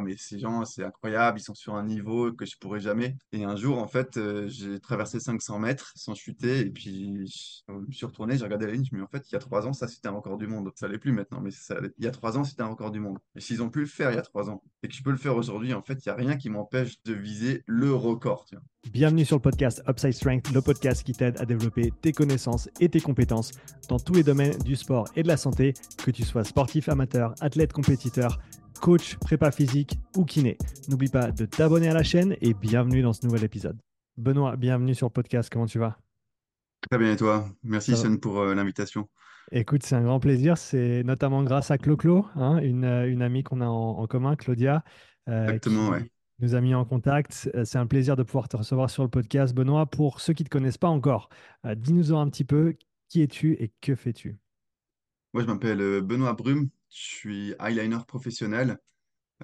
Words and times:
mais 0.00 0.16
ces 0.16 0.38
gens, 0.38 0.64
c'est 0.64 0.84
incroyable, 0.84 1.38
ils 1.38 1.42
sont 1.42 1.54
sur 1.54 1.74
un 1.74 1.84
niveau 1.84 2.32
que 2.32 2.44
je 2.44 2.56
pourrais 2.58 2.80
jamais. 2.80 3.16
Et 3.32 3.44
un 3.44 3.56
jour, 3.56 3.78
en 3.78 3.86
fait, 3.88 4.16
euh, 4.16 4.48
j'ai 4.48 4.80
traversé 4.80 5.20
500 5.20 5.58
mètres 5.58 5.92
sans 5.96 6.14
chuter, 6.14 6.60
et 6.60 6.70
puis 6.70 7.26
je 7.26 7.72
me 7.72 7.92
suis 7.92 8.06
retourné, 8.06 8.36
j'ai 8.36 8.44
regardé 8.44 8.66
la 8.66 8.72
ligne, 8.72 8.84
je 8.90 9.00
en 9.00 9.06
fait, 9.08 9.28
il 9.30 9.32
y 9.32 9.36
a 9.36 9.40
trois 9.40 9.66
ans, 9.66 9.72
ça, 9.72 9.88
c'était 9.88 10.08
un 10.08 10.12
record 10.12 10.36
du 10.36 10.46
monde. 10.46 10.70
Ça 10.74 10.88
l'est 10.88 10.98
plus 10.98 11.12
maintenant, 11.12 11.40
mais 11.40 11.50
il 11.98 12.04
y 12.04 12.08
a 12.08 12.10
trois 12.10 12.38
ans, 12.38 12.44
c'était 12.44 12.62
un 12.62 12.68
record 12.68 12.90
du 12.90 13.00
monde. 13.00 13.18
Et 13.34 13.40
s'ils 13.40 13.62
ont 13.62 13.70
pu 13.70 13.80
le 13.80 13.86
faire 13.86 14.10
il 14.10 14.16
y 14.16 14.18
a 14.18 14.22
trois 14.22 14.50
ans, 14.50 14.62
et 14.82 14.88
que 14.88 14.94
je 14.94 15.02
peux 15.02 15.10
le 15.10 15.16
faire 15.16 15.36
aujourd'hui, 15.36 15.74
en 15.74 15.82
fait, 15.82 16.04
il 16.04 16.08
n'y 16.08 16.12
a 16.12 16.16
rien 16.16 16.36
qui 16.36 16.50
m'empêche 16.50 17.02
de 17.04 17.14
viser 17.14 17.62
le 17.66 17.92
record. 17.94 18.46
Bienvenue 18.92 19.24
sur 19.24 19.36
le 19.36 19.42
podcast 19.42 19.82
Upside 19.88 20.12
Strength, 20.12 20.52
le 20.52 20.62
podcast 20.62 21.02
qui 21.02 21.12
t'aide 21.12 21.40
à 21.40 21.44
développer 21.44 21.92
tes 22.02 22.12
connaissances 22.12 22.68
et 22.80 22.88
tes 22.88 23.00
compétences 23.00 23.50
dans 23.88 23.98
tous 23.98 24.14
les 24.14 24.22
domaines 24.22 24.56
du 24.58 24.76
sport 24.76 25.08
et 25.16 25.22
de 25.22 25.28
la 25.28 25.36
santé, 25.36 25.74
que 26.04 26.10
tu 26.10 26.22
sois 26.22 26.44
sportif 26.44 26.88
amateur, 26.88 27.34
athlète 27.40 27.72
compétiteur, 27.72 28.38
coach, 28.80 29.16
prépa 29.16 29.50
physique 29.50 29.98
ou 30.16 30.24
kiné. 30.24 30.56
N'oublie 30.88 31.08
pas 31.08 31.32
de 31.32 31.46
t'abonner 31.46 31.88
à 31.88 31.94
la 31.94 32.04
chaîne 32.04 32.36
et 32.40 32.54
bienvenue 32.54 33.02
dans 33.02 33.12
ce 33.12 33.26
nouvel 33.26 33.44
épisode. 33.44 33.76
Benoît, 34.16 34.56
bienvenue 34.56 34.94
sur 34.94 35.08
le 35.08 35.12
podcast, 35.12 35.50
comment 35.52 35.66
tu 35.66 35.78
vas? 35.78 35.98
Très 36.88 36.98
bien, 36.98 37.12
et 37.12 37.16
toi? 37.16 37.48
Merci. 37.64 37.96
Sean, 37.96 38.16
pour 38.16 38.38
euh, 38.40 38.54
l'invitation. 38.54 39.08
Écoute, 39.52 39.82
c'est 39.82 39.96
un 39.96 40.02
grand 40.02 40.20
plaisir, 40.20 40.58
c'est 40.58 41.02
notamment 41.04 41.42
grâce 41.42 41.70
à 41.70 41.78
Clo-Clo, 41.78 42.26
hein, 42.36 42.58
une, 42.58 42.84
euh, 42.84 43.10
une 43.10 43.22
amie 43.22 43.42
qu'on 43.42 43.60
a 43.60 43.66
en, 43.66 43.98
en 43.98 44.06
commun, 44.06 44.36
Claudia, 44.36 44.84
euh, 45.28 45.44
Exactement, 45.44 45.88
ouais. 45.88 46.10
Nous 46.40 46.54
a 46.54 46.60
mis 46.60 46.74
en 46.74 46.84
contact. 46.84 47.50
Euh, 47.54 47.64
C'est 47.64 47.78
un 47.78 47.86
plaisir 47.86 48.16
de 48.16 48.22
pouvoir 48.22 48.48
te 48.48 48.56
recevoir 48.56 48.90
sur 48.90 49.02
le 49.02 49.08
podcast. 49.10 49.54
Benoît, 49.54 49.86
pour 49.86 50.20
ceux 50.20 50.32
qui 50.34 50.42
ne 50.42 50.46
te 50.46 50.50
connaissent 50.50 50.78
pas 50.78 50.88
encore, 50.88 51.28
euh, 51.64 51.74
dis-nous 51.74 52.14
un 52.14 52.28
petit 52.30 52.44
peu 52.44 52.76
qui 53.08 53.22
es-tu 53.22 53.52
et 53.54 53.72
que 53.80 53.94
fais-tu? 53.94 54.36
Moi, 55.32 55.42
je 55.42 55.48
m'appelle 55.48 55.80
euh, 55.80 56.00
Benoît 56.00 56.32
Brume, 56.34 56.68
je 56.90 56.96
suis 56.98 57.54
eyeliner 57.60 57.98
professionnel. 58.06 58.78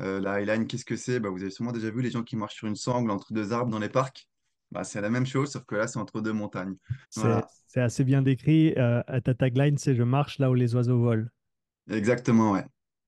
Euh, 0.00 0.20
la 0.20 0.34
highline, 0.34 0.66
qu'est-ce 0.66 0.84
que 0.86 0.96
c'est? 0.96 1.20
Bah, 1.20 1.30
vous 1.30 1.42
avez 1.42 1.50
sûrement 1.50 1.72
déjà 1.72 1.90
vu 1.90 2.02
les 2.02 2.10
gens 2.10 2.22
qui 2.24 2.36
marchent 2.36 2.56
sur 2.56 2.68
une 2.68 2.76
sangle 2.76 3.10
entre 3.10 3.32
deux 3.32 3.52
arbres 3.52 3.70
dans 3.72 3.78
les 3.80 3.90
parcs. 3.90 4.28
Bah, 4.72 4.84
c'est 4.84 5.00
la 5.02 5.10
même 5.10 5.26
chose, 5.26 5.52
sauf 5.52 5.64
que 5.66 5.76
là, 5.76 5.88
c'est 5.88 5.98
entre 5.98 6.20
deux 6.22 6.32
montagnes. 6.32 6.76
C'est 7.10 7.20
Voilà, 7.20 7.46
c'est 7.66 7.80
assez 7.80 8.04
bien 8.04 8.22
décrit. 8.22 8.74
Euh, 8.78 9.02
ta 9.24 9.34
tagline, 9.34 9.78
c'est 9.78 9.94
Je 9.94 10.02
marche 10.02 10.38
là 10.38 10.50
où 10.50 10.54
les 10.54 10.74
oiseaux 10.74 10.98
volent. 11.00 11.26
exactement, 11.90 12.52
ouais. 12.52 12.64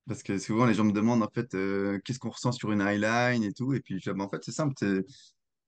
Parce 0.07 0.23
que 0.23 0.39
souvent, 0.39 0.67
les 0.67 0.75
gens 0.75 0.85
me 0.85 0.93
demandent, 0.93 1.23
en 1.23 1.31
fait, 1.33 1.55
euh, 1.55 1.99
qu'est-ce 2.05 2.19
qu'on 2.19 2.31
ressent 2.31 2.53
sur 2.53 2.73
une 2.73 2.83
highline 2.83 3.43
et 3.43 3.53
tout. 3.53 3.73
Et 3.75 3.81
puis, 3.81 3.99
je 4.01 4.11
dis, 4.11 4.17
bah, 4.17 4.25
en 4.25 4.29
fait, 4.29 4.45
c'est 4.45 4.53
simple, 4.53 4.75
tu 4.77 4.99
es 4.99 5.05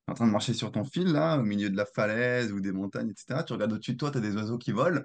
en 0.09 0.15
train 0.15 0.27
de 0.27 0.33
marcher 0.33 0.55
sur 0.55 0.71
ton 0.73 0.85
fil, 0.85 1.09
là, 1.09 1.39
au 1.39 1.43
milieu 1.43 1.71
de 1.71 1.77
la 1.77 1.87
falaise 1.87 2.53
ou 2.53 2.61
des 2.61 2.73
montagnes, 2.73 3.11
etc. 3.11 3.43
Tu 3.45 3.53
regardes 3.55 3.73
au-dessus 3.73 3.93
de 3.93 3.99
toi, 3.99 4.11
tu 4.11 4.19
as 4.19 4.21
des 4.21 4.37
oiseaux 4.37 4.59
qui 4.59 4.73
volent. 4.73 5.03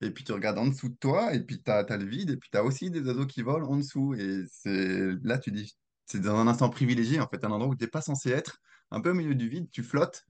Et 0.00 0.10
puis, 0.10 0.24
tu 0.24 0.32
regardes 0.32 0.58
en 0.58 0.66
dessous 0.66 0.90
de 0.90 0.96
toi, 0.96 1.34
et 1.34 1.40
puis 1.40 1.62
tu 1.62 1.70
as, 1.70 1.84
le 1.96 2.04
vide, 2.04 2.30
et 2.30 2.36
puis 2.36 2.50
tu 2.50 2.58
as 2.58 2.64
aussi 2.64 2.90
des 2.90 3.00
oiseaux 3.00 3.26
qui 3.26 3.42
volent 3.42 3.68
en 3.68 3.76
dessous. 3.76 4.14
Et 4.14 4.44
là, 4.64 5.38
tu 5.38 5.50
dis, 5.50 5.74
c'est 6.06 6.20
dans 6.20 6.36
un 6.36 6.46
instant 6.46 6.70
privilégié, 6.70 7.20
en 7.20 7.28
fait, 7.28 7.44
un 7.44 7.50
endroit 7.50 7.68
où 7.68 7.76
tu 7.76 7.84
n'es 7.84 7.90
pas 7.90 8.02
censé 8.02 8.30
être, 8.30 8.60
un 8.90 9.00
peu 9.00 9.10
au 9.10 9.14
milieu 9.14 9.34
du 9.34 9.48
vide, 9.48 9.68
tu 9.70 9.82
flottes. 9.82 10.24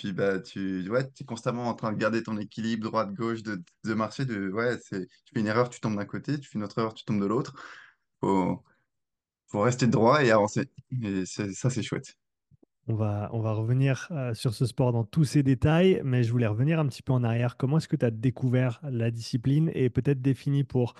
Puis 0.00 0.14
bah 0.14 0.40
tu 0.40 0.88
ouais, 0.88 1.06
es 1.20 1.24
constamment 1.24 1.68
en 1.68 1.74
train 1.74 1.92
de 1.92 1.98
garder 1.98 2.22
ton 2.22 2.38
équilibre 2.38 2.84
droite-gauche, 2.84 3.42
de, 3.42 3.62
de 3.84 3.92
marcher, 3.92 4.24
de 4.24 4.48
ouais, 4.48 4.78
tu 4.78 5.06
fais 5.34 5.40
une 5.40 5.46
erreur, 5.46 5.68
tu 5.68 5.78
tombes 5.78 5.96
d'un 5.96 6.06
côté, 6.06 6.40
tu 6.40 6.48
fais 6.48 6.58
une 6.58 6.64
autre 6.64 6.78
erreur, 6.78 6.94
tu 6.94 7.04
tombes 7.04 7.20
de 7.20 7.26
l'autre. 7.26 7.54
Faut, 8.22 8.64
faut 9.48 9.60
rester 9.60 9.86
droit 9.88 10.24
et 10.24 10.30
avancer. 10.30 10.70
Et 11.02 11.26
ça, 11.26 11.68
c'est 11.68 11.82
chouette. 11.82 12.16
On 12.88 12.94
va, 12.94 13.28
on 13.34 13.40
va 13.40 13.52
revenir 13.52 14.08
euh, 14.10 14.32
sur 14.32 14.54
ce 14.54 14.64
sport 14.64 14.92
dans 14.92 15.04
tous 15.04 15.24
ses 15.24 15.42
détails, 15.42 16.00
mais 16.02 16.22
je 16.22 16.32
voulais 16.32 16.46
revenir 16.46 16.80
un 16.80 16.86
petit 16.86 17.02
peu 17.02 17.12
en 17.12 17.22
arrière. 17.22 17.58
Comment 17.58 17.76
est-ce 17.76 17.86
que 17.86 17.96
tu 17.96 18.06
as 18.06 18.10
découvert 18.10 18.80
la 18.82 19.10
discipline 19.10 19.70
et 19.74 19.90
peut-être 19.90 20.22
défini 20.22 20.64
pour, 20.64 20.94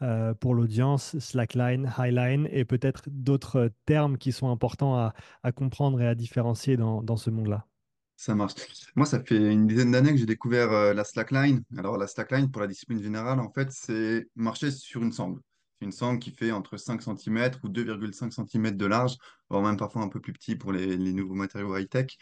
euh, 0.00 0.32
pour 0.32 0.54
l'audience 0.54 1.18
slackline, 1.18 1.92
highline 1.98 2.48
et 2.50 2.64
peut-être 2.64 3.02
d'autres 3.10 3.70
termes 3.84 4.16
qui 4.16 4.32
sont 4.32 4.50
importants 4.50 4.96
à, 4.96 5.12
à 5.42 5.52
comprendre 5.52 6.00
et 6.00 6.08
à 6.08 6.14
différencier 6.14 6.78
dans, 6.78 7.02
dans 7.02 7.18
ce 7.18 7.28
monde-là? 7.28 7.66
Ça 8.16 8.34
marche. 8.34 8.54
Moi, 8.94 9.04
ça 9.04 9.22
fait 9.22 9.36
une 9.36 9.66
dizaine 9.66 9.92
d'années 9.92 10.10
que 10.10 10.16
j'ai 10.16 10.26
découvert 10.26 10.72
euh, 10.72 10.94
la 10.94 11.04
slackline. 11.04 11.62
Alors, 11.76 11.98
la 11.98 12.06
slackline, 12.06 12.50
pour 12.50 12.62
la 12.62 12.66
discipline 12.66 13.02
générale, 13.02 13.40
en 13.40 13.52
fait, 13.52 13.70
c'est 13.70 14.26
marcher 14.34 14.70
sur 14.70 15.02
une 15.02 15.12
sangle. 15.12 15.40
C'est 15.78 15.84
une 15.84 15.92
sangle 15.92 16.18
qui 16.18 16.30
fait 16.30 16.50
entre 16.50 16.78
5 16.78 17.02
centimètres 17.02 17.58
ou 17.62 17.68
2,5 17.68 18.30
centimètres 18.30 18.78
de 18.78 18.86
large, 18.86 19.16
voire 19.50 19.62
même 19.62 19.76
parfois 19.76 20.02
un 20.02 20.08
peu 20.08 20.20
plus 20.20 20.32
petit 20.32 20.56
pour 20.56 20.72
les, 20.72 20.96
nouveaux 20.96 21.34
matériaux 21.34 21.76
high-tech. 21.76 22.16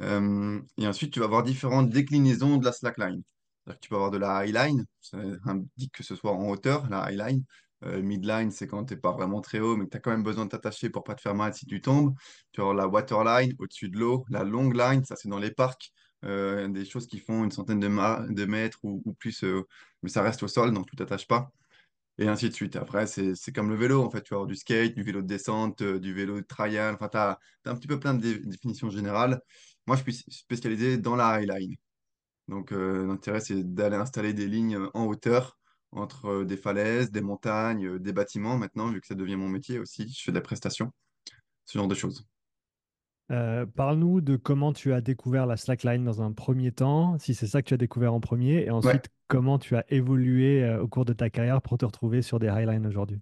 Euh, 0.00 0.60
et 0.78 0.86
ensuite, 0.86 1.12
tu 1.12 1.18
vas 1.18 1.26
avoir 1.26 1.42
différentes 1.42 1.90
déclinaisons 1.90 2.56
de 2.56 2.64
la 2.64 2.72
slackline. 2.72 3.22
Que 3.66 3.72
tu 3.74 3.90
peux 3.90 3.96
avoir 3.96 4.10
de 4.10 4.16
la 4.16 4.36
highline, 4.38 4.86
ça 5.02 5.18
indique 5.44 5.92
que 5.92 6.02
ce 6.02 6.16
soit 6.16 6.32
en 6.32 6.48
hauteur, 6.48 6.88
la 6.88 7.02
highline. 7.02 7.44
Euh, 7.84 8.02
midline, 8.02 8.50
c'est 8.50 8.66
quand 8.66 8.84
tu 8.84 8.94
n'es 8.94 9.00
pas 9.00 9.12
vraiment 9.12 9.40
très 9.40 9.60
haut, 9.60 9.76
mais 9.76 9.84
que 9.84 9.90
tu 9.90 9.96
as 9.96 10.00
quand 10.00 10.10
même 10.10 10.22
besoin 10.24 10.44
de 10.46 10.50
t'attacher 10.50 10.90
pour 10.90 11.04
pas 11.04 11.14
te 11.14 11.20
faire 11.20 11.34
mal 11.34 11.54
si 11.54 11.66
tu 11.66 11.80
tombes. 11.80 12.14
Tu 12.52 12.60
avoir 12.60 12.74
la 12.74 12.88
waterline 12.88 13.54
au-dessus 13.58 13.88
de 13.88 13.98
l'eau, 13.98 14.24
la 14.30 14.44
long 14.44 14.70
line, 14.70 15.04
ça 15.04 15.14
c'est 15.16 15.28
dans 15.28 15.38
les 15.38 15.52
parcs, 15.52 15.92
euh, 16.24 16.66
des 16.68 16.84
choses 16.84 17.06
qui 17.06 17.20
font 17.20 17.44
une 17.44 17.52
centaine 17.52 17.78
de, 17.80 18.44
mètres 18.46 18.78
ou, 18.82 19.12
plus, 19.14 19.44
euh, 19.44 19.62
mais 20.02 20.08
ça 20.08 20.22
reste 20.22 20.42
au 20.42 20.48
sol, 20.48 20.72
donc 20.72 20.88
tu 20.90 20.96
t'attaches 20.96 21.28
pas. 21.28 21.52
Et 22.18 22.28
ainsi 22.28 22.48
de 22.48 22.54
suite. 22.54 22.76
Après, 22.76 23.06
c'est 23.06 23.52
comme 23.54 23.70
le 23.70 23.76
vélo, 23.76 24.02
en 24.02 24.10
fait. 24.10 24.22
Tu 24.22 24.30
vas 24.34 24.38
avoir 24.38 24.48
du 24.48 24.56
skate, 24.56 24.94
du 24.94 25.02
vélo 25.04 25.22
de 25.22 25.26
descente, 25.28 25.82
du 25.84 26.12
vélo 26.14 26.36
de 26.40 26.46
trial. 26.46 26.94
Enfin, 26.94 27.08
tu 27.08 27.16
as, 27.16 27.38
un 27.66 27.76
petit 27.76 27.86
peu 27.88 28.00
plein 28.00 28.14
de 28.14 28.20
dé- 28.20 28.40
définitions 28.40 28.90
générales. 28.90 29.40
Moi, 29.86 29.96
je 29.96 30.02
suis 30.10 30.24
spécialisé 30.30 30.98
dans 30.98 31.16
la 31.16 31.28
highline. 31.28 31.76
Donc, 32.48 32.72
l'intérêt, 32.72 33.40
c'est 33.40 33.62
d'aller 33.74 33.96
installer 33.96 34.34
des 34.34 34.48
lignes 34.48 34.78
en 34.94 35.06
hauteur 35.06 35.58
entre 35.92 36.44
des 36.44 36.56
falaises, 36.56 37.10
des 37.10 37.20
montagnes, 37.22 37.98
des 37.98 38.12
bâtiments. 38.12 38.56
Maintenant, 38.58 38.90
vu 38.90 39.00
que 39.00 39.06
ça 39.06 39.14
devient 39.14 39.36
mon 39.36 39.48
métier 39.48 39.78
aussi, 39.78 40.08
je 40.08 40.22
fais 40.22 40.32
des 40.32 40.40
prestations, 40.40 40.92
ce 41.64 41.78
genre 41.78 41.88
de 41.88 41.94
choses. 41.94 42.26
Euh, 43.30 43.66
parle-nous 43.66 44.22
de 44.22 44.36
comment 44.36 44.72
tu 44.72 44.94
as 44.94 45.02
découvert 45.02 45.44
la 45.44 45.58
slackline 45.58 46.02
dans 46.02 46.22
un 46.22 46.32
premier 46.32 46.72
temps, 46.72 47.18
si 47.18 47.34
c'est 47.34 47.46
ça 47.46 47.60
que 47.60 47.68
tu 47.68 47.74
as 47.74 47.78
découvert 47.78 48.14
en 48.14 48.20
premier, 48.20 48.64
et 48.64 48.70
Ouais. 48.70 48.76
ensuite 48.76 49.10
comment 49.26 49.58
tu 49.58 49.76
as 49.76 49.84
évolué 49.92 50.64
euh, 50.64 50.82
au 50.82 50.88
cours 50.88 51.04
de 51.04 51.12
ta 51.12 51.28
carrière 51.28 51.60
pour 51.60 51.76
te 51.76 51.84
retrouver 51.84 52.22
sur 52.22 52.38
des 52.38 52.46
highlines 52.46 52.86
aujourd'hui? 52.86 53.20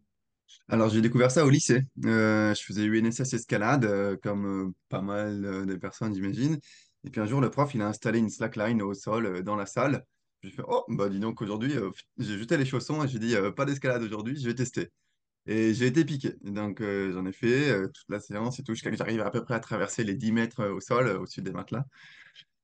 Alors, 0.68 0.88
j'ai 0.90 1.00
découvert 1.00 1.32
ça 1.32 1.44
au 1.44 1.50
lycée. 1.50 1.82
Euh, 2.04 2.54
je 2.54 2.62
faisais 2.62 2.84
UNSS 2.84 3.34
escalade, 3.34 4.16
comme 4.22 4.72
pas 4.88 5.02
mal 5.02 5.66
de 5.66 5.74
personnes, 5.74 6.14
j'imagine. 6.14 6.56
Et 7.04 7.10
puis 7.10 7.20
un 7.20 7.26
jour, 7.26 7.40
le 7.40 7.50
prof, 7.50 7.74
il 7.74 7.82
a 7.82 7.88
installé 7.88 8.20
une 8.20 8.30
slackline 8.30 8.80
au 8.82 8.94
sol 8.94 9.42
dans 9.42 9.56
la 9.56 9.66
salle. 9.66 10.04
J'ai 10.46 10.52
fait, 10.52 10.62
oh, 10.68 10.84
bah 10.88 11.08
dis 11.08 11.18
donc, 11.18 11.42
aujourd'hui, 11.42 11.76
euh, 11.76 11.90
j'ai 12.18 12.38
jeté 12.38 12.56
les 12.56 12.64
chaussons 12.64 13.02
et 13.02 13.08
j'ai 13.08 13.18
dit, 13.18 13.34
euh, 13.34 13.50
pas 13.50 13.64
d'escalade 13.64 14.02
aujourd'hui, 14.02 14.38
je 14.40 14.46
vais 14.46 14.54
tester. 14.54 14.92
Et 15.46 15.74
j'ai 15.74 15.86
été 15.86 16.04
piqué. 16.04 16.34
Donc, 16.42 16.80
euh, 16.80 17.12
j'en 17.12 17.26
ai 17.26 17.32
fait 17.32 17.72
toute 17.92 18.08
la 18.08 18.20
séance 18.20 18.60
et 18.60 18.62
tout, 18.62 18.74
jusqu'à 18.74 18.90
que 18.90 18.96
j'arrive 18.96 19.22
à 19.22 19.30
peu 19.30 19.42
près 19.44 19.54
à 19.54 19.60
traverser 19.60 20.04
les 20.04 20.14
10 20.14 20.32
mètres 20.32 20.64
au 20.66 20.80
sol, 20.80 21.08
au-dessus 21.08 21.42
des 21.42 21.52
matelas. 21.52 21.84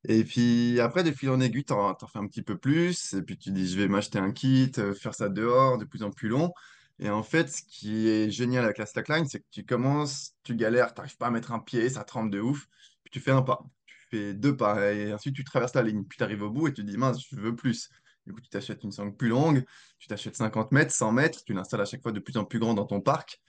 Et 0.08 0.24
puis 0.24 0.80
après, 0.80 1.04
de 1.04 1.12
fil 1.12 1.30
en 1.30 1.40
aiguille, 1.40 1.64
t'en, 1.64 1.96
fais 1.96 2.18
un 2.18 2.26
petit 2.28 2.42
peu 2.42 2.58
plus. 2.58 3.14
Et 3.14 3.22
puis 3.22 3.38
tu 3.38 3.50
dis, 3.50 3.68
je 3.68 3.78
vais 3.78 3.88
m'acheter 3.88 4.18
un 4.18 4.32
kit, 4.32 4.72
faire 4.94 5.14
ça 5.14 5.28
dehors, 5.28 5.78
de 5.78 5.84
plus 5.84 6.02
en 6.04 6.10
plus 6.10 6.28
long. 6.28 6.52
Et 7.00 7.10
en 7.10 7.22
fait, 7.24 7.50
ce 7.50 7.62
qui 7.62 8.08
est 8.08 8.30
génial 8.30 8.64
avec 8.64 8.78
la 8.78 8.86
slackline, 8.86 9.26
c'est 9.26 9.40
que 9.40 9.46
tu 9.50 9.64
commences, 9.64 10.34
tu 10.44 10.54
galères, 10.56 10.94
t'arrives 10.94 11.16
pas 11.16 11.28
à 11.28 11.30
mettre 11.30 11.52
un 11.52 11.60
pied, 11.60 11.88
ça 11.88 12.04
tremble 12.04 12.30
de 12.30 12.40
ouf. 12.40 12.68
Puis 13.04 13.10
tu 13.12 13.20
fais 13.20 13.32
un 13.32 13.42
pas, 13.42 13.64
deux 14.12 14.56
pas, 14.56 14.92
et 14.92 15.12
ensuite 15.12 15.34
tu 15.34 15.44
traverses 15.44 15.74
la 15.74 15.82
ligne. 15.82 16.04
Puis 16.04 16.18
tu 16.18 16.24
arrives 16.24 16.42
au 16.42 16.50
bout 16.50 16.68
et 16.68 16.72
tu 16.72 16.82
te 16.82 16.90
dis, 16.90 16.96
mince, 16.96 17.22
je 17.30 17.36
veux 17.36 17.54
plus. 17.54 17.88
Du 18.26 18.32
coup, 18.32 18.40
tu 18.40 18.48
t'achètes 18.50 18.84
une 18.84 18.92
sangle 18.92 19.16
plus 19.16 19.28
longue, 19.28 19.64
tu 19.98 20.08
t'achètes 20.08 20.36
50 20.36 20.72
mètres, 20.72 20.92
100 20.94 21.12
mètres, 21.12 21.42
tu 21.44 21.54
l'installes 21.54 21.80
à 21.80 21.84
chaque 21.84 22.02
fois 22.02 22.12
de 22.12 22.20
plus 22.20 22.36
en 22.36 22.44
plus 22.44 22.58
grand 22.58 22.74
dans 22.74 22.86
ton 22.86 23.00
parc. 23.00 23.40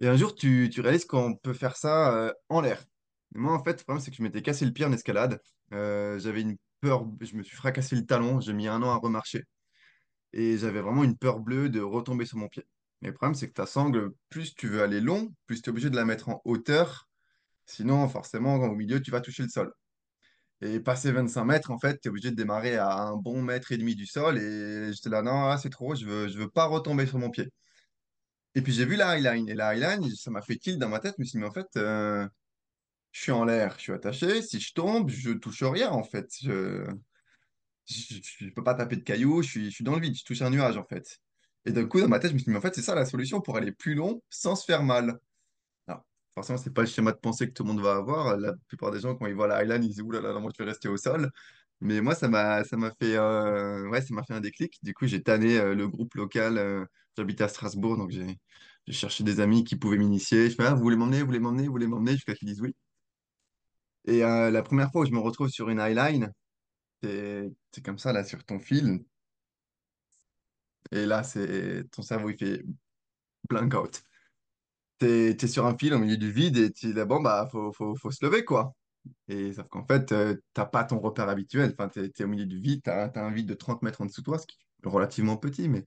Et 0.00 0.08
un 0.08 0.16
jour, 0.16 0.34
tu, 0.34 0.68
tu 0.72 0.80
réalises 0.80 1.04
qu'on 1.04 1.34
peut 1.34 1.52
faire 1.52 1.76
ça 1.76 2.14
euh, 2.14 2.32
en 2.48 2.60
l'air. 2.60 2.84
Moi, 3.34 3.52
en 3.52 3.62
fait, 3.62 3.78
le 3.78 3.84
problème, 3.84 4.02
c'est 4.02 4.10
que 4.10 4.16
je 4.16 4.22
m'étais 4.22 4.42
cassé 4.42 4.64
le 4.64 4.72
pied 4.72 4.84
en 4.84 4.92
escalade. 4.92 5.40
Euh, 5.72 6.18
j'avais 6.18 6.40
une 6.42 6.56
peur, 6.80 7.06
je 7.20 7.36
me 7.36 7.42
suis 7.42 7.56
fracassé 7.56 7.96
le 7.96 8.06
talon, 8.06 8.40
j'ai 8.40 8.52
mis 8.52 8.68
un 8.68 8.82
an 8.82 8.90
à 8.90 8.96
remarcher. 8.96 9.44
Et 10.32 10.58
j'avais 10.58 10.80
vraiment 10.80 11.04
une 11.04 11.16
peur 11.16 11.40
bleue 11.40 11.68
de 11.68 11.80
retomber 11.80 12.24
sur 12.26 12.38
mon 12.38 12.48
pied. 12.48 12.64
Mais 13.02 13.08
le 13.08 13.14
problème, 13.14 13.34
c'est 13.34 13.48
que 13.48 13.54
ta 13.54 13.66
sangle, 13.66 14.12
plus 14.28 14.54
tu 14.54 14.68
veux 14.68 14.82
aller 14.82 15.00
long, 15.00 15.32
plus 15.46 15.62
tu 15.62 15.68
es 15.68 15.70
obligé 15.70 15.90
de 15.90 15.96
la 15.96 16.04
mettre 16.04 16.28
en 16.28 16.40
hauteur. 16.44 17.08
Sinon, 17.70 18.08
forcément, 18.08 18.56
au 18.56 18.74
milieu, 18.74 19.00
tu 19.00 19.10
vas 19.10 19.20
toucher 19.20 19.44
le 19.44 19.48
sol. 19.48 19.72
Et 20.62 20.80
passé 20.80 21.12
25 21.12 21.44
mètres, 21.44 21.70
en 21.70 21.78
fait, 21.78 22.00
tu 22.00 22.08
es 22.08 22.10
obligé 22.10 22.30
de 22.30 22.36
démarrer 22.36 22.76
à 22.76 22.92
un 22.98 23.16
bon 23.16 23.42
mètre 23.42 23.72
et 23.72 23.78
demi 23.78 23.94
du 23.94 24.06
sol. 24.06 24.38
Et 24.38 24.92
j'étais 24.92 25.08
là, 25.08 25.22
non, 25.22 25.48
là, 25.48 25.58
c'est 25.58 25.70
trop, 25.70 25.94
je 25.94 26.04
veux, 26.04 26.28
je 26.28 26.38
veux 26.38 26.50
pas 26.50 26.66
retomber 26.66 27.06
sur 27.06 27.18
mon 27.18 27.30
pied. 27.30 27.48
Et 28.54 28.62
puis 28.62 28.72
j'ai 28.72 28.84
vu 28.84 28.96
la 28.96 29.10
highline. 29.10 29.48
Et 29.48 29.54
la 29.54 29.68
highline, 29.68 30.10
ça 30.16 30.30
m'a 30.30 30.42
fait 30.42 30.56
tilt 30.56 30.78
dans 30.78 30.88
ma 30.88 30.98
tête. 31.00 31.14
Je 31.18 31.22
me 31.22 31.24
suis 31.26 31.38
dit, 31.38 31.42
mais 31.42 31.46
en 31.46 31.52
fait, 31.52 31.68
euh, 31.76 32.26
je 33.12 33.22
suis 33.22 33.32
en 33.32 33.44
l'air, 33.44 33.74
je 33.76 33.82
suis 33.82 33.92
attaché. 33.92 34.42
Si 34.42 34.60
je 34.60 34.72
tombe, 34.74 35.10
je 35.10 35.30
touche 35.32 35.62
rien, 35.62 35.90
en 35.90 36.04
fait. 36.04 36.28
Je 36.42 36.86
ne 38.40 38.50
peux 38.50 38.64
pas 38.64 38.74
taper 38.74 38.96
de 38.96 39.02
cailloux, 39.02 39.42
je 39.42 39.48
suis, 39.50 39.64
je 39.66 39.74
suis 39.74 39.84
dans 39.84 39.94
le 39.94 40.00
vide, 40.00 40.16
je 40.16 40.24
touche 40.24 40.42
un 40.42 40.50
nuage, 40.50 40.76
en 40.76 40.84
fait. 40.84 41.18
Et 41.66 41.72
d'un 41.72 41.86
coup, 41.86 42.00
dans 42.00 42.08
ma 42.08 42.18
tête, 42.18 42.30
je 42.30 42.34
me 42.34 42.38
suis 42.38 42.46
dit, 42.46 42.50
mais 42.50 42.58
en 42.58 42.62
fait, 42.62 42.74
c'est 42.74 42.82
ça 42.82 42.94
la 42.94 43.06
solution 43.06 43.40
pour 43.40 43.56
aller 43.56 43.72
plus 43.72 43.94
long 43.94 44.22
sans 44.30 44.56
se 44.56 44.64
faire 44.64 44.82
mal. 44.82 45.18
Forcément, 46.34 46.58
c'est 46.58 46.72
pas 46.72 46.82
le 46.82 46.86
schéma 46.86 47.12
de 47.12 47.18
pensée 47.18 47.48
que 47.48 47.52
tout 47.52 47.64
le 47.64 47.68
monde 47.72 47.80
va 47.80 47.96
avoir. 47.96 48.36
La 48.38 48.52
plupart 48.68 48.90
des 48.92 49.00
gens, 49.00 49.14
quand 49.16 49.26
ils 49.26 49.34
voient 49.34 49.48
la 49.48 49.56
highline, 49.58 49.82
ils 49.84 49.88
disent, 49.88 50.00
ouh 50.02 50.10
là 50.12 50.20
là, 50.20 50.38
moi, 50.38 50.50
je 50.56 50.62
vais 50.62 50.68
rester 50.70 50.88
au 50.88 50.96
sol. 50.96 51.30
Mais 51.80 52.00
moi, 52.00 52.14
ça 52.14 52.28
m'a, 52.28 52.62
fait, 53.00 53.16
euh, 53.16 53.88
ouais, 53.88 54.00
fait 54.02 54.14
un 54.34 54.40
déclic. 54.40 54.78
Du 54.82 54.94
coup, 54.94 55.06
j'ai 55.06 55.22
tanné 55.22 55.58
euh, 55.58 55.74
le 55.74 55.88
groupe 55.88 56.14
local. 56.14 56.58
euh, 56.58 56.84
j'habite 57.16 57.40
à 57.40 57.48
Strasbourg, 57.48 57.96
donc 57.96 58.10
j'ai 58.10 58.36
cherché 58.92 59.24
des 59.24 59.40
amis 59.40 59.64
qui 59.64 59.76
pouvaient 59.76 59.98
m'initier. 59.98 60.50
Je 60.50 60.54
fais, 60.56 60.64
ah, 60.66 60.74
vous 60.74 60.82
voulez 60.82 60.96
m'emmener, 60.96 61.20
vous 61.20 61.26
voulez 61.26 61.40
m'emmener, 61.40 61.66
vous 61.66 61.72
voulez 61.72 61.86
m'emmener, 61.86 62.12
jusqu'à 62.12 62.34
qu'ils 62.34 62.48
disent 62.48 62.60
oui. 62.60 62.74
Et 64.04 64.18
la 64.20 64.62
première 64.62 64.90
fois 64.92 65.02
où 65.02 65.06
je 65.06 65.12
me 65.12 65.18
retrouve 65.18 65.48
sur 65.48 65.68
une 65.70 65.80
highline, 65.80 66.32
c'est 67.02 67.82
comme 67.84 67.98
ça, 67.98 68.12
là, 68.12 68.24
sur 68.24 68.44
ton 68.44 68.58
fil. 68.60 69.04
Et 70.92 71.06
là, 71.06 71.22
ton 71.92 72.02
cerveau, 72.02 72.30
il 72.30 72.38
fait 72.38 72.62
blank 73.50 73.74
out. 73.74 74.02
T'es, 75.00 75.36
t'es 75.36 75.48
sur 75.48 75.66
un 75.66 75.76
fil 75.78 75.94
au 75.94 76.00
milieu 76.00 76.18
du 76.18 76.30
vide 76.32 76.58
et 76.58 76.72
tu 76.72 76.92
dis, 76.92 77.04
bon, 77.06 77.22
bah, 77.22 77.48
faut, 77.52 77.72
faut, 77.72 77.96
faut 77.96 78.12
se 78.12 78.24
lever, 78.24 78.44
quoi. 78.44 78.74
Et 79.28 79.52
sauf 79.54 79.68
qu'en 79.68 79.86
fait, 79.86 80.12
euh, 80.12 80.36
t'as 80.54 80.66
pas 80.66 80.84
ton 80.84 81.00
repère 81.00 81.28
habituel. 81.30 81.74
Enfin, 81.78 81.88
t'es, 81.88 82.10
t'es 82.10 82.24
au 82.24 82.28
milieu 82.28 82.46
du 82.46 82.60
vide, 82.60 82.82
t'as, 82.84 83.08
t'as 83.10 83.24
un 83.24 83.32
vide 83.32 83.48
de 83.48 83.54
30 83.54 83.82
mètres 83.82 84.02
en 84.02 84.06
dessous 84.06 84.22
de 84.22 84.26
toi, 84.26 84.38
ce 84.38 84.46
qui 84.46 84.56
est 84.84 84.88
relativement 84.88 85.36
petit, 85.38 85.68
mais. 85.68 85.86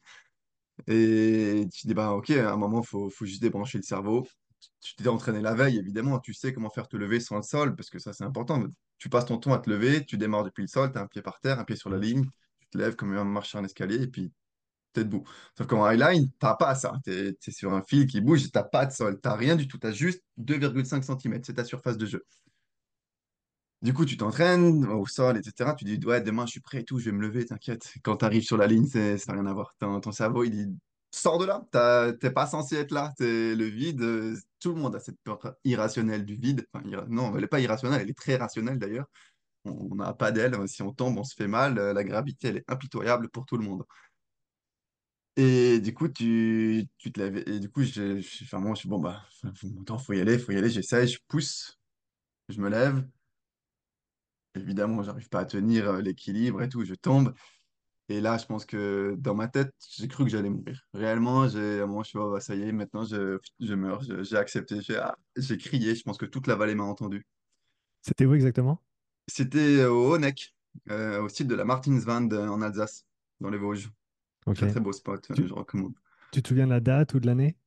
Et 0.87 1.67
tu 1.73 1.87
dis, 1.87 1.93
bah, 1.93 2.11
ok, 2.13 2.31
à 2.31 2.51
un 2.53 2.57
moment, 2.57 2.83
faut, 2.83 3.09
faut 3.09 3.25
juste 3.25 3.41
débrancher 3.41 3.77
le 3.79 3.83
cerveau. 3.83 4.27
Tu 4.81 4.95
t'es 4.95 5.07
entraîné 5.09 5.41
la 5.41 5.53
veille, 5.55 5.77
évidemment, 5.77 6.19
tu 6.19 6.33
sais 6.33 6.53
comment 6.53 6.69
faire 6.69 6.87
te 6.87 6.97
lever 6.97 7.19
sans 7.19 7.37
le 7.37 7.43
sol, 7.43 7.75
parce 7.75 7.89
que 7.89 7.99
ça, 7.99 8.13
c'est 8.13 8.23
important. 8.23 8.63
Tu 8.97 9.09
passes 9.09 9.25
ton 9.25 9.37
temps 9.37 9.53
à 9.53 9.59
te 9.59 9.69
lever, 9.69 10.05
tu 10.05 10.17
démarres 10.17 10.43
depuis 10.45 10.61
le 10.63 10.67
sol, 10.67 10.91
t'as 10.91 11.01
un 11.01 11.07
pied 11.07 11.21
par 11.21 11.39
terre, 11.41 11.59
un 11.59 11.65
pied 11.65 11.75
sur 11.75 11.89
la 11.89 11.97
ligne, 11.97 12.23
tu 12.59 12.67
te 12.71 12.77
lèves 12.77 12.95
comme 12.95 13.13
un 13.15 13.23
marcher 13.25 13.57
un 13.57 13.63
escalier, 13.65 14.01
et 14.03 14.07
puis 14.07 14.31
t'es 14.93 15.03
debout. 15.03 15.23
Sauf 15.57 15.67
qu'en 15.67 15.83
highline, 15.85 16.29
t'as 16.39 16.55
pas 16.55 16.75
ça. 16.75 16.93
T'es, 17.03 17.29
es 17.47 17.51
sur 17.51 17.73
un 17.73 17.81
fil 17.83 18.07
qui 18.07 18.21
bouge, 18.21 18.51
t'as 18.51 18.63
pas 18.63 18.85
de 18.85 18.91
sol, 18.93 19.19
t'as 19.21 19.35
rien 19.35 19.55
du 19.55 19.67
tout, 19.67 19.77
t'as 19.77 19.91
juste 19.91 20.23
2,5 20.37 21.03
cm, 21.03 21.43
c'est 21.43 21.53
ta 21.55 21.65
surface 21.65 21.97
de 21.97 22.05
jeu. 22.05 22.25
Du 23.81 23.93
coup, 23.93 24.05
tu 24.05 24.15
t'entraînes 24.15 24.85
au 24.85 25.05
sol, 25.05 25.37
etc. 25.37 25.75
Tu 25.75 25.83
dis, 25.83 25.99
ouais, 26.05 26.21
demain, 26.21 26.45
je 26.45 26.51
suis 26.51 26.59
prêt 26.61 26.79
et 26.81 26.83
tout, 26.85 26.99
je 26.99 27.05
vais 27.05 27.11
me 27.11 27.21
lever, 27.21 27.45
t'inquiète. 27.45 27.93
Quand 28.01 28.17
tu 28.17 28.25
arrives 28.25 28.43
sur 28.43 28.55
la 28.57 28.65
ligne, 28.67 28.85
ça 28.87 28.99
n'a 29.27 29.33
rien 29.33 29.45
à 29.45 29.53
voir. 29.53 29.75
Ton, 29.79 30.11
cerveau, 30.13 30.45
il 30.45 30.51
dit, 30.51 30.77
sors 31.11 31.37
de 31.37 31.45
là, 31.45 31.61
t'es 32.19 32.31
pas 32.31 32.47
censé 32.47 32.77
être 32.77 32.91
là. 32.91 33.11
C'est 33.17 33.55
le 33.55 33.65
vide. 33.65 34.01
euh, 34.01 34.37
Tout 34.61 34.73
le 34.73 34.79
monde 34.81 34.95
a 34.95 34.99
cette 35.01 35.19
peur 35.23 35.39
irrationnelle 35.65 36.23
du 36.25 36.35
vide. 36.37 36.65
Non, 37.09 37.33
elle 37.35 37.41
n'est 37.41 37.47
pas 37.47 37.59
irrationnelle, 37.59 38.01
elle 38.01 38.09
est 38.09 38.17
très 38.17 38.37
rationnelle 38.37 38.79
d'ailleurs. 38.79 39.07
On 39.65 39.95
n'a 39.95 40.13
pas 40.13 40.31
d'elle. 40.31 40.55
Si 40.69 40.81
on 40.83 40.93
tombe, 40.93 41.17
on 41.19 41.23
se 41.25 41.35
fait 41.35 41.47
mal. 41.47 41.77
Euh, 41.79 41.93
La 41.93 42.03
gravité, 42.05 42.49
elle 42.49 42.57
est 42.57 42.71
impitoyable 42.71 43.29
pour 43.29 43.45
tout 43.45 43.57
le 43.57 43.65
monde. 43.65 43.83
Et 45.35 45.79
du 45.79 45.93
coup, 45.93 46.07
tu, 46.09 46.87
tu 46.97 47.11
te 47.11 47.19
lèves. 47.19 47.37
Et 47.49 47.59
du 47.59 47.69
coup, 47.69 47.81
je, 47.83 48.21
je, 48.21 48.43
enfin, 48.43 48.59
moi, 48.59 48.75
je 48.75 48.81
suis 48.81 48.89
bon, 48.89 48.99
bah, 48.99 49.23
faut, 49.55 49.97
faut 49.97 50.13
y 50.13 50.21
aller, 50.21 50.37
faut 50.37 50.51
y 50.51 50.57
aller. 50.57 50.69
J'essaye, 50.69 51.07
je 51.07 51.19
pousse, 51.27 51.79
je 52.49 52.59
me 52.61 52.69
lève. 52.69 53.07
Évidemment, 54.55 55.01
j'arrive 55.03 55.29
pas 55.29 55.39
à 55.41 55.45
tenir 55.45 55.89
euh, 55.89 56.01
l'équilibre 56.01 56.61
et 56.61 56.69
tout, 56.69 56.85
je 56.85 56.93
tombe. 56.93 57.33
Et 58.09 58.21
là, 58.21 58.37
je 58.37 58.45
pense 58.45 58.65
que 58.65 59.15
dans 59.19 59.35
ma 59.35 59.47
tête, 59.49 59.73
j'ai 59.97 60.07
cru 60.09 60.25
que 60.25 60.31
j'allais 60.31 60.49
mourir. 60.49 60.81
Réellement, 60.93 61.47
j'ai, 61.49 61.81
à 61.81 61.83
un 61.85 61.87
moment, 61.87 62.03
je 62.03 62.09
suis, 62.09 62.19
oh, 62.19 62.31
bah, 62.31 62.41
ça 62.41 62.55
y 62.55 62.63
est, 62.63 62.71
maintenant, 62.73 63.05
je, 63.05 63.39
je 63.59 63.75
meurs. 63.75 64.03
Je- 64.03 64.23
J'ai 64.23 64.37
accepté. 64.37 64.81
J'ai 64.81 64.97
ah, 64.97 65.17
j'ai 65.37 65.57
crié. 65.57 65.95
Je 65.95 66.03
pense 66.03 66.17
que 66.17 66.25
toute 66.27 66.47
la 66.47 66.55
vallée 66.55 66.75
m'a 66.75 66.83
entendu. 66.85 67.25
C'était 68.01 68.25
où 68.27 68.35
exactement? 68.35 68.83
C'était 69.27 69.79
euh, 69.81 69.91
au 69.91 70.13
Honeck, 70.15 70.55
euh, 70.89 71.21
au 71.21 71.29
site 71.29 71.47
de 71.47 71.55
la 71.55 71.65
Martinswand 71.65 72.31
euh, 72.33 72.47
en 72.47 72.61
Alsace, 72.61 73.05
dans 73.39 73.49
les 73.49 73.57
Vosges. 73.57 73.89
Ok. 74.45 74.59
Très, 74.59 74.67
très 74.67 74.79
beau 74.79 74.93
spot, 74.93 75.27
Tu, 75.33 75.47
je 75.47 75.53
recommande. 75.53 75.93
tu 76.31 76.43
te 76.43 76.49
souviens 76.49 76.67
de 76.67 76.71
la 76.71 76.81
date 76.81 77.15
ou 77.15 77.21
de 77.21 77.27
l'année? 77.27 77.57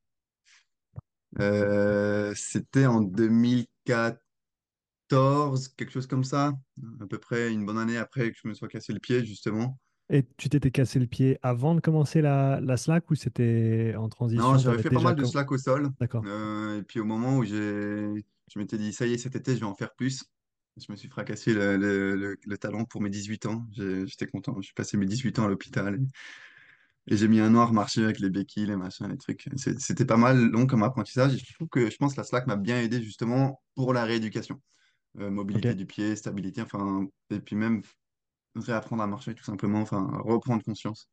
Euh, 1.41 2.33
c'était 2.35 2.87
en 2.87 3.03
2014, 3.03 5.69
quelque 5.77 5.93
chose 5.93 6.07
comme 6.07 6.25
ça. 6.25 6.53
À 7.01 7.07
peu 7.07 7.19
près 7.19 7.53
une 7.53 7.67
bonne 7.67 7.79
année 7.79 7.99
après 7.99 8.31
que 8.33 8.39
je 8.43 8.49
me 8.49 8.55
sois 8.55 8.69
cassé 8.69 8.93
le 8.93 9.01
pied, 9.01 9.25
justement. 9.25 9.79
Et 10.09 10.25
tu 10.37 10.49
t'étais 10.49 10.71
cassé 10.71 11.01
le 11.01 11.07
pied 11.07 11.37
avant 11.43 11.75
de 11.75 11.81
commencer 11.81 12.21
la, 12.21 12.61
la 12.61 12.77
slack 12.77 13.11
ou 13.11 13.17
c'était 13.17 13.95
en 13.99 14.09
Non, 14.35 14.49
transition? 14.49 14.63
Tu 14.63 14.65
j'avais 14.65 14.69
avais 14.71 14.83
fait 14.83 14.91
pas 14.91 15.01
mal 15.01 15.17
de 15.17 15.25
slack 15.25 15.51
au 15.53 15.59
sol. 15.59 15.91
D'accord. 16.01 16.23
Euh, 16.25 16.81
et 16.81 16.83
puis 16.83 17.01
au 17.01 17.05
moment 17.05 17.39
où 17.39 17.45
je 17.45 18.21
m'étais 18.57 18.79
dit, 18.79 18.93
ça 18.93 19.07
y 19.07 19.15
est, 19.15 19.19
cet 19.19 19.37
été, 19.37 19.55
je 19.55 19.61
vais 19.61 19.67
en 19.67 19.75
faire 19.75 19.95
plus. 19.95 20.25
Je 20.77 20.93
me 20.93 20.97
suis 20.97 21.09
fracassé 21.09 21.55
le, 21.55 21.77
le, 21.79 22.15
le- 22.17 22.37
le 22.45 22.59
talon 22.59 22.85
pour 22.85 23.01
mes 23.01 23.09
18 23.11 23.47
ans. 23.47 23.67
J'étais 23.73 24.27
content. 24.27 24.55
Je 24.61 24.67
suis 24.67 24.75
passé 24.75 24.97
mes 24.99 25.07
18 25.07 25.39
ans 25.39 25.47
à 25.47 25.49
l'hôpital. 25.49 25.95
Et, 25.95 25.99
et 27.09 27.17
j'ai 27.17 27.29
mis 27.29 27.41
un 27.41 27.51
noir 27.51 27.73
marcher 27.73 28.05
avec 28.05 28.19
les 28.19 28.31
béquilles, 28.31 28.67
les 28.67 28.77
machins, 28.77 29.09
les 29.09 29.17
trucs. 29.17 29.49
C'était 29.57 30.05
pas 30.05 30.17
mal 30.17 30.51
long 30.51 30.67
comme 30.67 30.83
apprentissage. 30.83 31.35
Et 31.35 31.39
je 31.39 31.55
trouve 31.55 31.69
que 31.69 31.91
je 31.91 31.97
pense 31.97 32.15
que 32.15 32.21
la 32.21 32.25
slack 32.25 32.47
m'a 32.47 32.57
bien 32.57 32.81
aidé 32.81 33.03
justement 33.03 33.61
pour 33.75 33.93
la 33.93 34.05
rééducation. 34.05 34.61
Euh, 35.19 35.31
mobilité 35.31 35.75
du 35.75 35.87
pied, 35.87 36.15
stabilité, 36.15 36.61
enfin, 36.61 37.07
et 37.31 37.41
puis 37.41 37.57
même 37.57 37.81
réapprendre 38.55 39.03
à 39.03 39.07
marcher 39.07 39.35
tout 39.35 39.45
simplement, 39.45 39.81
enfin, 39.81 40.11
reprendre 40.25 40.63
conscience 40.63 41.09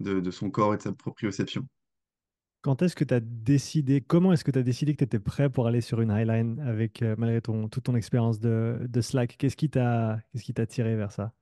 de, 0.00 0.20
de 0.20 0.30
son 0.30 0.50
corps 0.50 0.72
et 0.72 0.76
de 0.78 0.82
sa 0.82 0.92
proprioception. 0.92 1.66
Quand 2.62 2.82
est-ce 2.82 2.96
que 2.96 3.04
tu 3.04 3.14
as 3.14 3.20
décidé, 3.20 4.00
comment 4.00 4.32
est-ce 4.32 4.44
que 4.44 4.50
tu 4.50 4.58
as 4.58 4.62
décidé 4.62 4.92
que 4.92 4.98
tu 4.98 5.04
étais 5.04 5.20
prêt 5.20 5.50
pour 5.50 5.66
aller 5.66 5.80
sur 5.80 6.00
une 6.00 6.10
highline 6.10 6.58
avec, 6.60 7.02
euh, 7.02 7.14
malgré 7.18 7.40
ton, 7.40 7.68
toute 7.68 7.84
ton 7.84 7.94
expérience 7.94 8.40
de, 8.40 8.78
de 8.88 9.00
slack? 9.00 9.36
Qu'est-ce 9.38 9.56
qui 9.56 9.70
t'a, 9.70 10.20
qu'est-ce 10.32 10.44
qui 10.44 10.54
t'a 10.54 10.66
tiré 10.66 10.96
vers 10.96 11.12
ça? 11.12 11.32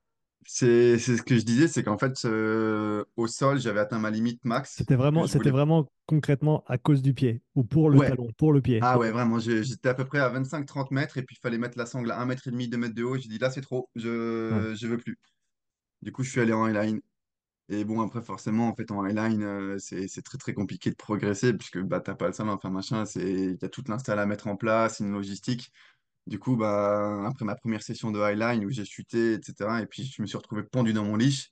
C'est, 0.44 0.98
ce 0.98 1.22
que 1.22 1.36
je 1.38 1.44
disais, 1.44 1.66
c'est 1.68 1.82
qu'en 1.82 1.98
fait, 1.98 2.24
euh, 2.24 3.04
au 3.16 3.26
sol, 3.26 3.58
j'avais 3.58 3.80
atteint 3.80 3.98
ma 3.98 4.10
limite 4.10 4.44
max, 4.44 4.78
C'était 4.78 4.94
vraiment, 4.96 5.26
je 5.26 5.26
c'était 5.26 5.50
voulais... 5.50 5.50
vraiment 5.50 5.90
concrètement 6.06 6.62
à 6.66 6.78
cause 6.78 7.02
du 7.02 7.14
pied 7.14 7.42
ou 7.54 7.64
pour 7.64 7.90
le 7.90 8.00
Ouais, 8.00 8.02
talon, 8.02 8.32
pour 8.36 8.52
le 8.52 8.60
pied. 8.60 8.80
ah 8.80 8.98
ouais, 8.98 9.10
vraiment, 9.12 9.38
j'étais 9.40 9.88
à 9.90 9.94
peu 9.94 10.04
près 10.06 10.20
à 10.20 10.28
25-30 10.30 10.90
mètres, 10.92 11.18
et 11.18 11.22
puis 11.24 11.36
il 11.36 11.40
fallait 11.42 11.58
mettre 11.58 11.78
la 11.78 11.86
sangle 11.86 12.10
à 12.12 12.20
un 12.20 12.26
mètre 12.26 12.48
et 12.48 12.50
demi, 12.50 12.68
2 12.68 12.78
mètres 12.78 12.94
de 12.94 13.04
haut, 13.04 13.16
j'ai 13.18 13.28
dit, 13.28 13.38
là, 13.38 13.50
c'est 13.50 13.62
trop, 13.62 13.90
Ouais. 14.50 14.66
je, 14.66 14.74
je 14.78 14.86
veux 14.86 14.98
plus. 14.98 15.18
Du 16.02 16.12
coup, 16.12 16.22
je 16.24 16.30
suis 16.30 16.40
allé 16.40 16.52
en 16.54 16.64
highline. 16.66 17.00
Et 17.70 17.84
bon, 17.84 18.00
après, 18.02 18.22
forcément, 18.22 18.68
en 18.68 18.74
fait, 18.76 18.90
en 18.92 19.04
highline, 19.04 19.42
euh, 19.44 19.78
c'est, 19.78 20.08
très, 20.22 20.38
très 20.38 20.54
compliqué 20.54 20.90
de 20.90 20.96
progresser, 20.96 21.54
puisque 21.54 21.80
bah, 21.80 22.00
t'as 22.00 22.14
pas 22.16 22.28
le 22.28 22.32
sol, 22.34 22.48
enfin, 22.50 22.70
machin, 22.70 23.06
c'est, 23.06 23.22
il 23.32 23.58
y 23.62 23.66
a 23.66 23.68
toute 23.70 23.88
l'install 23.88 24.18
à 24.20 24.26
mettre 24.26 24.48
en 24.48 24.56
place, 24.56 25.00
une 25.00 25.12
logistique. 25.12 25.72
Du 26.26 26.38
coup, 26.40 26.56
bah, 26.56 27.26
après 27.28 27.44
ma 27.44 27.54
première 27.54 27.82
session 27.82 28.10
de 28.10 28.20
highline 28.20 28.64
où 28.64 28.70
j'ai 28.70 28.84
chuté, 28.84 29.34
etc., 29.34 29.82
et 29.82 29.86
puis 29.86 30.04
je 30.04 30.20
me 30.22 30.26
suis 30.26 30.36
retrouvé 30.36 30.64
pendu 30.64 30.92
dans 30.92 31.04
mon 31.04 31.16
lit 31.16 31.46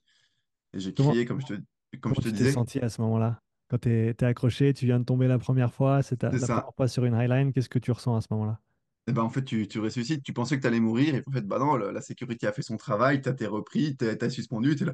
et 0.73 0.79
j'ai 0.79 0.93
Comment, 0.97 1.15
crié, 1.15 1.25
comme 1.25 1.41
je 1.41 1.47
te, 1.47 1.53
comme 2.01 2.15
je 2.15 2.19
comment 2.19 2.21
te 2.21 2.27
tu 2.27 2.33
t'es 2.33 2.45
disais. 2.45 2.47
senti 2.47 2.79
à 2.79 2.89
ce 2.89 3.01
moment-là? 3.01 3.41
Quand 3.69 3.79
tu 3.79 3.89
es, 3.91 4.23
accroché, 4.23 4.73
tu 4.73 4.85
viens 4.85 4.99
de 4.99 5.05
tomber 5.05 5.27
la 5.27 5.39
première 5.39 5.73
fois, 5.73 6.03
c'est 6.03 6.23
la 6.23 6.39
ça. 6.39 6.47
première 6.49 6.73
fois 6.75 6.87
sur 6.87 7.05
une 7.05 7.13
highline, 7.15 7.51
qu'est-ce 7.53 7.69
que 7.69 7.79
tu 7.79 7.91
ressens 7.91 8.15
à 8.17 8.21
ce 8.21 8.27
moment-là? 8.31 8.61
Et 9.07 9.11
ben, 9.13 9.21
en 9.23 9.29
fait, 9.29 9.43
tu, 9.43 9.67
tu 9.67 9.79
ressuscites, 9.79 10.23
tu 10.23 10.33
pensais 10.33 10.55
que 10.57 10.61
tu 10.61 10.67
allais 10.67 10.79
mourir, 10.79 11.13
et 11.15 11.23
en 11.27 11.31
fait, 11.31 11.41
bah 11.43 11.59
non, 11.59 11.75
la, 11.77 11.91
la 11.91 12.01
sécurité 12.01 12.47
a 12.47 12.51
fait 12.53 12.63
son 12.63 12.77
travail, 12.77 13.21
t'as 13.21 13.31
été 13.33 13.45
repris, 13.45 13.95
t'es, 13.95 14.17
t'as 14.17 14.29
suspendu, 14.31 14.75
t'es 14.75 14.85
là, 14.85 14.93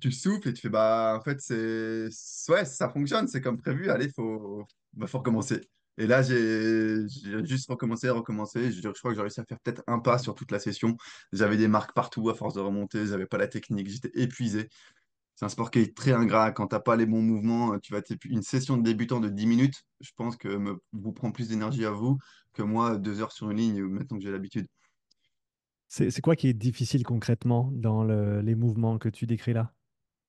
tu 0.00 0.10
souffles 0.12 0.48
et 0.48 0.52
tu 0.52 0.62
fais, 0.62 0.68
bah, 0.68 1.16
en 1.18 1.22
fait, 1.22 1.40
c'est, 1.40 2.08
ouais, 2.48 2.64
ça 2.64 2.88
fonctionne, 2.90 3.28
c'est 3.28 3.40
comme 3.40 3.58
prévu, 3.60 3.90
allez, 3.90 4.08
faut, 4.08 4.66
bah, 4.92 5.06
faut 5.06 5.18
recommencer. 5.18 5.60
Et 5.96 6.06
là, 6.06 6.22
j'ai 6.22 7.06
juste 7.44 7.68
recommencé, 7.70 8.10
recommencé. 8.10 8.72
Je, 8.72 8.80
je 8.82 8.88
crois 8.90 9.12
que 9.12 9.16
j'ai 9.16 9.22
réussi 9.22 9.40
à 9.40 9.44
faire 9.44 9.58
peut-être 9.60 9.82
un 9.86 10.00
pas 10.00 10.18
sur 10.18 10.34
toute 10.34 10.50
la 10.50 10.58
session. 10.58 10.96
J'avais 11.32 11.56
des 11.56 11.68
marques 11.68 11.94
partout 11.94 12.28
à 12.30 12.34
force 12.34 12.54
de 12.54 12.60
remonter, 12.60 13.06
j'avais 13.06 13.26
pas 13.26 13.38
la 13.38 13.46
technique, 13.48 13.88
j'étais 13.88 14.10
épuisé. 14.20 14.68
C'est 15.36 15.46
un 15.46 15.48
sport 15.48 15.70
qui 15.70 15.80
est 15.80 15.96
très 15.96 16.12
ingrat. 16.12 16.52
Quand 16.52 16.68
t'as 16.68 16.80
pas 16.80 16.96
les 16.96 17.06
bons 17.06 17.22
mouvements, 17.22 17.78
tu 17.80 17.92
vas 17.92 18.00
une 18.26 18.42
session 18.42 18.76
de 18.76 18.82
débutant 18.84 19.20
de 19.20 19.28
10 19.28 19.46
minutes, 19.46 19.82
je 20.00 20.10
pense 20.16 20.36
que 20.36 20.48
me, 20.48 20.76
vous 20.92 21.12
prend 21.12 21.32
plus 21.32 21.48
d'énergie 21.48 21.84
à 21.86 21.90
vous 21.90 22.18
que 22.54 22.62
moi, 22.62 22.96
deux 22.98 23.20
heures 23.20 23.32
sur 23.32 23.50
une 23.50 23.58
ligne, 23.58 23.82
maintenant 23.84 24.18
que 24.18 24.24
j'ai 24.24 24.30
l'habitude. 24.32 24.66
C'est 25.88 26.20
quoi 26.20 26.36
qui 26.36 26.48
est 26.48 26.52
difficile 26.52 27.04
concrètement 27.04 27.70
dans 27.72 28.04
le- 28.04 28.42
les 28.42 28.54
mouvements 28.54 28.98
que 28.98 29.08
tu 29.08 29.24
décris 29.26 29.54
là? 29.54 29.72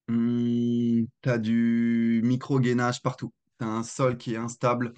Hum, 0.08 1.08
t'as 1.22 1.38
du 1.39 2.22
micro-gainage 2.24 3.01
partout. 3.01 3.34
T'as 3.58 3.66
un 3.66 3.84
sol 3.84 4.18
qui 4.18 4.34
est 4.34 4.38
instable. 4.38 4.94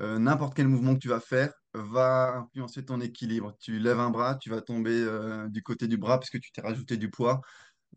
Euh, 0.00 0.18
n'importe 0.18 0.54
quel 0.54 0.66
mouvement 0.66 0.94
que 0.94 1.00
tu 1.00 1.08
vas 1.08 1.20
faire 1.20 1.52
va 1.74 2.38
influencer 2.38 2.84
ton 2.84 3.00
équilibre. 3.00 3.54
Tu 3.60 3.78
lèves 3.78 4.00
un 4.00 4.10
bras, 4.10 4.36
tu 4.36 4.48
vas 4.48 4.62
tomber 4.62 4.92
euh, 4.92 5.48
du 5.48 5.62
côté 5.62 5.88
du 5.88 5.98
bras 5.98 6.18
parce 6.18 6.30
que 6.30 6.38
tu 6.38 6.52
t'es 6.52 6.62
rajouté 6.62 6.96
du 6.96 7.10
poids. 7.10 7.40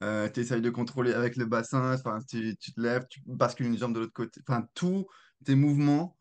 Euh, 0.01 0.27
tu 0.29 0.41
essayes 0.41 0.61
de 0.61 0.69
contrôler 0.69 1.13
avec 1.13 1.37
le 1.37 1.45
bassin, 1.45 1.93
enfin, 1.93 2.19
tu, 2.27 2.57
te 2.57 2.81
lèves, 2.81 3.05
tu 3.09 3.21
bascules 3.25 3.67
une 3.67 3.77
jambe 3.77 3.93
de 3.93 4.01
l'autre 4.01 4.13
côté. 4.13 4.41
Enfin, 4.47 4.67
tous 4.73 5.07
tes 5.45 5.55
mouvements 5.55 6.17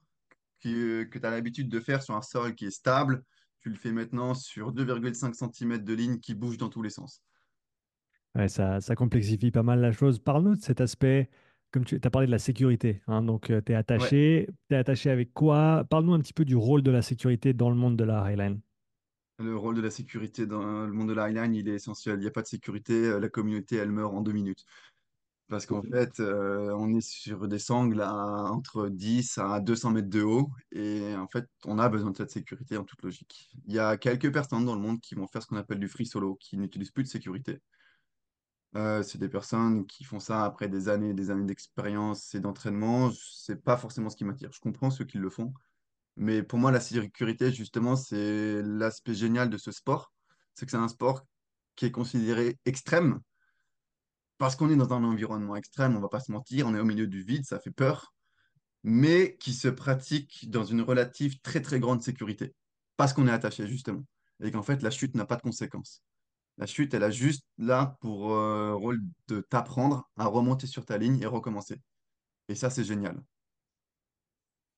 que 0.61 1.05
tu 1.05 1.27
as 1.27 1.31
l'habitude 1.31 1.69
de 1.69 1.81
faire 1.81 2.03
sur 2.03 2.15
un 2.15 2.23
sol 2.23 2.55
qui 2.55 2.67
est 2.67 2.71
stable, 2.71 3.25
tu 3.61 3.69
le 3.69 3.77
fais 3.77 3.91
maintenant 3.91 4.35
sur 4.35 4.73
2,5 4.73 5.35
cm 5.35 5.79
de 5.79 5.95
ligne 5.95 6.19
qui 6.19 6.35
bouge 6.35 6.59
dans 6.59 6.69
tous 6.69 6.83
les 6.83 6.91
sens. 6.91 7.23
Ouais, 8.37 8.49
ça, 8.49 8.81
ça 8.81 8.95
complexifie 8.95 9.51
pas 9.51 9.62
mal 9.65 9.81
la 9.81 9.93
chose. 9.93 10.21
Parle-nous 10.21 10.57
de 10.57 10.62
cet 10.62 10.81
aspect, 10.81 11.29
comme 11.73 11.85
tu 11.85 11.99
as 12.02 12.11
parlé 12.11 12.26
de 12.26 12.33
la 12.33 12.38
sécurité, 12.38 13.02
hein, 13.09 13.23
donc 13.23 13.47
tu 13.64 13.73
es 13.73 13.76
Ouais, 13.99 14.09
attaché, 14.09 14.49
tu 14.69 14.75
es 14.75 14.79
attaché 14.79 15.11
avec 15.11 15.33
quoi? 15.33 15.85
Parle-nous 15.91 16.14
un 16.14 16.21
petit 16.21 16.35
peu 16.35 16.45
du 16.45 16.57
rôle 16.57 16.83
de 16.83 16.91
la 16.91 17.02
sécurité 17.02 17.52
dans 17.55 17.71
le 17.71 17.76
monde 17.76 17.97
de 17.97 18.05
la 18.05 18.23
Highline. 18.23 18.61
le 19.38 19.57
rôle 19.57 19.75
de 19.76 19.81
la 19.81 19.91
sécurité 19.91 20.47
dans 20.47 20.87
le 20.87 20.93
monde 20.93 21.09
de 21.09 21.14
la 21.14 21.25
highline, 21.25 21.55
il 21.55 21.69
est 21.69 21.75
essentiel. 21.75 22.17
Il 22.17 22.21
n'y 22.21 22.26
a 22.29 22.31
pas 22.31 22.43
de 22.43 22.47
sécurité, 22.47 22.95
euh, 22.95 23.19
la 23.21 23.29
communauté, 23.29 23.76
elle 23.76 23.91
meurt 23.91 24.14
en 24.14 24.21
deux 24.23 24.33
minutes. 24.33 24.64
Parce 25.49 25.67
qu'en 25.67 25.83
fait, 25.83 26.21
euh, 26.21 26.75
on 26.79 26.95
est 26.95 27.02
sur 27.02 27.49
des 27.49 27.59
sangles 27.59 28.00
à 28.02 28.14
entre 28.52 28.88
10 28.88 29.38
à 29.38 29.61
200 29.61 29.91
mètres 29.93 30.09
de 30.11 30.23
haut. 30.23 30.50
Et 30.73 31.14
en 31.17 31.29
fait, 31.29 31.47
on 31.67 31.79
a 31.79 31.88
besoin 31.91 32.11
de 32.12 32.17
cette 32.17 32.31
sécurité 32.31 32.76
en 32.79 32.85
toute 32.85 33.02
logique. 33.02 33.50
Il 33.67 33.75
y 33.75 33.79
a 33.79 33.97
quelques 33.99 34.33
personnes 34.33 34.64
dans 34.64 34.75
le 34.75 34.81
monde 34.81 35.00
qui 35.00 35.14
vont 35.14 35.26
faire 35.29 35.43
ce 35.43 35.49
qu'on 35.49 35.57
appelle 35.57 35.79
du 35.81 35.88
free 35.88 36.07
solo, 36.07 36.37
qui 36.37 36.57
n'utilisent 36.59 36.93
plus 36.93 37.05
de 37.05 37.09
sécurité. 37.09 37.61
Euh, 38.75 39.02
c'est 39.02 39.19
des 39.19 39.29
personnes 39.29 39.87
qui 39.87 40.05
font 40.05 40.21
ça 40.21 40.45
après 40.45 40.69
des 40.69 40.88
années 40.88 41.11
et 41.11 41.14
des 41.14 41.31
années 41.31 41.45
d'expérience 41.45 42.35
et 42.35 42.41
d'entraînement. 42.41 43.11
C'est 43.12 43.62
pas 43.62 43.76
forcément 43.76 44.09
ce 44.11 44.17
qui 44.17 44.25
m'attire. 44.25 44.50
Je 44.52 44.61
comprends 44.61 44.91
ceux 44.91 45.05
qui 45.05 45.19
le 45.19 45.31
font, 45.31 45.52
mais 46.17 46.43
pour 46.43 46.59
moi, 46.59 46.71
la 46.71 46.81
sécurité, 46.81 47.52
justement, 47.52 47.97
c'est 47.97 48.62
l'aspect 48.62 49.14
génial 49.14 49.50
de 49.50 49.59
ce 49.59 49.73
sport. 49.73 50.12
C'est 50.55 50.67
que 50.67 50.71
c'est 50.73 50.79
un 50.79 50.88
sport 50.88 51.26
qui 51.76 51.87
est 51.87 51.91
considéré 51.91 52.59
extrême 52.64 53.21
parce 54.38 54.57
qu'on 54.57 54.71
est 54.71 54.76
dans 54.76 54.93
un 54.93 55.05
environnement 55.05 55.57
extrême, 55.57 55.97
on 55.97 56.00
va 56.00 56.09
pas 56.09 56.21
se 56.21 56.33
mentir, 56.33 56.67
on 56.67 56.75
est 56.75 56.81
au 56.81 56.85
milieu 56.85 57.07
du 57.07 57.23
vide, 57.23 57.45
ça 57.45 57.61
fait 57.61 57.71
peur, 57.71 58.12
mais 58.83 59.37
qui 59.38 59.52
se 59.55 59.69
pratique 59.69 60.50
dans 60.50 60.64
une 60.64 60.81
relative 60.83 61.41
très 61.43 61.62
très 61.62 61.79
grande 61.79 62.02
sécurité 62.02 62.55
parce 62.97 63.12
qu'on 63.12 63.29
est 63.29 63.33
attaché, 63.33 63.67
justement. 63.69 64.05
Et 64.43 64.50
qu'en 64.50 64.62
fait, 64.62 64.83
la 64.83 64.91
chute 64.91 65.14
n'a 65.14 65.26
pas 65.26 65.37
de 65.37 65.43
conséquences. 65.43 66.02
La 66.62 66.66
chute, 66.66 66.95
elle 66.95 67.02
a 67.02 67.11
juste 67.11 67.45
là 67.59 67.97
pour 68.00 68.33
euh, 68.33 68.73
rôle 68.76 69.02
de 69.26 69.40
t'apprendre 69.40 70.09
à 70.16 70.26
remonter 70.26 70.69
sur 70.69 70.85
ta 70.85 70.97
ligne 70.97 71.21
et 71.21 71.26
recommencer. 71.26 71.81
Et 72.47 72.54
ça, 72.54 72.71
c'est 72.71 72.85
génial. 72.85 73.21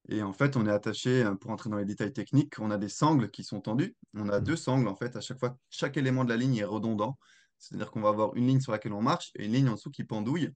Et 0.08 0.22
en 0.22 0.32
fait, 0.32 0.56
on 0.56 0.64
est 0.66 0.70
attaché, 0.70 1.22
euh, 1.22 1.34
pour 1.34 1.50
entrer 1.50 1.68
dans 1.68 1.76
les 1.76 1.84
détails 1.84 2.14
techniques, 2.14 2.58
on 2.58 2.70
a 2.70 2.78
des 2.78 2.88
sangles 2.88 3.30
qui 3.30 3.44
sont 3.44 3.60
tendues. 3.60 3.94
On 4.14 4.30
a 4.30 4.40
deux 4.40 4.56
sangles, 4.56 4.88
en 4.88 4.96
fait, 4.96 5.14
à 5.14 5.20
chaque 5.20 5.38
fois, 5.38 5.58
chaque 5.68 5.98
élément 5.98 6.24
de 6.24 6.30
la 6.30 6.38
ligne 6.38 6.56
est 6.56 6.64
redondant. 6.64 7.18
C'est-à-dire 7.58 7.90
qu'on 7.90 8.00
va 8.00 8.08
avoir 8.08 8.34
une 8.34 8.46
ligne 8.46 8.60
sur 8.60 8.72
laquelle 8.72 8.94
on 8.94 9.02
marche 9.02 9.30
et 9.34 9.44
une 9.44 9.52
ligne 9.52 9.68
en 9.68 9.74
dessous 9.74 9.90
qui 9.90 10.04
pendouille. 10.04 10.54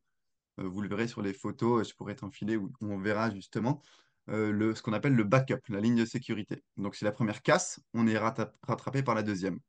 Euh, 0.60 0.66
vous 0.66 0.80
le 0.80 0.88
verrez 0.88 1.08
sur 1.08 1.20
les 1.20 1.34
photos, 1.34 1.90
je 1.90 1.94
pourrais 1.94 2.14
t'enfiler 2.14 2.56
où 2.56 2.72
on 2.80 2.96
verra 2.96 3.30
justement 3.30 3.82
euh, 4.30 4.50
le, 4.50 4.74
ce 4.74 4.80
qu'on 4.80 4.94
appelle 4.94 5.14
le 5.14 5.24
backup, 5.24 5.60
la 5.68 5.80
ligne 5.80 5.96
de 5.96 6.06
sécurité. 6.06 6.64
Donc, 6.78 6.94
si 6.94 7.04
la 7.04 7.12
première 7.12 7.42
casse, 7.42 7.80
on 7.92 8.06
est 8.06 8.16
rattrapé 8.16 9.02
par 9.02 9.14
la 9.14 9.22
deuxième. 9.22 9.60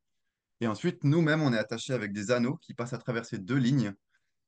Et 0.61 0.67
ensuite, 0.67 1.03
nous-mêmes, 1.03 1.41
on 1.41 1.53
est 1.53 1.57
attaché 1.57 1.93
avec 1.93 2.11
des 2.11 2.31
anneaux 2.31 2.57
qui 2.57 2.73
passent 2.73 2.93
à 2.93 2.97
travers 2.97 3.23
deux 3.31 3.55
lignes 3.57 3.93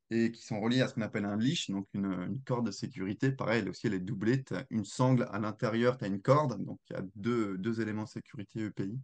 et 0.09 0.31
qui 0.31 0.43
sont 0.43 0.59
reliés 0.59 0.81
à 0.81 0.87
ce 0.89 0.93
qu'on 0.93 1.01
appelle 1.01 1.25
un 1.25 1.37
leash, 1.37 1.69
donc 1.69 1.87
une, 1.93 2.41
corde 2.45 2.65
de 2.65 2.71
sécurité. 2.71 3.31
Pareil, 3.31 3.61
elle 3.61 3.69
aussi, 3.69 3.87
elle 3.87 3.93
est 3.93 3.99
doublée. 3.99 4.43
Tu 4.43 4.53
as 4.55 4.65
une 4.69 4.83
sangle 4.83 5.27
à 5.31 5.39
l'intérieur, 5.39 5.97
tu 5.97 6.03
as 6.03 6.07
une 6.07 6.21
corde, 6.21 6.61
donc 6.65 6.79
il 6.89 6.97
y 6.97 6.99
a 6.99 7.03
deux, 7.15 7.81
éléments 7.81 8.03
de 8.03 8.09
sécurité 8.09 8.65
EPI. 8.65 8.99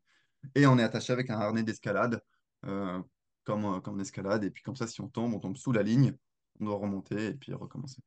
Et 0.55 0.67
on 0.67 0.77
est 0.77 0.83
attaché 0.83 1.13
avec 1.13 1.29
un 1.29 1.39
harnais 1.39 1.63
d'escalade, 1.63 2.21
euh, 2.65 3.01
comme, 3.45 3.81
comme 3.81 3.95
en 3.95 3.99
escalade. 3.99 4.43
Et 4.43 4.51
puis 4.51 4.63
comme 4.63 4.75
ça, 4.75 4.85
si 4.85 4.99
on 4.99 5.07
tombe, 5.07 5.33
on 5.33 5.39
tombe 5.39 5.55
sous 5.55 5.71
la 5.71 5.83
ligne, 5.83 6.13
on 6.59 6.65
doit 6.65 6.75
remonter 6.75 7.27
et 7.27 7.33
puis 7.33 7.53
recommencer. 7.53 8.01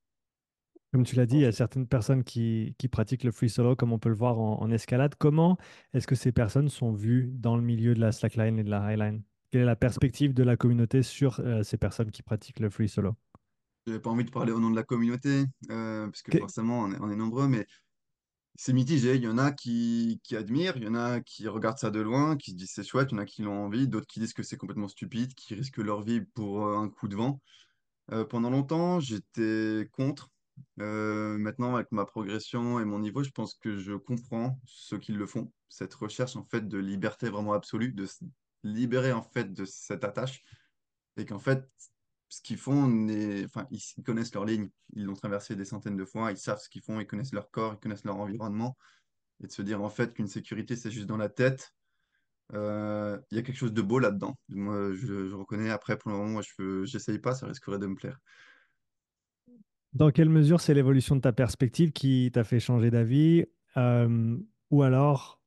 Comme 0.92 1.04
tu 1.04 1.14
l'as 1.14 1.26
dit, 1.26 1.36
il 1.36 1.42
y 1.42 1.46
a 1.46 1.52
certaines 1.52 1.86
personnes 1.86 2.24
qui, 2.24 2.74
qui 2.76 2.88
pratiquent 2.88 3.22
le 3.22 3.30
free 3.30 3.48
solo, 3.48 3.76
comme 3.76 3.92
on 3.92 4.00
peut 4.00 4.08
le 4.08 4.16
voir 4.16 4.40
en, 4.40 4.60
en 4.60 4.70
escalade. 4.72 5.14
Comment 5.16 5.56
est-ce 5.92 6.06
que 6.06 6.16
ces 6.16 6.32
personnes 6.32 6.68
sont 6.68 6.92
vues 6.92 7.30
dans 7.32 7.56
le 7.56 7.62
milieu 7.62 7.94
de 7.94 8.00
la 8.00 8.10
slackline 8.10 8.58
et 8.58 8.64
de 8.64 8.70
la 8.70 8.82
highline? 8.82 9.22
Quelle 9.50 9.62
est 9.62 9.66
la 9.66 9.76
perspective 9.76 10.34
de 10.34 10.42
la 10.42 10.56
communauté 10.56 11.02
sur 11.02 11.40
euh, 11.40 11.62
ces 11.62 11.76
personnes 11.76 12.10
qui 12.10 12.22
pratiquent 12.22 12.60
le 12.60 12.70
free 12.70 12.88
solo? 12.88 13.14
Je 13.86 13.92
n'ai 13.92 14.00
pas 14.00 14.10
envie 14.10 14.24
de 14.24 14.30
parler 14.30 14.52
au 14.52 14.60
nom 14.60 14.70
de 14.70 14.76
la 14.76 14.82
communauté, 14.82 15.44
euh, 15.70 16.06
parce 16.06 16.22
que 16.22 16.32
Que- 16.32 16.38
forcément, 16.38 16.80
on 16.80 16.92
est, 16.92 16.98
on 17.00 17.10
est 17.10 17.16
nombreux, 17.16 17.48
mais 17.48 17.66
c'est 18.56 18.72
mitigé. 18.72 19.14
Il 19.14 19.22
y 19.22 19.28
en 19.28 19.38
a 19.38 19.52
qui, 19.52 20.20
qui 20.24 20.36
admirent, 20.36 20.76
il 20.76 20.84
y 20.84 20.88
en 20.88 20.94
a 20.94 21.20
qui 21.20 21.48
regardent 21.48 21.78
ça 21.78 21.90
de 21.90 22.00
loin, 22.00 22.36
qui 22.36 22.50
se 22.50 22.56
disent 22.56 22.72
c'est 22.74 22.84
chouette, 22.84 23.10
il 23.12 23.14
y 23.14 23.18
en 23.18 23.22
a 23.22 23.26
qui 23.26 23.42
l'ont 23.42 23.64
envie, 23.64 23.88
d'autres 23.88 24.06
qui 24.06 24.20
disent 24.20 24.34
que 24.34 24.42
c'est 24.42 24.56
complètement 24.56 24.88
stupide, 24.88 25.34
qui 25.34 25.54
risquent 25.54 25.78
leur 25.78 26.02
vie 26.02 26.20
pour 26.34 26.66
euh, 26.66 26.76
un 26.76 26.88
coup 26.88 27.08
de 27.08 27.16
vent. 27.16 27.40
Euh, 28.12 28.24
pendant 28.24 28.50
longtemps, 28.50 29.00
j'étais 29.00 29.88
contre. 29.92 30.30
Euh, 30.80 31.38
maintenant, 31.38 31.74
avec 31.74 31.90
ma 31.92 32.04
progression 32.04 32.80
et 32.80 32.84
mon 32.84 32.98
niveau, 32.98 33.22
je 33.22 33.30
pense 33.30 33.54
que 33.54 33.76
je 33.76 33.94
comprends 33.94 34.60
ceux 34.64 34.98
qui 34.98 35.12
le 35.12 35.26
font. 35.26 35.52
Cette 35.68 35.94
recherche 35.94 36.36
en 36.36 36.44
fait 36.44 36.66
de 36.68 36.78
liberté 36.78 37.28
vraiment 37.30 37.52
absolue, 37.52 37.92
de 37.92 38.06
se 38.06 38.24
libérer 38.62 39.12
en 39.12 39.22
fait 39.22 39.52
de 39.52 39.64
cette 39.64 40.04
attache 40.04 40.42
et 41.16 41.24
qu'en 41.24 41.38
fait, 41.38 41.68
ce 42.28 42.40
qu'ils 42.42 42.58
font, 42.58 42.84
enfin, 43.44 43.66
ils, 43.70 44.04
connaissent 44.04 44.34
leur 44.34 44.44
ligne, 44.44 44.70
ils 44.94 45.04
l'ont 45.04 45.14
traversé 45.14 45.56
des 45.56 45.64
centaines 45.64 45.96
de 45.96 46.04
fois, 46.04 46.30
ils 46.30 46.38
savent 46.38 46.60
ce 46.60 46.68
qu'ils 46.68 46.82
font, 46.82 47.00
ils 47.00 47.06
connaissent 47.06 47.32
leur 47.32 47.50
corps, 47.50 47.74
ils 47.74 47.80
connaissent 47.80 48.04
leur 48.04 48.16
environnement, 48.16 48.76
et 49.42 49.48
de 49.48 49.52
se 49.52 49.62
dire 49.62 49.82
en 49.82 49.90
fait 49.90 50.14
qu'une 50.14 50.28
sécurité, 50.28 50.76
c'est 50.76 50.92
juste 50.92 51.06
dans 51.06 51.16
la 51.16 51.28
tête, 51.28 51.74
euh, 52.54 53.18
il 53.30 53.36
y 53.36 53.40
a 53.40 53.42
quelque 53.42 53.56
chose 53.56 53.72
de 53.72 53.82
beau 53.82 53.98
là-dedans. 53.98 54.38
Moi, 54.48 54.94
je, 54.94 55.32
reconnais, 55.34 55.70
après, 55.70 55.96
pour 55.96 56.10
le 56.10 56.16
moment, 56.18 56.40
je 56.40 56.84
j'essaye 56.84 57.18
pas, 57.18 57.34
ça 57.34 57.46
risquerait 57.46 57.78
de 57.78 57.86
me 57.86 57.94
plaire. 57.94 58.18
Dans 59.92 60.10
quelle 60.10 60.28
mesure 60.28 60.60
c'est 60.60 60.74
l'évolution 60.74 61.16
de 61.16 61.20
ta 61.20 61.32
perspective 61.32 61.92
qui 61.92 62.30
t'a 62.32 62.44
fait 62.44 62.60
changer 62.60 62.90
d'avis? 62.90 63.44
Euh, 63.76 64.36
ou 64.70 64.82
alors, 64.82 65.40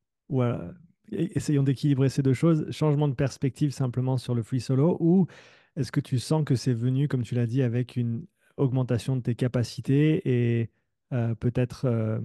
essayons 1.11 1.63
d'équilibrer 1.63 2.09
ces 2.09 2.21
deux 2.23 2.33
choses, 2.33 2.69
changement 2.71 3.07
de 3.07 3.13
perspective 3.13 3.71
simplement 3.71 4.17
sur 4.17 4.35
le 4.35 4.43
free 4.43 4.59
solo, 4.61 4.97
ou 4.99 5.27
est-ce 5.75 5.91
que 5.91 5.99
tu 5.99 6.19
sens 6.19 6.43
que 6.45 6.55
c'est 6.55 6.73
venu, 6.73 7.07
comme 7.07 7.23
tu 7.23 7.35
l'as 7.35 7.45
dit, 7.47 7.61
avec 7.61 7.95
une 7.95 8.25
augmentation 8.57 9.15
de 9.15 9.21
tes 9.21 9.35
capacités 9.35 10.21
et 10.61 10.71
euh, 11.13 11.35
peut-être, 11.35 11.85
euh, 11.85 12.19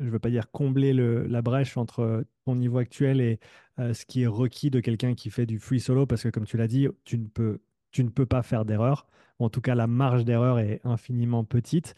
je 0.00 0.04
ne 0.04 0.10
veux 0.10 0.18
pas 0.18 0.30
dire 0.30 0.50
combler 0.50 0.92
le- 0.92 1.26
la 1.26 1.42
brèche 1.42 1.76
entre 1.76 2.24
ton 2.46 2.56
niveau 2.56 2.78
actuel 2.78 3.20
et 3.20 3.40
ce 3.78 4.04
qui 4.06 4.22
est 4.22 4.26
requis 4.26 4.70
de 4.70 4.80
quelqu'un 4.80 5.14
qui 5.14 5.30
fait 5.30 5.46
du 5.46 5.58
free 5.58 5.80
solo, 5.80 6.06
parce 6.06 6.22
que 6.22 6.28
comme 6.28 6.46
tu 6.46 6.56
l'as 6.56 6.68
dit, 6.68 6.88
tu 7.04 7.18
ne 7.18 7.26
peux, 7.26 7.60
tu 7.94 8.04
ne 8.04 8.10
peux 8.10 8.26
pas 8.26 8.42
faire 8.42 8.64
d'erreur. 8.64 9.06
En 9.38 9.48
tout 9.48 9.60
cas, 9.60 9.74
la 9.74 9.86
marge 9.86 10.24
d'erreur 10.24 10.58
est 10.58 10.80
infiniment 10.84 11.44
petite. 11.44 11.94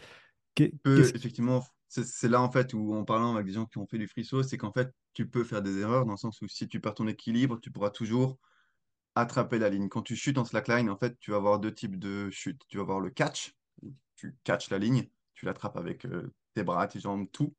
Effectivement, 0.85 1.65
c'est 1.89 2.29
là 2.29 2.41
en 2.43 2.51
fait 2.51 2.75
où, 2.75 2.95
en 2.95 3.05
parlant 3.05 3.35
avec 3.35 3.47
des 3.47 3.53
gens 3.53 3.67
qui 3.67 3.79
ont 3.79 3.87
fait 3.87 3.99
du 3.99 4.07
frisson, 4.07 4.43
c'est 4.43 4.59
qu'en 4.59 4.73
fait, 4.73 4.93
tu 5.15 5.27
peux 5.27 5.43
faire 5.43 5.63
des 5.63 5.79
erreurs 5.79 6.05
dans 6.05 6.13
le 6.13 6.19
sens 6.19 6.41
où 6.43 6.49
si 6.49 6.69
tu 6.69 6.81
perds 6.81 6.95
ton 6.95 7.09
équilibre, 7.09 7.59
tu 7.61 7.71
pourras 7.71 7.91
toujours 7.91 8.39
attraper 9.15 9.59
la 9.59 9.71
ligne. 9.71 9.89
Quand 9.89 10.03
tu 10.03 10.17
chutes 10.17 10.37
en 10.37 10.45
slackline, 10.45 10.91
en 10.91 10.97
fait, 10.97 11.19
tu 11.19 11.31
vas 11.31 11.39
avoir 11.39 11.59
deux 11.59 11.73
types 11.73 11.99
de 11.99 12.29
chutes. 12.31 12.61
Tu 12.69 12.77
vas 12.77 12.83
avoir 12.83 13.01
le 13.01 13.09
catch, 13.09 13.55
où 13.83 13.95
tu 14.17 14.37
catches 14.45 14.69
la 14.69 14.79
ligne, 14.79 15.09
tu 15.33 15.47
l'attrapes 15.47 15.79
avec 15.79 16.05
euh, 16.05 16.31
tes 16.53 16.63
bras, 16.63 16.87
tes 16.87 17.01
jambes, 17.01 17.27
tout. 17.33 17.55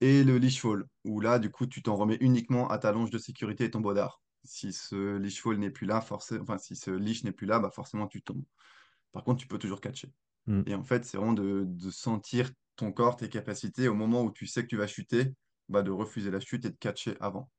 Et 0.00 0.24
le 0.24 0.38
leash 0.38 0.60
fall, 0.60 0.84
où 1.04 1.20
là, 1.20 1.38
du 1.38 1.50
coup, 1.50 1.66
tu 1.66 1.82
t'en 1.82 1.94
remets 1.94 2.18
uniquement 2.20 2.68
à 2.68 2.78
ta 2.78 2.90
longe 2.90 3.10
de 3.10 3.18
sécurité 3.18 3.64
et 3.64 3.70
ton 3.70 3.80
bodard. 3.80 4.20
Si 4.46 4.72
ce 4.72 5.16
leash 5.18 5.42
fall 5.42 5.58
n'est 5.58 5.70
plus 5.70 5.86
là, 5.86 6.00
forcément, 6.00 6.42
enfin, 6.42 6.58
si 6.58 6.76
ce 6.76 6.90
leash 6.90 7.24
n'est 7.24 7.32
plus 7.32 7.46
là, 7.46 7.58
bah 7.60 7.70
forcément, 7.70 8.06
tu 8.08 8.22
tombes. 8.22 8.44
Par 9.12 9.24
contre, 9.24 9.40
tu 9.42 9.48
peux 9.48 9.58
toujours 9.58 9.80
catcher. 9.80 10.12
Hmm. 10.46 10.66
Et 10.66 10.74
en 10.74 10.84
fait, 10.84 11.04
c'est 11.04 11.16
vraiment 11.18 11.32
de, 11.34 11.64
de 11.66 11.90
sentir 11.90 12.50
ton 12.76 12.92
corps, 12.92 13.16
tes 13.16 13.28
capacités, 13.30 13.88
au 13.88 13.94
moment 13.94 14.22
où 14.24 14.32
tu 14.32 14.46
sais 14.46 14.62
que 14.62 14.68
tu 14.68 14.76
vas 14.78 14.86
chuter, 14.88 15.34
bah, 15.68 15.82
de 15.82 15.90
refuser 15.92 16.30
la 16.30 16.40
chute 16.40 16.64
et 16.66 16.70
de 16.70 16.76
catcher 16.76 17.16
avant. 17.20 17.50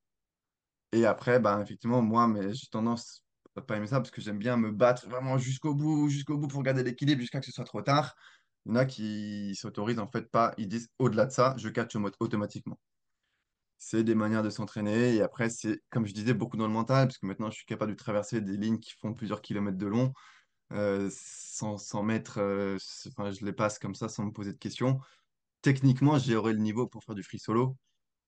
Et 0.91 1.05
après, 1.05 1.39
bah, 1.39 1.59
effectivement, 1.61 2.01
moi, 2.01 2.27
mais 2.27 2.53
j'ai 2.53 2.67
tendance 2.67 3.23
à 3.55 3.61
pas 3.61 3.77
aimer 3.77 3.87
ça 3.87 3.97
parce 3.99 4.11
que 4.11 4.21
j'aime 4.21 4.37
bien 4.39 4.57
me 4.57 4.71
battre 4.71 5.07
vraiment 5.09 5.37
jusqu'au 5.37 5.73
bout, 5.75 6.09
jusqu'au 6.09 6.37
bout 6.37 6.47
pour 6.47 6.63
garder 6.63 6.83
l'équilibre 6.83 7.21
jusqu'à 7.21 7.39
que 7.39 7.45
ce 7.45 7.51
soit 7.51 7.65
trop 7.65 7.81
tard. 7.81 8.15
Il 8.65 8.69
y 8.69 8.71
en 8.73 8.75
a 8.75 8.85
qui 8.85 9.55
s'autorisent 9.55 9.99
en 9.99 10.07
fait 10.11 10.29
pas, 10.29 10.53
ils 10.57 10.67
disent 10.67 10.89
au-delà 10.99 11.25
de 11.25 11.31
ça, 11.31 11.55
je 11.57 11.69
catch 11.69 11.95
auto- 11.95 12.15
automatiquement. 12.19 12.79
C'est 13.77 14.03
des 14.03 14.15
manières 14.15 14.43
de 14.43 14.49
s'entraîner 14.49 15.15
et 15.15 15.21
après, 15.21 15.49
c'est 15.49 15.81
comme 15.89 16.05
je 16.07 16.13
disais, 16.13 16.33
beaucoup 16.33 16.57
dans 16.57 16.67
le 16.67 16.73
mental 16.73 17.07
parce 17.07 17.17
que 17.17 17.25
maintenant, 17.25 17.49
je 17.51 17.55
suis 17.57 17.65
capable 17.65 17.91
de 17.91 17.97
traverser 17.97 18.41
des 18.41 18.57
lignes 18.57 18.79
qui 18.79 18.93
font 18.99 19.13
plusieurs 19.13 19.41
kilomètres 19.41 19.77
de 19.77 19.85
long 19.85 20.13
euh, 20.73 21.09
sans, 21.11 21.77
sans 21.77 22.03
mettre, 22.03 22.39
euh, 22.39 22.77
enfin, 23.07 23.31
je 23.31 23.45
les 23.45 23.53
passe 23.53 23.79
comme 23.79 23.95
ça 23.95 24.09
sans 24.09 24.25
me 24.25 24.31
poser 24.31 24.51
de 24.51 24.57
questions. 24.57 24.99
Techniquement, 25.61 26.17
j'aurais 26.19 26.53
le 26.53 26.59
niveau 26.59 26.87
pour 26.87 27.03
faire 27.03 27.15
du 27.15 27.23
free 27.23 27.39
solo. 27.39 27.77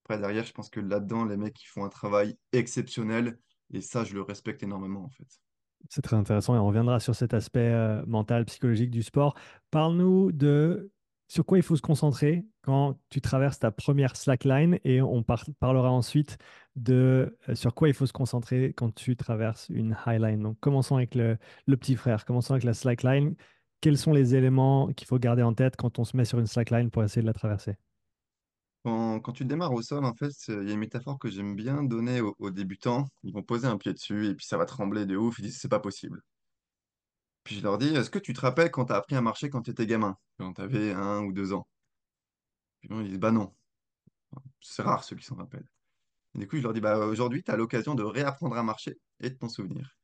Après, 0.06 0.18
derrière, 0.18 0.46
je 0.46 0.54
pense 0.54 0.70
que 0.70 0.80
là-dedans, 0.80 1.26
les 1.26 1.38
mecs, 1.38 1.62
ils 1.62 1.68
font 1.68 1.84
un 1.84 1.90
travail 1.90 2.38
exceptionnel. 2.54 3.38
Et 3.72 3.82
ça, 3.82 4.04
je 4.04 4.14
le 4.14 4.22
respecte 4.22 4.64
énormément, 4.64 5.04
en 5.04 5.10
fait. 5.10 5.28
C'est 5.90 6.02
très 6.02 6.16
intéressant 6.16 6.56
et 6.56 6.60
on 6.60 6.68
reviendra 6.68 7.00
sur 7.00 7.16
cet 7.16 7.34
aspect 7.34 7.72
euh, 7.72 8.04
mental, 8.06 8.46
psychologique 8.46 8.92
du 8.92 9.04
sport. 9.04 9.36
Parle-nous 9.72 10.32
de 10.32 10.92
sur 11.30 11.46
quoi 11.46 11.60
il 11.60 11.64
faut 11.64 11.76
se 11.76 11.82
concentrer 11.82 12.44
quand 12.64 13.00
tu 13.10 13.22
traverses 13.22 13.60
ta 13.60 13.72
première 13.72 14.16
slackline 14.16 14.80
et 14.84 15.00
on 15.02 15.22
par- 15.22 15.46
parlera 15.60 15.92
ensuite 15.92 16.40
de 16.76 17.38
euh, 17.48 17.56
sur 17.56 17.76
quoi 17.76 17.88
il 17.88 17.94
faut 17.94 18.08
se 18.08 18.14
concentrer 18.14 18.74
quand 18.74 18.94
tu 18.94 19.16
traverses 19.16 19.70
une 19.70 19.96
highline. 20.06 20.42
Donc 20.42 20.60
commençons 20.60 20.98
avec 20.98 21.14
le, 21.14 21.38
petit 21.68 21.96
frère, 21.96 22.26
commençons 22.26 22.54
avec 22.54 22.64
la 22.64 22.74
slackline. 22.74 23.36
Quels 23.80 23.98
sont 23.98 24.12
les 24.12 24.34
éléments 24.34 24.88
qu'il 24.88 25.08
faut 25.08 25.20
garder 25.20 25.44
en 25.44 25.54
tête 25.54 25.76
quand 25.78 26.00
on 26.00 26.04
se 26.04 26.18
met 26.18 26.26
sur 26.26 26.40
une 26.40 26.48
slackline 26.48 26.90
pour 26.90 27.04
essayer 27.04 27.22
de 27.22 27.28
la 27.28 27.34
traverser? 27.34 27.76
Quand, 28.84 29.20
quand 29.20 29.32
tu 29.32 29.46
démarres 29.46 29.74
au 29.74 29.84
sol, 29.84 30.06
en 30.06 30.16
fait, 30.16 30.32
il 30.48 30.68
y 30.68 30.72
a 30.72 30.74
une 30.74 30.80
métaphore 30.80 31.20
que 31.20 31.30
j'aime 31.30 31.56
bien 31.56 31.84
donner 31.84 32.22
aux, 32.22 32.36
aux 32.40 32.50
débutants. 32.50 33.06
Ils 33.24 33.34
vont 33.34 33.44
poser 33.44 33.68
un 33.68 33.78
pied 33.78 33.94
dessus 33.94 34.28
et 34.28 34.36
puis 34.36 34.48
ça 34.48 34.58
va 34.58 34.66
trembler 34.66 35.06
de 35.06 35.16
ouf. 35.16 35.38
Ils 35.38 35.44
disent, 35.44 35.60
c'est 35.60 35.70
pas 35.70 35.80
possible. 35.80 36.24
Puis 37.50 37.56
je 37.56 37.64
leur 37.64 37.80
dis, 37.80 37.88
est-ce 37.96 38.12
que 38.12 38.20
tu 38.20 38.32
te 38.34 38.42
rappelles 38.42 38.70
quand 38.70 38.86
tu 38.86 38.94
as 38.94 38.98
appris 38.98 39.16
à 39.16 39.22
marcher 39.22 39.50
quand 39.50 39.64
tu 39.64 39.72
étais 39.72 39.88
gamin, 39.88 40.16
quand 40.38 40.54
tu 40.54 40.62
avais 40.62 40.94
un 40.94 41.24
ou 41.24 41.34
deux 41.34 41.52
ans? 41.52 41.66
Puis 42.80 42.90
ils 42.92 43.10
disent, 43.10 43.18
bah 43.18 43.32
non. 43.32 43.56
C'est 44.62 44.84
rare 44.84 45.04
ceux 45.04 45.16
qui 45.16 45.26
s'en 45.26 45.34
rappellent. 45.34 45.68
Du 46.36 46.48
coup, 46.48 46.58
je 46.58 46.62
leur 46.62 46.74
dis, 46.74 46.80
bah 46.80 47.00
aujourd'hui, 47.08 47.42
tu 47.42 47.50
as 47.50 47.58
l'occasion 47.58 47.96
de 47.96 48.04
réapprendre 48.04 48.56
à 48.56 48.62
marcher 48.62 49.00
et 49.20 49.32
de 49.32 49.36
t'en 49.36 49.50
souvenir. 49.50 49.98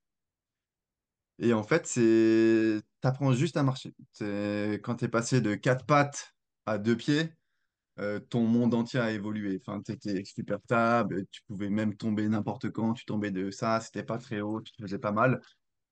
Et 1.38 1.54
en 1.54 1.62
fait, 1.62 1.86
c'est 1.86 2.82
t'apprends 3.00 3.34
juste 3.34 3.58
à 3.58 3.62
marcher. 3.62 3.94
Quand 4.82 4.96
tu 4.96 5.06
es 5.06 5.08
passé 5.08 5.40
de 5.40 5.54
quatre 5.54 5.86
pattes 5.86 6.34
à 6.66 6.80
deux 6.80 6.98
pieds, 6.98 7.30
euh, 8.00 8.20
ton 8.20 8.42
monde 8.42 8.74
entier 8.74 9.00
a 9.00 9.12
évolué. 9.12 9.62
Enfin, 9.62 9.84
tu 9.84 9.92
étais 9.92 10.24
super 10.26 10.58
stable, 10.64 11.28
tu 11.30 11.44
pouvais 11.44 11.70
même 11.70 11.96
tomber 11.96 12.28
n'importe 12.28 12.72
quand, 12.72 12.96
tu 12.96 13.06
tombais 13.06 13.30
de 13.30 13.52
ça, 13.52 13.82
c'était 13.82 14.02
pas 14.02 14.18
très 14.18 14.42
haut, 14.42 14.62
tu 14.62 14.72
te 14.72 14.82
faisais 14.82 14.98
pas 14.98 15.12
mal. 15.12 15.42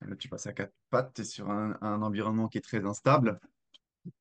Euh, 0.10 0.16
tu 0.16 0.30
passes 0.30 0.48
à 0.48 0.54
quatre 0.54 0.74
pattes, 0.90 1.14
tu 1.14 1.22
es 1.22 1.26
sur 1.26 1.50
un, 1.50 2.02
environnement 2.02 2.48
qui 2.48 2.58
est 2.58 2.62
très 2.62 2.86
instable. 2.86 3.40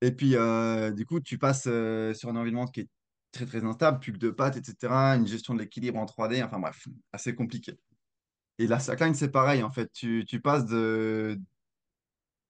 Et 0.01 0.13
puis, 0.13 0.37
euh, 0.37 0.91
du 0.93 1.07
coup, 1.07 1.21
tu 1.21 1.39
passes 1.39 1.65
euh, 1.67 2.15
sur 2.15 2.29
un 2.29 2.37
environnement 2.37 2.67
qui 2.67 2.81
est 2.81 2.89
très, 3.33 3.47
très 3.47 3.65
instable, 3.65 3.99
plus 4.01 4.13
que 4.13 4.19
deux 4.19 4.35
pattes, 4.35 4.57
etc. 4.57 4.93
Une 5.17 5.27
gestion 5.27 5.55
de 5.55 5.61
l'équilibre 5.61 5.99
en 5.99 6.07
3D, 6.07 6.45
enfin 6.45 6.59
bref, 6.59 6.87
assez 7.13 7.35
compliqué. 7.35 7.79
Et 8.59 8.67
la 8.67 8.79
slackline, 8.79 9.15
c'est 9.15 9.31
pareil, 9.31 9.63
en 9.63 9.71
fait. 9.71 9.91
Tu, 9.93 10.25
passes 10.43 10.67
de, 10.67 11.41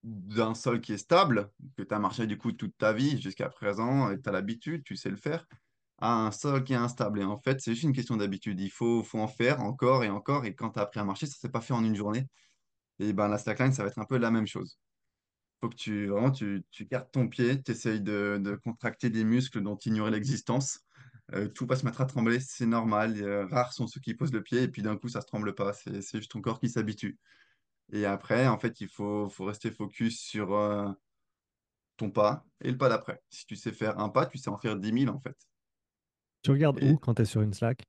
d'un 0.02 0.54
sol 0.54 0.80
qui 0.80 0.92
est 0.92 0.98
stable, 0.98 1.50
que 1.76 1.82
tu 1.82 1.94
as 1.94 1.98
marché 1.98 2.26
du 2.26 2.36
coup 2.36 2.52
toute 2.52 2.76
ta 2.76 2.92
vie 2.92 3.20
jusqu'à 3.20 3.48
présent, 3.48 4.10
et 4.10 4.20
tu 4.20 4.28
as 4.28 4.32
l'habitude, 4.32 4.84
tu 4.84 4.96
sais 4.96 5.10
le 5.10 5.16
faire, 5.16 5.46
à 5.98 6.12
un 6.12 6.32
sol 6.32 6.64
qui 6.64 6.74
est 6.74 6.76
instable. 6.76 7.20
Et 7.20 7.24
en 7.24 7.38
fait, 7.38 7.60
c'est 7.60 7.72
juste 7.72 7.84
une 7.84 7.92
question 7.92 8.16
d'habitude. 8.16 8.60
Il 8.60 8.70
faut, 8.70 9.02
faut 9.04 9.20
en 9.20 9.28
faire 9.28 9.62
encore 9.62 10.04
et 10.04 10.10
encore. 10.10 10.44
Et 10.44 10.54
quand 10.54 10.70
tu 10.70 10.80
as 10.80 10.82
appris 10.82 11.00
à 11.00 11.04
marcher, 11.04 11.26
ça 11.26 11.34
ne 11.36 11.40
s'est 11.40 11.48
pas 11.48 11.60
fait 11.60 11.74
en 11.74 11.84
une 11.84 11.94
journée. 11.94 12.26
Et 13.02 13.12
ben, 13.12 13.28
la 13.28 13.38
slackline, 13.38 13.72
ça 13.72 13.82
va 13.82 13.88
être 13.88 13.98
un 13.98 14.04
peu 14.04 14.18
la 14.18 14.30
même 14.30 14.46
chose. 14.46 14.78
Il 15.62 15.66
faut 15.66 15.70
que 15.70 15.76
tu, 15.76 16.06
vraiment, 16.08 16.30
tu, 16.30 16.64
tu 16.70 16.86
gardes 16.86 17.10
ton 17.12 17.28
pied, 17.28 17.62
tu 17.62 17.72
essayes 17.72 18.00
de, 18.00 18.40
de 18.42 18.56
contracter 18.56 19.10
des 19.10 19.24
muscles 19.24 19.62
dont 19.62 19.76
tu 19.76 19.90
ignorais 19.90 20.10
l'existence. 20.10 20.80
Euh, 21.34 21.48
tout 21.48 21.66
va 21.66 21.76
se 21.76 21.84
mettre 21.84 22.00
à 22.00 22.06
trembler, 22.06 22.40
c'est 22.40 22.66
normal. 22.66 23.16
Euh, 23.22 23.46
rares 23.46 23.72
sont 23.72 23.86
ceux 23.86 24.00
qui 24.00 24.14
posent 24.14 24.32
le 24.32 24.42
pied 24.42 24.62
et 24.62 24.68
puis 24.68 24.82
d'un 24.82 24.96
coup, 24.96 25.08
ça 25.08 25.20
ne 25.20 25.22
se 25.22 25.28
tremble 25.28 25.54
pas. 25.54 25.72
C'est 25.72 26.02
c'est 26.02 26.18
juste 26.18 26.32
ton 26.32 26.40
corps 26.40 26.60
qui 26.60 26.68
s'habitue. 26.68 27.18
Et 27.92 28.06
après, 28.06 28.48
en 28.48 28.58
fait, 28.58 28.80
il 28.80 28.88
faut, 28.88 29.28
faut 29.30 29.44
rester 29.46 29.70
focus 29.70 30.20
sur 30.20 30.54
euh, 30.54 30.90
ton 31.96 32.10
pas 32.10 32.44
et 32.60 32.70
le 32.70 32.76
pas 32.78 32.88
d'après. 32.88 33.22
Si 33.30 33.46
tu 33.46 33.56
sais 33.56 33.72
faire 33.72 33.98
un 33.98 34.08
pas, 34.10 34.26
tu 34.26 34.38
sais 34.38 34.50
en 34.50 34.58
faire 34.58 34.76
dix 34.76 34.92
mille, 34.92 35.10
en 35.10 35.20
fait. 35.20 35.36
Tu 36.42 36.50
regardes 36.52 36.82
où 36.82 36.98
quand 36.98 37.14
tu 37.14 37.22
es 37.22 37.24
sur 37.24 37.42
une 37.42 37.52
Slack? 37.52 37.82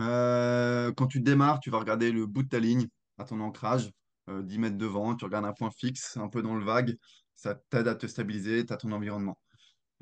euh, 0.00 0.92
quand 0.92 1.06
tu 1.06 1.20
démarres, 1.20 1.60
tu 1.60 1.70
vas 1.70 1.78
regarder 1.78 2.12
le 2.12 2.26
bout 2.26 2.42
de 2.42 2.48
ta 2.48 2.58
ligne 2.60 2.88
à 3.18 3.24
ton 3.24 3.40
ancrage, 3.40 3.90
euh, 4.28 4.42
10 4.42 4.58
mètres 4.58 4.76
devant, 4.78 5.14
tu 5.16 5.24
regardes 5.24 5.44
un 5.46 5.52
point 5.52 5.70
fixe, 5.70 6.16
un 6.16 6.28
peu 6.28 6.42
dans 6.42 6.54
le 6.54 6.64
vague. 6.64 6.96
Ça 7.34 7.54
t'aide 7.54 7.88
à 7.88 7.94
te 7.94 8.06
stabiliser, 8.06 8.64
tu 8.66 8.72
as 8.72 8.76
ton 8.76 8.92
environnement. 8.92 9.38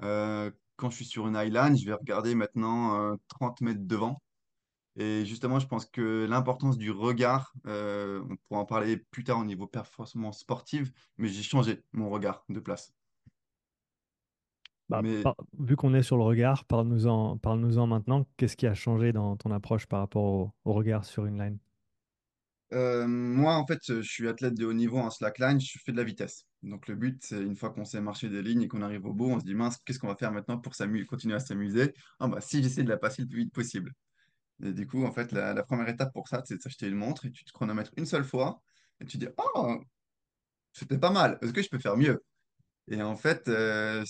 Euh, 0.03 0.51
quand 0.77 0.91
je 0.91 0.97
suis 0.97 1.05
sur 1.07 1.27
une 1.29 1.37
highline, 1.37 1.77
je 1.79 1.87
vais 1.87 1.95
regarder 1.95 2.35
maintenant 2.35 3.13
euh, 3.13 3.17
30 3.29 3.61
mètres 3.63 3.83
devant. 3.87 4.23
Et 4.97 5.25
justement, 5.27 5.59
je 5.61 5.67
pense 5.67 5.87
que 5.87 6.27
l'importance 6.29 6.79
du 6.79 6.91
regard, 6.93 7.53
euh, 7.67 8.23
on 8.31 8.37
pourra 8.37 8.61
en 8.61 8.65
parler 8.67 8.97
plus 8.99 9.25
tard 9.25 9.39
au 9.41 9.45
niveau 9.45 9.67
performance 9.67 10.41
sportive, 10.41 10.93
mais 11.19 11.29
j'ai 11.29 11.43
changé 11.43 11.83
mon 11.93 12.11
regard 12.11 12.45
de 12.49 12.61
place. 12.61 12.95
Bah, 14.89 15.03
Mais 15.03 15.23
par- 15.23 15.37
vu 15.59 15.77
qu'on 15.77 15.95
est 15.95 16.03
sur 16.03 16.17
le 16.17 16.23
regard, 16.25 16.65
parle-nous-en, 16.67 17.39
parle-nous-en 17.39 17.87
maintenant. 17.87 18.27
Qu'est-ce 18.37 18.57
qui 18.57 18.67
a 18.67 18.75
changé 18.75 19.13
dans 19.13 19.37
ton 19.37 19.51
approche 19.51 19.87
par 19.87 20.01
rapport 20.01 20.25
au, 20.25 20.53
au 20.65 20.73
regard 20.73 21.05
sur 21.05 21.27
une 21.27 21.39
line? 21.39 21.59
Euh, 22.75 23.07
moi, 23.07 23.55
en 23.55 23.67
fait, 23.67 23.81
je 23.87 24.03
suis 24.03 24.29
athlète 24.29 24.55
de 24.55 24.67
haut 24.67 24.73
niveau 24.73 24.99
en 24.99 25.11
slackline, 25.11 25.61
je 25.61 25.79
fais 25.85 25.93
de 25.93 25.97
la 25.97 26.05
vitesse. 26.05 26.47
Donc 26.63 26.89
le 26.89 26.95
but, 26.95 27.23
c'est 27.23 27.41
une 27.41 27.57
fois 27.57 27.71
qu'on 27.71 27.85
sait 27.85 28.01
marcher 28.01 28.29
des 28.29 28.43
lignes 28.43 28.63
et 28.63 28.69
qu'on 28.69 28.83
arrive 28.83 29.07
au 29.07 29.13
bout, 29.13 29.31
on 29.31 29.41
se 29.41 29.45
dit, 29.45 29.55
mince, 29.55 29.79
qu'est-ce 29.85 29.99
qu'on 29.99 30.09
va 30.09 30.17
faire 30.17 30.33
maintenant 30.33 30.59
pour 30.59 30.75
continuer 31.09 31.35
à 31.35 31.41
s'amuser? 31.41 31.95
Ah 32.21 32.29
bah 32.29 32.41
si 32.41 32.63
j'essaie 32.63 32.83
de 32.83 32.89
la 32.89 32.97
passer 32.97 33.23
le 33.23 33.29
plus 33.29 33.41
vite 33.41 33.53
possible. 33.53 33.93
Et 34.63 34.73
du 34.73 34.87
coup, 34.87 35.05
en 35.05 35.13
fait, 35.13 35.33
la, 35.33 35.63
première 35.65 35.89
étape 35.89 36.13
pour 36.13 36.29
ça, 36.29 36.43
c'est 36.47 36.57
de 36.57 36.63
s'acheter 36.63 36.87
une 36.89 36.97
montre 36.97 37.27
et 37.27 37.31
tu 37.33 37.45
te 37.45 37.53
chronomètres 37.53 37.93
une 37.97 38.07
seule 38.07 38.25
fois 38.25 38.63
et 39.01 39.07
tu 39.07 39.19
dis, 39.19 39.29
oh, 39.37 39.79
c'était 40.73 40.99
pas 40.99 41.11
mal, 41.11 41.39
est-ce 41.43 41.53
que 41.53 41.63
je 41.63 41.69
peux 41.69 41.79
faire 41.79 41.97
mieux? 41.97 42.23
Et 42.89 43.03
en 43.03 43.17
fait, 43.17 43.49
euh, 43.49 44.05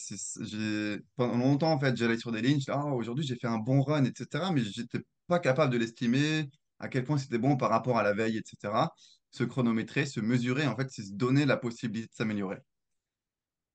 pendant 1.16 1.38
longtemps, 1.38 1.72
en 1.72 1.78
fait, 1.78 1.96
j'allais 1.96 2.18
sur 2.18 2.32
des 2.32 2.42
lignes, 2.42 2.54
je 2.54 2.58
disais, 2.58 2.72
ah, 2.72 2.86
aujourd'hui, 2.86 3.24
j'ai 3.26 3.36
fait 3.36 3.46
un 3.46 3.58
bon 3.58 3.82
run, 3.82 4.04
etc. 4.04 4.46
Mais 4.52 4.62
j'étais 4.62 4.98
pas 5.28 5.38
capable 5.38 5.72
de 5.72 5.78
l'estimer, 5.78 6.48
à 6.84 6.88
quel 6.88 7.04
point 7.04 7.16
c'était 7.16 7.38
bon 7.38 7.56
par 7.56 7.70
rapport 7.70 7.98
à 7.98 8.02
la 8.02 8.12
veille, 8.12 8.36
etc. 8.36 8.92
Se 9.30 9.42
chronométrer, 9.42 10.04
se 10.04 10.20
mesurer, 10.20 10.66
en 10.66 10.76
fait, 10.76 10.90
c'est 10.90 11.02
se 11.02 11.12
donner 11.12 11.46
la 11.46 11.56
possibilité 11.56 12.08
de 12.08 12.14
s'améliorer. 12.14 12.58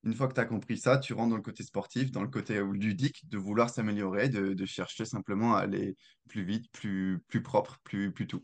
Une 0.04 0.14
fois 0.14 0.28
que 0.28 0.34
tu 0.36 0.40
as 0.40 0.46
compris 0.46 0.78
ça, 0.78 0.98
tu 1.00 1.14
rentres 1.14 1.32
dans 1.32 1.36
le 1.36 1.42
côté 1.42 1.64
sportif, 1.64 2.12
dans 2.12 2.22
le 2.22 2.30
côté 2.30 2.58
euh, 2.58 2.72
ludique, 2.72 3.28
de 3.28 3.38
vouloir 3.38 3.70
s'améliorer, 3.70 4.30
de, 4.30 4.66
chercher 4.66 5.06
simplement 5.06 5.56
à 5.56 5.62
aller 5.62 5.98
plus 6.30 6.44
vite, 6.44 6.72
plus, 6.72 7.20
plus 7.28 7.42
propre, 7.42 7.80
plus, 7.84 8.12
plus 8.14 8.28
tout. 8.28 8.44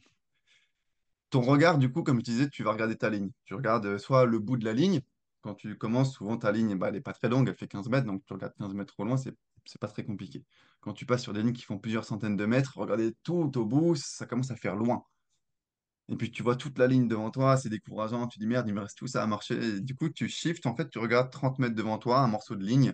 Ton 1.30 1.42
regard, 1.42 1.78
du 1.78 1.92
coup, 1.92 2.02
comme 2.02 2.20
je 2.20 2.24
disais, 2.26 2.50
tu 2.50 2.64
vas 2.64 2.72
regarder 2.72 2.96
ta 2.98 3.10
ligne. 3.12 3.30
Tu 3.46 3.54
regardes 3.54 3.86
euh, 3.86 3.98
soit 4.00 4.26
le 4.26 4.40
bout 4.40 4.58
de 4.58 4.66
la 4.66 4.74
ligne. 4.74 5.02
Quand 5.42 5.54
tu 5.54 5.78
commences, 5.78 6.14
souvent 6.16 6.38
ta 6.38 6.52
ligne, 6.52 6.76
bah, 6.76 6.88
elle 6.88 6.96
n'est 6.96 7.02
pas 7.02 7.14
très 7.14 7.30
longue, 7.30 7.48
elle 7.48 7.56
fait 7.56 7.68
15 7.68 7.88
mètres, 7.90 8.08
donc 8.08 8.26
tu 8.26 8.34
regardes 8.34 8.56
15 8.58 8.74
mètres 8.74 8.96
au 8.98 9.06
loin, 9.06 9.16
c'est 9.16 9.36
c'est 9.66 9.80
pas 9.80 9.88
très 9.88 10.04
compliqué. 10.04 10.44
Quand 10.86 10.94
tu 10.94 11.06
passes 11.08 11.24
sur 11.24 11.34
des 11.34 11.42
lignes 11.42 11.54
qui 11.54 11.64
font 11.64 11.80
plusieurs 11.80 12.06
centaines 12.06 12.38
de 12.38 12.46
mètres, 12.46 12.78
regarder 12.78 13.14
tout 13.24 13.52
au 13.58 13.66
bout, 13.66 13.96
ça 13.96 14.28
commence 14.28 14.52
à 14.52 14.56
faire 14.56 14.76
loin. 14.76 15.04
Et 16.10 16.16
puis 16.16 16.32
tu 16.32 16.44
vois 16.44 16.56
toute 16.56 16.78
la 16.78 16.88
ligne 16.88 17.08
devant 17.08 17.32
toi, 17.32 17.58
c'est 17.58 17.70
décourageant, 17.70 18.28
tu 18.28 18.38
dis 18.40 18.46
merde, 18.48 18.68
il 18.68 18.74
me 18.76 18.82
reste 18.82 18.98
tout 18.98 19.08
ça 19.08 19.24
à 19.24 19.28
marcher. 19.28 19.56
Et 19.78 19.82
du 19.82 19.96
coup, 19.96 20.10
tu 20.10 20.30
shifts, 20.30 20.68
en 20.68 20.76
fait, 20.76 20.90
tu 20.90 21.00
regardes 21.00 21.32
30 21.32 21.58
mètres 21.60 21.76
devant 21.76 21.98
toi, 21.98 22.20
un 22.20 22.28
morceau 22.28 22.56
de 22.56 22.64
ligne, 22.64 22.94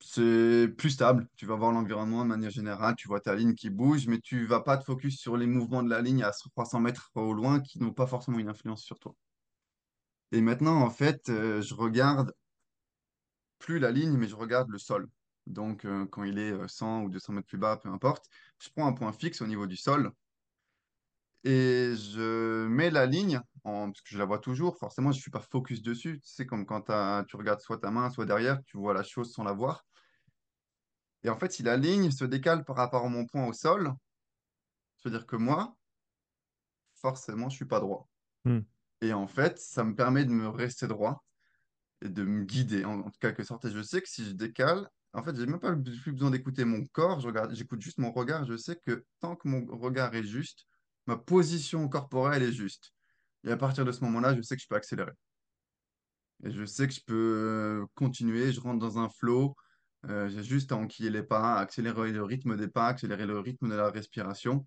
c'est 0.00 0.68
plus 0.76 0.90
stable. 0.90 1.26
Tu 1.36 1.46
vas 1.46 1.56
voir 1.56 1.72
l'environnement 1.72 2.22
de 2.24 2.28
manière 2.28 2.50
générale, 2.50 2.94
tu 2.96 3.08
vois 3.08 3.20
ta 3.20 3.34
ligne 3.34 3.54
qui 3.54 3.70
bouge, 3.70 4.06
mais 4.06 4.20
tu 4.20 4.46
vas 4.46 4.60
pas 4.60 4.76
te 4.76 4.84
focus 4.84 5.18
sur 5.18 5.36
les 5.36 5.46
mouvements 5.46 5.82
de 5.82 5.90
la 5.90 6.02
ligne 6.02 6.22
à 6.22 6.30
300 6.30 6.80
mètres 6.80 7.10
au 7.14 7.32
loin 7.32 7.60
qui 7.60 7.80
n'ont 7.80 7.92
pas 7.92 8.06
forcément 8.06 8.38
une 8.38 8.48
influence 8.50 8.82
sur 8.82 8.98
toi. 8.98 9.14
Et 10.32 10.42
maintenant, 10.42 10.82
en 10.82 10.90
fait, 10.90 11.30
euh, 11.30 11.62
je 11.62 11.74
regarde 11.74 12.34
plus 13.58 13.80
la 13.80 13.90
ligne, 13.90 14.16
mais 14.16 14.28
je 14.28 14.36
regarde 14.36 14.68
le 14.68 14.78
sol. 14.78 15.08
Donc, 15.46 15.84
euh, 15.84 16.06
quand 16.06 16.24
il 16.24 16.38
est 16.38 16.52
euh, 16.52 16.68
100 16.68 17.02
ou 17.02 17.10
200 17.10 17.34
mètres 17.34 17.46
plus 17.46 17.58
bas, 17.58 17.76
peu 17.76 17.88
importe, 17.88 18.26
je 18.58 18.68
prends 18.70 18.86
un 18.86 18.92
point 18.92 19.12
fixe 19.12 19.42
au 19.42 19.46
niveau 19.46 19.66
du 19.66 19.76
sol 19.76 20.12
et 21.44 21.94
je 21.94 22.66
mets 22.66 22.90
la 22.90 23.04
ligne, 23.04 23.40
en, 23.64 23.90
parce 23.90 24.00
que 24.00 24.08
je 24.08 24.18
la 24.18 24.24
vois 24.24 24.38
toujours, 24.38 24.78
forcément, 24.78 25.12
je 25.12 25.18
ne 25.18 25.22
suis 25.22 25.30
pas 25.30 25.40
focus 25.40 25.82
dessus. 25.82 26.18
C'est 26.24 26.46
comme 26.46 26.64
quand 26.64 26.90
tu 27.26 27.36
regardes 27.36 27.60
soit 27.60 27.78
ta 27.78 27.90
main, 27.90 28.08
soit 28.08 28.24
derrière, 28.24 28.62
tu 28.64 28.78
vois 28.78 28.94
la 28.94 29.02
chose 29.02 29.30
sans 29.32 29.44
la 29.44 29.52
voir. 29.52 29.84
Et 31.22 31.28
en 31.28 31.36
fait, 31.36 31.52
si 31.52 31.62
la 31.62 31.76
ligne 31.76 32.10
se 32.10 32.24
décale 32.24 32.64
par 32.64 32.76
rapport 32.76 33.04
à 33.04 33.08
mon 33.08 33.26
point 33.26 33.46
au 33.46 33.52
sol, 33.52 33.92
ça 34.96 35.10
veut 35.10 35.16
dire 35.16 35.26
que 35.26 35.36
moi, 35.36 35.76
forcément, 36.94 37.50
je 37.50 37.56
suis 37.56 37.66
pas 37.66 37.80
droit. 37.80 38.08
Hmm. 38.44 38.60
Et 39.02 39.12
en 39.12 39.26
fait, 39.26 39.58
ça 39.58 39.84
me 39.84 39.94
permet 39.94 40.24
de 40.24 40.30
me 40.30 40.48
rester 40.48 40.86
droit 40.86 41.24
et 42.00 42.08
de 42.08 42.24
me 42.24 42.44
guider 42.44 42.86
en, 42.86 43.00
en 43.00 43.10
quelque 43.20 43.44
sorte. 43.44 43.66
Et 43.66 43.70
je 43.70 43.82
sais 43.82 44.00
que 44.00 44.08
si 44.08 44.24
je 44.24 44.32
décale, 44.32 44.88
en 45.14 45.22
fait, 45.22 45.36
j'ai 45.36 45.46
même 45.46 45.60
pas 45.60 45.74
plus 45.74 46.12
besoin 46.12 46.30
d'écouter 46.30 46.64
mon 46.64 46.84
corps, 46.86 47.20
j'écoute 47.52 47.80
juste 47.80 47.98
mon 47.98 48.12
regard. 48.12 48.44
Je 48.44 48.56
sais 48.56 48.76
que 48.84 49.04
tant 49.20 49.36
que 49.36 49.48
mon 49.48 49.64
regard 49.76 50.14
est 50.14 50.24
juste, 50.24 50.66
ma 51.06 51.16
position 51.16 51.88
corporelle 51.88 52.42
est 52.42 52.52
juste. 52.52 52.92
Et 53.44 53.50
à 53.50 53.56
partir 53.56 53.84
de 53.84 53.92
ce 53.92 54.02
moment-là, 54.04 54.34
je 54.34 54.42
sais 54.42 54.56
que 54.56 54.62
je 54.62 54.68
peux 54.68 54.74
accélérer. 54.74 55.12
Et 56.42 56.50
je 56.50 56.64
sais 56.64 56.88
que 56.88 56.92
je 56.94 57.00
peux 57.06 57.14
euh, 57.14 57.86
continuer, 57.94 58.52
je 58.52 58.60
rentre 58.60 58.80
dans 58.80 58.98
un 58.98 59.08
flow. 59.08 59.54
Euh, 60.06 60.28
j'ai 60.28 60.42
juste 60.42 60.72
à 60.72 60.76
enquiller 60.76 61.10
les 61.10 61.22
pas, 61.22 61.54
accélérer 61.56 62.12
le 62.12 62.24
rythme 62.24 62.56
des 62.56 62.68
pas, 62.68 62.88
accélérer 62.88 63.26
le 63.26 63.38
rythme 63.38 63.68
de 63.68 63.74
la 63.74 63.90
respiration. 63.90 64.64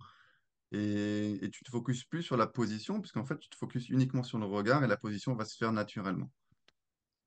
Et, 0.71 1.43
et 1.43 1.49
tu 1.49 1.63
te 1.63 1.69
focuses 1.69 2.05
plus 2.05 2.23
sur 2.23 2.38
la 2.38 2.47
position, 2.47 3.01
puisqu'en 3.01 3.25
fait, 3.25 3.38
tu 3.38 3.49
te 3.49 3.55
focuses 3.57 3.89
uniquement 3.89 4.23
sur 4.23 4.39
le 4.39 4.45
regard 4.45 4.83
et 4.83 4.88
la 4.88 4.97
position 4.97 5.36
va 5.36 5.45
se 5.45 5.57
faire 5.57 5.73
naturellement. 5.73 6.29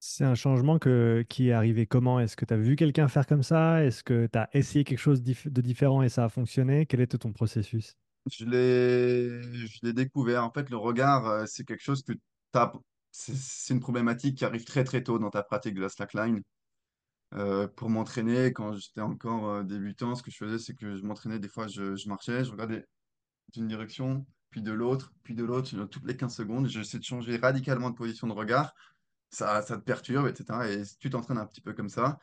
C'est 0.03 0.25
un 0.25 0.35
changement 0.35 0.79
qui 0.79 1.49
est 1.49 1.53
arrivé 1.53 1.87
comment? 1.87 2.21
Est-ce 2.21 2.35
que 2.35 2.47
tu 2.47 2.55
as 2.55 2.57
vu 2.57 2.75
quelqu'un 2.75 3.07
faire 3.07 3.27
comme 3.27 3.43
ça? 3.43 3.85
Est-ce 3.85 4.03
que 4.03 4.27
tu 4.33 4.39
as 4.39 4.49
essayé 4.55 4.83
quelque 4.83 4.99
chose 4.99 5.23
de 5.23 5.61
différent 5.61 6.03
et 6.03 6.09
ça 6.09 6.25
a 6.25 6.29
fonctionné? 6.31 6.87
Quel 6.87 7.03
était 7.03 7.19
ton 7.19 7.35
processus? 7.35 7.99
Je 8.31 8.47
l'ai, 8.47 9.93
découvert. 9.93 10.43
En 10.45 10.51
fait, 10.51 10.71
le 10.71 10.79
regard, 10.79 11.27
euh, 11.27 11.45
c'est 11.47 11.65
quelque 11.65 11.83
chose 11.83 12.03
que 12.03 12.13
t'as, 12.51 12.73
c'est 13.11 13.35
c'est 13.37 13.75
une 13.75 13.81
problématique 13.81 14.39
qui 14.39 14.45
arrive 14.47 14.65
très 14.65 14.85
très 14.85 15.03
tôt 15.03 15.19
dans 15.19 15.31
ta 15.31 15.43
pratique 15.43 15.75
de 15.75 15.83
la 15.83 15.91
slackline. 15.91 16.43
Euh, 17.35 17.69
pour 17.69 17.91
m'entraîner, 17.91 18.53
quand 18.55 18.75
j'étais 18.75 19.03
encore 19.03 19.49
euh, 19.51 19.63
débutant, 19.65 20.15
ce 20.15 20.23
que 20.23 20.31
je 20.31 20.37
faisais, 20.37 20.59
c'est 20.59 20.75
que 20.75 20.97
je 20.97 21.03
m'entraînais. 21.03 21.39
Des 21.39 21.49
fois, 21.49 21.67
je, 21.67 21.95
je 21.95 22.09
marchais, 22.09 22.45
je 22.45 22.51
regardais 22.51 22.87
d'une 23.53 23.69
direction, 23.69 24.27
puis 24.49 24.63
de 24.63 24.73
l'autre, 24.73 25.13
puis 25.23 25.35
de 25.35 25.45
l'autre, 25.45 25.85
toutes 25.87 26.07
les 26.07 26.17
15 26.17 26.35
secondes. 26.35 26.69
J'essaie 26.69 26.99
de 26.99 27.05
changer 27.05 27.37
radicalement 27.37 27.91
de 27.91 27.97
position 27.97 28.27
de 28.27 28.33
regard. 28.33 28.75
Ça, 29.31 29.63
te 29.63 29.75
perturbe, 29.75 30.27
etc. 30.27 30.69
Et 30.71 30.83
tu 30.99 31.09
t'entraînes 31.11 31.39
un 31.39 31.47
petit 31.47 31.61
peu 31.61 31.73
comme 31.73 31.89
ça. 31.89 32.19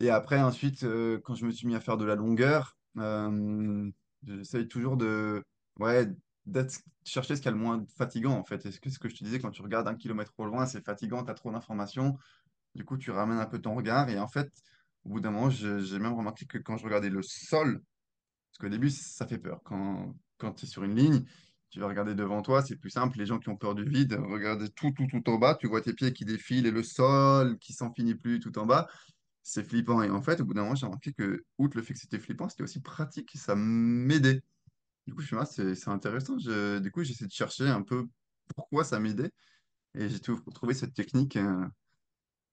Et 0.00 0.10
après, 0.10 0.40
ensuite, 0.40 0.84
euh, 0.84 1.20
quand 1.24 1.34
je 1.34 1.46
me 1.46 1.50
suis 1.50 1.66
mis 1.66 1.74
à 1.74 1.80
faire 1.80 1.96
de 1.96 2.04
la 2.04 2.16
longueur, 2.16 2.76
euh, 2.98 3.90
j'essaye 4.24 4.68
toujours 4.68 4.96
de, 4.96 5.42
ouais, 5.78 6.08
chercher 7.04 7.36
ce 7.36 7.40
qu'il 7.40 7.46
y 7.46 7.54
a 7.54 7.56
le 7.56 7.62
moins 7.62 7.84
fatigant, 7.96 8.32
en 8.32 8.44
fait. 8.44 8.66
Est-ce 8.66 8.80
que 8.80 8.90
ce 8.90 8.98
que 8.98 9.08
je 9.08 9.16
te 9.16 9.24
disais, 9.24 9.38
quand 9.38 9.50
tu 9.50 9.62
regardes 9.62 9.88
un 9.88 9.94
kilomètre 9.94 10.32
au 10.38 10.44
loin, 10.46 10.66
c'est 10.66 10.84
fatigant, 10.84 11.24
tu 11.24 11.30
as 11.30 11.34
trop 11.34 11.50
d'informations. 11.50 12.18
Du 12.74 12.84
coup, 12.84 12.98
tu 12.98 13.10
ramènes 13.10 13.38
un 13.38 13.46
peu 13.46 13.60
ton 13.60 13.74
regard. 13.74 14.08
Et 14.10 14.18
en 14.18 14.28
fait, 14.28 14.50
au 15.04 15.10
bout 15.10 15.20
d'un 15.20 15.30
moment, 15.30 15.50
j'ai 15.50 15.98
même 15.98 16.14
remarqué 16.14 16.46
que 16.46 16.58
quand 16.58 16.76
je 16.76 16.84
regardais 16.84 17.10
le 17.10 17.22
sol, 17.22 17.80
parce 18.50 18.58
qu'au 18.58 18.68
début, 18.68 18.90
ça 18.90 19.26
fait 19.26 19.38
peur. 19.38 19.60
Quand, 19.64 20.14
quand 20.38 20.52
tu 20.52 20.66
es 20.66 20.68
sur 20.68 20.82
une 20.84 20.94
ligne, 20.94 21.24
tu 21.70 21.80
vas 21.80 21.88
regarder 21.88 22.14
devant 22.14 22.42
toi, 22.42 22.62
c'est 22.62 22.76
plus 22.76 22.90
simple. 22.90 23.18
Les 23.18 23.26
gens 23.26 23.38
qui 23.38 23.48
ont 23.48 23.56
peur 23.56 23.74
du 23.74 23.84
vide, 23.84 24.18
regardez 24.28 24.68
tout, 24.70 24.92
tout, 24.92 25.06
tout 25.06 25.28
en 25.28 25.38
bas. 25.38 25.54
Tu 25.56 25.66
vois 25.66 25.80
tes 25.82 25.92
pieds 25.92 26.12
qui 26.12 26.24
défilent 26.24 26.66
et 26.66 26.70
le 26.70 26.82
sol 26.82 27.58
qui 27.58 27.72
s'en 27.72 27.92
finit 27.92 28.14
plus 28.14 28.40
tout 28.40 28.58
en 28.58 28.66
bas. 28.66 28.88
C'est 29.42 29.64
flippant. 29.64 30.02
Et 30.02 30.10
en 30.10 30.22
fait, 30.22 30.40
au 30.40 30.44
bout 30.44 30.54
d'un 30.54 30.62
moment, 30.62 30.74
j'ai 30.74 30.86
remarqué 30.86 31.12
que, 31.12 31.44
outre 31.58 31.76
le 31.76 31.82
fait 31.82 31.94
que 31.94 32.00
c'était 32.00 32.18
flippant, 32.18 32.48
c'était 32.48 32.62
aussi 32.62 32.80
pratique. 32.80 33.30
Ça 33.36 33.54
m'aidait. 33.56 34.42
Du 35.06 35.14
coup, 35.14 35.20
je 35.20 35.36
me 35.36 35.44
suis 35.44 35.64
dit, 35.64 35.76
c'est 35.76 35.90
intéressant. 35.90 36.36
Du 36.36 36.90
coup, 36.90 37.04
j'essaie 37.04 37.26
de 37.26 37.32
chercher 37.32 37.68
un 37.68 37.82
peu 37.82 38.06
pourquoi 38.56 38.84
ça 38.84 38.98
m'aidait. 38.98 39.30
Et 39.94 40.08
j'ai 40.08 40.20
trouvé 40.20 40.74
cette 40.74 40.94
technique. 40.94 41.36
euh, 41.36 41.66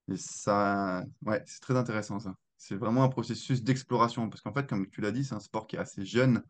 et 0.09 0.17
ça, 0.17 1.03
ouais, 1.25 1.41
c'est 1.45 1.61
très 1.61 1.75
intéressant 1.77 2.19
ça. 2.19 2.35
C'est 2.57 2.75
vraiment 2.75 3.03
un 3.03 3.09
processus 3.09 3.63
d'exploration. 3.63 4.29
Parce 4.29 4.41
qu'en 4.41 4.53
fait, 4.53 4.67
comme 4.67 4.89
tu 4.89 5.01
l'as 5.01 5.11
dit, 5.11 5.23
c'est 5.23 5.35
un 5.35 5.39
sport 5.39 5.67
qui 5.67 5.75
est 5.75 5.79
assez 5.79 6.05
jeune. 6.05 6.43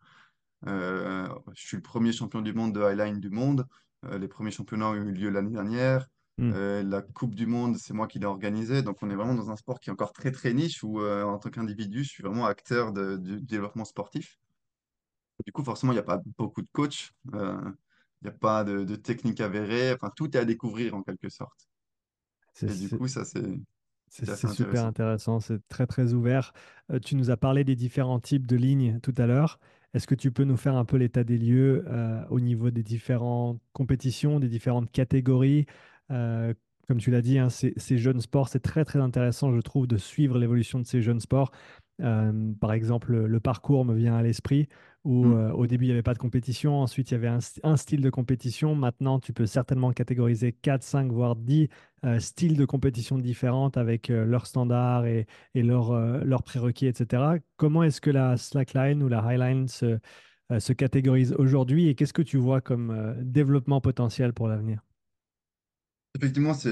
Euh, 0.67 1.27
je 1.55 1.65
suis 1.67 1.77
le 1.77 1.83
premier 1.83 2.11
champion 2.13 2.41
du 2.41 2.53
monde 2.53 2.73
de 2.73 2.81
highline 2.81 3.19
du 3.19 3.29
monde. 3.29 3.65
Euh, 4.05 4.17
les 4.17 4.27
premiers 4.27 4.51
championnats 4.51 4.89
ont 4.89 4.95
eu 4.95 5.11
lieu 5.11 5.29
l'année 5.29 5.51
dernière. 5.51 6.07
Hmm. 6.37 6.51
Euh, 6.53 6.83
la 6.83 7.01
Coupe 7.01 7.35
du 7.35 7.45
Monde, 7.45 7.77
c'est 7.77 7.93
moi 7.93 8.07
qui 8.07 8.17
l'ai 8.19 8.25
organisée. 8.25 8.81
Donc, 8.81 8.97
on 9.01 9.09
est 9.09 9.15
vraiment 9.15 9.35
dans 9.35 9.51
un 9.51 9.55
sport 9.55 9.79
qui 9.79 9.89
est 9.89 9.93
encore 9.93 10.13
très, 10.13 10.31
très 10.31 10.53
niche 10.53 10.83
où, 10.83 10.99
euh, 10.99 11.23
en 11.23 11.37
tant 11.37 11.49
qu'individu, 11.49 12.03
je 12.03 12.09
suis 12.09 12.23
vraiment 12.23 12.45
acteur 12.47 12.91
de- 12.91 13.17
du 13.17 13.39
développement 13.41 13.85
sportif. 13.85 14.39
Du 15.45 15.51
coup, 15.51 15.63
forcément, 15.63 15.91
il 15.91 15.95
n'y 15.95 15.99
a 15.99 16.03
pas 16.03 16.21
beaucoup 16.37 16.61
de 16.61 16.67
coachs. 16.71 17.11
euh, 17.35 17.59
Il 18.21 18.27
n'y 18.27 18.29
a 18.29 18.37
pas 18.37 18.63
de, 18.63 18.85
de 18.85 18.95
technique 18.95 19.41
avérée. 19.41 19.91
Enfin, 19.93 20.09
tout 20.15 20.35
est 20.35 20.39
à 20.39 20.45
découvrir 20.45 20.95
en 20.95 21.03
quelque 21.03 21.27
sorte. 21.29 21.67
Et 22.61 22.67
du 22.67 22.89
coup, 22.97 23.07
ça, 23.09 23.25
c'est, 23.25 23.41
c'est- 24.09 24.25
super 24.55 24.85
intéressant. 24.85 25.39
c'est 25.39 25.67
très 25.67 25.87
très 25.87 26.13
ouvert. 26.13 26.53
Tu 27.03 27.15
nous 27.15 27.31
as 27.31 27.37
parlé 27.37 27.63
des 27.63 27.75
différents 27.75 28.19
types 28.21 28.47
de 28.47 28.55
lignes 28.55 28.99
tout 29.01 29.13
à 29.17 29.25
l'heure. 29.27 29.59
Est-ce 29.93 30.07
que 30.07 30.15
tu 30.15 30.31
peux 30.31 30.43
nous 30.43 30.57
faire 30.57 30.75
un 30.75 30.85
peu 30.85 30.97
l'état 30.97 31.23
des 31.23 31.37
lieux 31.37 31.85
euh, 31.87 32.25
au 32.29 32.39
niveau 32.39 32.71
des 32.71 32.83
différentes 32.83 33.61
compétitions, 33.73 34.39
des 34.39 34.49
différentes 34.49 34.91
catégories? 34.91 35.65
Comme 36.87 36.97
tu 36.99 37.11
l'as 37.11 37.21
dit, 37.21 37.39
hein, 37.39 37.49
ces, 37.49 37.73
ces 37.77 37.97
jeunes 37.97 38.19
sports, 38.21 38.49
c'est 38.49 38.59
très 38.59 38.83
très 38.83 38.99
intéressant, 38.99 39.53
je 39.55 39.61
trouve, 39.61 39.87
de 39.87 39.97
suivre 39.97 40.37
l'évolution 40.37 40.79
de 40.79 40.85
ces 40.85 41.01
jeunes 41.01 41.21
sports. 41.21 41.51
Euh, 42.01 42.53
par 42.59 42.73
exemple, 42.73 43.15
le 43.15 43.39
parcours 43.39 43.85
me 43.85 43.93
vient 43.95 44.15
à 44.15 44.21
l'esprit 44.23 44.67
où 45.05 45.25
Mm. 45.25 45.33
euh, 45.33 45.51
au 45.53 45.67
début, 45.67 45.85
il 45.85 45.87
n'y 45.89 45.93
avait 45.93 46.01
pas 46.03 46.13
de 46.13 46.19
compétition, 46.19 46.81
ensuite, 46.81 47.11
il 47.11 47.13
y 47.13 47.17
avait 47.17 47.27
un, 47.27 47.39
st- 47.39 47.59
un 47.63 47.77
style 47.77 48.01
de 48.01 48.09
compétition. 48.09 48.75
Maintenant, 48.75 49.19
tu 49.19 49.31
peux 49.33 49.45
certainement 49.45 49.91
catégoriser 49.91 50.51
4, 50.53 50.83
5, 50.83 51.11
voire 51.11 51.35
10 51.35 51.69
euh, 52.05 52.19
styles 52.19 52.57
de 52.57 52.65
compétition 52.65 53.17
différentes 53.17 53.77
avec 53.77 54.07
leurs 54.09 54.45
standards 54.47 55.05
et, 55.05 55.25
et 55.55 55.61
leurs 55.63 56.43
prérequis, 56.43 56.87
etc. 56.87 57.35
Comment 57.57 57.83
est-ce 57.83 58.01
que 58.01 58.09
la 58.11 58.37
slackline 58.37 59.03
ou 59.03 59.07
la 59.09 59.19
highline 59.23 59.67
se, 59.67 59.99
se 60.59 60.73
catégorise 60.73 61.33
aujourd'hui 61.37 61.87
et 61.87 61.95
qu'est-ce 61.95 62.13
que 62.13 62.21
tu 62.21 62.37
vois 62.37 62.61
comme 62.61 63.15
développement 63.21 63.81
potentiel 63.81 64.33
pour 64.33 64.47
l'avenir? 64.47 64.81
Effectivement, 66.15 66.53
c'est, 66.53 66.69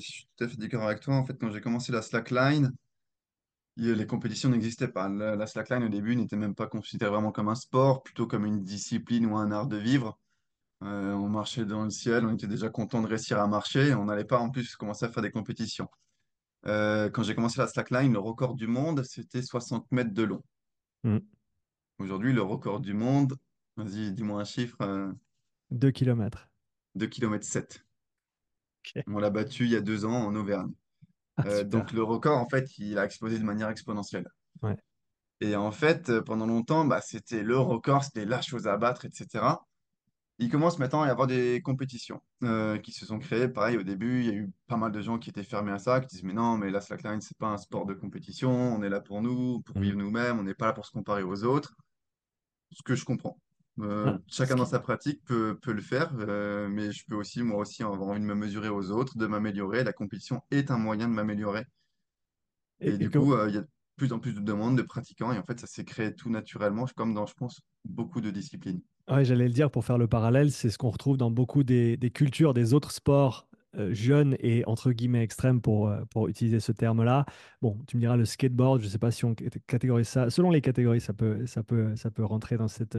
suis 0.00 0.28
tout 0.36 0.44
à 0.44 0.48
fait 0.48 0.56
d'accord 0.56 0.82
avec 0.84 1.00
toi. 1.00 1.14
En 1.14 1.24
fait, 1.24 1.36
quand 1.38 1.50
j'ai 1.50 1.60
commencé 1.60 1.92
la 1.92 2.02
slackline, 2.02 2.72
il- 3.76 3.92
les 3.92 4.06
compétitions 4.06 4.48
n'existaient 4.50 4.88
pas. 4.88 5.08
La, 5.08 5.36
la 5.36 5.46
slackline, 5.46 5.84
au 5.84 5.88
début, 5.88 6.16
n'était 6.16 6.36
même 6.36 6.54
pas 6.54 6.66
considérée 6.66 7.10
vraiment 7.10 7.32
comme 7.32 7.48
un 7.48 7.54
sport, 7.54 8.02
plutôt 8.02 8.26
comme 8.26 8.44
une 8.46 8.62
discipline 8.64 9.26
ou 9.26 9.36
un 9.36 9.50
art 9.52 9.66
de 9.68 9.76
vivre. 9.76 10.18
Euh, 10.82 11.12
on 11.12 11.28
marchait 11.28 11.64
dans 11.64 11.84
le 11.84 11.90
ciel, 11.90 12.26
on 12.26 12.34
était 12.34 12.46
déjà 12.48 12.68
content 12.68 13.00
de 13.00 13.06
réussir 13.06 13.40
à 13.40 13.46
marcher. 13.46 13.94
On 13.94 14.04
n'allait 14.06 14.24
pas 14.24 14.38
en 14.38 14.50
plus 14.50 14.76
commencer 14.76 15.04
à 15.06 15.08
faire 15.08 15.22
des 15.22 15.30
compétitions. 15.30 15.88
Euh, 16.66 17.10
quand 17.10 17.22
j'ai 17.22 17.34
commencé 17.34 17.60
la 17.60 17.68
slackline, 17.68 18.12
le 18.12 18.18
record 18.18 18.54
du 18.54 18.66
monde, 18.66 19.02
c'était 19.04 19.42
60 19.42 19.90
mètres 19.92 20.12
de 20.12 20.22
long. 20.24 20.42
Hmm. 21.04 21.18
Aujourd'hui, 21.98 22.32
le 22.32 22.42
record 22.42 22.80
du 22.80 22.92
monde, 22.92 23.36
vas-y, 23.76 24.12
dis-moi 24.12 24.40
un 24.40 24.44
chiffre, 24.44 24.80
euh, 24.80 25.12
2 25.70 25.90
km. 25.90 26.48
2 26.96 27.06
km 27.06 27.44
7. 27.44 27.84
On 29.06 29.18
l'a 29.18 29.30
battu 29.30 29.64
il 29.64 29.70
y 29.70 29.76
a 29.76 29.80
deux 29.80 30.04
ans 30.04 30.26
en 30.26 30.34
Auvergne. 30.34 30.72
Ah, 31.36 31.44
Euh, 31.48 31.64
donc 31.64 31.92
le 31.92 32.02
record, 32.02 32.38
en 32.38 32.48
fait, 32.48 32.78
il 32.78 32.98
a 32.98 33.04
explosé 33.04 33.38
de 33.38 33.44
manière 33.44 33.68
exponentielle. 33.70 34.26
Ouais. 34.62 34.76
Et 35.40 35.56
en 35.56 35.70
fait, 35.72 36.10
euh, 36.10 36.22
pendant 36.22 36.46
longtemps, 36.46 36.84
bah, 36.84 37.00
c'était 37.00 37.42
le 37.42 37.58
record, 37.58 38.04
c'était 38.04 38.24
la 38.24 38.40
chose 38.40 38.66
à 38.66 38.76
battre, 38.76 39.04
etc. 39.04 39.64
Il 40.38 40.50
commence 40.50 40.78
maintenant 40.78 41.02
à 41.02 41.06
y 41.08 41.10
avoir 41.10 41.26
des 41.28 41.60
compétitions 41.62 42.20
euh, 42.42 42.78
qui 42.78 42.92
se 42.92 43.06
sont 43.06 43.18
créées. 43.18 43.48
Pareil, 43.48 43.76
au 43.76 43.82
début, 43.84 44.20
il 44.20 44.26
y 44.26 44.30
a 44.30 44.34
eu 44.34 44.50
pas 44.66 44.76
mal 44.76 44.90
de 44.92 45.00
gens 45.00 45.18
qui 45.18 45.30
étaient 45.30 45.44
fermés 45.44 45.72
à 45.72 45.78
ça, 45.78 46.00
qui 46.00 46.08
disent, 46.08 46.24
mais 46.24 46.32
non, 46.32 46.56
mais 46.58 46.70
la 46.70 46.80
slackline, 46.80 47.20
c'est 47.20 47.38
pas 47.38 47.48
un 47.48 47.58
sport 47.58 47.86
de 47.86 47.94
compétition, 47.94 48.50
on 48.50 48.82
est 48.82 48.88
là 48.88 49.00
pour 49.00 49.22
nous, 49.22 49.60
pour 49.62 49.76
Hmm. 49.76 49.82
vivre 49.82 49.96
nous-mêmes, 49.98 50.38
on 50.38 50.42
n'est 50.44 50.54
pas 50.54 50.66
là 50.66 50.72
pour 50.72 50.86
se 50.86 50.92
comparer 50.92 51.22
aux 51.22 51.44
autres. 51.44 51.74
Ce 52.72 52.82
que 52.82 52.94
je 52.94 53.04
comprends. 53.04 53.38
Euh, 53.80 54.12
Ah, 54.12 54.20
chacun 54.28 54.56
dans 54.56 54.64
sa 54.66 54.78
pratique 54.80 55.22
peut, 55.24 55.58
peut 55.60 55.72
le 55.72 55.82
faire, 55.82 56.12
euh, 56.20 56.68
mais 56.68 56.92
je 56.92 57.04
peux 57.06 57.16
aussi, 57.16 57.42
moi 57.42 57.58
aussi, 57.60 57.82
avoir 57.82 58.02
envie 58.10 58.20
de 58.20 58.24
me 58.24 58.34
mesurer 58.34 58.68
aux 58.68 58.90
autres, 58.90 59.18
de 59.18 59.26
m'améliorer. 59.26 59.82
La 59.84 59.92
compétition 59.92 60.42
est 60.50 60.70
un 60.70 60.78
moyen 60.78 61.08
de 61.08 61.12
m'améliorer. 61.14 61.64
Et, 62.80 62.98
du 62.98 63.10
co- 63.10 63.26
coup, 63.26 63.34
euh, 63.34 63.48
il 63.48 63.54
y 63.56 63.58
a 63.58 63.62
de 63.62 63.68
plus 63.96 64.12
en 64.12 64.18
plus 64.20 64.32
de 64.34 64.40
demandes 64.40 64.76
de 64.78 64.82
pratiquants, 64.82 65.32
et 65.32 65.38
en 65.38 65.44
fait, 65.44 65.58
ça 65.60 65.66
s'est 65.66 65.84
créé 65.84 66.14
tout 66.14 66.30
naturellement, 66.30 66.86
comme 66.96 67.12
dans, 67.14 67.26
je 67.26 67.34
pense, 67.34 67.60
beaucoup 67.84 68.20
de 68.20 68.30
disciplines. 68.30 68.80
Ouais, 69.10 69.24
j'allais 69.24 69.44
le 69.48 69.52
dire 69.52 69.70
pour 69.70 69.84
faire 69.84 69.98
le 69.98 70.08
parallèle, 70.08 70.50
c'est 70.50 70.70
ce 70.70 70.78
qu'on 70.78 70.88
retrouve 70.90 71.18
dans 71.18 71.30
beaucoup 71.30 71.62
des, 71.62 71.96
des 71.98 72.10
cultures 72.10 72.54
des 72.54 72.72
autres 72.72 72.90
sports 72.90 73.48
jeunes 73.90 74.36
et 74.38 74.64
entre 74.66 74.92
guillemets 74.92 75.22
extrêmes 75.22 75.60
pour, 75.60 75.92
pour 76.10 76.28
utiliser 76.28 76.60
ce 76.60 76.70
terme-là. 76.72 77.26
Bon, 77.60 77.76
tu 77.88 77.96
me 77.96 78.00
diras 78.00 78.16
le 78.16 78.24
skateboard, 78.24 78.80
je 78.80 78.86
ne 78.86 78.90
sais 78.90 78.98
pas 79.00 79.10
si 79.10 79.24
on 79.24 79.34
cat- 79.34 79.50
catégorise 79.66 80.06
ça. 80.08 80.30
Selon 80.30 80.50
les 80.50 80.60
catégories, 80.62 81.00
ça 81.00 81.12
peut, 81.12 81.44
ça 81.46 81.62
peut, 81.64 81.96
ça 81.96 82.10
peut 82.10 82.24
rentrer 82.24 82.56
dans 82.56 82.68
cette, 82.68 82.96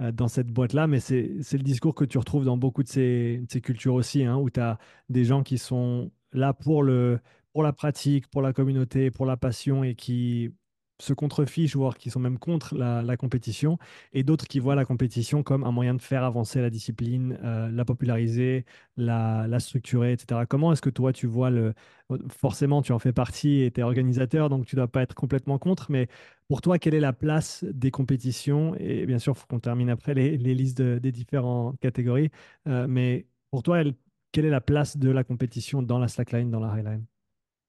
dans 0.00 0.28
cette 0.28 0.48
boîte-là, 0.48 0.86
mais 0.86 1.00
c'est, 1.00 1.28
le 1.52 1.58
discours 1.62 1.94
que 1.94 2.04
tu 2.04 2.18
retrouves 2.18 2.44
dans 2.44 2.56
beaucoup 2.56 2.82
de 2.82 2.88
ces, 2.88 3.42
ces 3.48 3.60
cultures 3.60 3.94
aussi, 3.94 4.24
hein, 4.24 4.36
où 4.36 4.50
tu 4.50 4.58
as 4.60 4.78
des 5.08 5.24
gens 5.24 5.42
qui 5.42 5.58
sont 5.58 6.10
là 6.32 6.52
pour 6.52 6.82
le, 6.82 7.20
pour 7.52 7.62
la 7.62 7.72
pratique, 7.72 8.26
pour 8.28 8.42
la 8.42 8.52
communauté, 8.52 9.10
pour 9.10 9.26
la 9.26 9.36
passion 9.36 9.84
et 9.84 9.94
qui 9.94 10.50
se 10.98 11.12
contrefichent, 11.12 11.76
voire 11.76 11.96
qui 11.96 12.10
sont 12.10 12.20
même 12.20 12.38
contre 12.38 12.74
la, 12.76 13.16
compétition, 13.16 13.78
et 14.12 14.22
d'autres 14.22 14.46
qui 14.46 14.58
voient 14.60 14.74
la 14.74 14.84
compétition 14.84 15.42
comme 15.42 15.64
un 15.64 15.72
moyen 15.72 15.94
de 15.94 16.02
faire 16.02 16.24
avancer 16.24 16.60
la 16.60 16.70
discipline, 16.70 17.38
euh, 17.42 17.70
la 17.70 17.84
populariser, 17.84 18.64
la, 18.96 19.46
structurer, 19.58 20.12
etc. 20.12 20.46
Comment 20.46 20.72
est-ce 20.72 20.82
que 20.82 20.90
toi, 20.90 21.12
tu 21.12 21.26
vois 21.26 21.50
le... 21.50 21.74
Forcément, 22.28 22.82
tu 22.82 22.92
en 22.92 22.98
fais 22.98 23.12
partie 23.12 23.62
et 23.62 23.70
tu 23.70 23.80
es 23.80 23.82
organisateur, 23.82 24.48
donc 24.48 24.66
tu 24.66 24.76
ne 24.76 24.80
dois 24.80 24.88
pas 24.88 25.02
être 25.02 25.14
complètement 25.14 25.58
contre, 25.58 25.90
mais 25.90 26.08
pour 26.48 26.60
toi, 26.60 26.78
quelle 26.78 26.94
est 26.94 27.00
la 27.00 27.12
place 27.12 27.64
des 27.64 27.90
compétitions? 27.90 28.74
Et 28.78 29.06
bien 29.06 29.18
sûr, 29.18 29.32
il 29.36 29.40
faut 29.40 29.46
qu'on 29.46 29.60
termine 29.60 29.88
après 29.90 30.14
les, 30.14 30.36
listes 30.36 30.78
de- 30.78 30.98
des 30.98 31.12
différentes 31.12 31.78
catégories. 31.80 32.30
Euh, 32.68 32.86
mais 32.88 33.26
pour 33.50 33.62
toi, 33.62 33.80
elle- 33.80 33.94
quelle 34.32 34.44
est 34.44 34.50
la 34.50 34.60
place 34.60 34.96
de 34.96 35.10
la 35.10 35.24
compétition 35.24 35.82
dans 35.82 35.98
la 35.98 36.08
slackline, 36.08 36.50
dans 36.50 36.60
la 36.60 36.72
highline? 36.72 37.04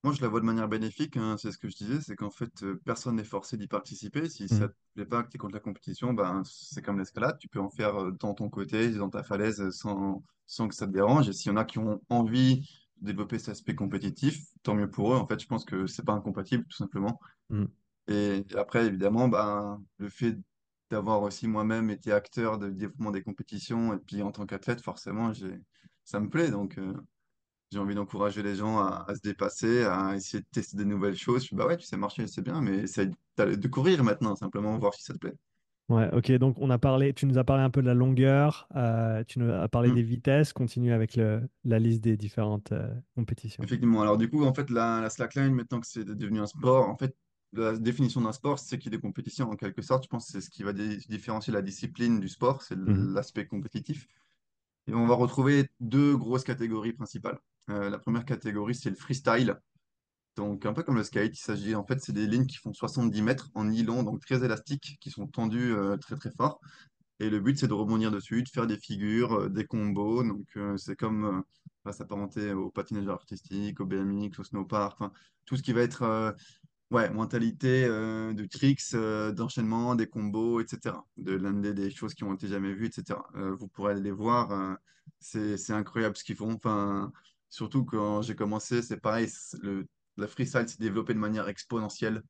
Moi, 0.04 0.14
je 0.14 0.22
la 0.22 0.28
vois 0.28 0.42
de 0.42 0.46
manière 0.46 0.68
bénéfique, 0.68 1.16
hein, 1.16 1.38
c'est 1.38 1.52
ce 1.54 1.58
que 1.58 1.70
je 1.70 1.78
disais, 1.78 2.02
c'est 2.02 2.16
qu'en 2.18 2.30
fait, 2.30 2.64
euh, 2.64 2.76
personne 2.84 3.16
n'est 3.16 3.24
forcé 3.24 3.56
d'y 3.56 3.68
participer. 3.68 4.28
Si 4.30 4.50
ça 4.50 4.68
Mhm. 4.68 4.70
te 4.70 4.74
plaît 4.96 5.06
pas, 5.06 5.24
que 5.24 5.30
tu 5.30 5.38
es 5.38 5.40
contre 5.40 5.54
la 5.54 5.62
compétition, 5.62 6.14
ben, 6.14 6.42
c'est 6.46 6.82
comme 6.82 7.00
l'escalade, 7.00 7.38
tu 7.40 7.48
peux 7.48 7.60
en 7.62 7.70
faire 7.70 7.96
euh, 7.96 8.12
dans 8.12 8.34
ton 8.34 8.50
côté, 8.50 8.90
dans 8.92 9.10
ta 9.10 9.24
falaise, 9.24 9.62
euh, 9.62 9.72
sans, 9.72 10.22
sans 10.46 10.68
que 10.68 10.76
ça 10.76 10.88
te 10.88 10.92
dérange. 10.92 11.30
Et 11.30 11.34
s'il 11.34 11.52
y 11.52 11.54
en 11.54 11.58
a 11.58 11.64
qui 11.64 11.80
ont 11.80 12.02
envie 12.10 12.68
de 12.98 13.06
développer 13.08 13.40
cet 13.40 13.50
aspect 13.50 13.76
compétitif, 13.76 14.42
tant 14.64 14.76
mieux 14.76 14.90
pour 14.92 15.14
eux. 15.14 15.18
En 15.18 15.26
fait, 15.26 15.40
je 15.40 15.48
pense 15.48 15.64
que 15.64 15.88
c'est 15.88 16.04
pas 16.06 16.14
incompatible, 16.14 16.66
tout 16.66 16.76
simplement. 16.78 17.18
Mhm. 17.50 17.74
Et 18.08 18.46
après, 18.56 18.86
évidemment, 18.88 19.28
ben, 19.30 19.84
le 19.98 20.10
fait 20.10 20.38
d'avoir 20.92 21.22
aussi 21.24 21.48
moi-même 21.48 21.90
été 21.90 22.12
acteur 22.12 22.58
de 22.60 22.70
développement 22.70 23.12
des 23.12 23.24
compétitions, 23.24 23.94
et 23.94 24.00
puis 24.00 24.22
en 24.22 24.32
tant 24.32 24.46
qu'athlète, 24.46 24.82
forcément, 24.82 25.34
j'ai, 25.34 25.60
ça 26.04 26.20
me 26.20 26.30
plaît. 26.30 26.52
Donc, 26.52 26.78
j'ai 27.74 27.80
envie 27.80 27.96
d'encourager 27.96 28.44
les 28.44 28.56
gens 28.56 28.80
à, 28.80 29.06
à 29.08 29.16
se 29.16 29.22
dépasser, 29.22 29.84
à 29.84 30.16
essayer 30.16 30.42
de 30.42 30.48
tester 30.52 30.78
des 30.78 30.86
nouvelles 30.86 31.16
choses. 31.18 31.46
Je 31.48 31.56
bah 31.56 31.68
ouais, 31.68 31.78
tu 31.78 31.86
sais 31.86 31.98
marcher, 31.98 32.28
c'est 32.28 32.42
bien, 32.44 32.62
mais 32.62 32.78
essaye 32.80 33.12
de 33.38 33.68
courir 33.68 34.04
maintenant, 34.04 34.36
simplement, 34.36 34.78
voir 34.80 34.94
si 34.94 35.04
ça 35.04 35.14
te 35.14 35.20
plaît. 35.20 35.36
Ouais, 35.90 36.10
ok, 36.14 36.32
donc 36.34 36.56
on 36.60 36.70
a 36.70 36.78
parlé, 36.80 37.14
tu 37.14 37.26
nous 37.26 37.38
as 37.38 37.44
parlé 37.44 37.62
un 37.62 37.70
peu 37.70 37.82
de 37.82 37.88
la 37.88 37.94
longueur, 37.94 38.68
euh, 38.76 39.24
tu 39.26 39.40
nous 39.40 39.52
as 39.52 39.68
parlé 39.68 39.90
Hmm. 39.90 39.96
des 39.96 40.02
vitesses, 40.02 40.54
continue 40.54 40.94
avec 40.94 41.16
le, 41.18 41.48
la 41.66 41.78
liste 41.78 42.02
des 42.02 42.16
différentes 42.16 42.72
euh, 42.72 42.88
compétitions. 43.16 43.64
Effectivement. 43.64 44.02
Alors, 44.02 44.18
du 44.18 44.30
coup, 44.30 44.44
en 44.44 44.54
fait, 44.54 44.70
la, 44.70 45.00
la 45.02 45.10
slackline, 45.10 45.54
maintenant 45.54 45.80
que 45.80 45.88
c'est 45.88 46.06
devenu 46.06 46.40
un 46.40 46.46
sport, 46.48 46.90
en 46.90 46.98
fait, 46.98 47.16
la 47.54 47.78
définition 47.78 48.22
d'un 48.22 48.32
sport, 48.32 48.58
c'est 48.60 48.78
qu'il 48.80 48.92
y 48.92 48.96
ait 48.96 48.98
des 48.98 49.02
compétitions, 49.02 49.50
en 49.50 49.56
quelque 49.56 49.82
sorte. 49.82 50.04
Je 50.06 50.10
pense 50.10 50.26
que 50.26 50.32
c'est 50.32 50.42
ce 50.42 50.50
qui 50.50 50.64
va 50.64 50.74
différencier 50.74 51.54
la 51.54 51.62
discipline 51.62 52.20
du 52.20 52.28
sport, 52.30 52.62
c'est 52.64 52.76
Mhm. 52.76 53.14
l'aspect 53.14 53.46
compétitif. 53.46 54.08
Et 54.88 54.94
on 54.94 55.08
va 55.08 55.16
retrouver 55.16 55.70
deux 55.80 56.18
grosses 56.18 56.44
catégories 56.46 56.94
principales. 56.94 57.40
Euh, 57.70 57.90
la 57.90 58.00
première 58.00 58.26
catégorie, 58.26 58.76
c'est 58.76 58.90
le 58.90 58.96
freestyle. 58.96 59.56
Donc, 60.36 60.66
un 60.66 60.74
peu 60.74 60.84
comme 60.84 60.96
le 60.96 61.04
skate, 61.04 61.38
il 61.38 61.42
s'agit 61.42 61.76
en 61.76 61.86
fait, 61.86 62.00
c'est 62.02 62.12
des 62.12 62.26
lignes 62.28 62.48
qui 62.48 62.58
font 62.58 62.74
70 62.74 63.22
mètres 63.22 63.50
en 63.54 63.66
nylon, 63.66 64.04
donc 64.04 64.20
très 64.22 64.44
élastiques, 64.44 64.98
qui 65.00 65.12
sont 65.12 65.28
tendues 65.28 65.74
euh, 65.76 65.96
très 65.98 66.16
très 66.16 66.32
fort. 66.32 66.60
Et 67.20 67.30
le 67.30 67.40
but, 67.40 67.58
c'est 67.58 67.68
de 67.68 67.74
rebondir 67.74 68.12
dessus, 68.12 68.42
de 68.44 68.50
faire 68.50 68.68
des 68.68 68.78
figures, 68.78 69.34
euh, 69.34 69.50
des 69.50 69.66
combos. 69.66 70.24
Donc, 70.24 70.48
c'est 70.78 70.96
comme 70.96 71.44
s'apparenter 71.92 72.54
au 72.54 72.70
patinage 72.70 73.08
artistique, 73.08 73.80
au 73.80 73.86
BMX, 73.86 74.40
au 74.40 74.44
snowpark, 74.44 75.00
tout 75.46 75.56
ce 75.58 75.62
qui 75.62 75.74
va 75.74 75.82
être 75.82 76.34
ouais, 76.92 77.10
mentalité 77.10 77.88
de 77.88 78.46
tricks, 78.46 78.96
d'enchaînement, 79.36 79.94
des 79.96 80.08
combos, 80.08 80.62
etc. 80.62 80.96
De 81.18 81.34
l'un 81.34 81.54
des 81.54 81.92
choses 81.92 82.14
qui 82.14 82.24
ont 82.24 82.34
été 82.34 82.48
jamais 82.48 82.74
vues, 82.74 82.88
etc. 82.88 83.20
Vous 83.36 83.68
pourrez 83.68 83.92
aller 83.92 84.02
les 84.02 84.12
voir. 84.12 84.78
c'est, 85.20 85.72
incroyable 85.72 86.16
ce 86.16 86.24
qu'ils 86.24 86.38
font. 86.38 86.58
Surtout 87.54 87.86
quand 87.86 88.24
j'ai 88.24 88.36
commencé, 88.36 88.82
c'est 88.82 88.98
pareil. 88.98 89.30
Le, 89.62 89.86
la 90.18 90.28
freestyle 90.28 90.68
s'est 90.68 90.80
développée 90.80 91.14
de 91.14 91.20
manière 91.20 91.48
exponentielle. 91.48 92.24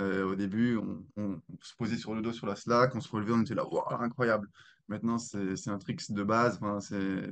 Euh, 0.00 0.24
au 0.24 0.34
début, 0.34 0.78
on, 1.16 1.40
se 1.62 1.74
posait 1.76 1.96
sur 1.96 2.12
le 2.12 2.22
dos 2.22 2.32
sur 2.32 2.46
la 2.46 2.56
slack, 2.56 2.94
on 2.96 3.00
se 3.00 3.08
relevait, 3.08 3.32
on 3.32 3.42
était 3.42 3.54
là, 3.54 3.64
waouh, 3.64 3.84
incroyable. 4.00 4.48
Maintenant, 4.88 5.18
c'est 5.18 5.68
un 5.68 5.78
trick 5.78 6.12
de 6.12 6.22
base. 6.24 6.58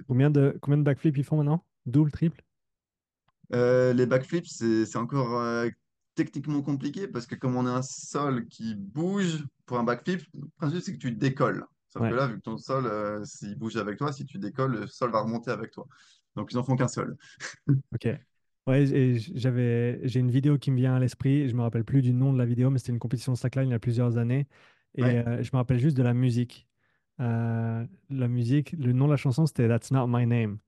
Combien 0.06 0.30
de, 0.30 0.56
combien 0.62 0.78
de 0.78 0.84
backflips 0.84 1.16
ils 1.18 1.24
font 1.24 1.38
maintenant? 1.38 1.64
Double, 1.84 2.12
triple? 2.12 2.42
Euh, 3.52 3.92
les 3.92 4.06
backflips, 4.06 4.46
c'est 4.46 4.96
encore 4.96 5.40
euh, 5.40 5.68
techniquement 6.14 6.62
compliqué 6.62 7.08
parce 7.08 7.26
que 7.26 7.34
comme 7.34 7.56
on 7.56 7.66
a 7.66 7.72
un 7.72 7.82
sol 7.82 8.46
qui 8.46 8.76
bouge 8.76 9.44
pour 9.66 9.78
un 9.78 9.84
backflip, 9.84 10.22
le 10.34 10.46
principe 10.58 10.82
c'est 10.82 10.92
que 10.92 10.98
tu 10.98 11.10
décolles. 11.10 11.64
Sauf 11.88 12.08
que 12.08 12.14
là, 12.14 12.26
vu 12.26 12.36
que 12.36 12.42
ton 12.42 12.58
sol, 12.58 13.24
s'il 13.24 13.56
bouge 13.56 13.76
avec 13.76 13.96
toi, 13.96 14.12
si 14.12 14.26
tu 14.26 14.38
décolles, 14.38 14.72
le 14.72 14.86
sol 14.86 15.10
va 15.10 15.22
remonter 15.22 15.50
avec 15.50 15.70
toi. 15.70 15.88
Donc 16.36 16.52
ils 16.52 16.58
en 16.58 16.64
font 16.64 16.76
qu'un 16.76 16.88
seul. 16.88 17.16
ok. 17.94 18.08
Ouais, 18.66 18.84
j'avais, 19.34 20.00
j'ai 20.08 20.18
une 20.20 20.30
vidéo 20.30 20.58
qui 20.58 20.70
me 20.72 20.76
vient 20.76 20.96
à 20.96 20.98
l'esprit. 20.98 21.48
Je 21.48 21.54
me 21.54 21.62
rappelle 21.62 21.84
plus 21.84 22.02
du 22.02 22.12
nom 22.12 22.32
de 22.32 22.38
la 22.38 22.44
vidéo, 22.46 22.68
mais 22.70 22.78
c'était 22.78 22.92
une 22.92 22.98
compétition 22.98 23.32
de 23.32 23.38
slackline 23.38 23.68
il 23.68 23.72
y 23.72 23.74
a 23.74 23.78
plusieurs 23.78 24.18
années. 24.18 24.48
Et 24.96 25.02
Ouais. 25.04 25.18
euh, 25.18 25.42
je 25.42 25.50
me 25.52 25.56
rappelle 25.58 25.78
juste 25.78 25.96
de 25.96 26.02
la 26.02 26.14
musique. 26.14 26.66
Euh, 27.20 27.86
la 28.10 28.28
musique, 28.28 28.72
le 28.72 28.92
nom 28.92 29.06
de 29.06 29.12
la 29.12 29.16
chanson, 29.16 29.46
c'était 29.46 29.68
That's 29.68 29.90
Not 29.92 30.06
My 30.08 30.26
Name. 30.26 30.58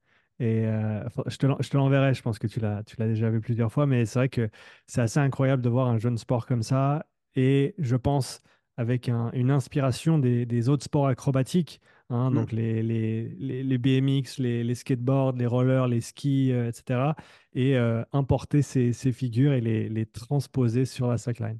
Et 0.40 0.66
euh, 0.66 1.04
je 1.26 1.36
te, 1.38 1.46
l'en- 1.46 1.56
je 1.60 1.68
te 1.70 1.76
l'enverrai, 1.76 2.14
je 2.14 2.22
pense 2.22 2.38
que 2.38 2.46
tu 2.46 2.60
l'as, 2.60 2.84
tu 2.84 2.94
l'as 2.98 3.08
déjà 3.08 3.28
vu 3.30 3.40
plusieurs 3.40 3.72
fois, 3.72 3.86
mais 3.86 4.06
c'est 4.06 4.18
vrai 4.20 4.28
que 4.28 4.48
c'est 4.86 5.00
assez 5.00 5.18
incroyable 5.20 5.62
de 5.62 5.68
voir 5.68 5.88
un 5.88 5.98
jeune 5.98 6.18
sport 6.18 6.46
comme 6.46 6.62
ça. 6.62 7.06
Et 7.34 7.74
je 7.78 7.96
pense 7.96 8.42
avec 8.76 9.08
un- 9.08 9.30
une 9.32 9.50
inspiration 9.50 10.18
des, 10.18 10.46
des 10.46 10.68
autres 10.68 10.84
sports 10.84 11.08
acrobatiques, 11.08 11.80
hein, 12.10 12.30
Mm. 12.32 12.34
donc 12.34 12.52
les, 12.52 12.82
les, 12.82 13.28
les, 13.38 13.62
les 13.64 13.78
BMX, 13.78 14.38
les, 14.38 14.74
skateboards, 14.74 15.32
les 15.36 15.46
rollers, 15.46 15.88
les 15.88 16.00
skis, 16.00 16.52
euh, 16.52 16.68
etc. 16.68 17.16
Et 17.54 17.76
euh, 17.76 18.02
importer 18.12 18.62
ces, 18.62 18.92
ces 18.92 19.12
figures 19.12 19.52
et 19.52 19.60
les, 19.60 19.88
les 19.88 20.06
transposer 20.06 20.84
sur 20.84 21.08
la 21.08 21.18
slackline. 21.18 21.58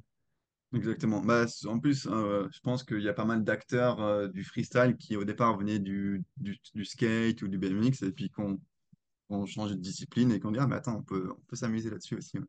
Exactement. 0.73 1.21
Bah, 1.21 1.45
en 1.65 1.79
plus, 1.79 2.05
euh, 2.07 2.47
je 2.51 2.59
pense 2.59 2.83
qu'il 2.83 3.01
y 3.01 3.09
a 3.09 3.13
pas 3.13 3.25
mal 3.25 3.43
d'acteurs 3.43 4.01
euh, 4.01 4.27
du 4.27 4.43
freestyle 4.43 4.95
qui 4.97 5.15
au 5.17 5.23
départ 5.25 5.57
venaient 5.57 5.79
du, 5.79 6.23
du, 6.37 6.59
du 6.75 6.85
skate 6.85 7.41
ou 7.41 7.47
du 7.47 7.57
BMX 7.57 8.03
et 8.03 8.11
puis 8.11 8.29
qu'on 8.29 8.59
qu'on 9.29 9.45
change 9.47 9.71
de 9.71 9.77
discipline 9.77 10.31
et 10.31 10.39
qu'on 10.41 10.51
dit, 10.51 10.59
ah 10.61 10.67
mais 10.67 10.75
attends, 10.75 10.97
on 10.99 11.03
peut, 11.03 11.31
on 11.31 11.41
peut 11.47 11.55
s'amuser 11.55 11.89
là-dessus 11.89 12.17
aussi. 12.17 12.37
ouais. 12.39 12.45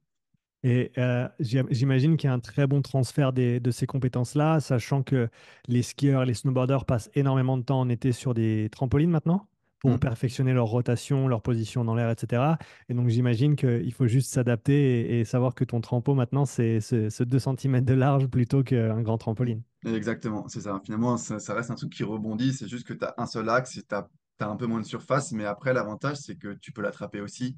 Et 0.63 0.93
euh, 0.99 1.29
j'im- 1.41 1.67
j'imagine 1.71 2.17
qu'il 2.17 2.29
y 2.29 2.31
a 2.31 2.35
un 2.35 2.41
très 2.41 2.67
bon 2.67 2.83
transfert 2.83 3.33
des- 3.33 3.61
de 3.61 3.71
ces 3.71 3.87
compétences-là, 3.87 4.61
sachant 4.61 5.03
que 5.03 5.29
les 5.69 5.83
skieurs, 5.83 6.25
les 6.27 6.35
snowboarders 6.35 6.85
passent 6.85 7.11
énormément 7.15 7.57
de 7.57 7.63
temps 7.63 7.81
en 7.81 7.89
été 7.89 8.13
sur 8.13 8.35
des 8.35 8.69
trampolines 8.71 9.11
maintenant 9.11 9.49
pour 9.79 9.97
Mm. 9.97 9.99
perfectionner 9.99 10.53
leur 10.53 10.67
rotation, 10.67 11.27
leur 11.29 11.41
position 11.43 11.85
dans 11.85 11.95
l'air, 11.95 12.11
etc. 12.11 12.59
Et 12.91 12.95
donc 12.95 13.09
j'imagine 13.09 13.57
qu'il 13.57 13.93
faut 13.95 14.07
juste 14.07 14.31
s'adapter 14.33 15.01
et, 15.17 15.21
et 15.21 15.25
savoir 15.25 15.55
que 15.55 15.65
ton 15.65 15.81
trampo 15.81 16.15
maintenant, 16.15 16.45
c'est 16.45 16.81
ce, 16.81 17.09
ce 17.09 17.25
2 17.25 17.39
cm 17.39 17.85
de 17.87 17.95
large 17.95 18.27
plutôt 18.27 18.63
qu'un 18.63 19.01
grand 19.01 19.17
trampoline. 19.19 19.63
Exactement, 19.87 20.47
c'est 20.49 20.61
ça. 20.63 20.79
Finalement, 20.85 21.17
ça, 21.17 21.39
ça 21.39 21.55
reste 21.55 21.71
un 21.71 21.75
truc 21.75 21.91
qui 21.93 22.05
rebondit. 22.05 22.53
C'est 22.53 22.69
juste 22.69 22.87
que 22.87 22.93
tu 22.93 23.03
as 23.05 23.15
un 23.17 23.25
seul 23.27 23.49
axe 23.49 23.79
et 23.79 23.83
tu 23.83 23.95
as, 23.95 24.07
un 24.41 24.57
peu 24.57 24.67
moins 24.67 24.81
de 24.81 24.87
surface. 24.87 25.33
Mais 25.33 25.45
après, 25.47 25.73
l'avantage, 25.73 26.17
c'est 26.19 26.37
que 26.37 26.53
tu 26.55 26.73
peux 26.73 26.83
l'attraper 26.83 27.21
aussi, 27.21 27.57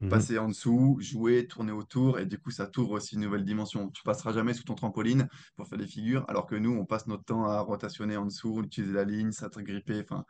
Mhm. 0.00 0.24
passer 0.24 0.38
en 0.38 0.48
dessous, 0.48 0.98
jouer, 1.00 1.46
tourner 1.46 1.72
autour. 1.72 2.18
Et 2.18 2.26
du 2.26 2.38
coup, 2.38 2.50
ça 2.50 2.66
t'ouvre 2.66 2.92
aussi 2.92 3.14
une 3.16 3.22
nouvelle 3.22 3.44
dimension. 3.44 3.90
Tu 3.90 4.02
passeras 4.04 4.32
jamais 4.32 4.54
sous 4.54 4.64
ton 4.64 4.74
trampoline 4.74 5.28
pour 5.56 5.66
faire 5.68 5.78
des 5.78 5.86
figures, 5.86 6.24
alors 6.28 6.46
que 6.46 6.54
nous, 6.56 6.72
on 6.72 6.86
passe 6.86 7.06
notre 7.06 7.24
temps 7.24 7.44
à 7.44 7.60
rotationner 7.60 8.16
en 8.16 8.26
dessous, 8.26 8.62
utiliser 8.62 8.92
la 8.94 9.04
ligne, 9.04 9.32
s'agripper. 9.32 10.00
Enfin, 10.02 10.24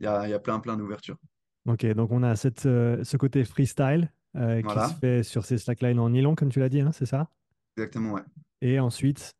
il 0.00 0.04
y 0.04 0.08
a, 0.08 0.26
il 0.28 0.30
y 0.30 0.34
a 0.34 0.40
plein, 0.40 0.60
plein 0.60 0.76
d'ouvertures. 0.76 1.18
Ok, 1.66 1.84
donc 1.94 2.10
on 2.10 2.22
a 2.22 2.36
cette, 2.36 2.66
euh, 2.66 3.04
ce 3.04 3.16
côté 3.16 3.44
freestyle 3.44 4.12
euh, 4.36 4.62
qui 4.62 4.80
se 4.80 4.94
fait 4.94 5.22
sur 5.22 5.44
ces 5.44 5.58
slacklines 5.58 5.98
en 5.98 6.10
nylon, 6.10 6.34
comme 6.34 6.48
tu 6.50 6.58
l'as 6.60 6.68
dit, 6.70 6.80
hein, 6.80 6.92
c'est 6.92 7.06
ça? 7.06 7.30
exactement, 7.76 8.12
ouais. 8.14 8.22
Et 8.62 8.80
ensuite, 8.80 9.32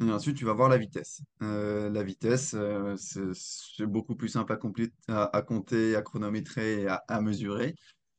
Et 0.00 0.10
ensuite, 0.10 0.36
tu 0.36 0.44
vas 0.44 0.52
voir 0.54 0.68
la 0.68 0.76
vitesse. 0.76 1.22
Euh, 1.42 1.88
la 1.88 2.02
vitesse, 2.02 2.54
euh, 2.54 2.96
c'est 2.96 3.86
beaucoup 3.86 4.16
plus 4.16 4.28
simple 4.28 4.52
à, 4.52 4.56
compli- 4.56 4.90
à, 5.08 5.24
à 5.36 5.42
compter, 5.42 5.94
à 5.94 6.02
chronométrer 6.02 6.82
et 6.82 6.88
à, 6.88 7.02
à 7.08 7.20
mesurer. 7.20 7.74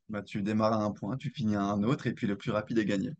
Bah, 0.09 0.21
tu 0.21 0.41
démarres 0.43 0.73
à 0.73 0.83
un 0.83 0.91
point, 0.91 1.17
tu 1.17 1.29
finis 1.31 1.55
à 1.55 1.63
un 1.63 1.83
autre, 1.83 2.07
et 2.07 2.13
puis 2.13 2.27
le 2.27 2.37
plus 2.37 2.51
rapide 2.51 2.77
est 2.77 2.85
gagné. 2.85 3.11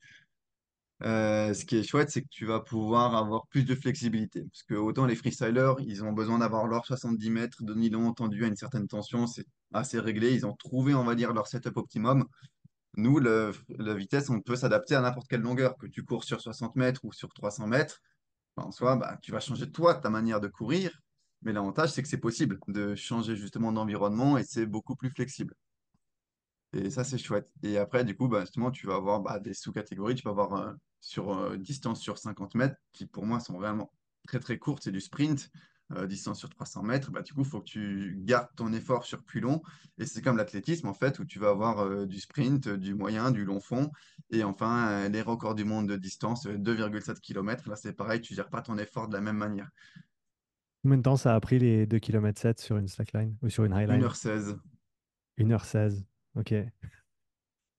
Euh, 1.04 1.54
ce 1.54 1.66
qui 1.66 1.78
est 1.78 1.84
chouette, 1.84 2.10
c'est 2.10 2.22
que 2.22 2.30
tu 2.30 2.46
vas 2.46 2.62
pouvoir 2.62 3.16
avoir 3.16 3.48
plus 3.48 3.66
de 3.66 3.76
flexibilité. 3.76 4.44
Parce 4.44 4.64
que 4.64 4.76
autant 4.76 5.06
les 5.06 5.16
freestylers, 5.16 5.76
ils 5.80 6.04
ont 6.04 6.14
besoin 6.14 6.40
d'avoir 6.40 6.68
leur 6.68 6.86
70 6.86 7.30
mètres 7.30 7.64
de 7.64 7.74
nylon 7.74 8.14
tendu 8.14 8.44
à 8.46 8.48
une 8.48 8.56
certaine 8.56 8.88
tension, 8.88 9.28
c'est 9.28 9.46
assez 9.74 10.00
réglé. 10.00 10.34
Ils 10.34 10.46
ont 10.46 10.54
trouvé, 10.54 10.94
on 10.96 11.04
va 11.04 11.16
dire, 11.16 11.34
leur 11.34 11.48
setup 11.48 11.78
optimum. 11.78 12.26
Nous, 12.98 13.20
la 13.20 13.94
vitesse, 13.94 14.30
on 14.30 14.40
peut 14.42 14.56
s'adapter 14.56 14.96
à 14.96 15.02
n'importe 15.02 15.28
quelle 15.28 15.42
longueur, 15.42 15.76
que 15.78 15.88
tu 15.88 16.04
cours 16.06 16.24
sur 16.24 16.40
60 16.42 16.76
mètres 16.78 17.02
ou 17.04 17.12
sur 17.12 17.30
300 17.34 17.68
mètres. 17.68 18.02
Enfin, 18.56 18.70
en 18.70 18.72
soi, 18.72 18.96
bah, 18.96 19.18
tu 19.22 19.32
vas 19.32 19.42
changer 19.42 19.70
toi, 19.72 19.96
ta 19.96 20.10
manière 20.10 20.40
de 20.40 20.48
courir. 20.48 21.02
Mais 21.42 21.54
l'avantage, 21.54 21.92
c'est 21.92 22.02
que 22.02 22.08
c'est 22.08 22.18
possible 22.18 22.60
de 22.70 22.96
changer 22.96 23.36
justement 23.36 23.72
d'environnement 23.74 24.38
et 24.38 24.44
c'est 24.44 24.66
beaucoup 24.66 24.96
plus 24.96 25.10
flexible. 25.10 25.56
Et 26.76 26.90
ça, 26.90 27.04
c'est 27.04 27.18
chouette. 27.18 27.50
Et 27.64 27.78
après, 27.78 28.04
du 28.04 28.16
coup, 28.16 28.28
bah, 28.28 28.42
justement, 28.42 28.70
tu 28.70 28.86
vas 28.86 28.96
avoir 28.96 29.22
bah, 29.22 29.40
des 29.40 29.54
sous-catégories. 29.54 30.16
Tu 30.16 30.24
vas 30.24 30.32
avoir 30.32 30.54
euh, 30.54 30.74
sur 31.00 31.34
euh, 31.34 31.58
distance 31.58 32.02
sur 32.02 32.18
50 32.18 32.56
mètres, 32.56 32.76
qui 32.92 33.06
pour 33.06 33.26
moi 33.26 33.40
sont 33.40 33.58
vraiment 33.58 33.92
très 34.28 34.40
très 34.40 34.58
courtes, 34.58 34.84
c'est 34.84 34.92
du 34.92 35.02
sprint. 35.02 35.50
Euh, 35.92 36.08
distance 36.08 36.40
sur 36.40 36.50
300 36.50 36.82
mètres, 36.82 37.12
bah, 37.12 37.22
du 37.22 37.34
coup, 37.34 37.42
il 37.42 37.48
faut 37.48 37.60
que 37.60 37.70
tu 37.70 38.18
gardes 38.24 38.50
ton 38.56 38.74
effort 38.74 39.06
sur 39.06 39.24
plus 39.24 39.40
long. 39.40 39.62
Et 40.00 40.06
c'est 40.08 40.22
comme 40.22 40.36
l'athlétisme, 40.36 40.88
en 40.88 40.96
fait, 40.96 41.20
où 41.20 41.26
tu 41.26 41.38
vas 41.38 41.50
avoir 41.50 42.08
du 42.08 42.20
sprint, 42.20 42.68
du 42.68 42.96
moyen, 42.96 43.30
du 43.30 43.46
long 43.46 43.60
fond. 43.60 43.92
Et 44.32 44.44
enfin, 44.44 45.08
les 45.10 45.22
records 45.22 45.54
du 45.54 45.64
monde 45.64 45.88
de 45.88 45.96
distance, 45.96 46.48
2,7 46.48 47.20
km. 47.20 47.70
Là, 47.70 47.76
c'est 47.76 47.94
pareil, 47.94 48.20
tu 48.20 48.34
ne 48.34 48.38
gères 48.38 48.50
pas 48.50 48.64
ton 48.64 48.80
effort 48.80 49.08
de 49.08 49.14
la 49.14 49.22
même 49.22 49.38
manière. 49.38 49.70
Combien 50.82 50.98
de 50.98 51.04
temps 51.04 51.18
ça 51.18 51.36
a 51.36 51.40
pris 51.40 51.60
les 51.60 51.86
2,7 51.86 52.00
km 52.00 52.60
sur 52.60 52.78
une 52.78 52.88
slackline 52.88 53.38
ou 53.44 53.50
sur 53.50 53.64
une 53.64 53.74
highline? 53.74 54.02
1h16. 54.02 54.58
1h16. 55.38 56.04
Ok. 56.36 56.54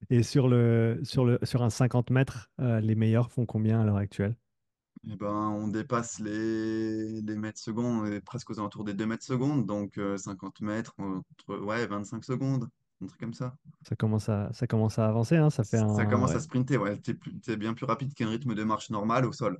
Et 0.09 0.23
sur 0.23 0.47
le, 0.47 0.99
sur 1.03 1.25
le, 1.25 1.39
sur 1.43 1.63
un 1.63 1.69
50 1.69 2.09
mètres, 2.09 2.49
euh, 2.59 2.79
les 2.81 2.95
meilleurs 2.95 3.31
font 3.31 3.45
combien 3.45 3.81
à 3.81 3.85
l'heure 3.85 3.97
actuelle? 3.97 4.35
Eh 5.09 5.15
ben, 5.15 5.27
on 5.27 5.67
dépasse 5.67 6.19
les, 6.19 7.21
les 7.21 7.35
mètres 7.35 7.59
secondes, 7.59 8.01
on 8.01 8.05
est 8.11 8.19
presque 8.19 8.49
aux 8.49 8.59
alentours 8.59 8.83
des 8.83 8.93
2 8.93 9.05
mètres 9.05 9.23
secondes, 9.23 9.65
donc 9.65 9.97
euh, 9.97 10.17
50 10.17 10.59
mètres, 10.61 10.93
entre, 10.97 11.59
ouais, 11.59 11.85
25 11.87 12.23
secondes, 12.25 12.67
un 13.01 13.05
truc 13.07 13.19
comme 13.19 13.33
ça. 13.33 13.55
Ça 13.87 13.95
commence 13.95 14.27
à, 14.27 14.49
ça 14.53 14.67
commence 14.67 14.97
à 14.99 15.07
avancer, 15.07 15.37
hein, 15.37 15.49
ça 15.49 15.63
fait 15.63 15.77
Ça 15.77 15.83
un. 15.83 16.05
commence 16.05 16.33
à 16.35 16.39
sprinter, 16.39 16.77
ouais, 16.77 16.97
t'es 16.97 17.15
t'es 17.43 17.57
bien 17.57 17.73
plus 17.73 17.85
rapide 17.85 18.13
qu'un 18.13 18.29
rythme 18.29 18.55
de 18.55 18.63
marche 18.63 18.89
normal 18.89 19.25
au 19.25 19.31
sol. 19.31 19.59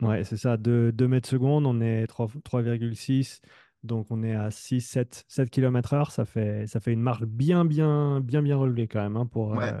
ouais 0.00 0.24
c'est 0.24 0.36
ça. 0.36 0.56
deux 0.56 0.92
2 0.92 1.08
mètres 1.08 1.28
secondes, 1.28 1.66
on 1.66 1.80
est 1.80 2.06
trois 2.06 2.28
trois 2.44 2.62
virgule 2.62 2.96
six 2.96 3.40
Donc 3.82 4.08
on 4.10 4.22
est 4.22 4.34
à 4.34 4.50
six 4.50 4.80
sept 4.80 5.24
sept 5.28 5.50
km 5.50 5.94
heure. 5.94 6.12
Ça 6.12 6.24
fait, 6.24 6.66
ça 6.66 6.80
fait 6.80 6.92
une 6.92 7.00
marche 7.02 7.22
bien, 7.24 7.64
bien, 7.64 8.20
bien, 8.20 8.42
bien 8.42 8.56
relevée 8.56 8.88
quand 8.88 9.00
même 9.02 9.16
hein, 9.16 9.26
pour, 9.26 9.54
Ouais, 9.54 9.74
euh, 9.74 9.80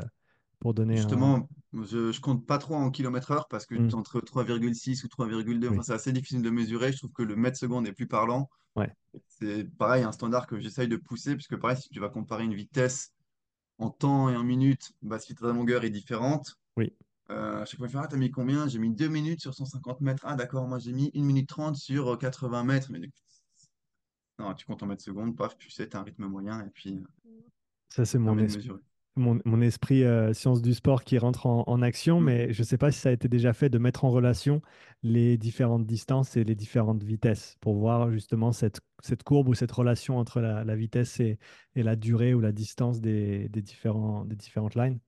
pour 0.60 0.74
donner 0.74 1.00
un. 1.00 1.24
justement, 1.24 1.48
je, 1.72 2.12
je 2.12 2.20
compte 2.20 2.46
pas 2.46 2.58
trop 2.58 2.74
en 2.76 2.90
kilomètres 2.90 3.30
heure 3.32 3.48
parce 3.48 3.66
que 3.66 3.76
Hmm, 3.76 3.90
entre 3.92 4.20
3,6 4.20 5.04
ou 5.04 5.08
3,2, 5.08 5.68
enfin, 5.70 5.82
oui, 5.82 5.84
c'est 5.84 5.94
assez 5.94 6.12
difficile 6.12 6.42
de 6.42 6.50
mesurer. 6.50 6.92
Je 6.92 6.98
trouve 6.98 7.12
que 7.12 7.22
le 7.24 7.36
mètre 7.36 7.58
seconde 7.58 7.86
est 7.86 7.92
plus 7.92 8.08
parlant. 8.08 8.50
ouais, 8.76 8.96
C'est 9.28 9.64
pareil, 9.78 10.04
un 10.04 10.12
standard 10.12 10.46
que 10.46 10.60
j'essaye 10.60 10.88
de 10.88 10.96
pousser, 10.96 11.34
puisque 11.36 11.56
pareil, 11.58 11.78
si 11.78 11.88
tu 11.90 12.00
vas 12.00 12.10
comparer 12.10 12.44
une 12.44 12.54
vitesse 12.54 13.12
en 13.78 13.90
temps 13.90 14.30
et 14.30 14.36
en 14.36 14.44
minutes, 14.44 14.92
bah, 15.02 15.18
si 15.20 15.34
ta 15.34 15.48
longueur 15.52 15.84
est 15.84 15.90
différente, 15.90 16.56
oui. 16.76 16.94
Euh, 17.30 17.62
à 17.62 17.64
chaque 17.64 17.78
fois, 17.78 17.86
il 17.88 17.90
fait, 17.92 17.98
ah, 17.98 18.06
t'as 18.08 18.16
mis 18.16 18.30
combien? 18.30 18.68
J'ai 18.68 18.78
mis 18.78 18.90
2 18.94 19.08
minutes 19.08 19.40
sur 19.40 19.54
150 19.54 20.00
mètres. 20.00 20.22
Ah, 20.26 20.34
d'accord, 20.36 20.66
moi 20.68 20.78
j'ai 20.78 20.92
mis 20.92 21.10
une 21.14 21.24
minute 21.24 21.48
30 21.48 21.76
sur 21.76 22.08
euh, 22.14 22.16
80 22.16 22.64
mètres. 22.64 22.88
Mais 22.90 23.00
non, 24.40 24.54
tu 24.54 24.66
comptes 24.66 24.82
en 24.82 24.86
mètres 24.86 25.02
secondes, 25.02 25.36
paf, 25.36 25.56
tu 25.58 25.70
sais, 25.70 25.88
t'as 25.88 26.00
un 26.00 26.02
rythme 26.04 26.26
moyen 26.26 26.60
et 26.66 26.70
puis 26.70 27.04
euh, 27.26 27.30
Ça, 27.88 28.04
c'est 28.04 28.18
mon 28.18 28.38
esprit. 28.38 28.68
mesurer. 28.68 28.80
mon, 29.16 29.40
mon 29.44 29.60
esprit 29.60 30.04
euh, 30.04 30.32
science 30.32 30.62
du 30.62 30.72
sport 30.74 31.04
qui 31.04 31.18
rentre 31.18 31.46
en, 31.46 31.64
en 31.66 31.82
action, 31.82 32.20
Mm. 32.20 32.24
mais 32.24 32.52
je 32.52 32.62
ne 32.62 32.64
sais 32.66 32.78
pas 32.78 32.92
si 32.92 33.00
ça 33.00 33.08
a 33.10 33.12
été 33.12 33.28
déjà 33.28 33.52
fait 33.52 33.68
de 33.68 33.78
mettre 33.78 34.04
en 34.04 34.10
relation 34.10 34.62
les 35.02 35.36
différentes 35.38 35.86
distances 35.86 36.36
et 36.36 36.44
les 36.44 36.54
différentes 36.54 37.02
vitesses 37.02 37.56
pour 37.60 37.74
voir 37.76 38.10
justement 38.12 38.52
cette, 38.52 38.80
cette 39.02 39.22
courbe 39.24 39.48
ou 39.48 39.54
cette 39.54 39.72
relation 39.72 40.18
entre 40.18 40.40
la, 40.40 40.64
la 40.64 40.76
vitesse 40.76 41.20
et, 41.20 41.38
et 41.74 41.82
la 41.82 41.96
durée 41.96 42.34
ou 42.34 42.40
la 42.40 42.52
distance 42.52 43.00
des, 43.00 43.48
des 43.48 43.62
différents, 43.62 44.24
des 44.24 44.36
différentes 44.36 44.74
lines. 44.76 45.00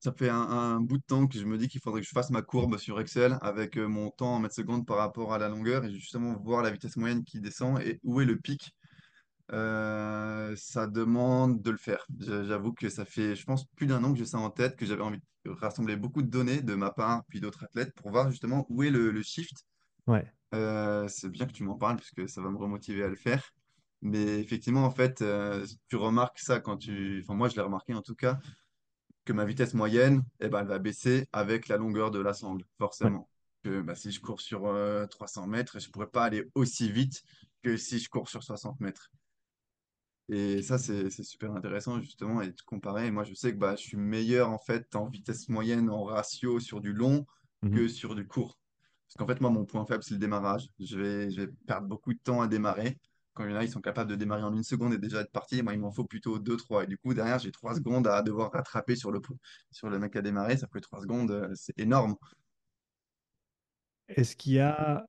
Ça 0.00 0.12
fait 0.12 0.28
un, 0.28 0.36
un 0.42 0.80
bout 0.80 0.98
de 0.98 1.02
temps 1.02 1.26
que 1.26 1.38
je 1.38 1.46
me 1.46 1.56
dis 1.56 1.68
qu'il 1.68 1.80
faudrait 1.80 2.02
que 2.02 2.06
je 2.06 2.12
fasse 2.12 2.30
ma 2.30 2.42
courbe 2.42 2.76
sur 2.76 3.00
Excel 3.00 3.38
avec 3.40 3.78
euh, 3.78 3.88
mon 3.88 4.10
temps 4.10 4.34
en 4.36 4.38
mètres 4.40 4.54
secondes 4.54 4.86
par 4.86 4.98
rapport 4.98 5.32
à 5.32 5.38
la 5.38 5.48
longueur 5.48 5.84
et 5.86 5.90
justement 5.92 6.36
voir 6.38 6.62
la 6.62 6.70
vitesse 6.70 6.96
moyenne 6.98 7.24
qui 7.24 7.40
descend 7.40 7.80
et 7.80 7.98
où 8.04 8.20
est 8.20 8.26
le 8.26 8.36
pic. 8.38 8.75
Euh, 9.52 10.54
ça 10.56 10.86
demande 10.86 11.62
de 11.62 11.70
le 11.70 11.76
faire. 11.76 12.06
J'avoue 12.18 12.72
que 12.72 12.88
ça 12.88 13.04
fait, 13.04 13.36
je 13.36 13.44
pense, 13.44 13.64
plus 13.76 13.86
d'un 13.86 14.02
an 14.04 14.12
que 14.12 14.18
j'ai 14.18 14.26
ça 14.26 14.38
en 14.38 14.50
tête, 14.50 14.76
que 14.76 14.86
j'avais 14.86 15.02
envie 15.02 15.20
de 15.44 15.50
rassembler 15.50 15.96
beaucoup 15.96 16.22
de 16.22 16.28
données 16.28 16.62
de 16.62 16.74
ma 16.74 16.90
part, 16.90 17.24
puis 17.28 17.40
d'autres 17.40 17.64
athlètes, 17.64 17.94
pour 17.94 18.10
voir 18.10 18.30
justement 18.30 18.66
où 18.68 18.82
est 18.82 18.90
le, 18.90 19.10
le 19.10 19.22
shift 19.22 19.64
Ouais, 20.06 20.24
Euh, 20.54 21.08
c'est 21.08 21.28
bien 21.28 21.46
que 21.46 21.52
tu 21.52 21.64
m'en 21.64 21.76
parles 21.76 21.96
parce 21.96 22.10
que 22.10 22.26
ça 22.26 22.40
va 22.40 22.50
me 22.50 22.56
remotiver 22.56 23.02
à 23.02 23.08
le 23.08 23.16
faire. 23.16 23.52
Mais 24.02 24.38
effectivement, 24.40 24.84
en 24.84 24.90
fait, 24.90 25.22
euh, 25.22 25.66
tu 25.88 25.96
remarques 25.96 26.38
ça 26.38 26.60
quand 26.60 26.76
tu... 26.76 27.20
Enfin, 27.22 27.34
moi, 27.34 27.48
je 27.48 27.56
l'ai 27.56 27.62
remarqué 27.62 27.94
en 27.94 28.02
tout 28.02 28.14
cas, 28.14 28.38
que 29.24 29.32
ma 29.32 29.44
vitesse 29.44 29.74
moyenne, 29.74 30.22
eh 30.40 30.48
ben, 30.48 30.60
elle 30.60 30.68
va 30.68 30.78
baisser 30.78 31.28
avec 31.32 31.68
la 31.68 31.76
longueur 31.76 32.10
de 32.10 32.20
la 32.20 32.34
sangle, 32.34 32.64
ouais. 33.02 33.10
forcément. 33.10 33.28
Que, 33.64 33.80
bah, 33.80 33.94
si 33.94 34.12
je 34.12 34.20
cours 34.20 34.40
sur 34.40 34.66
euh, 34.66 35.06
300 35.06 35.46
mètres, 35.48 35.80
je 35.80 35.88
ne 35.88 35.92
pourrais 35.92 36.06
pas 36.10 36.24
aller 36.24 36.48
aussi 36.54 36.90
vite 36.90 37.22
que 37.62 37.76
si 37.76 37.98
je 37.98 38.08
cours 38.08 38.28
sur 38.28 38.42
60 38.44 38.80
mètres. 38.80 39.10
Et 40.28 40.62
ça, 40.62 40.76
c'est 40.78 41.10
super 41.10 41.52
intéressant 41.54 42.00
justement 42.00 42.42
et 42.42 42.48
de 42.48 42.60
comparer. 42.66 43.10
Moi, 43.10 43.22
je 43.24 43.34
sais 43.34 43.52
que 43.52 43.58
bah, 43.58 43.76
je 43.76 43.82
suis 43.82 43.96
meilleur 43.96 44.50
en 44.50 44.58
fait 44.58 44.94
en 44.96 45.08
vitesse 45.08 45.48
moyenne, 45.48 45.88
en 45.88 46.04
ratio 46.04 46.58
sur 46.60 46.80
du 46.80 46.92
long 46.92 47.26
Mhm. 47.62 47.74
que 47.74 47.88
sur 47.88 48.14
du 48.14 48.26
court. 48.26 48.58
Parce 49.06 49.14
qu'en 49.16 49.26
fait, 49.26 49.40
moi, 49.40 49.50
mon 49.50 49.64
point 49.64 49.86
faible, 49.86 50.02
c'est 50.02 50.14
le 50.14 50.20
démarrage. 50.20 50.68
Je 50.80 50.98
vais, 50.98 51.30
je 51.30 51.42
vais 51.42 51.48
perdre 51.66 51.86
beaucoup 51.86 52.12
de 52.12 52.18
temps 52.18 52.40
à 52.42 52.48
démarrer. 52.48 52.98
Quand 53.34 53.44
il 53.44 53.50
y 53.50 53.54
en 53.54 53.56
a, 53.56 53.64
ils 53.64 53.70
sont 53.70 53.80
capables 53.80 54.10
de 54.10 54.16
démarrer 54.16 54.42
en 54.42 54.52
une 54.54 54.64
seconde 54.64 54.94
et 54.94 54.98
déjà 54.98 55.20
être 55.20 55.30
parti. 55.30 55.62
Moi, 55.62 55.74
il 55.74 55.80
m'en 55.80 55.92
faut 55.92 56.04
plutôt 56.04 56.38
deux, 56.38 56.56
trois. 56.56 56.84
Et 56.84 56.86
du 56.86 56.98
coup, 56.98 57.14
derrière, 57.14 57.38
j'ai 57.38 57.52
trois 57.52 57.74
secondes 57.74 58.06
à 58.08 58.22
devoir 58.22 58.50
rattraper 58.52 58.96
sur 58.96 59.12
le, 59.12 59.20
sur 59.70 59.88
le 59.88 59.98
mec 59.98 60.16
à 60.16 60.22
démarrer. 60.22 60.56
Ça 60.56 60.66
fait 60.72 60.80
trois 60.80 61.00
secondes, 61.00 61.30
euh, 61.30 61.48
c'est 61.54 61.78
énorme. 61.78 62.16
Est-ce 64.08 64.36
qu'il 64.36 64.54
y 64.54 64.60
a, 64.60 65.06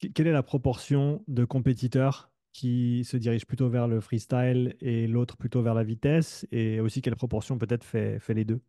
que- 0.00 0.08
quelle 0.08 0.26
est 0.26 0.32
la 0.32 0.42
proportion 0.42 1.24
de 1.28 1.44
compétiteurs 1.44 2.31
qui 2.52 3.04
se 3.04 3.16
dirigent 3.16 3.46
plutôt 3.46 3.68
vers 3.68 3.88
le 3.88 4.00
freestyle 4.00 4.76
et 4.80 5.06
l'autre 5.06 5.36
plutôt 5.36 5.62
vers 5.62 5.74
la 5.74 5.84
vitesse? 5.84 6.46
Et 6.52 6.80
aussi, 6.80 7.02
quelle 7.02 7.16
proportion 7.16 7.58
peut-être 7.58 7.84
fait, 7.84 8.18
fait 8.20 8.34
les 8.34 8.44
deux? 8.44 8.60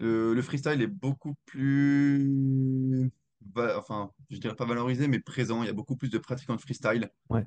Le, 0.00 0.34
le 0.34 0.42
freestyle 0.42 0.80
est 0.80 0.86
beaucoup 0.86 1.34
plus, 1.44 3.10
va- 3.54 3.78
enfin, 3.78 4.12
je 4.30 4.38
dirais 4.38 4.54
pas 4.54 4.64
valorisé, 4.64 5.08
mais 5.08 5.18
présent. 5.18 5.62
Il 5.62 5.66
y 5.66 5.70
a 5.70 5.72
beaucoup 5.72 5.96
plus 5.96 6.10
de 6.10 6.18
pratiquants 6.18 6.54
de 6.56 6.60
freestyle. 6.60 7.10
Ouais. 7.30 7.44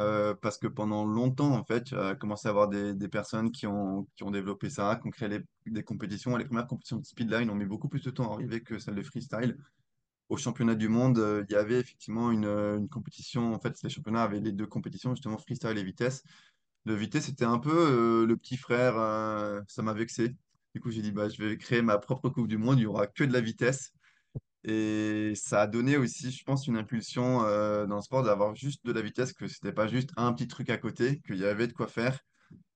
Euh, 0.00 0.34
parce 0.34 0.58
que 0.58 0.66
pendant 0.66 1.04
longtemps, 1.04 1.54
en 1.54 1.64
fait, 1.64 1.92
a 1.92 2.16
commencé 2.16 2.48
à 2.48 2.50
avoir 2.50 2.68
des, 2.68 2.94
des 2.94 3.08
personnes 3.08 3.52
qui 3.52 3.66
ont, 3.66 4.08
qui 4.16 4.24
ont 4.24 4.32
développé 4.32 4.68
ça, 4.68 4.98
qui 5.00 5.06
ont 5.06 5.10
créé 5.10 5.28
les- 5.28 5.44
des 5.70 5.84
compétitions. 5.84 6.36
Les 6.36 6.44
premières 6.44 6.66
compétitions 6.66 6.98
de 6.98 7.06
speedline 7.06 7.48
ont 7.48 7.54
mis 7.54 7.64
beaucoup 7.64 7.88
plus 7.88 8.02
de 8.02 8.10
temps 8.10 8.30
à 8.30 8.34
arriver 8.34 8.60
que 8.60 8.78
celles 8.78 8.96
de 8.96 9.02
freestyle. 9.02 9.56
Au 10.30 10.36
championnat 10.36 10.74
du 10.74 10.88
monde, 10.88 11.18
euh, 11.18 11.44
il 11.48 11.52
y 11.52 11.56
avait 11.56 11.78
effectivement 11.78 12.30
une, 12.30 12.46
euh, 12.46 12.78
une 12.78 12.88
compétition. 12.88 13.54
En 13.54 13.60
fait, 13.60 13.82
les 13.82 13.90
championnats 13.90 14.22
avaient 14.22 14.40
les 14.40 14.52
deux 14.52 14.66
compétitions, 14.66 15.14
justement 15.14 15.36
freestyle 15.38 15.76
et 15.76 15.84
vitesse. 15.84 16.22
Le 16.86 16.94
vitesse, 16.94 17.26
c'était 17.26 17.44
un 17.44 17.58
peu 17.58 17.70
euh, 17.72 18.26
le 18.26 18.36
petit 18.36 18.56
frère, 18.56 18.94
ça 19.68 19.82
m'a 19.82 19.92
vexé. 19.94 20.36
Du 20.74 20.80
coup, 20.80 20.90
j'ai 20.90 21.02
dit, 21.02 21.12
bah, 21.12 21.28
je 21.28 21.42
vais 21.42 21.56
créer 21.56 21.82
ma 21.82 21.98
propre 21.98 22.28
Coupe 22.30 22.48
du 22.48 22.58
Monde, 22.58 22.78
il 22.78 22.82
n'y 22.82 22.86
aura 22.86 23.06
que 23.06 23.24
de 23.24 23.32
la 23.32 23.40
vitesse. 23.40 23.92
Et 24.64 25.34
ça 25.36 25.62
a 25.62 25.66
donné 25.66 25.96
aussi, 25.96 26.30
je 26.30 26.44
pense, 26.44 26.66
une 26.66 26.76
impulsion 26.76 27.40
dans 27.86 27.96
le 27.96 28.02
sport 28.02 28.22
d'avoir 28.22 28.54
juste 28.54 28.84
de 28.84 28.92
la 28.92 29.02
vitesse, 29.02 29.32
que 29.32 29.46
c'était 29.46 29.72
pas 29.72 29.86
juste 29.88 30.10
un 30.16 30.32
petit 30.32 30.48
truc 30.48 30.70
à 30.70 30.78
côté, 30.78 31.20
qu'il 31.20 31.36
y 31.36 31.44
avait 31.46 31.66
de 31.68 31.72
quoi 31.72 31.86
faire. 31.86 32.18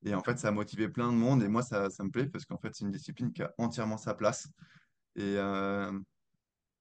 Et 0.05 0.15
en 0.15 0.23
fait, 0.23 0.39
ça 0.39 0.49
a 0.49 0.53
motivé 0.53 0.89
plein 0.89 1.11
de 1.13 1.17
monde. 1.17 1.43
Et 1.43 1.49
moi, 1.49 1.63
ça, 1.63 1.91
ça 1.91 2.05
me 2.05 2.11
plaît 2.11 2.27
parce 2.27 2.45
qu'en 2.45 2.59
fait, 2.59 2.75
c'est 2.75 2.85
une 2.85 2.93
discipline 2.93 3.33
qui 3.33 3.43
a 3.43 3.53
entièrement 3.59 3.99
sa 3.99 4.15
place. 4.15 4.49
Et 5.17 5.37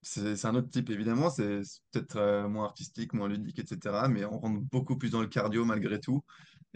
c'est 0.01 0.45
un 0.45 0.55
autre 0.55 0.69
type, 0.69 0.89
évidemment. 0.89 1.29
C'est 1.29 1.61
peut-être 1.91 2.17
euh, 2.17 2.47
moins 2.47 2.65
artistique, 2.65 3.13
moins 3.13 3.27
ludique, 3.27 3.59
etc. 3.59 4.07
Mais 4.07 4.23
on 4.25 4.39
rentre 4.39 4.61
beaucoup 4.71 4.97
plus 4.97 5.09
dans 5.11 5.21
le 5.21 5.27
cardio 5.27 5.65
malgré 5.65 5.99
tout. 5.99 6.23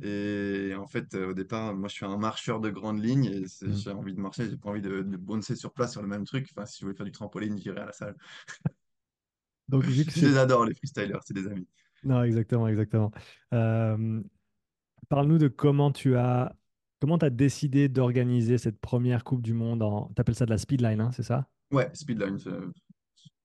Et 0.01 0.73
en 0.77 0.87
fait, 0.87 1.13
euh, 1.15 1.29
au 1.29 1.33
départ, 1.33 1.73
moi, 1.75 1.87
je 1.87 1.93
suis 1.95 2.05
un 2.05 2.17
marcheur 2.17 2.59
de 2.59 2.69
grande 2.69 3.01
ligne 3.03 3.25
et 3.25 3.45
Mhm. 3.61 3.73
j'ai 3.73 3.91
envie 3.91 4.13
de 4.13 4.19
marcher. 4.19 4.49
J'ai 4.49 4.57
pas 4.57 4.69
envie 4.69 4.81
de, 4.81 5.01
de 5.03 5.55
sur 5.55 5.71
place 5.73 5.91
sur 5.93 6.01
le 6.01 6.07
même 6.07 6.25
truc. 6.25 6.49
Enfin, 6.55 6.65
si 6.65 6.79
je 6.79 6.85
voulais 6.85 6.97
faire 6.97 7.05
du 7.05 7.11
trampoline, 7.11 7.57
j'irais 7.57 7.81
à 7.81 7.85
la 7.85 7.93
salle. 7.93 8.15
Donc, 9.69 9.83
vu 9.83 10.05
que 10.05 10.11
Je 10.11 10.25
les 10.25 10.37
adore, 10.37 10.65
les 10.65 10.73
freestylers, 10.75 11.19
c'est 11.25 11.33
des 11.33 11.47
amis. 11.47 11.67
Non, 12.03 12.23
exactement, 12.23 12.67
exactement. 12.67 13.11
Euh, 13.53 14.21
parle-nous 15.09 15.37
de 15.37 15.47
comment 15.47 15.91
tu 15.91 16.15
as... 16.15 16.55
Comment 16.99 17.17
tu 17.17 17.25
as 17.25 17.31
décidé 17.31 17.89
d'organiser 17.89 18.59
cette 18.59 18.79
première 18.79 19.23
Coupe 19.23 19.41
du 19.41 19.53
Monde 19.53 19.81
en... 19.81 20.11
Tu 20.15 20.21
appelles 20.21 20.35
ça 20.35 20.45
de 20.45 20.51
la 20.51 20.59
speedline, 20.59 21.01
hein, 21.01 21.11
c'est 21.11 21.23
ça? 21.23 21.49
Ouais, 21.71 21.89
speedline, 21.93 22.37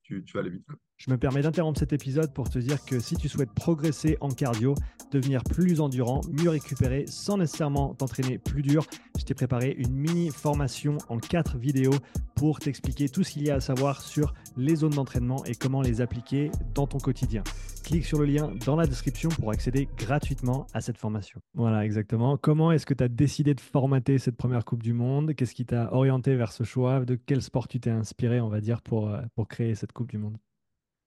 tu, 0.07 0.25
vas 0.35 0.40
aller 0.40 0.51
vite. 0.51 0.64
quoi. 0.66 0.77
Je 0.98 1.11
me 1.11 1.18
permets 1.18 1.42
d'interrompre 1.42 1.78
cet 1.78 1.92
épisode 1.92 2.32
pour 2.32 2.48
te 2.48 2.59
dire 2.59 2.82
que 2.87 3.00
si 3.00 3.16
tu 3.16 3.28
souhaites 3.28 3.52
progresser 3.52 4.16
en 4.22 4.28
cardio, 4.28 4.74
devenir 5.12 5.44
plus 5.44 5.80
endurant, 5.82 6.22
mieux 6.32 6.48
récupérer 6.48 7.04
sans 7.06 7.37
nécessairement 7.37 7.94
t'entraîner 7.94 8.38
plus 8.38 8.62
dur, 8.62 8.87
je 9.18 9.24
t'ai 9.24 9.35
préparé 9.35 9.74
une 9.78 9.94
mini 9.94 10.30
formation 10.30 10.96
en 11.11 11.18
quatre 11.18 11.59
vidéos 11.59 11.94
pour 12.35 12.61
t'expliquer 12.61 13.11
tout 13.11 13.24
ce 13.24 13.32
qu'il 13.32 13.46
y 13.46 13.50
a 13.50 13.56
à 13.56 13.61
savoir 13.61 14.00
sur 14.00 14.32
les 14.56 14.76
zones 14.76 14.94
d'entraînement 14.94 15.44
et 15.44 15.54
comment 15.54 15.82
les 15.82 16.00
appliquer 16.00 16.50
dans 16.74 16.87
ton 16.87 16.98
quotidien. 16.98 17.44
Clique 17.85 18.06
sur 18.06 18.18
le 18.18 18.24
lien 18.24 18.50
dans 18.64 18.74
la 18.74 18.87
description 18.87 19.28
pour 19.28 19.50
accéder 19.50 19.88
gratuitement 19.98 20.66
à 20.72 20.80
cette 20.80 20.96
formation. 20.96 21.40
Voilà, 21.54 21.85
exactement. 21.85 22.38
Comment 22.38 22.72
est-ce 22.72 22.87
que 22.87 22.94
tu 22.94 23.04
as 23.04 23.09
décidé 23.09 23.54
de 23.54 23.61
formater 23.61 24.18
cette 24.18 24.37
première 24.37 24.64
Coupe 24.64 24.82
du 24.82 24.94
Monde? 24.94 25.35
Qu'est-ce 25.35 25.54
qui 25.54 25.66
t'a 25.66 25.92
orienté 25.92 26.37
vers 26.37 26.52
ce 26.52 26.64
choix? 26.64 27.04
De 27.04 27.16
quel 27.16 27.42
sport 27.42 27.68
tu 27.68 27.80
t'es 27.80 27.90
inspiré, 27.90 28.40
on 28.40 28.48
va 28.48 28.61
dire, 28.61 28.80
pour, 28.80 29.11
euh, 29.11 29.20
pour 29.35 29.46
créer 29.46 29.74
cette 29.74 29.92
Coupe 29.92 30.11
du 30.11 30.18
Monde? 30.18 30.38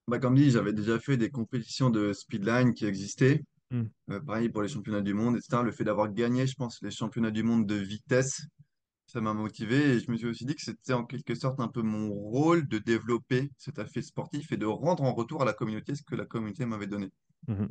Bah, 0.08 0.18
comme 0.18 0.34
dit, 0.34 0.50
j'avais 0.50 0.72
déjà 0.72 0.98
fait 0.98 1.16
des 1.16 1.30
compétitions 1.30 1.90
de 1.90 2.12
speedline 2.12 2.74
qui 2.74 2.86
existaient. 2.86 3.44
Hmm. 3.70 3.84
Euh, 4.10 4.20
pareil 4.20 4.48
pour 4.48 4.62
les 4.62 4.68
championnats 4.68 5.00
du 5.00 5.14
monde, 5.14 5.36
etc. 5.36 5.62
Le 5.62 5.70
fait 5.70 5.84
d'avoir 5.84 6.12
gagné, 6.12 6.46
je 6.46 6.54
pense, 6.54 6.82
les 6.82 6.90
championnats 6.90 7.30
du 7.30 7.44
monde 7.44 7.66
de 7.66 7.76
vitesse, 7.76 8.42
ça 9.06 9.20
m'a 9.20 9.34
motivé. 9.34 9.76
Et 9.76 10.00
je 10.00 10.10
me 10.10 10.16
suis 10.16 10.26
aussi 10.26 10.44
dit 10.44 10.54
que 10.54 10.62
c'était 10.62 10.92
en 10.92 11.04
quelque 11.04 11.34
sorte 11.34 11.60
un 11.60 11.68
peu 11.68 11.82
mon 11.82 12.12
rôle 12.12 12.66
de 12.66 12.78
développer 12.78 13.50
cet 13.56 13.78
aspect 13.78 14.02
sportif 14.02 14.50
et 14.52 14.56
de 14.56 14.66
rendre 14.66 15.04
en 15.04 15.12
retour 15.12 15.42
à 15.42 15.44
la 15.44 15.52
communauté 15.52 15.94
ce 15.94 16.02
que 16.02 16.16
la 16.16 16.26
communauté 16.26 16.66
m'avait 16.66 16.86
donné. 16.86 17.10
Mhm. 17.48 17.68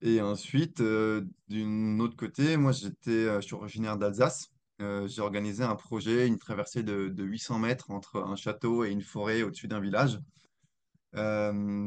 Et 0.00 0.20
ensuite, 0.20 0.80
euh, 0.80 1.22
d'un 1.48 1.98
autre 1.98 2.16
côté, 2.16 2.56
moi, 2.56 2.72
j'étais, 2.72 3.10
euh, 3.10 3.40
je 3.40 3.46
suis 3.46 3.54
originaire 3.54 3.96
d'Alsace. 3.96 4.50
Euh, 4.80 5.08
j'ai 5.08 5.22
organisé 5.22 5.64
un 5.64 5.74
projet, 5.74 6.28
une 6.28 6.38
traversée 6.38 6.84
de, 6.84 7.08
de 7.08 7.24
800 7.24 7.58
mètres 7.58 7.90
entre 7.90 8.22
un 8.22 8.36
château 8.36 8.84
et 8.84 8.90
une 8.90 9.02
forêt 9.02 9.42
au-dessus 9.42 9.66
d'un 9.66 9.80
village. 9.80 10.20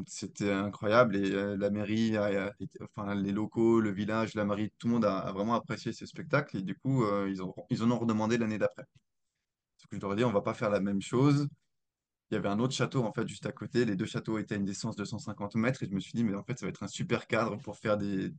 C'était 0.08 0.52
incroyable 0.52 1.16
et 1.16 1.30
la 1.58 1.70
mairie, 1.70 2.18
a- 2.18 2.54
enfin 2.82 3.16
les 3.16 3.32
locaux, 3.32 3.80
le 3.80 3.92
village, 3.92 4.34
la 4.36 4.46
mairie, 4.46 4.72
tout 4.78 4.88
le 4.88 4.94
monde 4.94 5.06
a, 5.06 5.32
vraiment 5.32 5.54
apprécié 5.56 5.94
ce 5.94 6.06
spectacle 6.06 6.58
et 6.58 6.62
du 6.62 6.76
coup 6.76 7.04
ils 7.28 7.42
ont, 7.44 7.54
ils 7.70 7.84
en 7.84 7.92
ont 7.92 8.00
redemandé 8.00 8.38
l'année 8.38 8.58
d'après. 8.58 8.84
Parce 9.78 9.88
que 9.90 9.98
je 9.98 10.02
leur 10.02 10.14
ai 10.14 10.16
dit 10.18 10.24
on 10.26 10.32
va 10.32 10.42
pas 10.42 10.54
faire 10.54 10.70
la 10.70 10.80
même 10.80 11.02
chose. 11.02 11.48
Il 12.32 12.36
y 12.36 12.38
avait 12.38 12.50
un 12.50 12.60
autre 12.60 12.74
château 12.76 13.04
en 13.06 13.14
fait 13.14 13.28
juste 13.28 13.46
à 13.48 13.52
côté. 13.54 13.86
Les 13.86 13.96
deux 13.96 14.06
châteaux 14.06 14.40
étaient 14.40 14.56
à 14.56 14.58
une 14.58 14.66
distance 14.66 14.96
de 14.98 15.06
150 15.06 15.56
mètres 15.56 15.84
et 15.84 15.88
je 15.88 15.94
me 15.94 16.00
suis 16.00 16.14
dit 16.14 16.24
mais 16.24 16.36
en 16.36 16.44
fait 16.44 16.60
ça 16.60 16.66
va 16.68 16.72
être 16.72 16.84
un 16.84 16.88
super 16.88 17.28
cadre 17.28 17.58
pour 17.58 17.78
faire 17.80 17.98
des, 17.98 18.32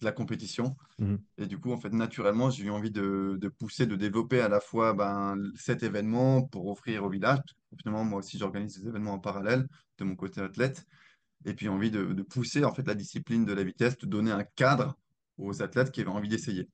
de 0.00 0.04
la 0.04 0.12
compétition. 0.12 0.76
Mhm. 0.98 1.18
Et 1.38 1.46
du 1.46 1.58
coup 1.58 1.72
en 1.72 1.78
fait 1.78 1.92
naturellement 1.92 2.50
j'ai 2.50 2.64
eu 2.64 2.70
envie 2.70 2.90
de, 2.90 3.36
de 3.40 3.48
pousser, 3.48 3.86
de 3.86 3.96
développer 3.96 4.40
à 4.40 4.48
la 4.48 4.60
fois 4.60 4.92
ben, 4.92 5.36
cet 5.56 5.82
événement 5.82 6.42
pour 6.42 6.66
offrir 6.66 7.04
au 7.04 7.10
village. 7.10 7.40
Finalement 7.78 8.04
moi 8.04 8.20
aussi 8.20 8.38
j'organise 8.38 8.78
des 8.78 8.88
événements 8.88 9.14
en 9.14 9.18
parallèle 9.18 9.66
de 9.98 10.04
mon 10.04 10.16
côté 10.16 10.40
athlète 10.40 10.84
et 11.44 11.54
puis 11.54 11.68
envie 11.68 11.90
de, 11.90 12.12
de 12.12 12.22
pousser 12.22 12.64
en 12.64 12.72
fait 12.72 12.86
la 12.86 12.94
discipline 12.94 13.44
de 13.44 13.52
la 13.52 13.64
vitesse, 13.64 13.98
de 13.98 14.06
donner 14.06 14.32
un 14.32 14.44
cadre 14.44 14.96
aux 15.38 15.62
athlètes 15.62 15.90
qui 15.90 16.00
avaient 16.00 16.10
envie 16.10 16.28
d'essayer. 16.28 16.68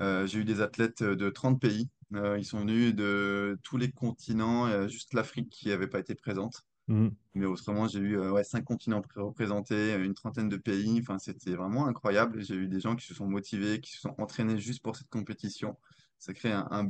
Euh, 0.00 0.26
j'ai 0.26 0.40
eu 0.40 0.44
des 0.44 0.60
athlètes 0.60 1.02
de 1.02 1.30
30 1.30 1.60
pays. 1.60 1.88
Euh, 2.14 2.38
ils 2.38 2.44
sont 2.44 2.60
venus 2.60 2.94
de 2.94 3.58
tous 3.62 3.76
les 3.76 3.90
continents, 3.90 4.66
euh, 4.66 4.88
juste 4.88 5.14
l'Afrique 5.14 5.48
qui 5.50 5.68
n'avait 5.68 5.86
pas 5.86 5.98
été 5.98 6.14
présente. 6.14 6.62
Mhm. 6.88 7.16
Mais 7.34 7.46
autrement, 7.46 7.88
j'ai 7.88 7.98
eu 7.98 8.18
euh, 8.18 8.42
cinq 8.44 8.64
continents 8.64 9.00
pré- 9.02 9.20
représentés, 9.20 9.94
une 9.94 10.14
trentaine 10.14 10.48
de 10.48 10.56
pays. 10.56 10.98
Enfin, 11.00 11.18
c'était 11.18 11.54
vraiment 11.56 11.86
incroyable. 11.86 12.42
J'ai 12.42 12.54
eu 12.54 12.68
des 12.68 12.80
gens 12.80 12.94
qui 12.94 13.06
se 13.06 13.14
sont 13.14 13.26
motivés, 13.26 13.80
qui 13.80 13.92
se 13.92 14.00
sont 14.00 14.14
entraînés 14.18 14.58
juste 14.58 14.82
pour 14.82 14.94
cette 14.96 15.08
compétition. 15.08 15.76
Ça 16.18 16.32
crée 16.34 16.52
un, 16.52 16.86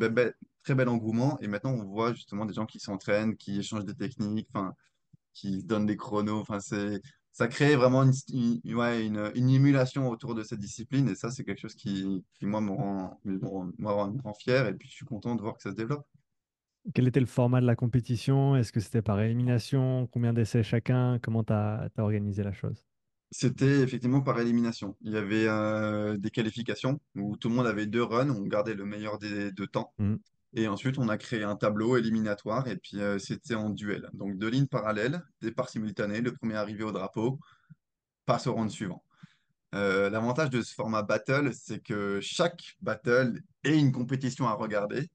très 0.63 0.75
bel 0.75 0.89
engouement. 0.89 1.39
Et 1.41 1.49
maintenant, 1.49 1.73
on 1.73 1.85
voit 1.85 2.13
justement 2.13 2.45
des 2.47 2.55
gens 2.55 2.67
qui 2.67 2.81
s'entraînent, 2.81 3.37
qui 3.37 3.59
échangent 3.59 3.85
des 3.87 3.95
techniques. 3.95 4.49
Enfin, 4.55 4.75
qui 5.35 5.65
donnent 5.65 5.87
des 5.87 5.97
chronos. 5.97 6.41
Enfin, 6.41 6.61
c'est, 6.61 7.01
ça 7.33 7.49
crée 7.49 7.77
vraiment 7.77 8.03
une, 8.05 8.13
une- 8.65 8.75
ouais, 8.77 9.07
émulation 9.37 10.09
autour 10.11 10.35
de 10.35 10.43
cette 10.45 10.61
discipline. 10.61 11.09
Et 11.11 11.15
ça, 11.17 11.31
c'est 11.31 11.45
quelque 11.45 11.61
chose 11.61 11.75
qui, 11.77 12.25
moi, 12.43 12.61
me 12.61 12.71
rend 14.23 14.35
fier. 14.35 14.67
Et 14.69 14.75
puis, 14.75 14.89
je 14.89 14.95
suis 14.95 15.07
content 15.07 15.37
de 15.37 15.43
voir 15.43 15.57
que 15.57 15.63
ça 15.63 15.71
se 15.71 15.77
développe. 15.77 16.07
Quel 16.93 17.09
était 17.09 17.21
le 17.21 17.27
format 17.27 17.61
de 17.61 17.67
la 17.67 17.77
compétition? 17.77 18.57
Est-ce 18.57 18.73
que 18.73 18.81
c'était 18.81 19.03
par 19.03 19.21
élimination? 19.21 20.07
Combien 20.13 20.33
d'essais 20.35 20.63
chacun? 20.63 21.19
Comment 21.23 21.43
tu 21.43 21.53
as, 21.53 21.89
organisé 21.97 22.43
la 22.43 22.53
chose? 22.53 22.85
C'était 23.31 23.81
effectivement 23.81 24.21
par 24.21 24.39
élimination. 24.39 24.97
Il 25.01 25.13
y 25.13 25.17
avait 25.17 25.47
euh, 25.49 26.17
des 26.19 26.31
qualifications 26.31 27.01
où 27.17 27.37
tout 27.37 27.49
le 27.49 27.55
monde 27.55 27.67
avait 27.67 27.87
deux 27.87 28.03
runs, 28.03 28.31
on 28.31 28.43
gardait 28.43 28.75
le 28.75 28.85
meilleur 28.85 29.19
des 29.19 29.51
deux 29.51 29.67
temps. 29.67 29.93
Mhm. 29.99 30.19
Et 30.57 30.69
ensuite, 30.69 30.99
on 30.99 31.09
a 31.09 31.19
créé 31.19 31.43
un 31.43 31.57
tableau 31.57 31.97
éliminatoire 31.97 32.69
et 32.69 32.77
puis 32.77 33.01
euh, 33.01 33.19
c'était 33.19 33.57
en 33.57 33.71
duel. 33.71 34.09
Donc 34.13 34.39
deux 34.39 34.49
lignes 34.49 34.69
parallèles, 34.69 35.21
départ 35.41 35.69
simultané, 35.69 36.21
le 36.21 36.33
premier 36.33 36.55
arrivé 36.55 36.85
au 36.85 36.93
drapeau 36.93 37.41
passe 38.25 38.47
au 38.47 38.55
round 38.55 38.71
suivant. 38.71 39.03
Euh, 39.75 40.09
l'avantage 40.11 40.51
de 40.51 40.63
ce 40.63 40.73
format 40.73 41.03
battle, 41.03 41.53
c'est 41.53 41.81
que 41.81 42.21
chaque 42.21 42.77
battle 42.81 43.41
est 43.65 43.77
une 43.77 43.91
compétition 43.91 44.47
à 44.47 44.53
regarder. 44.53 45.09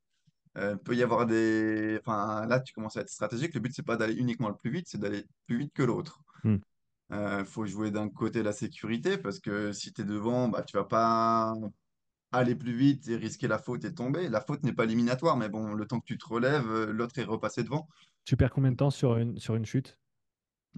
Euh, 0.58 0.74
il 0.74 0.80
peut 0.80 0.96
y 0.96 1.04
avoir 1.04 1.26
des... 1.26 1.98
Enfin, 2.02 2.46
là, 2.48 2.60
tu 2.60 2.74
commences 2.74 2.98
à 2.98 3.02
être 3.02 3.10
stratégique. 3.10 3.54
Le 3.54 3.60
but, 3.60 3.74
c'est 3.74 3.86
pas 3.86 3.98
d'aller 3.98 4.16
uniquement 4.16 4.50
le 4.50 4.56
plus 4.56 4.72
vite, 4.72 4.88
c'est 4.88 4.98
d'aller 4.98 5.26
plus 5.48 5.58
vite 5.58 5.74
que 5.74 5.84
l'autre. 5.84 6.20
Mhm. 6.44 6.60
Il 7.12 7.46
faut 7.46 7.66
jouer 7.66 7.92
d'un 7.92 8.10
côté 8.10 8.44
la 8.44 8.54
sécurité, 8.54 9.18
parce 9.18 9.40
que 9.40 9.72
si 9.72 9.92
tu 9.94 10.02
es 10.02 10.06
devant, 10.06 10.48
bah, 10.48 10.62
tu 10.62 10.78
vas 10.78 10.84
pas 10.84 11.54
aller 12.32 12.56
plus 12.56 12.76
vite 12.76 13.08
et 13.08 13.16
risquer 13.16 13.48
la 13.48 13.58
faute 13.58 13.84
et 13.86 13.94
tomber. 13.94 14.30
La 14.30 14.42
faute 14.42 14.64
n'est 14.64 14.74
pas 14.74 14.84
éliminatoire, 14.84 15.36
mais 15.36 15.50
bon, 15.50 15.74
le 15.74 15.86
temps 15.88 16.00
que 16.00 16.06
tu 16.06 16.18
te 16.18 16.28
relèves, 16.28 16.70
euh, 16.70 16.92
l'autre 16.92 17.18
est 17.18 17.24
repassé 17.24 17.64
devant. 17.64 17.88
Tu 18.26 18.38
perds 18.38 18.52
combien 18.52 18.72
de 18.72 18.78
temps 18.78 18.92
sur 18.92 19.18
une, 19.18 19.40
sur 19.40 19.56
une 19.56 19.66
chute? 19.66 19.98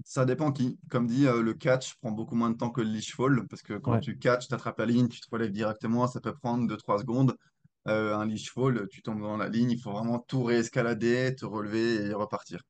Ça 0.06 0.24
dépend 0.24 0.52
qui. 0.52 0.78
Comme 0.88 1.06
dit, 1.06 1.26
euh, 1.26 1.42
le 1.42 1.52
catch 1.52 1.96
prend 1.96 2.10
beaucoup 2.12 2.34
moins 2.34 2.50
de 2.50 2.56
temps 2.56 2.70
que 2.70 2.80
le 2.80 2.88
leash 2.88 3.14
fall, 3.14 3.46
parce 3.48 3.60
que 3.60 3.74
quand 3.74 3.92
Ouais. 3.92 4.00
tu 4.00 4.18
catch, 4.18 4.48
tu 4.48 4.54
attrapes 4.54 4.78
la 4.78 4.86
ligne, 4.86 5.08
tu 5.08 5.20
te 5.20 5.28
relèves 5.30 5.52
directement, 5.52 6.06
ça 6.06 6.20
peut 6.20 6.34
prendre 6.34 6.66
deux 6.66 6.78
trois 6.78 6.98
secondes. 6.98 7.36
Euh, 7.88 8.14
un 8.16 8.26
leash 8.26 8.52
fall, 8.52 8.86
tu 8.88 9.02
tombes 9.02 9.20
dans 9.22 9.36
la 9.36 9.48
ligne, 9.48 9.72
il 9.72 9.80
faut 9.80 9.92
vraiment 9.92 10.20
tout 10.20 10.44
réescalader, 10.44 11.34
te 11.34 11.44
relever 11.44 12.06
et 12.06 12.12
repartir. 12.14 12.62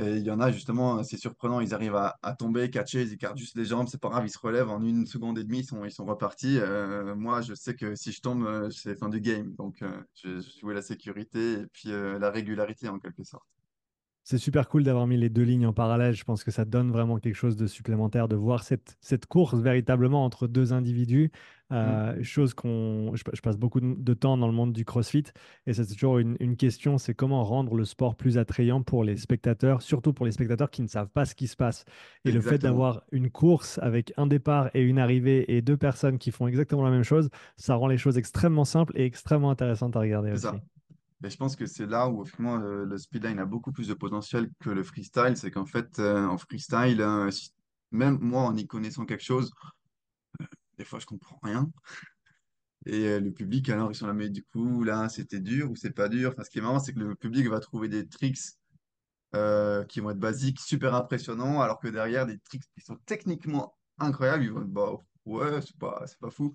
Et 0.00 0.16
il 0.16 0.22
y 0.22 0.30
en 0.30 0.40
a 0.40 0.50
justement, 0.50 1.02
c'est 1.02 1.16
surprenant, 1.18 1.60
ils 1.60 1.74
arrivent 1.74 1.96
à, 1.96 2.34
tomber, 2.38 2.70
catcher, 2.70 3.02
ils 3.02 3.12
écartent 3.12 3.36
juste 3.36 3.56
les 3.56 3.64
jambes, 3.66 3.88
c'est 3.88 4.00
pas 4.00 4.08
grave, 4.08 4.24
ils 4.24 4.30
se 4.30 4.38
relèvent 4.38 4.70
en 4.70 4.82
une 4.82 5.04
seconde 5.06 5.38
et 5.38 5.44
demie, 5.44 5.60
ils 5.60 5.92
sont, 5.92 6.06
repartis. 6.06 6.58
Euh, 6.58 7.14
moi, 7.16 7.42
je 7.42 7.54
sais 7.54 7.74
que 7.74 7.94
si 7.96 8.12
je 8.12 8.20
tombe, 8.22 8.46
euh, 8.46 8.70
c'est 8.70 8.96
fin 8.96 9.08
du 9.08 9.20
game. 9.20 9.52
Donc, 9.56 9.84
je, 10.14 10.40
je 10.40 10.60
jouais 10.60 10.74
la 10.74 10.82
sécurité 10.82 11.52
et 11.60 11.66
puis 11.66 11.90
la 11.90 12.30
régularité 12.30 12.88
en 12.88 12.98
quelque 12.98 13.24
sorte. 13.24 13.59
C'est 14.22 14.38
super 14.38 14.68
cool 14.68 14.84
d'avoir 14.84 15.06
mis 15.06 15.16
les 15.16 15.28
deux 15.28 15.42
lignes 15.42 15.66
en 15.66 15.72
parallèle. 15.72 16.14
Je 16.14 16.24
pense 16.24 16.44
que 16.44 16.50
ça 16.50 16.64
donne 16.64 16.90
vraiment 16.90 17.18
quelque 17.18 17.34
chose 17.34 17.56
de 17.56 17.66
supplémentaire, 17.66 18.28
de 18.28 18.36
voir 18.36 18.62
cette, 18.62 18.96
cette 19.00 19.26
course 19.26 19.58
véritablement 19.58 20.24
entre 20.24 20.46
deux 20.46 20.72
individus. 20.72 21.30
Mm, 21.70 21.74
Euh, 21.76 22.22
chose 22.22 22.52
qu'on, 22.52 23.12
je, 23.14 23.22
je 23.32 23.40
passe 23.40 23.56
beaucoup 23.56 23.80
de, 23.80 24.14
temps 24.14 24.36
dans 24.36 24.48
le 24.48 24.52
monde 24.52 24.72
du 24.72 24.84
CrossFit 24.84 25.22
et 25.66 25.72
c'est 25.72 25.86
toujours 25.86 26.18
une, 26.18 26.36
une 26.40 26.56
question, 26.56 26.98
c'est 26.98 27.14
comment 27.14 27.44
rendre 27.44 27.76
le 27.76 27.84
sport 27.84 28.16
plus 28.16 28.38
attrayant 28.38 28.82
pour 28.82 29.04
les 29.04 29.16
spectateurs, 29.16 29.80
surtout 29.80 30.12
pour 30.12 30.26
les 30.26 30.32
spectateurs 30.32 30.70
qui 30.70 30.82
ne 30.82 30.88
savent 30.88 31.10
pas 31.10 31.24
ce 31.24 31.34
qui 31.36 31.46
se 31.46 31.56
passe. 31.56 31.84
Et 32.24 32.32
le 32.32 32.40
fait 32.40 32.58
d'avoir 32.58 33.04
une 33.12 33.30
course 33.30 33.78
avec 33.82 34.12
un 34.16 34.26
départ 34.26 34.70
et 34.74 34.82
une 34.82 34.98
arrivée 34.98 35.44
et 35.56 35.62
deux 35.62 35.76
personnes 35.76 36.18
qui 36.18 36.32
font 36.32 36.48
exactement 36.48 36.82
la 36.82 36.90
même 36.90 37.04
chose, 37.04 37.30
ça 37.56 37.76
rend 37.76 37.86
les 37.86 37.98
choses 37.98 38.18
extrêmement 38.18 38.64
simples 38.64 38.92
et 38.96 39.04
extrêmement 39.04 39.50
intéressantes 39.50 39.96
à 39.96 40.00
regarder 40.00 40.32
aussi. 40.32 40.42
ça. 40.42 40.60
Et 41.22 41.30
je 41.30 41.36
pense 41.36 41.54
que 41.54 41.66
c'est 41.66 41.86
là 41.86 42.08
où 42.08 42.24
finalement 42.24 42.56
le, 42.56 42.84
le 42.84 42.98
speedline 42.98 43.38
a 43.38 43.44
beaucoup 43.44 43.72
plus 43.72 43.88
de 43.88 43.94
potentiel 43.94 44.50
que 44.60 44.70
le 44.70 44.82
freestyle. 44.82 45.36
C'est 45.36 45.50
qu'en 45.50 45.66
fait, 45.66 45.98
euh, 45.98 46.26
en 46.26 46.38
freestyle, 46.38 47.00
euh, 47.02 47.30
même 47.90 48.18
moi 48.20 48.42
en 48.42 48.56
y 48.56 48.66
connaissant 48.66 49.04
quelque 49.04 49.24
chose, 49.24 49.52
des 50.78 50.84
fois 50.84 50.98
je 50.98 51.06
comprends 51.06 51.38
rien. 51.42 51.70
Et 52.86 53.06
euh, 53.08 53.20
le 53.20 53.32
public, 53.32 53.68
alors 53.68 53.92
ils 53.92 53.94
sont 53.94 54.06
là, 54.06 54.14
mais 54.14 54.30
du 54.30 54.42
coup, 54.42 54.82
là, 54.84 55.08
c'était 55.10 55.40
dur 55.40 55.70
ou 55.70 55.76
c'est 55.76 55.90
pas 55.90 56.08
dur? 56.08 56.30
Enfin, 56.32 56.44
ce 56.44 56.50
qui 56.50 56.58
est 56.58 56.62
marrant, 56.62 56.80
c'est 56.80 56.94
que 56.94 57.00
le 57.00 57.14
public 57.14 57.46
va 57.48 57.60
trouver 57.60 57.88
des 57.88 58.08
tricks 58.08 58.38
euh, 59.34 59.84
qui 59.84 60.00
vont 60.00 60.10
être 60.10 60.18
basiques, 60.18 60.60
super 60.60 60.94
impressionnants, 60.94 61.60
alors 61.60 61.78
que 61.78 61.88
derrière, 61.88 62.24
des 62.26 62.38
tricks 62.38 62.64
qui 62.74 62.80
sont 62.80 62.96
techniquement 63.04 63.76
incroyables, 63.98 64.44
ils 64.44 64.50
vont 64.50 64.62
être, 64.62 64.68
bah 64.72 64.92
ouais, 65.26 65.60
c'est 65.60 65.76
pas, 65.76 66.04
pas 66.20 66.30
fou. 66.30 66.54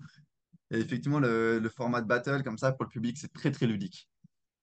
Et 0.72 0.80
effectivement, 0.80 1.20
le 1.20 1.68
format 1.68 2.00
de 2.00 2.08
battle, 2.08 2.42
comme 2.42 2.58
ça, 2.58 2.72
pour 2.72 2.84
le 2.84 2.90
public, 2.90 3.16
c'est 3.16 3.32
très, 3.32 3.52
très 3.52 3.68
ludique. 3.68 4.08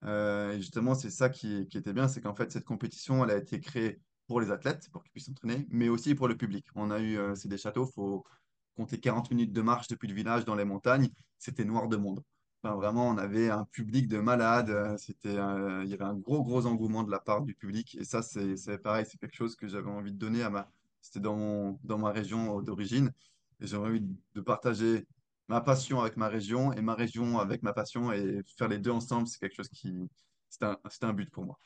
Euh, 0.06 0.54
et 0.54 0.58
justement, 0.58 0.96
c'est 0.96 1.10
ça 1.10 1.30
qui, 1.30 1.68
était 1.74 1.94
bien, 1.94 2.08
c'est 2.08 2.22
qu'en 2.22 2.36
fait, 2.36 2.52
cette 2.52 2.66
compétition, 2.66 3.24
elle 3.24 3.32
a 3.32 3.38
été 3.38 3.60
créée 3.60 4.00
pour 4.28 4.42
les 4.42 4.52
athlètes, 4.52 4.90
pour 4.92 5.04
qu'ils 5.04 5.12
puissent 5.12 5.26
s'entraîner, 5.26 5.68
mais 5.70 5.90
aussi 5.90 6.16
pour 6.16 6.28
le 6.28 6.38
public. 6.38 6.66
On 6.76 6.92
a 6.92 7.00
eu, 7.00 7.18
euh, 7.18 7.36
c'est 7.36 7.48
des 7.48 7.58
châteaux, 7.58 7.86
faut 7.86 8.24
compter 8.76 9.00
40 9.00 9.30
minutes 9.32 9.54
de 9.54 9.62
marche 9.62 9.88
depuis 9.88 10.08
le 10.08 10.16
village 10.16 10.46
dans 10.46 10.56
les 10.56 10.66
montagnes, 10.66 11.10
c'était 11.38 11.66
noir 11.66 11.88
de 11.88 11.98
monde. 11.98 12.24
Vraiment, 12.64 13.10
on 13.10 13.18
avait 13.18 13.50
un 13.50 13.66
public 13.66 14.08
de 14.08 14.20
malades, 14.20 14.70
euh, 14.70 14.98
c'était, 14.98 15.34
il 15.34 15.90
y 15.90 15.94
avait 15.94 16.06
un 16.06 16.16
gros, 16.16 16.44
gros 16.44 16.66
engouement 16.66 17.04
de 17.04 17.12
la 17.12 17.20
part 17.20 17.42
du 17.42 17.54
public, 17.56 17.98
et 18.00 18.06
ça, 18.06 18.22
c'est 18.22 18.78
pareil, 18.82 19.06
c'est 19.10 19.18
quelque 19.18 19.36
chose 19.36 19.56
que 19.56 19.68
j'avais 19.68 19.90
envie 19.90 20.14
de 20.14 20.18
donner 20.18 20.44
à 20.44 20.50
ma... 20.50 20.70
C'était 21.02 21.20
dans 21.20 21.78
dans 21.84 21.98
ma 21.98 22.12
région 22.12 22.62
d'origine, 22.62 23.12
et 23.60 23.68
j'avais 23.68 23.88
envie 23.88 24.02
de 24.36 24.42
partager 24.42 25.06
ma 25.48 25.62
passion 25.62 26.02
avec 26.02 26.18
ma 26.18 26.28
région 26.28 26.74
et 26.74 26.82
ma 26.82 26.96
région 26.96 27.40
avec 27.40 27.64
ma 27.64 27.74
passion 27.74 28.12
et 28.12 28.42
faire 28.58 28.68
les 28.68 28.80
deux 28.80 28.92
ensemble, 28.92 29.28
c'est 29.28 29.40
quelque 29.40 29.56
chose 29.56 29.70
qui, 29.70 29.94
c'était 30.50 30.66
un, 30.66 30.78
un 31.02 31.14
but 31.14 31.30
pour 31.32 31.46
moi. 31.46 31.60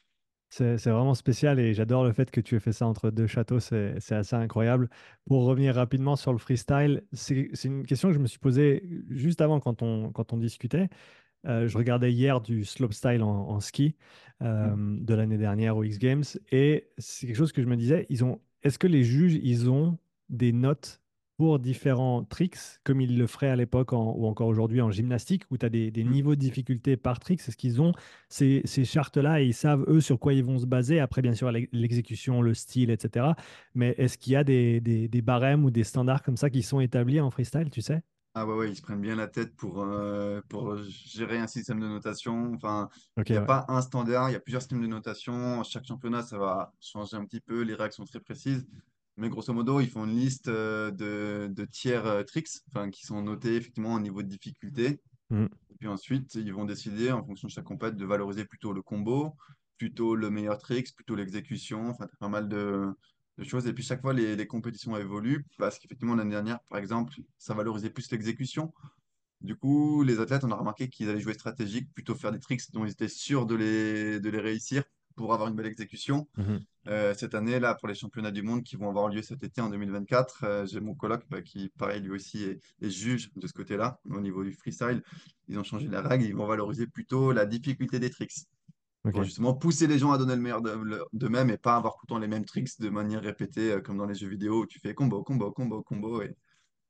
C'est 0.50 0.78
vraiment 0.86 1.14
spécial 1.14 1.60
et 1.60 1.74
j'adore 1.74 2.06
le 2.06 2.14
fait 2.14 2.32
que 2.32 2.40
tu 2.40 2.56
aies 2.56 2.60
fait 2.62 2.72
ça 2.72 2.88
entre 2.88 3.12
deux 3.12 3.28
châteaux, 3.28 3.60
c'est 3.60 3.98
assez 4.12 4.36
incroyable. 4.36 4.90
Pour 5.26 5.44
revenir 5.44 5.76
rapidement 5.76 6.16
sur 6.16 6.32
le 6.32 6.38
freestyle, 6.40 7.04
c'est 7.12 7.50
c'est 7.54 7.68
une 7.68 7.86
question 7.86 8.08
que 8.08 8.14
je 8.16 8.20
me 8.20 8.28
suis 8.28 8.40
posée 8.40 8.82
juste 9.10 9.42
avant 9.42 9.60
quand 9.60 9.82
on, 9.82 10.12
quand 10.14 10.32
on 10.32 10.38
discutait. 10.38 10.88
Euh, 11.48 11.68
je 11.68 11.78
regardais 11.78 12.14
hier 12.14 12.42
du 12.42 12.66
slopestyle 12.66 13.24
en, 13.24 13.50
en 13.50 13.60
ski 13.62 13.96
euh, 14.42 14.76
Mm. 14.76 15.06
de 15.06 15.14
l'année 15.16 15.38
dernière 15.38 15.78
aux 15.78 15.84
X 15.84 16.00
Games 16.00 16.24
et 16.52 16.90
c'est 16.98 17.28
quelque 17.28 17.38
chose 17.38 17.52
que 17.54 17.62
je 17.64 17.68
me 17.68 17.78
disais, 17.78 18.06
ils 18.10 18.24
ont, 18.26 18.42
est-ce 18.64 18.80
que 18.80 18.88
les 18.88 19.04
juges, 19.04 19.36
ils 19.36 19.70
ont 19.70 19.98
des 20.30 20.54
notes 20.54 21.02
pour 21.38 21.60
différents 21.60 22.24
tricks 22.24 22.58
comme 22.84 23.00
ils 23.02 23.18
le 23.18 23.28
feraient 23.28 23.50
à 23.50 23.56
l'époque 23.56 23.94
en- 23.94 24.14
ou 24.16 24.26
encore 24.26 24.48
aujourd'hui 24.48 24.82
en 24.82 24.90
gymnastique 24.92 25.44
où 25.52 25.58
tu 25.58 25.66
as 25.66 25.70
des, 25.70 25.92
des 25.92 26.04
Mm. 26.04 26.14
niveaux 26.14 26.36
de 26.36 26.40
difficulté 26.40 26.98
par 26.98 27.20
trick? 27.20 27.40
Est-ce 27.48 27.56
qu'ils 27.58 27.82
ont 27.82 27.92
ces, 28.30 28.62
ces 28.66 28.86
chartes-là 28.86 29.42
et 29.42 29.46
ils 29.46 29.54
savent 29.54 29.86
eux 29.88 30.02
sur 30.02 30.20
quoi 30.20 30.34
ils 30.34 30.44
vont 30.44 30.58
se 30.60 30.66
baser? 30.66 31.00
Après, 31.00 31.22
bien 31.22 31.34
sûr, 31.34 31.52
l'ex- 31.52 31.70
l'exécution, 31.74 32.42
le 32.42 32.54
style, 32.54 32.90
etc. 32.90 33.36
Mais 33.76 33.94
est-ce 33.98 34.18
qu'il 34.18 34.34
y 34.34 34.36
a 34.36 34.44
des, 34.44 34.82
des, 34.82 35.08
des 35.08 35.22
barèmes 35.22 35.64
ou 35.66 35.72
des 35.72 35.84
standards 35.84 36.24
comme 36.24 36.38
ça 36.38 36.50
qui 36.50 36.64
sont 36.64 36.80
établis 36.80 37.20
en 37.22 37.30
freestyle, 37.32 37.70
tu 37.70 37.82
sais? 37.82 38.02
Ah 38.34 38.46
ouais, 38.46 38.54
ouais, 38.56 38.70
ils 38.70 38.76
se 38.76 38.82
prennent 38.84 39.02
bien 39.02 39.16
la 39.16 39.28
tête 39.28 39.56
pour, 39.56 39.82
euh, 39.82 40.42
pour 40.48 40.78
gérer 40.84 41.40
un 41.40 41.48
système 41.48 41.80
de 41.80 41.88
notation. 41.88 42.54
Enfin, 42.54 42.88
il 43.28 43.34
n'y 43.34 43.38
a 43.38 43.42
ouais. 43.42 43.48
pas 43.48 43.66
un 43.68 43.82
standard, 43.82 44.30
il 44.30 44.34
y 44.34 44.36
a 44.36 44.40
plusieurs 44.40 44.62
systèmes 44.62 44.82
de 44.82 44.88
notation. 44.88 45.64
Chaque 45.64 45.86
championnat, 45.86 46.22
ça 46.22 46.38
va 46.38 46.72
changer 46.80 47.18
un 47.18 47.26
petit 47.26 47.42
peu, 47.42 47.62
les 47.62 47.74
règles 47.74 47.94
sont 47.94 48.06
très 48.06 48.20
précises. 48.20 48.68
Mais 49.18 49.30
grosso 49.30 49.52
modo, 49.52 49.80
ils 49.80 49.90
font 49.90 50.06
une 50.06 50.16
liste 50.16 50.48
euh, 50.48 50.92
de, 50.92 51.52
de 51.52 51.66
tiers 51.66 52.06
euh, 52.06 52.24
tricks, 52.24 52.50
enfin, 52.70 52.90
qui 52.92 53.04
sont 53.04 53.22
notés 53.22 53.56
effectivement 53.56 53.96
au 53.96 54.00
niveau 54.00 54.22
de 54.22 54.28
difficulté. 54.28 55.02
Mm. 55.32 55.46
Et 55.46 55.76
puis 55.80 55.88
ensuite, 55.88 56.36
ils 56.36 56.54
vont 56.54 56.66
décider, 56.66 57.12
en 57.12 57.26
fonction 57.26 57.48
de 57.48 57.52
chaque 57.52 57.66
compète, 57.66 57.96
de 57.98 58.06
valoriser 58.06 58.46
plutôt 58.46 58.74
le 58.74 58.84
combo, 58.84 59.34
plutôt 59.78 60.16
le 60.16 60.30
meilleur 60.30 60.60
tricks, 60.60 60.94
plutôt 60.96 61.16
l'exécution. 61.16 61.90
Enfin, 61.90 62.08
pas 62.20 62.30
mal 62.30 62.48
de, 62.48 62.94
de 63.40 63.44
choses. 63.44 63.66
Et 63.66 63.74
puis 63.74 63.84
chaque 63.84 64.02
fois, 64.02 64.14
les, 64.14 64.36
les 64.36 64.48
compétitions 64.48 64.96
évoluent 64.98 65.46
parce 65.58 65.80
qu'effectivement, 65.80 66.16
l'année 66.16 66.32
dernière, 66.32 66.60
par 66.70 66.78
exemple, 66.78 67.16
ça 67.40 67.56
valorisait 67.56 67.90
plus 67.90 68.12
l'exécution. 68.12 68.72
Du 69.42 69.56
coup, 69.56 70.04
les 70.04 70.20
athlètes, 70.20 70.44
on 70.44 70.52
a 70.52 70.56
remarqué 70.56 70.90
qu'ils 70.90 71.10
allaient 71.10 71.20
jouer 71.20 71.34
stratégique, 71.34 71.92
plutôt 71.94 72.16
faire 72.16 72.32
des 72.32 72.40
tricks 72.40 72.72
dont 72.72 72.86
ils 72.86 72.92
étaient 72.92 73.08
sûrs 73.08 73.46
de 73.46 73.56
les, 73.56 74.20
de 74.20 74.30
les 74.30 74.40
réussir 74.40 74.84
pour 75.18 75.34
avoir 75.34 75.50
une 75.50 75.56
belle 75.56 75.66
exécution. 75.66 76.28
Mhm. 76.38 76.60
Euh, 76.88 77.14
cette 77.14 77.36
année, 77.36 77.60
là, 77.60 77.76
pour 77.76 77.90
les 77.90 77.96
championnats 77.96 78.32
du 78.32 78.44
monde 78.44 78.64
qui 78.64 78.78
vont 78.78 78.88
avoir 78.88 79.10
lieu 79.10 79.22
cet 79.22 79.44
été 79.44 79.60
en 79.60 79.70
2024, 79.70 80.44
euh, 80.46 80.66
j'ai 80.66 80.80
mon 80.80 80.96
coloc 80.96 81.24
bah, 81.30 81.42
qui, 81.42 81.70
pareil, 81.78 82.02
lui 82.02 82.12
aussi 82.12 82.44
est, 82.44 82.62
est 82.82 82.90
juge 82.90 83.30
de 83.36 83.46
ce 83.46 83.52
côté-là. 83.52 84.00
Au 84.10 84.22
niveau 84.22 84.44
du 84.46 84.54
freestyle, 84.54 85.02
ils 85.50 85.60
ont 85.60 85.64
changé 85.64 85.88
la 85.88 86.02
règle, 86.02 86.24
ils 86.24 86.36
vont 86.36 86.48
valoriser 86.48 86.88
plutôt 86.88 87.34
la 87.34 87.46
difficulté 87.46 88.00
des 88.00 88.10
tricks 88.10 88.46
pour 89.12 89.24
justement 89.24 89.54
pousser 89.54 89.88
les 89.88 90.00
gens 90.00 90.12
à 90.12 90.18
donner 90.18 90.36
le 90.36 90.42
meilleur 90.42 90.62
de- 90.62 91.02
d'eux-mêmes 91.14 91.50
et 91.50 91.58
pas 91.58 91.76
avoir 91.76 91.94
tout 91.96 92.06
le 92.08 92.10
temps 92.10 92.20
les 92.20 92.28
mêmes 92.28 92.46
tricks 92.46 92.80
de 92.80 92.90
manière 92.90 93.22
répétée, 93.22 93.72
euh, 93.72 93.82
comme 93.82 93.98
dans 93.98 94.06
les 94.06 94.16
jeux 94.16 94.28
vidéo 94.28 94.62
où 94.62 94.66
tu 94.66 94.80
fais 94.80 94.94
combo, 94.94 95.24
combo, 95.24 95.52
combo, 95.52 95.82
combo 95.82 96.22
et, 96.22 96.36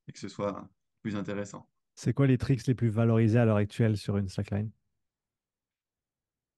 et 0.08 0.12
que 0.12 0.20
ce 0.20 0.28
soit 0.28 0.68
plus 1.02 1.16
intéressant. 1.16 1.68
C'est 1.96 2.14
quoi 2.14 2.28
les 2.28 2.38
tricks 2.38 2.68
les 2.68 2.76
plus 2.76 2.90
valorisés 2.90 3.40
à 3.40 3.46
l'heure 3.46 3.58
actuelle 3.58 3.98
sur 3.98 4.18
une 4.18 4.28
slackline? 4.28 4.70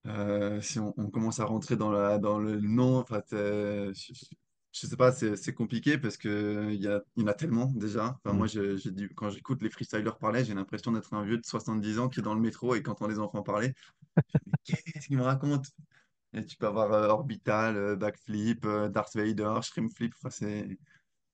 Euh, 0.08 0.62
si 0.62 0.80
on, 0.80 0.94
on 0.98 1.10
commence 1.10 1.40
à 1.40 1.46
rentrer 1.46 1.76
dans, 1.76 1.92
la, 1.92 2.18
dans 2.20 2.40
le 2.40 2.60
nom, 2.60 2.98
enfin, 3.00 3.22
je, 3.32 3.92
je, 4.72 4.88
sais 4.88 4.96
pas, 4.96 5.12
c'est 5.12 5.54
compliqué 5.54 5.98
parce 5.98 6.18
que 6.18 6.70
il 6.72 6.82
y, 6.82 6.88
a, 6.88 7.02
y 7.18 7.24
en 7.24 7.28
a 7.28 7.34
tellement 7.34 7.66
déjà. 7.76 8.18
Enfin, 8.24 8.34
moi, 8.36 8.48
je- 8.48 8.90
dû- 8.90 9.10
quand 9.16 9.30
j'écoute 9.30 9.62
les 9.62 9.70
freestylers 9.70 10.18
parler, 10.18 10.46
j'ai 10.46 10.54
l'impression 10.54 10.92
d'être 10.92 11.14
un 11.14 11.24
vieux 11.26 11.38
de 11.38 11.46
70 11.46 12.00
ans 12.00 12.10
qui 12.10 12.20
est 12.22 12.24
dans 12.24 12.34
le 12.36 12.42
métro 12.42 12.76
et 12.76 12.84
qui 12.84 12.90
entend 12.90 13.08
les 13.08 13.20
enfants 13.20 13.44
parler. 13.44 13.74
Qu'est-ce 14.64 15.08
qu'ils 15.08 15.18
me 15.18 15.24
racontent? 15.24 15.70
Et 16.34 16.46
tu 16.46 16.58
peux 16.58 16.68
avoir 16.68 16.94
euh, 16.94 17.08
Orbital, 17.10 17.78
euh, 17.78 17.96
Backflip, 17.96 18.66
euh, 18.66 18.90
Darth 18.90 19.16
Vader, 19.16 19.60
Shrimpflip. 19.64 20.14
Enfin, 20.18 20.30
c'est... 20.30 20.78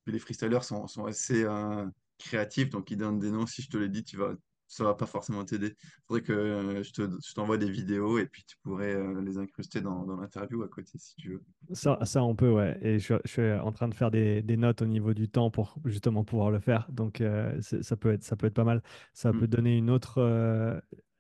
Puis 0.05 0.13
les 0.13 0.19
freestylers 0.19 0.63
sont, 0.63 0.87
sont 0.87 1.05
assez 1.05 1.43
euh, 1.45 1.85
créatifs, 2.19 2.69
donc 2.69 2.91
ils 2.91 2.97
donnent 2.97 3.19
des 3.19 3.31
noms. 3.31 3.47
Si 3.47 3.61
je 3.63 3.69
te 3.69 3.77
les 3.77 3.89
dis, 3.89 4.03
tu 4.03 4.17
vas, 4.17 4.33
ça 4.75 4.83
va 4.83 4.95
pas 4.95 5.05
forcément 5.05 5.43
t'aider. 5.45 5.75
Il 5.79 6.01
faudrait 6.07 6.21
que 6.23 6.33
euh, 6.33 6.83
je 6.83 6.91
te, 6.91 7.01
je 7.25 7.33
t'envoie 7.33 7.57
des 7.57 7.69
vidéos 7.71 8.17
et 8.19 8.27
puis 8.27 8.43
tu 8.45 8.57
pourrais 8.63 8.93
euh, 8.95 9.21
les 9.21 9.37
incruster 9.37 9.81
dans, 9.81 10.05
dans 10.05 10.17
l'interview 10.17 10.63
à 10.63 10.67
côté 10.69 10.97
si 10.97 11.15
tu 11.15 11.29
veux. 11.33 11.43
Ça, 11.73 11.97
ça, 12.05 12.23
on 12.23 12.35
peut, 12.35 12.51
ouais. 12.51 12.77
Et 12.83 12.99
je, 12.99 13.15
je 13.25 13.31
suis 13.31 13.51
en 13.53 13.71
train 13.71 13.87
de 13.87 13.95
faire 13.95 14.11
des, 14.11 14.43
des 14.43 14.55
notes 14.55 14.83
au 14.83 14.85
niveau 14.85 15.15
du 15.15 15.29
temps 15.29 15.49
pour 15.49 15.79
justement 15.85 16.23
pouvoir 16.23 16.51
le 16.51 16.59
faire. 16.59 16.87
Donc, 16.91 17.21
euh, 17.21 17.59
ça 17.61 17.97
peut 17.97 18.13
être, 18.13 18.23
ça 18.23 18.35
peut 18.35 18.45
être 18.47 18.53
pas 18.53 18.63
mal. 18.63 18.83
Ça 19.13 19.33
Mm, 19.33 19.33
peut 19.33 19.47
donner 19.47 19.75
une 19.75 19.89
autre, 19.89 20.19
euh, 20.19 20.79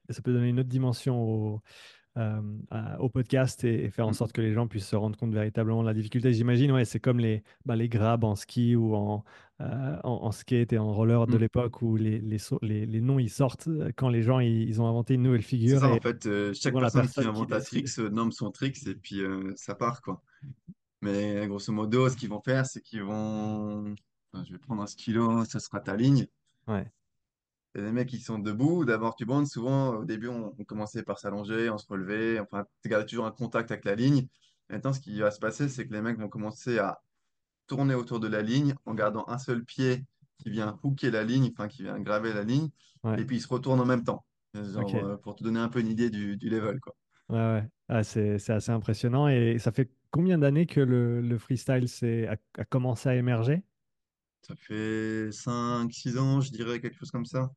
ça 0.09 0.21
peut 0.21 0.31
donner 0.33 0.49
une 0.49 0.59
autre 0.59 0.69
dimension 0.69 1.19
au, 1.19 1.61
euh, 2.17 2.41
à- 2.71 3.01
au 3.01 3.09
podcast 3.09 3.63
et, 3.63 3.85
et 3.85 3.89
faire 3.89 4.07
en 4.07 4.11
mm. 4.11 4.13
sorte 4.13 4.31
que 4.31 4.41
les 4.41 4.53
gens 4.53 4.67
puissent 4.67 4.87
se 4.87 4.95
rendre 4.95 5.17
compte 5.17 5.33
véritablement 5.33 5.81
de 5.81 5.87
la 5.87 5.93
difficulté. 5.93 6.33
J'imagine, 6.33 6.71
ouais, 6.71 6.85
c'est 6.85 6.99
comme 6.99 7.19
les, 7.19 7.43
bah, 7.65 7.75
les 7.75 7.89
grabs 7.89 8.23
en 8.23 8.35
ski 8.35 8.75
ou 8.75 8.95
en, 8.95 9.23
euh, 9.61 9.97
en, 10.03 10.23
en 10.23 10.31
skate 10.31 10.73
et 10.73 10.77
en 10.77 10.93
roller 10.93 11.27
de 11.27 11.35
Mm. 11.35 11.39
l'époque 11.39 11.81
où 11.81 11.95
les, 11.97 12.19
les, 12.19 12.37
les, 12.61 12.85
les 12.85 13.01
noms 13.01 13.19
ils 13.19 13.29
sortent 13.29 13.67
euh, 13.67 13.91
quand 13.95 14.09
les 14.09 14.21
gens 14.21 14.39
ils, 14.39 14.69
ils 14.69 14.81
ont 14.81 14.87
inventé 14.87 15.15
une 15.15 15.23
nouvelle 15.23 15.41
C'est 15.41 15.49
figure 15.49 15.79
ça, 15.79 15.89
en 15.89 15.99
fait, 15.99 16.25
euh, 16.25 16.53
chaque 16.53 16.73
personne 16.73 17.01
qui 17.01 17.07
personne 17.07 17.23
qui 17.23 17.29
invente 17.29 17.51
un 17.53 18.03
euh, 18.03 18.09
nomme 18.09 18.31
son 18.31 18.51
tricks 18.51 18.87
et 18.87 18.95
puis 18.95 19.21
ça 19.55 19.75
part, 19.75 20.01
quoi. 20.01 20.21
Mais 21.01 21.47
grosso 21.47 21.71
modo, 21.71 22.09
ce 22.09 22.15
qu'ils 22.15 22.29
vont 22.29 22.41
faire, 22.41 22.65
c'est 22.65 22.81
qu'ils 22.81 23.03
vont... 23.03 23.93
Enfin, 24.33 24.43
je 24.45 24.53
vais 24.53 24.57
prendre 24.57 24.81
un 24.81 24.87
stylo, 24.87 25.45
ça 25.45 25.59
sera 25.59 25.79
ta 25.79 25.95
ligne. 25.95 26.25
Ouais. 26.67 26.87
Et 27.75 27.81
les 27.81 27.91
mecs, 27.91 28.11
ils 28.13 28.21
sont 28.21 28.39
debout. 28.39 28.85
D'abord, 28.85 29.15
tu 29.15 29.25
bandes. 29.25 29.47
Souvent, 29.47 29.89
au 29.97 30.05
début, 30.05 30.29
on, 30.29 30.55
on 30.57 30.63
commençait 30.63 31.03
par 31.03 31.19
s'allonger, 31.19 31.69
on 31.69 31.77
se 31.77 31.87
relevait. 31.87 32.39
Enfin, 32.39 32.65
tu 32.81 32.89
gardais 32.89 33.05
toujours 33.05 33.25
un 33.25 33.31
contact 33.31 33.71
avec 33.71 33.85
la 33.85 33.95
ligne. 33.95 34.27
Maintenant, 34.69 34.93
ce 34.93 34.99
qui 34.99 35.19
va 35.19 35.31
se 35.31 35.39
passer, 35.39 35.69
c'est 35.69 35.87
que 35.87 35.93
les 35.93 36.01
mecs 36.01 36.17
vont 36.19 36.29
commencer 36.29 36.79
à 36.79 37.01
tourner 37.67 37.95
autour 37.95 38.19
de 38.19 38.27
la 38.27 38.41
ligne 38.41 38.75
en 38.85 38.93
gardant 38.93 39.25
un 39.27 39.37
seul 39.37 39.63
pied 39.63 40.05
qui 40.37 40.49
vient 40.49 40.79
hooker 40.83 41.11
la 41.11 41.23
ligne, 41.23 41.51
enfin 41.53 41.67
qui 41.67 41.83
vient 41.83 41.99
graver 41.99 42.33
la 42.33 42.43
ligne, 42.43 42.69
Ouais, 43.03 43.21
et 43.21 43.25
puis 43.25 43.37
ils 43.37 43.41
se 43.41 43.47
retournent 43.47 43.79
en 43.79 43.85
même 43.85 44.03
temps. 44.03 44.25
Genre, 44.53 44.95
euh, 44.95 45.17
pour 45.17 45.35
te 45.35 45.43
donner 45.43 45.59
un 45.59 45.69
peu 45.69 45.79
une 45.79 45.87
idée 45.87 46.09
du, 46.09 46.37
du 46.37 46.49
level, 46.49 46.79
quoi. 46.79 46.95
Ouais, 47.29 47.37
ouais. 47.37 47.63
Ah, 47.87 48.03
c'est, 48.03 48.37
c'est 48.37 48.53
assez 48.53 48.71
impressionnant. 48.71 49.27
Et 49.27 49.57
ça 49.59 49.71
fait 49.71 49.91
combien 50.11 50.37
d'années 50.37 50.65
que 50.65 50.79
le, 50.79 51.21
le 51.21 51.37
freestyle 51.37 51.85
a, 52.29 52.35
a 52.57 52.65
commencé 52.65 53.09
à 53.09 53.15
émerger? 53.15 53.63
Ça 54.47 54.53
fait 54.55 55.31
cinq 55.31 55.91
six 55.91 56.19
ans, 56.19 56.39
je 56.39 56.51
dirais, 56.51 56.79
quelque 56.79 56.97
chose 56.97 57.09
comme 57.09 57.25
ça. 57.25 57.49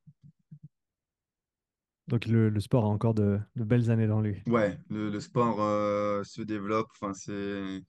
Donc 2.07 2.25
le, 2.25 2.49
le 2.49 2.61
sport 2.61 2.85
a 2.85 2.89
encore 2.89 3.13
de, 3.13 3.39
de 3.57 3.65
belles 3.65 3.91
années 3.91 4.07
dans 4.07 4.23
lui. 4.23 4.43
Ouais, 4.47 4.79
le, 4.89 5.11
le 5.11 5.21
sport 5.21 5.61
euh, 5.61 6.23
se 6.25 6.41
développe. 6.41 6.89
Enfin, 6.99 7.13
c'est... 7.13 7.83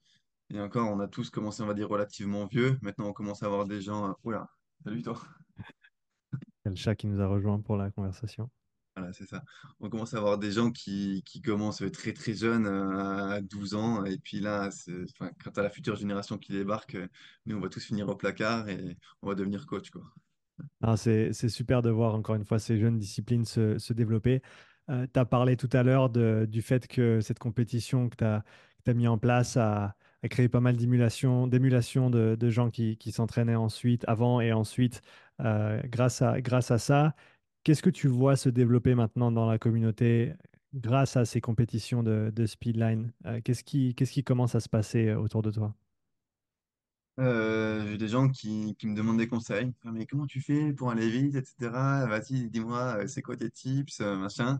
Et 0.52 0.60
encore, 0.60 0.90
on 0.90 1.00
a 1.00 1.08
tous 1.08 1.30
commencé, 1.30 1.62
on 1.62 1.66
va 1.66 1.72
dire, 1.74 1.88
relativement 1.88 2.44
vieux. 2.46 2.76
Maintenant, 2.82 3.06
on 3.06 3.12
commence 3.14 3.42
à 3.42 3.46
avoir 3.46 3.64
des 3.64 3.80
gens. 3.80 4.10
euh, 4.10 4.12
Oula, 4.24 4.46
salut 4.84 5.00
toi. 5.00 5.18
Il 6.34 6.38
y 6.66 6.68
a 6.68 6.70
le 6.70 6.76
chat 6.76 6.94
qui 6.94 7.06
nous 7.06 7.20
a 7.22 7.26
rejoint 7.26 7.60
pour 7.60 7.78
la 7.78 7.90
conversation. 7.90 8.50
C'est 9.12 9.26
ça. 9.26 9.42
On 9.80 9.88
commence 9.88 10.14
à 10.14 10.18
avoir 10.18 10.38
des 10.38 10.52
gens 10.52 10.70
qui, 10.70 11.22
qui 11.24 11.40
commencent 11.40 11.82
très 11.92 12.12
très 12.12 12.34
jeunes, 12.34 12.66
euh, 12.66 13.36
à 13.36 13.40
12 13.40 13.74
ans. 13.74 14.04
Et 14.04 14.18
puis 14.18 14.40
là, 14.40 14.68
enfin, 14.68 15.30
quand 15.42 15.50
tu 15.52 15.60
as 15.60 15.62
la 15.62 15.70
future 15.70 15.96
génération 15.96 16.38
qui 16.38 16.52
débarque, 16.52 16.94
euh, 16.94 17.06
nous, 17.46 17.56
on 17.56 17.60
va 17.60 17.68
tous 17.68 17.84
finir 17.84 18.08
au 18.08 18.16
placard 18.16 18.68
et 18.68 18.96
on 19.22 19.28
va 19.28 19.34
devenir 19.34 19.66
coach, 19.66 19.90
quoi. 19.90 20.02
Non, 20.82 20.96
c'est, 20.96 21.32
super 21.32 21.80
de 21.80 21.88
voir 21.88 22.14
encore 22.14 22.34
une 22.34 22.44
fois 22.44 22.58
ces 22.58 22.78
jeunes 22.78 22.98
disciplines 22.98 23.46
se, 23.46 23.78
se 23.78 23.94
développer. 23.94 24.42
tu 24.88 25.18
as 25.18 25.24
parlé 25.24 25.56
tout 25.56 25.70
à 25.72 25.82
l'heure 25.82 26.10
du 26.10 26.60
fait 26.60 26.86
que 26.86 27.22
cette 27.22 27.38
compétition 27.38 28.10
que 28.10 28.16
tu 28.16 28.24
as, 28.24 28.94
mis 28.94 29.08
en 29.08 29.16
place 29.16 29.56
a, 29.56 29.96
créé 30.28 30.50
pas 30.50 30.60
mal 30.60 30.76
d'émulation, 30.76 31.46
d'émulation 31.46 32.10
de, 32.10 32.36
de 32.38 32.50
gens 32.50 32.68
qui, 32.70 32.98
qui 32.98 33.10
s'entraînaient 33.10 33.54
ensuite, 33.54 34.04
avant 34.06 34.42
et 34.42 34.52
ensuite, 34.52 35.00
euh, 35.44 35.80
grâce 35.86 36.22
à, 36.22 36.40
grâce 36.40 36.70
à 36.70 36.78
ça. 36.78 37.14
Qu'est-ce 37.62 37.82
que 37.82 37.90
tu 37.90 38.08
vois 38.08 38.36
se 38.36 38.48
développer 38.48 38.94
maintenant 38.94 39.30
dans 39.30 39.46
la 39.46 39.58
communauté 39.58 40.32
grâce 40.72 41.16
à 41.16 41.26
ces 41.26 41.42
compétitions 41.42 42.02
de, 42.02 42.46
speedline? 42.46 43.12
Euh, 43.26 43.40
qu'est-ce 43.44 43.64
qui, 43.64 44.24
commence 44.24 44.54
à 44.54 44.60
se 44.60 44.68
passer 44.68 45.08
euh, 45.08 45.18
autour 45.18 45.42
de 45.42 45.50
toi? 45.50 45.74
Euh, 47.18 47.86
j'ai 47.86 47.98
des 47.98 48.08
gens 48.08 48.30
qui, 48.30 48.74
me 48.82 48.94
demandent 48.94 49.18
des 49.18 49.28
conseils. 49.28 49.74
Comment 50.08 50.26
tu 50.26 50.40
fais 50.40 50.72
pour 50.72 50.90
aller 50.90 51.10
vite, 51.10 51.34
etc. 51.34 51.54
Vas-y, 52.08 52.48
dis-moi, 52.48 53.06
c'est 53.06 53.20
quoi 53.20 53.36
tes 53.36 53.50
tips, 53.50 54.00
machin? 54.00 54.58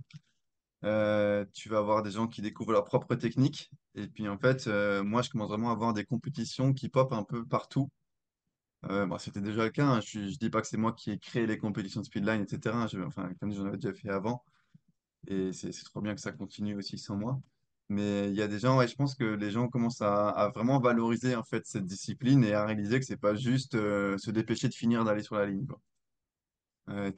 Tu 0.82 1.68
vas 1.70 1.78
avoir 1.78 2.02
des 2.02 2.10
gens 2.10 2.26
qui 2.26 2.42
découvrent 2.42 2.72
leur 2.72 2.84
propre 2.84 3.14
technique. 3.14 3.70
Et 3.94 4.08
puis 4.08 4.28
en 4.28 4.36
fait, 4.36 4.66
moi, 5.02 5.22
je 5.22 5.30
commence 5.30 5.48
vraiment 5.48 5.70
à 5.70 5.72
avoir 5.72 5.94
des 5.94 6.04
compétitions 6.04 6.74
qui 6.74 6.90
pop 6.90 7.14
un 7.14 7.22
peu 7.22 7.46
partout. 7.46 7.88
Bon, 8.82 9.18
c'était 9.18 9.40
déjà 9.40 9.64
le 9.64 9.70
cas. 9.70 9.86
hein. 9.86 10.00
Je 10.00 10.20
ne 10.20 10.30
dis 10.30 10.50
pas 10.50 10.60
que 10.60 10.66
c'est 10.66 10.76
moi 10.76 10.92
qui 10.92 11.10
ai 11.10 11.18
créé 11.18 11.46
les 11.46 11.58
compétitions 11.58 12.00
de 12.00 12.06
speedline, 12.06 12.42
etc. 12.42 12.76
Enfin, 13.06 13.30
comme 13.40 13.52
j'en 13.52 13.66
avais 13.66 13.76
déjà 13.76 13.92
fait 13.92 14.10
avant. 14.10 14.42
Et 15.28 15.52
c'est 15.52 15.70
trop 15.84 16.00
bien 16.00 16.14
que 16.14 16.20
ça 16.20 16.32
continue 16.32 16.76
aussi 16.76 16.98
sans 16.98 17.16
moi. 17.16 17.40
Mais 17.90 18.28
il 18.30 18.36
y 18.36 18.42
a 18.42 18.48
des 18.48 18.60
gens, 18.60 18.78
ouais, 18.78 18.86
je 18.88 18.94
pense 18.94 19.14
que 19.16 19.24
les 19.24 19.50
gens 19.50 19.68
commencent 19.68 20.00
à, 20.02 20.50
vraiment 20.54 20.78
valoriser 20.80 21.34
en 21.34 21.42
fait 21.44 21.66
cette 21.66 21.86
discipline 21.86 22.44
et 22.44 22.54
à 22.54 22.64
réaliser 22.64 23.00
que 23.00 23.04
c'est 23.06 23.16
pas 23.16 23.34
juste 23.34 23.74
euh, 23.74 24.16
se 24.18 24.30
dépêcher 24.30 24.68
de 24.68 24.74
finir 24.74 25.04
d'aller 25.04 25.24
sur 25.24 25.36
la 25.36 25.46
ligne. 25.46 25.66
Euh, 26.88 27.10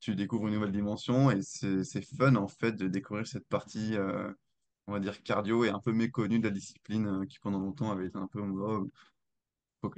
tu, 0.00 0.14
découvres 0.14 0.48
une 0.48 0.54
nouvelle 0.54 0.72
dimension 0.72 1.30
et 1.30 1.42
c'est 1.42 2.02
fun 2.16 2.34
en 2.36 2.48
fait 2.48 2.72
de 2.72 2.88
découvrir 2.88 3.26
cette 3.26 3.46
partie, 3.48 3.96
euh, 3.96 4.32
on 4.88 4.92
va 4.92 5.00
dire 5.00 5.22
cardio 5.22 5.64
et 5.64 5.70
un 5.70 5.80
peu 5.80 5.92
méconnue 5.92 6.40
de 6.40 6.44
la 6.44 6.50
discipline 6.50 7.26
qui 7.28 7.38
pendant 7.38 7.60
longtemps 7.60 7.92
avait 7.92 8.06
été 8.06 8.18
un 8.18 8.26
peu 8.28 8.40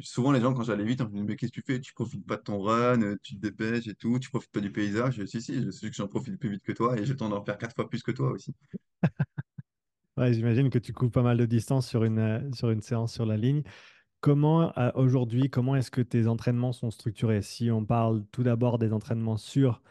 Souvent 0.00 0.32
les 0.32 0.40
gens 0.40 0.54
quand 0.54 0.62
j'allais 0.62 0.84
vite, 0.84 1.00
on 1.00 1.04
me 1.04 1.10
disait 1.10 1.24
mais 1.24 1.36
qu'est-ce 1.36 1.52
que 1.52 1.60
tu 1.60 1.64
fais? 1.66 1.80
Tu 1.80 1.92
profites 1.92 2.26
pas 2.26 2.36
de 2.36 2.42
ton 2.42 2.60
run, 2.60 3.02
euh, 3.02 3.16
tu 3.22 3.36
te 3.36 3.40
dépêches 3.40 3.86
et 3.86 3.94
tout, 3.94 4.18
tu 4.18 4.30
profites 4.30 4.52
pas 4.52 4.60
du 4.60 4.72
paysage. 4.72 5.16
Je 5.16 5.26
si 5.26 5.42
si, 5.42 5.62
je 5.62 5.70
sais 5.70 5.88
que 5.88 5.94
j'en 5.96 6.08
profite 6.08 6.38
plus 6.38 6.50
vite 6.50 6.62
que 6.62 6.72
toi 6.72 6.98
et 6.98 7.04
j'ai 7.04 7.16
temps 7.16 7.28
d'en 7.28 7.44
faire 7.44 7.58
quatre 7.58 7.74
fois 7.74 7.88
plus 7.88 8.02
que 8.02 8.12
toi 8.12 8.30
aussi. 8.30 8.54
J'imagine 10.16 10.70
que 10.70 10.78
tu 10.78 10.92
couvres 10.92 11.10
pas 11.10 11.22
mal 11.22 11.36
de 11.36 11.46
distance 11.46 11.88
sur 11.88 12.04
une, 12.04 12.18
euh, 12.18 12.52
sur 12.52 12.70
une 12.70 12.82
séance 12.82 13.12
sur 13.12 13.26
la 13.26 13.36
ligne. 13.36 13.62
Comment, 14.20 14.72
euh, 14.78 14.90
aujourd'hui, 14.94 15.50
comment 15.50 15.76
est-ce 15.76 15.90
que 15.90 16.00
tes 16.00 16.28
entraînements 16.28 16.72
sont 16.72 16.90
structurés? 16.90 17.42
Si 17.42 17.70
on 17.70 17.84
parle 17.84 18.24
tout 18.32 18.42
d'abord 18.42 18.78
des 18.78 18.92
entraînements 18.92 19.36
sur 19.36 19.82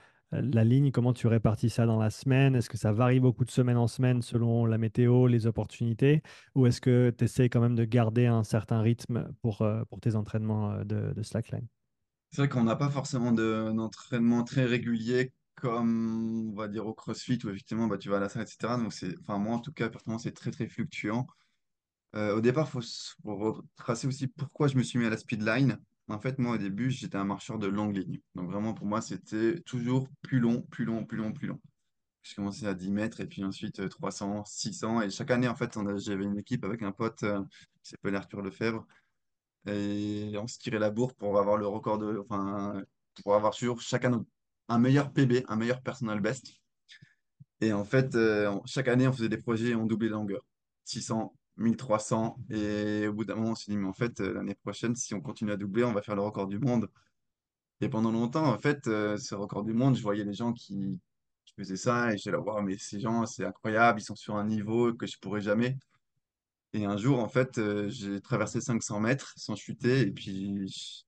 la 0.41 0.63
ligne, 0.63 0.91
comment 0.91 1.13
tu 1.13 1.27
répartis 1.27 1.69
ça 1.69 1.85
dans 1.85 1.99
la 1.99 2.09
semaine? 2.09 2.55
Est-ce 2.55 2.69
que 2.69 2.77
ça 2.77 2.91
varie 2.91 3.19
beaucoup 3.19 3.45
de 3.45 3.51
semaine 3.51 3.77
en 3.77 3.87
semaine 3.87 4.21
selon 4.21 4.65
la 4.65 4.77
météo, 4.77 5.27
les 5.27 5.47
opportunités? 5.47 6.21
Ou 6.55 6.65
est-ce 6.65 6.81
que 6.81 7.13
tu 7.17 7.25
essaies 7.25 7.49
quand 7.49 7.61
même 7.61 7.75
de 7.75 7.85
garder 7.85 8.25
un 8.25 8.43
certain 8.43 8.81
rythme 8.81 9.27
pour, 9.41 9.61
euh, 9.61 9.83
pour 9.85 9.99
tes 9.99 10.15
entraînements 10.15 10.71
euh, 10.71 10.83
de, 10.83 11.23
slackline? 11.23 11.67
C'est 12.31 12.41
vrai 12.41 12.49
qu'on 12.49 12.63
n'a 12.63 12.75
pas 12.75 12.89
forcément 12.89 13.31
de- 13.31 13.71
d'entraînement 13.73 14.43
très 14.43 14.65
régulier 14.65 15.31
comme 15.55 16.49
on 16.51 16.55
va 16.55 16.67
dire 16.67 16.87
au 16.87 16.93
CrossFit 16.93 17.39
où 17.45 17.49
effectivement 17.49 17.87
bah, 17.87 17.97
tu 17.97 18.09
vas 18.09 18.17
à 18.17 18.19
la 18.19 18.27
salle, 18.27 18.41
etc. 18.41 18.77
Donc 18.77 18.91
enfin 19.21 19.37
moi 19.37 19.55
en 19.55 19.59
tout 19.59 19.71
cas 19.71 19.87
personnellement 19.87 20.19
c'est 20.19 20.33
très 20.33 20.51
très 20.51 20.67
fluctuant. 20.67 21.27
Euh, 22.15 22.35
au 22.35 22.41
départ, 22.41 22.67
il 22.67 22.71
faut, 22.71 22.81
faut 23.23 23.35
retracer 23.35 24.07
aussi 24.07 24.27
pourquoi 24.27 24.67
je 24.67 24.77
me 24.77 24.83
suis 24.83 24.99
mis 24.99 25.05
à 25.05 25.09
la 25.09 25.17
speedline. 25.17 25.79
En 26.09 26.19
fait, 26.19 26.37
moi, 26.39 26.55
au 26.55 26.57
début, 26.57 26.91
j'étais 26.91 27.17
un 27.17 27.23
marcheur 27.23 27.57
de 27.59 27.67
longue 27.67 27.95
ligne. 27.97 28.19
Donc, 28.35 28.49
vraiment, 28.51 28.73
pour 28.73 28.85
moi, 28.87 29.01
c'était 29.01 29.59
toujours 29.61 30.07
plus 30.21 30.39
long, 30.39 30.61
plus 30.63 30.85
long, 30.85 31.05
plus 31.05 31.17
long, 31.17 31.31
plus 31.31 31.47
long. 31.47 31.59
Je 32.23 32.35
commençais 32.35 32.67
à 32.67 32.73
10 32.75 32.91
mètres 32.91 33.21
et 33.21 33.27
puis 33.27 33.43
ensuite 33.45 33.79
euh, 33.81 33.89
300, 33.89 34.45
600. 34.45 35.01
Et 35.01 35.09
chaque 35.11 35.31
année, 35.31 35.47
en 35.49 35.55
fait, 35.55 35.77
j'avais 35.99 36.25
une 36.25 36.39
équipe 36.39 36.65
avec 36.65 36.83
un 36.83 36.91
pote 36.93 37.23
euh, 37.23 37.41
qui 37.83 37.91
s'appelle 37.91 38.15
Arthur 38.15 38.41
Lefebvre. 38.41 38.85
Et 39.67 40.33
on 40.39 40.47
se 40.47 40.59
tirait 40.59 40.79
la 40.79 40.91
bourre 40.91 41.15
pour 41.15 41.39
avoir 41.39 41.57
le 41.57 41.67
record 41.67 41.97
de. 41.99 42.19
Enfin, 42.19 42.83
pour 43.23 43.35
avoir 43.35 43.53
sur 43.53 43.81
chacun 43.81 44.11
notre- 44.11 44.29
un 44.69 44.79
meilleur 44.79 45.13
PB, 45.13 45.45
un 45.49 45.55
meilleur 45.57 45.81
personal 45.81 46.21
best. 46.21 46.47
Et 47.61 47.73
en 47.73 47.85
fait, 47.85 48.15
euh, 48.15 48.53
chaque 48.65 48.87
année, 48.87 49.07
on 49.07 49.13
faisait 49.13 49.29
des 49.29 49.37
projets 49.37 49.69
et 49.69 49.75
on 49.75 49.85
doublait 49.85 50.09
la 50.09 50.15
longueur. 50.15 50.41
600, 50.85 51.33
1300. 51.57 52.37
Et 52.49 53.07
au 53.07 53.13
bout 53.13 53.25
d'un 53.25 53.35
moment, 53.35 53.51
on 53.51 53.55
s'est 53.55 53.71
dit, 53.71 53.77
mais 53.77 53.87
en 53.87 53.93
fait, 53.93 54.19
euh, 54.21 54.33
l'année 54.33 54.55
prochaine, 54.55 54.95
si 54.95 55.13
on 55.13 55.21
continue 55.21 55.51
à 55.51 55.57
doubler, 55.57 55.83
on 55.83 55.93
va 55.93 56.01
faire 56.01 56.15
le 56.15 56.21
record 56.21 56.47
du 56.47 56.59
monde. 56.59 56.89
Et 57.81 57.89
pendant 57.89 58.11
longtemps, 58.11 58.45
en 58.45 58.57
fait, 58.59 58.87
euh, 58.87 59.17
ce 59.17 59.35
record 59.35 59.63
du 59.63 59.73
monde, 59.73 59.95
je 59.95 60.03
voyais 60.03 60.23
les 60.23 60.33
gens 60.33 60.53
qui, 60.53 60.99
qui 61.45 61.53
faisaient 61.55 61.75
ça 61.77 62.13
et 62.13 62.17
j'étais 62.17 62.31
là, 62.31 62.39
waouh, 62.39 62.61
mais 62.61 62.77
ces 62.77 62.99
gens, 62.99 63.25
c'est 63.25 63.45
incroyable, 63.45 63.99
ils 63.99 64.03
sont 64.03 64.15
sur 64.15 64.35
un 64.35 64.45
niveau 64.45 64.93
que 64.93 65.05
je 65.07 65.17
pourrais 65.19 65.41
jamais. 65.41 65.77
Et 66.73 66.85
un 66.85 66.97
jour, 66.97 67.19
en 67.19 67.29
fait, 67.29 67.57
euh, 67.57 67.89
j'ai 67.89 68.19
traversé 68.21 68.59
500 68.61 68.99
mètres 68.99 69.33
sans 69.37 69.55
chuter 69.55 70.01
et 70.01 70.11
puis 70.11 70.67
je, 70.67 71.03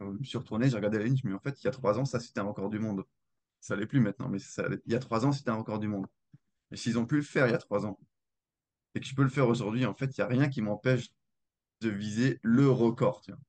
je 0.00 0.06
me 0.06 0.24
suis 0.24 0.38
retourné, 0.38 0.70
j'ai 0.70 0.76
regardé 0.76 0.98
la 0.98 1.04
ligne, 1.04 1.16
je 1.16 1.26
me 1.26 1.30
suis 1.30 1.30
dit, 1.30 1.34
en 1.34 1.40
fait, 1.40 1.60
il 1.62 1.64
y 1.64 1.68
a 1.68 1.72
trois 1.72 1.98
ans, 1.98 2.04
ça, 2.04 2.20
c'était 2.20 2.40
un 2.40 2.44
record 2.44 2.70
du 2.70 2.78
monde. 2.78 3.04
Ça 3.60 3.76
l'est 3.76 3.86
plus 3.86 4.00
maintenant, 4.00 4.28
mais 4.28 4.38
ça 4.38 4.66
il 4.86 4.92
y 4.92 4.94
a 4.96 4.98
trois 4.98 5.26
ans, 5.26 5.32
c'était 5.32 5.50
un 5.50 5.56
record 5.56 5.78
du 5.78 5.88
monde. 5.88 6.06
Et 6.70 6.76
s'ils 6.76 6.98
ont 6.98 7.06
pu 7.06 7.16
le 7.16 7.22
faire 7.22 7.46
il 7.46 7.50
y 7.50 7.54
a 7.54 7.58
trois 7.58 7.84
ans, 7.86 7.98
et 8.94 9.00
que 9.00 9.06
je 9.06 9.14
peux 9.14 9.22
le 9.22 9.28
faire 9.28 9.48
aujourd'hui, 9.48 9.86
en 9.86 9.94
fait, 9.94 10.16
il 10.16 10.20
n'y 10.20 10.24
a 10.24 10.28
rien 10.28 10.48
qui 10.48 10.62
m'empêche 10.62 11.08
de 11.80 11.90
viser 11.90 12.38
le 12.42 12.68
record. 12.70 13.22
tu 13.22 13.32
vois. 13.32 13.40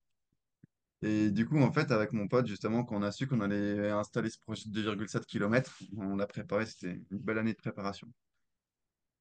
Et 1.03 1.31
du 1.31 1.47
coup, 1.47 1.59
en 1.59 1.71
fait, 1.71 1.91
avec 1.91 2.13
mon 2.13 2.27
pote, 2.27 2.47
justement, 2.47 2.83
quand 2.83 2.95
on 2.95 3.01
a 3.01 3.11
su 3.11 3.27
qu'on 3.27 3.41
allait 3.41 3.89
installer 3.89 4.29
ce 4.29 4.39
projet 4.39 4.69
de 4.69 4.81
2,7 4.81 5.25
km, 5.25 5.79
on 5.97 6.15
l'a 6.15 6.27
préparé, 6.27 6.65
c'était 6.65 7.01
une 7.09 7.19
belle 7.19 7.39
année 7.39 7.53
de 7.53 7.57
préparation 7.57 8.07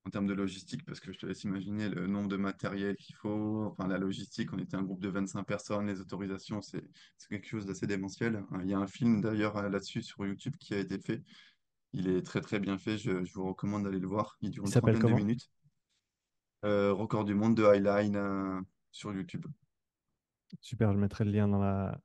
en 0.06 0.10
termes 0.10 0.26
de 0.26 0.32
logistique, 0.32 0.84
parce 0.84 0.98
que 0.98 1.12
je 1.12 1.18
te 1.18 1.26
laisse 1.26 1.44
imaginer 1.44 1.88
le 1.88 2.06
nombre 2.06 2.28
de 2.28 2.36
matériel 2.36 2.96
qu'il 2.96 3.14
faut, 3.16 3.66
enfin 3.66 3.86
la 3.86 3.98
logistique, 3.98 4.52
on 4.52 4.58
était 4.58 4.76
un 4.76 4.82
groupe 4.82 5.00
de 5.00 5.08
25 5.08 5.44
personnes, 5.44 5.86
les 5.86 6.00
autorisations, 6.00 6.62
c'est 6.62 6.82
quelque 7.28 7.46
chose 7.46 7.66
d'assez 7.66 7.86
démentiel. 7.86 8.42
Il 8.62 8.68
y 8.68 8.74
a 8.74 8.78
un 8.78 8.86
film 8.86 9.20
d'ailleurs 9.20 9.60
là-dessus 9.68 10.02
sur 10.02 10.24
YouTube 10.24 10.54
qui 10.58 10.74
a 10.74 10.78
été 10.78 10.98
fait. 10.98 11.22
Il 11.92 12.08
est 12.08 12.22
très 12.22 12.40
très 12.40 12.60
bien 12.60 12.78
fait, 12.78 12.96
je, 12.96 13.24
je 13.24 13.32
vous 13.34 13.44
recommande 13.44 13.84
d'aller 13.84 13.98
le 13.98 14.06
voir. 14.06 14.36
Il 14.40 14.50
dure 14.50 14.64
une 14.64 14.70
trentaine 14.70 14.98
de 14.98 15.12
minutes. 15.12 15.50
Euh, 16.64 16.92
record 16.92 17.24
du 17.24 17.34
monde 17.34 17.56
de 17.56 17.64
Highline 17.64 18.16
euh, 18.16 18.60
sur 18.90 19.12
YouTube. 19.14 19.46
Super, 20.60 20.92
je 20.92 20.98
mettrai 20.98 21.24
le 21.24 21.30
lien 21.30 21.48
dans 21.48 21.58
la, 21.58 22.00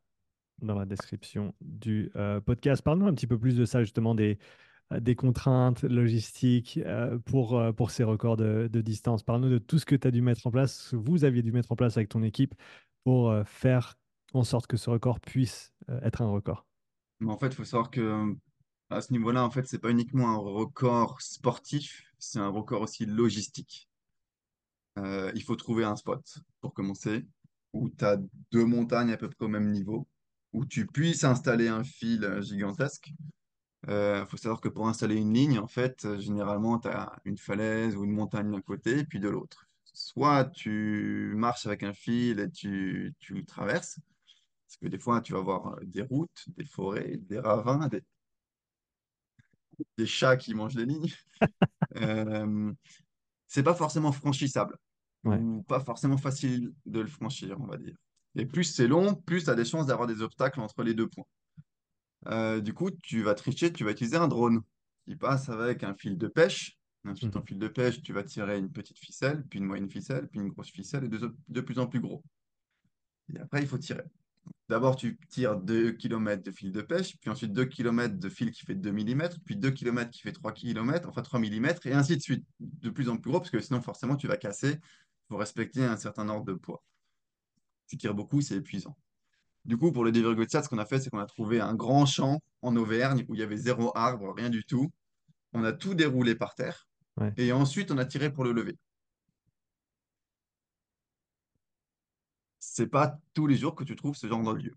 dans 0.62 0.76
la 0.76 0.86
description 0.86 1.54
du 1.60 2.12
euh, 2.16 2.40
podcast. 2.40 2.82
Parle-nous 2.82 3.08
un 3.08 3.14
petit 3.14 3.28
peu 3.28 3.38
plus 3.38 3.58
de 3.58 3.66
ça, 3.66 3.84
justement, 3.84 4.16
des, 4.16 4.38
euh, 4.94 5.00
des 5.00 5.16
contraintes 5.16 5.84
logistiques 5.84 6.80
euh, 6.86 7.18
pour, 7.20 7.58
euh, 7.60 7.72
pour 7.72 7.92
ces 7.92 8.04
records 8.04 8.38
de, 8.38 8.70
de 8.72 8.82
distance. 8.82 9.24
Parle-nous 9.24 9.50
de 9.50 9.58
tout 9.58 9.80
ce 9.80 9.86
que 9.86 9.96
tu 9.96 10.08
as 10.08 10.12
dû 10.12 10.22
mettre 10.22 10.46
en 10.48 10.52
place, 10.52 10.78
ce 10.78 10.92
que 10.92 10.96
vous 10.96 11.26
aviez 11.26 11.42
dû 11.42 11.52
mettre 11.52 11.72
en 11.72 11.76
place 11.76 11.98
avec 11.98 12.10
ton 12.10 12.24
équipe 12.24 12.56
pour 13.04 13.36
faire 13.46 13.96
en 14.34 14.44
sorte 14.44 14.66
que 14.66 14.78
ce 14.78 14.90
record 14.90 15.20
puisse 15.20 15.74
être 16.02 16.24
un 16.24 16.30
record. 16.30 16.66
Mais 17.20 17.32
en 17.32 17.38
fait, 17.38 17.48
il 17.48 17.56
faut 17.56 17.64
savoir 17.64 17.92
que 17.92 18.36
à 18.90 19.02
ce 19.02 19.12
niveau-là, 19.12 19.44
en 19.44 19.52
fait, 19.52 19.68
c'est 19.68 19.78
pas 19.80 19.92
uniquement 19.92 20.32
un 20.32 20.38
record 20.38 21.22
sportif, 21.22 22.04
c'est 22.18 22.40
un 22.40 22.48
record 22.48 22.82
aussi 22.82 23.06
logistique. 23.06 23.90
Euh, 24.98 25.32
il 25.36 25.44
faut 25.44 25.56
trouver 25.56 25.84
un 25.84 25.96
spot 25.96 26.22
pour 26.62 26.74
commencer, 26.74 27.26
où 27.74 27.90
tu 27.90 28.06
as 28.06 28.18
deux 28.52 28.66
montagnes 28.66 29.12
à 29.12 29.18
peu 29.18 29.30
près 29.30 29.46
au 29.46 29.50
même 29.50 29.72
niveau, 29.72 30.08
où 30.54 30.66
tu 30.66 30.88
puisses 30.88 31.24
installer 31.24 31.68
un 31.68 31.84
fil 31.84 32.24
euh, 32.24 32.42
gigantesque. 32.42 33.12
Il 33.88 34.26
faut 34.28 34.38
savoir 34.38 34.62
que 34.62 34.70
pour 34.70 34.88
installer 34.88 35.16
une 35.16 35.34
ligne, 35.34 35.60
en 35.60 35.68
fait, 35.68 36.06
euh, 36.06 36.18
généralement, 36.20 36.80
tu 36.80 36.88
as 36.88 37.12
une 37.24 37.38
falaise 37.38 37.96
ou 37.96 38.04
une 38.04 38.14
montagne 38.14 38.52
d'un 38.52 38.62
côté 38.62 39.00
et 39.00 39.04
puis 39.04 39.20
de 39.20 39.30
l'autre. 39.30 39.68
soit 39.94 40.46
tu 40.46 41.34
marches 41.36 41.68
avec 41.68 41.84
un 41.84 41.94
fil 41.94 42.40
et 42.40 42.50
tu, 42.50 43.14
traverses, 43.48 44.00
parce 44.68 44.78
que 44.82 44.88
des 44.88 44.98
fois, 45.00 45.22
tu 45.22 45.34
vas 45.34 45.42
voir 45.42 45.78
des 45.84 46.02
routes, 46.02 46.46
des 46.58 46.66
forêts, 46.66 47.18
des 47.18 47.40
ravins, 47.40 47.88
des, 47.88 48.02
des 49.98 50.06
chats 50.06 50.38
qui 50.38 50.54
mangent 50.54 50.76
les 50.76 50.86
lignes. 50.86 51.12
Euh, 51.98 52.74
c'est 53.48 53.64
pas 53.64 53.74
forcément 53.74 54.12
franchissable 54.12 54.78
Ouais. 55.26 55.40
ou 55.40 55.64
pas 55.68 55.80
forcément 55.80 56.18
facile 56.18 56.72
de 56.86 57.00
le 57.02 57.08
franchir, 57.08 57.58
on 57.62 57.68
va 57.68 57.78
dire. 57.78 57.96
Et 58.36 58.46
plus 58.46 58.66
c'est 58.66 58.88
long, 58.88 59.16
plus 59.16 59.46
tu 59.46 59.50
as 59.50 59.56
des 59.56 59.66
chances 59.66 59.88
d'avoir 59.88 60.08
des 60.08 60.22
obstacles 60.22 60.60
entre 60.62 60.84
les 60.84 60.94
deux 60.94 61.08
points. 61.10 61.26
Euh, 62.28 62.62
du 62.62 62.74
coup, 62.74 62.92
tu 62.92 63.22
vas 63.24 63.36
tricher, 63.36 63.72
tu 63.72 63.84
vas 63.84 63.92
utiliser 63.92 64.18
un 64.18 64.28
drone 64.28 64.62
qui 65.08 65.16
passe 65.16 65.50
avec 65.50 65.84
un 65.84 65.94
fil 65.96 66.18
de 66.18 66.28
pêche. 66.28 66.78
Ensuite, 67.08 67.36
en 67.36 67.40
Mhm. 67.40 67.48
fil 67.48 67.60
de 67.60 67.68
pêche, 67.68 68.02
tu 68.02 68.14
vas 68.14 68.24
tirer 68.24 68.58
une 68.58 68.72
petite 68.72 68.98
ficelle, 68.98 69.46
puis 69.48 69.60
une 69.60 69.66
moyenne 69.66 69.90
ficelle, 69.90 70.28
puis 70.28 70.40
une 70.40 70.50
grosse 70.50 70.72
ficelle 70.72 71.04
et 71.06 71.10
de, 71.10 71.36
de 71.48 71.62
plus 71.62 71.78
en 71.78 71.86
plus 71.88 72.00
gros. 72.02 72.24
Et 73.34 73.40
après, 73.40 73.62
il 73.62 73.68
faut 73.68 73.78
tirer. 73.78 74.04
D'abord, 74.70 74.96
tu 74.98 75.20
tires 75.30 75.58
2 75.58 75.94
km 75.94 76.44
de 76.44 76.52
fil 76.52 76.72
de 76.72 76.82
pêche, 76.82 77.18
puis 77.20 77.30
ensuite 77.32 77.54
2 77.54 77.66
km 77.66 78.20
de 78.20 78.30
fil 78.30 78.52
qui 78.52 78.66
fait 78.66 78.76
2 78.76 78.92
millimètres, 78.92 79.38
puis 79.46 79.58
2 79.58 79.72
km 79.72 80.12
qui 80.12 80.22
fait 80.22 80.34
3 80.34 80.54
km, 80.54 81.10
enfin 81.10 81.24
3 81.24 81.40
millimètres, 81.40 81.86
et 81.88 81.94
ainsi 81.94 82.18
de 82.18 82.22
suite, 82.22 82.46
de 82.60 82.90
plus 82.90 83.10
en 83.10 83.18
plus 83.18 83.32
gros, 83.32 83.40
parce 83.42 83.52
que 83.52 83.60
sinon, 83.62 83.82
forcément, 83.82 84.18
tu 84.18 84.28
vas 84.28 84.38
casser. 84.38 84.80
Il 85.26 85.34
faut 85.34 85.38
respecter 85.38 85.84
un 85.84 85.98
certain 85.98 86.30
ordre 86.30 86.46
de 86.46 86.54
poids. 86.54 86.84
Tu 87.88 87.98
tires 87.98 88.14
beaucoup, 88.14 88.42
c'est 88.42 88.56
épuisant. 88.56 88.96
Du 89.66 89.78
coup, 89.78 89.92
pour 89.92 90.04
le 90.04 90.12
2,7, 90.12 90.64
ce 90.64 90.70
qu'on 90.70 90.78
a 90.78 90.86
fait, 90.86 91.00
c'est 91.00 91.10
qu'on 91.10 91.20
a 91.20 91.26
trouvé 91.26 91.60
un 91.60 91.74
grand 91.76 92.06
champ 92.06 92.40
en 92.62 92.76
Auvergne 92.76 93.26
où 93.28 93.34
il 93.36 93.40
y 93.40 93.44
avait 93.44 93.58
zéro 93.58 93.92
arbre, 93.98 94.34
rien 94.36 94.50
du 94.50 94.64
tout. 94.66 94.92
On 95.54 95.64
a 95.64 95.74
tout 95.74 95.96
déroulé 95.96 96.36
par 96.36 96.56
terre, 96.56 96.88
Ouais. 97.18 97.34
et 97.38 97.52
ensuite, 97.54 97.92
on 97.92 97.98
a 97.98 98.06
tiré 98.06 98.32
pour 98.32 98.44
le 98.44 98.52
lever. 98.52 98.78
C'est 102.60 102.88
pas 102.88 103.18
tous 103.34 103.48
les 103.48 103.56
jours 103.56 103.76
que 103.76 103.84
tu 103.84 103.96
trouves 103.96 104.16
ce 104.16 104.28
genre 104.28 104.44
de 104.44 104.60
lieu. 104.60 104.74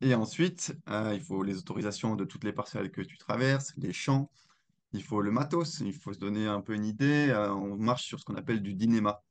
Et 0.00 0.14
ensuite, 0.14 0.76
euh, 0.88 1.12
il 1.14 1.22
faut 1.22 1.42
les 1.42 1.58
autorisations 1.58 2.16
de 2.16 2.24
toutes 2.24 2.44
les 2.44 2.52
parcelles 2.52 2.90
que 2.90 3.02
tu 3.02 3.18
traverses, 3.18 3.74
les 3.76 3.92
champs, 3.92 4.30
il 4.92 5.02
faut 5.02 5.20
le 5.22 5.30
matos, 5.30 5.80
il 5.80 5.94
faut 5.94 6.12
se 6.12 6.18
donner 6.18 6.46
un 6.46 6.60
peu 6.60 6.74
une 6.74 6.86
idée. 6.86 7.28
euh, 7.30 7.52
on 7.54 7.76
marche 7.76 8.04
sur 8.06 8.20
ce 8.20 8.24
qu'on 8.24 8.36
appelle 8.36 8.62
du 8.62 8.74
dynéma. 8.74 9.22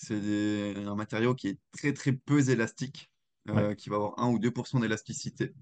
C'est 0.00 0.20
des- 0.20 0.84
un 0.86 0.94
matériau 0.94 1.34
qui 1.34 1.48
est 1.48 1.58
très 1.72 1.92
très 1.92 2.12
peu 2.12 2.48
élastique, 2.48 3.10
Ouais. 3.48 3.62
euh, 3.62 3.74
qui 3.74 3.88
va 3.90 3.96
avoir 3.96 4.18
1 4.20 4.28
ou 4.28 4.38
2% 4.38 4.78
d'élasticité. 4.78 5.52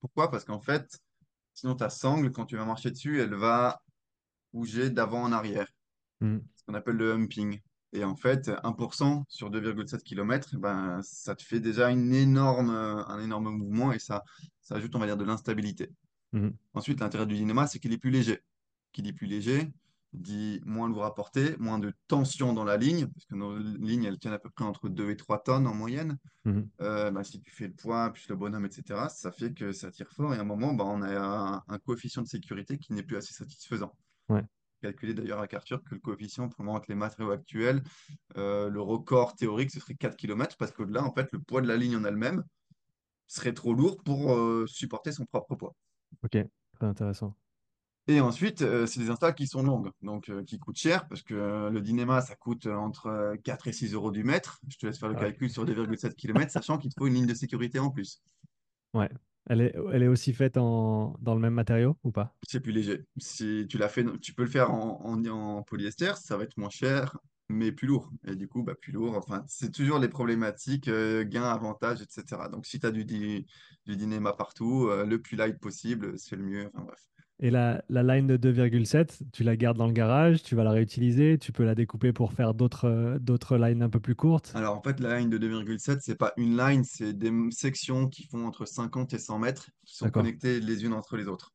Pourquoi? 0.00 0.30
Parce 0.30 0.44
qu'en 0.44 0.60
fait, 0.60 0.98
sinon 1.54 1.74
ta 1.74 1.88
sangle, 1.88 2.30
quand 2.30 2.44
tu 2.44 2.56
vas 2.58 2.66
marcher 2.66 2.90
dessus, 2.90 3.20
elle 3.22 3.34
va 3.34 3.80
bouger 4.52 4.90
d'avant 4.90 5.22
en 5.22 5.32
arrière, 5.32 5.66
Mhm. 6.20 6.44
ce 6.56 6.64
qu'on 6.64 6.74
appelle 6.74 6.96
le 6.96 7.12
humping. 7.12 7.58
Et 7.94 8.04
en 8.04 8.16
fait, 8.16 8.50
1% 8.64 9.24
sur 9.28 9.48
2,7 9.50 10.02
km, 10.02 10.58
ben, 10.58 11.00
ça 11.02 11.34
te 11.34 11.42
fait 11.42 11.60
déjà 11.60 11.90
une 11.90 12.12
énorme, 12.14 12.68
un 12.70 13.18
énorme 13.22 13.48
mouvement 13.48 13.92
et 13.92 13.98
ça, 13.98 14.22
ça 14.60 14.74
ajoute, 14.74 14.94
on 14.94 14.98
va 14.98 15.06
dire, 15.06 15.16
de 15.16 15.24
l'instabilité. 15.24 15.90
Mhm. 16.32 16.54
Ensuite, 16.74 17.00
l'intérêt 17.00 17.24
du 17.24 17.34
dynama, 17.36 17.66
c'est 17.66 17.78
qu'il 17.78 17.94
est 17.94 17.98
plus 17.98 18.10
léger. 18.10 18.42
Qui 18.92 19.00
dit 19.00 19.14
plus 19.14 19.26
léger, 19.26 19.72
dit 20.16 20.60
moins 20.64 20.88
lourd 20.88 21.04
à 21.04 21.14
porter, 21.14 21.56
moins 21.58 21.78
de 21.78 21.92
tension 22.08 22.52
dans 22.52 22.64
la 22.64 22.76
ligne, 22.76 23.06
parce 23.06 23.26
que 23.26 23.34
nos 23.34 23.56
lignes, 23.58 24.04
elles 24.04 24.18
tiennent 24.18 24.34
à 24.34 24.38
peu 24.38 24.50
près 24.50 24.64
entre 24.64 24.88
2 24.88 25.10
et 25.10 25.16
3 25.16 25.42
tonnes 25.42 25.66
en 25.66 25.74
moyenne. 25.74 26.18
Mhm. 26.44 26.68
Euh, 26.80 27.10
bah, 27.10 27.24
si 27.24 27.40
tu 27.40 27.50
fais 27.50 27.68
le 27.68 27.74
poids, 27.74 28.12
plus 28.12 28.28
le 28.28 28.36
bonhomme, 28.36 28.64
etc., 28.64 29.08
ça 29.08 29.32
fait 29.32 29.52
que 29.52 29.72
ça 29.72 29.90
tire 29.90 30.10
fort 30.12 30.34
et 30.34 30.38
à 30.38 30.40
un 30.40 30.44
moment, 30.44 30.74
bah, 30.74 30.84
on 30.86 31.02
a 31.02 31.18
un, 31.18 31.62
un 31.66 31.78
coefficient 31.78 32.22
de 32.22 32.28
sécurité 32.28 32.78
qui 32.78 32.92
n'est 32.92 33.02
plus 33.02 33.16
assez 33.16 33.34
satisfaisant. 33.34 33.92
Ouais. 34.28 34.44
Calculé 34.82 35.14
d'ailleurs 35.14 35.40
à 35.40 35.46
Arthur 35.50 35.82
que 35.82 35.94
le 35.94 36.00
coefficient, 36.00 36.48
pour 36.48 36.62
le 36.62 36.66
moment, 36.66 36.76
avec 36.76 36.88
les 36.88 36.94
matériaux 36.94 37.32
actuels, 37.32 37.82
euh, 38.36 38.68
le 38.68 38.80
record 38.80 39.34
théorique, 39.34 39.70
ce 39.70 39.80
serait 39.80 39.94
4 39.94 40.16
km, 40.16 40.56
parce 40.58 40.72
qu'au-delà, 40.72 41.02
en 41.02 41.12
fait, 41.12 41.32
le 41.32 41.38
poids 41.38 41.60
de 41.60 41.68
la 41.68 41.76
ligne 41.76 41.96
en 41.96 42.04
elle-même 42.04 42.44
serait 43.26 43.54
trop 43.54 43.74
lourd 43.74 43.96
pour 44.04 44.34
euh, 44.34 44.66
supporter 44.66 45.12
son 45.12 45.24
propre 45.24 45.54
poids. 45.56 45.74
Ok. 46.22 46.38
Très 46.74 46.86
intéressant. 46.86 47.34
Et 48.08 48.20
ensuite, 48.20 48.62
euh, 48.62 48.86
c'est 48.86 49.00
des 49.00 49.10
installs 49.10 49.34
qui 49.34 49.48
sont 49.48 49.62
longues, 49.62 49.90
donc 50.00 50.28
euh, 50.28 50.44
qui 50.44 50.58
coûtent 50.58 50.78
cher, 50.78 51.08
parce 51.08 51.22
que 51.22 51.34
euh, 51.34 51.70
le 51.70 51.80
Dynéma, 51.80 52.20
ça 52.20 52.36
coûte 52.36 52.66
entre 52.66 53.06
euh, 53.08 53.36
4 53.36 53.66
et 53.66 53.72
6 53.72 53.94
euros 53.94 54.12
du 54.12 54.22
mètre. 54.22 54.60
Je 54.68 54.76
te 54.76 54.86
laisse 54.86 54.98
faire 54.98 55.08
le 55.08 55.16
ouais. 55.16 55.20
calcul 55.20 55.50
sur 55.50 55.64
2,7 55.64 56.14
km, 56.16 56.52
sachant 56.52 56.78
qu'il 56.78 56.90
te 56.90 56.94
faut 56.98 57.08
une 57.08 57.14
ligne 57.14 57.26
de 57.26 57.34
sécurité 57.34 57.80
en 57.80 57.90
plus. 57.90 58.22
Ouais. 58.94 59.10
Elle 59.48 59.60
est, 59.60 59.76
elle 59.92 60.02
est 60.02 60.08
aussi 60.08 60.32
faite 60.32 60.56
en, 60.56 61.16
dans 61.20 61.34
le 61.34 61.40
même 61.40 61.54
matériau 61.54 61.96
ou 62.02 62.10
pas? 62.10 62.34
C'est 62.48 62.60
plus 62.60 62.72
léger. 62.72 63.04
Si 63.16 63.66
tu 63.68 63.78
l'as 63.78 63.88
fait, 63.88 64.04
tu 64.20 64.34
peux 64.34 64.42
le 64.42 64.50
faire 64.50 64.72
en, 64.72 65.00
en, 65.04 65.24
en 65.26 65.62
polyester, 65.62 66.12
ça 66.16 66.36
va 66.36 66.44
être 66.44 66.56
moins 66.56 66.70
cher, 66.70 67.16
mais 67.48 67.70
plus 67.70 67.86
lourd. 67.86 68.10
Et 68.26 68.34
du 68.34 68.48
coup, 68.48 68.64
bah, 68.64 68.74
plus 68.74 68.90
lourd. 68.90 69.16
Enfin, 69.16 69.44
c'est 69.46 69.70
toujours 69.72 70.00
les 70.00 70.08
problématiques, 70.08 70.90
gains, 70.90 71.44
avantages, 71.44 72.02
etc. 72.02 72.48
Donc, 72.50 72.66
si 72.66 72.80
tu 72.80 72.86
as 72.86 72.90
du, 72.90 73.04
du, 73.04 73.46
du 73.84 73.96
Dynéma 73.96 74.32
partout, 74.32 74.88
le 74.88 75.16
plus 75.22 75.36
light 75.36 75.60
possible, 75.60 76.18
c'est 76.18 76.34
le 76.34 76.42
mieux. 76.42 76.68
Enfin, 76.74 76.84
bref. 76.84 77.08
Et 77.38 77.50
la, 77.50 77.84
la 77.90 78.02
line 78.02 78.26
de 78.26 78.38
2,7, 78.38 79.20
tu 79.30 79.44
la 79.44 79.56
gardes 79.56 79.76
dans 79.76 79.86
le 79.86 79.92
garage, 79.92 80.42
tu 80.42 80.54
vas 80.54 80.64
la 80.64 80.70
réutiliser, 80.70 81.36
tu 81.36 81.52
peux 81.52 81.64
la 81.64 81.74
découper 81.74 82.14
pour 82.14 82.32
faire 82.32 82.54
d'autres 82.54 82.88
euh, 82.88 83.18
d'autres 83.18 83.58
lines 83.58 83.82
un 83.82 83.90
peu 83.90 84.00
plus 84.00 84.14
courtes. 84.14 84.52
Alors 84.54 84.74
en 84.74 84.82
fait, 84.82 85.00
la 85.00 85.18
ligne 85.18 85.28
de 85.28 85.38
2,7, 85.38 85.98
c'est 86.00 86.16
pas 86.16 86.32
une 86.38 86.56
line, 86.56 86.82
c'est 86.84 87.12
des 87.12 87.30
sections 87.50 88.08
qui 88.08 88.26
font 88.26 88.46
entre 88.46 88.64
50 88.64 89.12
et 89.12 89.18
100 89.18 89.38
mètres, 89.38 89.70
qui 89.84 89.96
sont 89.96 90.08
connectées 90.08 90.60
les 90.60 90.84
unes 90.84 90.94
entre 90.94 91.18
les 91.18 91.28
autres. 91.28 91.52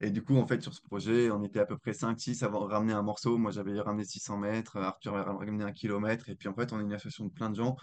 Et 0.00 0.10
du 0.10 0.22
coup, 0.22 0.36
en 0.36 0.46
fait, 0.46 0.62
sur 0.62 0.74
ce 0.74 0.82
projet, 0.82 1.30
on 1.30 1.42
était 1.44 1.60
à 1.60 1.66
peu 1.66 1.76
près 1.76 1.92
5-6 1.92 2.42
à 2.42 2.46
avoir 2.46 2.68
ramené 2.68 2.92
un 2.92 3.02
morceau. 3.02 3.38
Moi, 3.38 3.50
j'avais 3.50 3.78
ramené 3.80 4.04
600 4.04 4.38
mètres, 4.38 4.76
Arthur 4.78 5.16
avait 5.16 5.30
ramené 5.30 5.64
un 5.64 5.72
kilomètre. 5.72 6.28
Et 6.30 6.34
puis 6.34 6.48
en 6.48 6.54
fait, 6.54 6.72
on 6.72 6.80
est 6.80 6.82
une 6.82 6.92
association 6.92 7.26
de 7.26 7.30
plein 7.30 7.50
de 7.50 7.56
gens 7.56 7.76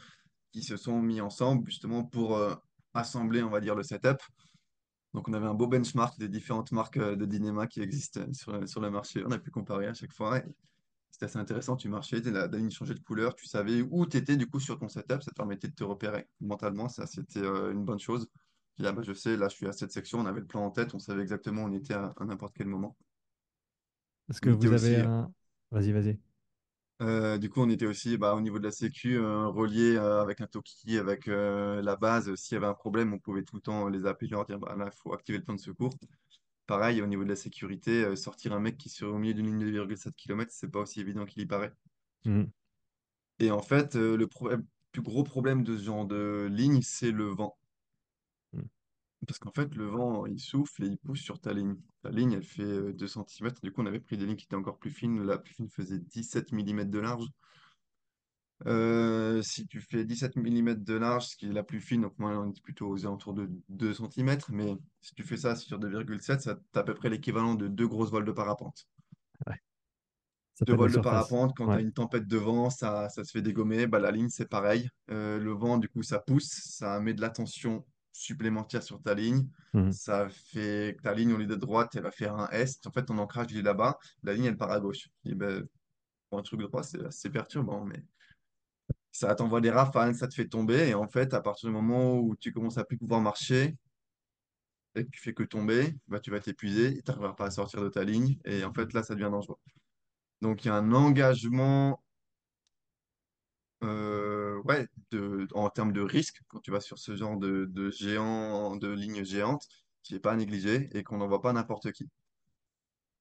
qui 0.51 0.63
se 0.63 0.75
sont 0.75 1.01
mis 1.01 1.21
ensemble 1.21 1.69
justement 1.69 2.03
pour 2.03 2.35
euh, 2.35 2.53
assembler, 2.93 3.43
on 3.43 3.49
va 3.49 3.61
dire, 3.61 3.75
le 3.75 3.83
setup. 3.83 4.17
Donc 5.13 5.27
on 5.27 5.33
avait 5.33 5.47
un 5.47 5.53
beau 5.53 5.67
benchmark 5.67 6.17
des 6.17 6.29
différentes 6.29 6.71
marques 6.71 6.97
euh, 6.97 7.15
de 7.15 7.25
Dynéma 7.25 7.67
qui 7.67 7.81
existent 7.81 8.21
sur, 8.31 8.67
sur 8.67 8.81
le 8.81 8.89
marché. 8.89 9.23
On 9.25 9.31
a 9.31 9.39
pu 9.39 9.51
comparer 9.51 9.87
à 9.87 9.93
chaque 9.93 10.13
fois. 10.13 10.41
C'était 11.11 11.25
assez 11.25 11.37
intéressant, 11.37 11.75
tu 11.75 11.89
marchais, 11.89 12.21
la, 12.21 12.47
la 12.47 12.57
ligne 12.57 12.71
changeait 12.71 12.93
de 12.93 13.01
couleur, 13.01 13.35
tu 13.35 13.45
savais 13.45 13.81
où 13.91 14.05
tu 14.05 14.15
étais 14.15 14.37
du 14.37 14.47
coup 14.47 14.61
sur 14.61 14.79
ton 14.79 14.87
setup, 14.87 15.21
ça 15.21 15.31
te 15.31 15.35
permettait 15.35 15.67
de 15.67 15.73
te 15.73 15.83
repérer 15.83 16.27
mentalement, 16.39 16.87
ça 16.87 17.05
c'était 17.05 17.41
euh, 17.41 17.73
une 17.73 17.83
bonne 17.83 17.99
chose. 17.99 18.29
Puis 18.75 18.83
là, 18.85 18.93
bah, 18.93 19.01
je 19.03 19.11
sais, 19.11 19.35
là 19.35 19.49
je 19.49 19.55
suis 19.55 19.67
à 19.67 19.73
cette 19.73 19.91
section, 19.91 20.19
on 20.19 20.25
avait 20.25 20.39
le 20.39 20.47
plan 20.47 20.65
en 20.65 20.71
tête, 20.71 20.95
on 20.95 20.99
savait 20.99 21.21
exactement 21.21 21.63
où 21.63 21.67
on 21.67 21.73
était 21.73 21.93
à, 21.93 22.13
à 22.17 22.23
n'importe 22.23 22.55
quel 22.55 22.67
moment. 22.67 22.95
Est-ce 24.29 24.39
que 24.39 24.49
vous 24.49 24.65
avez 24.65 24.75
aussi, 24.75 24.95
un... 24.95 25.31
Vas-y, 25.69 25.91
vas-y. 25.91 26.17
Euh, 27.01 27.37
du 27.37 27.49
coup, 27.49 27.61
on 27.61 27.69
était 27.69 27.87
aussi 27.87 28.17
bah, 28.17 28.35
au 28.35 28.41
niveau 28.41 28.59
de 28.59 28.63
la 28.63 28.71
sécu, 28.71 29.17
euh, 29.17 29.47
relié 29.47 29.95
euh, 29.95 30.21
avec 30.21 30.39
un 30.41 30.47
Toki, 30.47 30.97
avec 30.97 31.27
euh, 31.27 31.81
la 31.81 31.95
base. 31.95 32.33
S'il 32.35 32.55
y 32.55 32.57
avait 32.57 32.67
un 32.67 32.73
problème, 32.75 33.13
on 33.13 33.19
pouvait 33.19 33.43
tout 33.43 33.55
le 33.55 33.61
temps 33.61 33.87
les 33.89 34.05
appeler, 34.05 34.29
leur 34.29 34.45
dire 34.45 34.59
bah, 34.59 34.75
là, 34.77 34.89
il 34.93 34.97
faut 34.97 35.13
activer 35.13 35.39
le 35.39 35.43
plan 35.43 35.55
de 35.55 35.59
secours. 35.59 35.93
Pareil, 36.67 37.01
au 37.01 37.07
niveau 37.07 37.23
de 37.23 37.29
la 37.29 37.35
sécurité, 37.35 38.03
euh, 38.03 38.15
sortir 38.15 38.53
un 38.53 38.59
mec 38.59 38.77
qui 38.77 38.89
est 38.89 39.03
au 39.03 39.17
milieu 39.17 39.33
d'une 39.33 39.47
ligne 39.47 39.59
de 39.59 39.71
2,7 39.71 40.13
km, 40.15 40.51
c'est 40.53 40.71
pas 40.71 40.79
aussi 40.79 40.99
évident 40.99 41.25
qu'il 41.25 41.41
y 41.41 41.45
paraît. 41.45 41.73
Mhm. 42.25 42.49
Et 43.39 43.49
en 43.49 43.61
fait, 43.61 43.95
euh, 43.95 44.15
le 44.15 44.27
plus 44.27 45.01
gros 45.01 45.23
problème 45.23 45.63
de 45.63 45.75
ce 45.75 45.83
genre 45.83 46.05
de 46.05 46.47
ligne, 46.51 46.81
c'est 46.83 47.11
le 47.11 47.25
vent. 47.25 47.57
Parce 49.27 49.39
qu'en 49.39 49.51
fait, 49.51 49.73
le 49.75 49.85
vent, 49.85 50.25
il 50.25 50.39
souffle 50.39 50.83
et 50.83 50.87
il 50.87 50.97
pousse 50.97 51.21
sur 51.21 51.39
ta 51.39 51.53
ligne. 51.53 51.75
Ta 52.01 52.09
ligne, 52.09 52.33
elle 52.33 52.43
fait 52.43 52.63
euh, 52.63 52.93
2 52.93 53.07
cm. 53.07 53.61
Du 53.63 53.71
coup, 53.71 53.81
on 53.81 53.85
avait 53.85 53.99
pris 53.99 54.17
des 54.17 54.25
lignes 54.25 54.35
qui 54.35 54.45
étaient 54.45 54.55
encore 54.55 54.79
plus 54.79 54.91
fines. 54.91 55.23
La 55.23 55.37
plus 55.37 55.53
fine 55.53 55.69
faisait 55.69 55.99
17 55.99 56.51
millimètres 56.51 56.91
de 56.91 56.99
large. 56.99 57.25
Euh, 58.67 59.41
si 59.41 59.65
tu 59.67 59.81
fais 59.81 60.05
17 60.05 60.35
millimètres 60.35 60.83
de 60.83 60.93
large, 60.93 61.27
ce 61.29 61.35
qui 61.35 61.47
est 61.47 61.51
la 61.53 61.63
plus 61.63 61.79
fine, 61.81 62.01
donc 62.01 62.13
moi, 62.19 62.31
on 62.37 62.51
est 62.51 62.61
plutôt 62.61 62.87
aux 62.89 63.05
alentours 63.05 63.33
de 63.33 63.49
2 63.69 63.93
cm. 63.93 64.37
Mais 64.49 64.75
si 65.01 65.15
tu 65.15 65.23
fais 65.23 65.37
ça 65.37 65.55
sur 65.55 65.79
2,7, 65.79 66.41
ça 66.41 66.59
t'as 66.71 66.81
à 66.81 66.83
peu 66.83 66.93
près 66.93 67.09
l'équivalent 67.09 67.55
de 67.55 67.67
deux 67.67 67.87
grosses 67.87 68.11
voiles 68.11 68.25
de 68.25 68.31
parapente. 68.31 68.87
Ouais. 69.47 69.61
Ça 70.53 70.65
Deux 70.65 70.73
voiles 70.73 70.91
de 70.91 70.97
parapente, 70.99 71.53
quand 71.55 71.69
tu 71.69 71.77
as 71.77 71.79
Ouais. 71.79 71.81
une 71.81 71.93
tempête 71.93 72.27
de 72.27 72.37
vent, 72.37 72.69
ça, 72.69 73.09
ça 73.09 73.23
se 73.23 73.31
fait 73.31 73.41
dégommer. 73.41 73.87
Bah, 73.87 73.99
la 73.99 74.11
ligne, 74.11 74.29
c'est 74.29 74.47
pareil. 74.49 74.89
Euh, 75.09 75.39
le 75.39 75.51
vent, 75.53 75.77
du 75.77 75.89
coup, 75.89 76.03
ça 76.03 76.19
pousse, 76.19 76.49
ça 76.49 76.99
met 76.99 77.13
de 77.13 77.21
la 77.21 77.29
tension 77.29 77.85
supplémentaire 78.11 78.83
sur 78.83 79.01
ta 79.01 79.13
ligne. 79.13 79.47
Mhm. 79.73 79.91
Ça 79.91 80.27
fait 80.29 80.95
que 80.97 81.03
ta 81.03 81.13
ligne, 81.13 81.33
au 81.33 81.37
lieu 81.37 81.45
d'être 81.45 81.59
droite, 81.59 81.95
elle 81.95 82.03
va 82.03 82.11
faire 82.11 82.35
un 82.35 82.49
S. 82.49 82.79
En 82.85 82.91
fait, 82.91 83.05
ton 83.05 83.17
ancrage, 83.17 83.47
il 83.51 83.59
est 83.59 83.61
là-bas. 83.61 83.97
La 84.23 84.33
ligne, 84.33 84.45
elle 84.45 84.57
part 84.57 84.71
à 84.71 84.79
gauche. 84.79 85.09
Et 85.25 85.35
ben, 85.35 85.67
pour 86.29 86.39
un 86.39 86.43
truc 86.43 86.61
droit, 86.61 86.83
c'est 86.83 87.03
assez 87.05 87.29
perturbant, 87.29 87.83
mais 87.85 88.03
ça 89.11 89.35
t'envoie 89.35 89.61
des 89.61 89.71
rafales, 89.71 90.15
ça 90.15 90.27
te 90.27 90.33
fait 90.33 90.47
tomber. 90.47 90.89
Et 90.89 90.93
en 90.93 91.07
fait, 91.07 91.33
à 91.33 91.41
partir 91.41 91.69
du 91.69 91.75
moment 91.75 92.17
où 92.17 92.35
tu 92.35 92.51
commences 92.51 92.77
à 92.77 92.83
plus 92.83 92.97
pouvoir 92.97 93.21
marcher 93.21 93.75
et 94.95 95.05
que 95.05 95.09
tu 95.09 95.21
fais 95.21 95.33
que 95.33 95.43
tomber, 95.43 95.95
bah, 96.07 96.19
tu 96.19 96.31
vas 96.31 96.39
t'épuiser 96.39 96.97
et 96.97 97.01
tu 97.01 97.11
n'arriveras 97.11 97.33
pas 97.33 97.45
à 97.45 97.51
sortir 97.51 97.81
de 97.81 97.89
ta 97.89 98.03
ligne. 98.03 98.37
Et 98.45 98.63
en 98.63 98.73
fait, 98.73 98.93
là, 98.93 99.03
ça 99.03 99.15
devient 99.15 99.29
dangereux. 99.31 99.57
Donc, 100.41 100.65
il 100.65 100.69
y 100.69 100.71
a 100.71 100.75
un 100.75 100.91
engagement 100.93 102.03
euh, 103.83 104.61
ouais, 104.63 104.87
de, 105.11 105.47
en 105.53 105.69
termes 105.69 105.93
de 105.93 106.01
risque, 106.01 106.41
quand 106.47 106.59
tu 106.59 106.71
vas 106.71 106.81
sur 106.81 106.99
ce 106.99 107.15
genre 107.15 107.37
de, 107.37 107.65
de 107.65 107.89
géant, 107.89 108.75
de 108.75 108.89
ligne 108.89 109.23
géante, 109.23 109.67
qui 110.03 110.13
n'est 110.13 110.19
pas 110.19 110.33
à 110.33 110.35
négliger 110.35 110.89
et 110.93 111.03
qu'on 111.03 111.17
n'envoie 111.17 111.41
pas 111.41 111.53
n'importe 111.53 111.91
qui. 111.91 112.09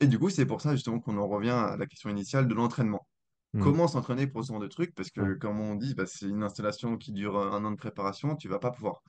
Et 0.01 0.07
du 0.07 0.19
coup, 0.19 0.31
c'est 0.31 0.47
pour 0.47 0.61
ça 0.61 0.75
justement 0.75 1.01
qu'on 1.01 1.19
en 1.19 1.29
revient 1.29 1.51
à 1.51 1.77
la 1.77 1.87
question 1.87 2.11
initiale 2.11 2.49
de 2.49 2.55
l'entraînement. 2.55 3.07
Mm. 3.53 3.63
comment 3.63 3.89
s'entraîner 3.89 4.27
pour 4.27 4.45
ce 4.45 4.53
genre 4.53 4.61
de 4.61 4.69
truc, 4.69 4.95
parce 4.95 5.11
que, 5.11 5.35
comme 5.35 5.61
on 5.61 5.75
dit, 5.75 5.95
bah, 5.95 6.07
c'est 6.07 6.27
une 6.27 6.43
installation 6.43 6.97
qui 6.97 7.13
dure 7.13 7.37
un 7.39 7.65
an 7.65 7.73
de 7.73 7.77
préparation, 7.77 8.37
tu 8.37 8.49
vas 8.49 8.59
pas 8.59 8.71
pouvoir. 8.71 9.03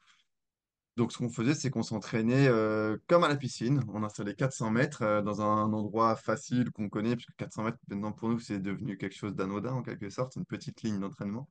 Donc, 0.97 1.13
ce 1.13 1.17
qu'on 1.17 1.29
faisait, 1.29 1.53
c'est 1.53 1.69
qu'on 1.69 1.83
s'entraînait 1.83 2.47
euh, 2.47 2.97
comme 3.07 3.23
à 3.23 3.29
la 3.29 3.37
piscine. 3.37 3.81
On 3.93 4.03
installait 4.03 4.35
400 4.35 4.71
mètres 4.71 5.03
euh, 5.03 5.21
dans 5.21 5.41
un 5.41 5.71
endroit 5.71 6.15
facile 6.15 6.69
qu'on 6.71 6.89
connaît, 6.89 7.15
puisque 7.15 7.35
400 7.37 7.63
mètres, 7.63 7.77
maintenant, 7.87 8.11
pour 8.11 8.29
nous, 8.29 8.39
c'est 8.39 8.59
devenu 8.59 8.97
quelque 8.97 9.15
chose 9.15 9.33
d'anodin, 9.33 9.73
en 9.73 9.83
quelque 9.83 10.09
sorte. 10.09 10.35
Une 10.35 10.45
petite 10.45 10.81
ligne 10.81 10.99
d'entraînement. 10.99 11.47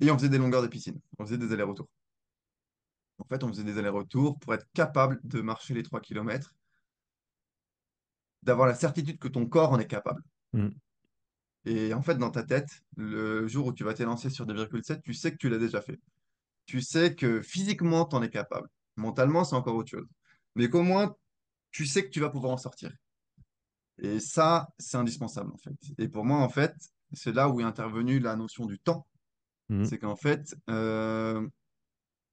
Et 0.00 0.10
on 0.10 0.18
faisait 0.18 0.28
des 0.28 0.38
longueurs 0.38 0.62
de 0.62 0.66
piscine. 0.66 1.00
On 1.18 1.24
faisait 1.24 1.38
des 1.38 1.52
allers-retours. 1.52 1.88
En 3.18 3.24
fait, 3.24 3.44
on 3.44 3.48
faisait 3.48 3.64
des 3.64 3.78
allers-retours 3.78 4.38
pour 4.40 4.54
être 4.54 4.66
capable 4.74 5.20
de 5.22 5.40
marcher 5.40 5.74
les 5.74 5.84
3 5.84 6.00
kilomètres, 6.00 6.54
d'avoir 8.42 8.66
la 8.66 8.74
certitude 8.74 9.18
que 9.18 9.28
ton 9.28 9.46
corps 9.46 9.72
en 9.72 9.78
est 9.78 9.86
capable. 9.86 10.22
Mm. 10.52 10.70
Et 11.66 11.94
en 11.94 12.02
fait, 12.02 12.16
dans 12.16 12.30
ta 12.30 12.42
tête, 12.42 12.82
le 12.96 13.46
jour 13.46 13.66
où 13.66 13.72
tu 13.72 13.84
vas 13.84 13.94
t'élancer 13.94 14.28
sur 14.30 14.46
2,7, 14.46 15.00
tu 15.02 15.14
sais 15.14 15.30
que 15.30 15.36
tu 15.36 15.48
l'as 15.48 15.58
déjà 15.58 15.80
fait. 15.80 15.98
Tu 16.66 16.80
sais 16.80 17.14
que 17.14 17.42
physiquement, 17.42 18.04
tu 18.06 18.16
en 18.16 18.22
es 18.22 18.30
capable. 18.30 18.68
Mentalement, 18.96 19.44
c'est 19.44 19.56
encore 19.56 19.76
autre 19.76 19.90
chose. 19.90 20.08
Mais 20.54 20.68
qu'au 20.68 20.82
moins, 20.82 21.14
tu 21.70 21.86
sais 21.86 22.04
que 22.04 22.10
tu 22.10 22.20
vas 22.20 22.30
pouvoir 22.30 22.52
en 22.52 22.56
sortir. 22.56 22.92
Et 23.98 24.20
ça, 24.20 24.68
c'est 24.78 24.96
indispensable, 24.96 25.52
en 25.52 25.56
fait. 25.58 25.76
Et 25.98 26.08
pour 26.08 26.24
moi, 26.24 26.38
en 26.38 26.48
fait, 26.48 26.74
c'est 27.12 27.32
là 27.32 27.48
où 27.48 27.60
est 27.60 27.64
intervenue 27.64 28.18
la 28.18 28.36
notion 28.36 28.66
du 28.66 28.78
temps. 28.78 29.06
Mm. 29.68 29.84
C'est 29.84 29.98
qu'en 29.98 30.16
fait, 30.16 30.54
euh, 30.70 31.46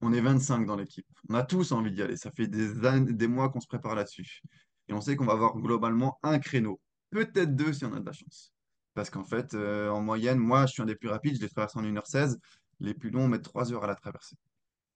on 0.00 0.12
est 0.12 0.20
25 0.20 0.66
dans 0.66 0.76
l'équipe. 0.76 1.06
On 1.28 1.34
a 1.34 1.42
tous 1.42 1.72
envie 1.72 1.92
d'y 1.92 2.02
aller. 2.02 2.16
Ça 2.16 2.30
fait 2.32 2.46
des 2.46 2.84
années, 2.84 3.12
des 3.12 3.28
mois 3.28 3.48
qu'on 3.48 3.60
se 3.60 3.66
prépare 3.66 3.94
là-dessus. 3.94 4.42
Et 4.88 4.92
on 4.92 5.00
sait 5.00 5.16
qu'on 5.16 5.24
va 5.24 5.32
avoir 5.32 5.56
globalement 5.56 6.18
un 6.22 6.38
créneau. 6.38 6.80
Peut-être 7.10 7.54
deux 7.54 7.72
si 7.72 7.84
on 7.84 7.92
a 7.94 8.00
de 8.00 8.06
la 8.06 8.12
chance. 8.12 8.52
Parce 8.94 9.10
qu'en 9.10 9.24
fait, 9.24 9.54
euh, 9.54 9.88
en 9.88 10.02
moyenne, 10.02 10.38
moi, 10.38 10.66
je 10.66 10.72
suis 10.72 10.82
un 10.82 10.86
des 10.86 10.96
plus 10.96 11.08
rapides. 11.08 11.36
Je 11.36 11.40
les 11.40 11.48
traverse 11.48 11.76
en 11.76 11.82
1h16. 11.82 12.36
Les 12.82 12.94
plus 12.94 13.10
longs 13.10 13.28
mettent 13.28 13.44
3 13.44 13.72
heures 13.72 13.84
à 13.84 13.86
la 13.86 13.94
traverser. 13.94 14.36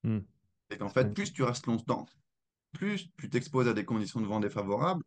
Mm. 0.02 0.18
Et 0.70 0.78
qu'en 0.78 0.88
fait, 0.88 1.14
plus 1.14 1.32
tu 1.32 1.42
restes 1.42 1.66
longtemps, 1.66 2.06
plus 2.72 3.08
tu 3.16 3.30
t'exposes 3.30 3.68
à 3.68 3.72
des 3.72 3.84
conditions 3.84 4.20
de 4.20 4.26
vent 4.26 4.40
défavorables, 4.40 5.04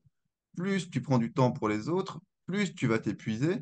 plus 0.56 0.90
tu 0.90 1.02
prends 1.02 1.18
du 1.18 1.34
temps 1.34 1.52
pour 1.52 1.68
les 1.68 1.90
autres, 1.90 2.20
plus 2.46 2.74
tu 2.74 2.88
vas 2.88 3.00
t'épuiser, 3.00 3.62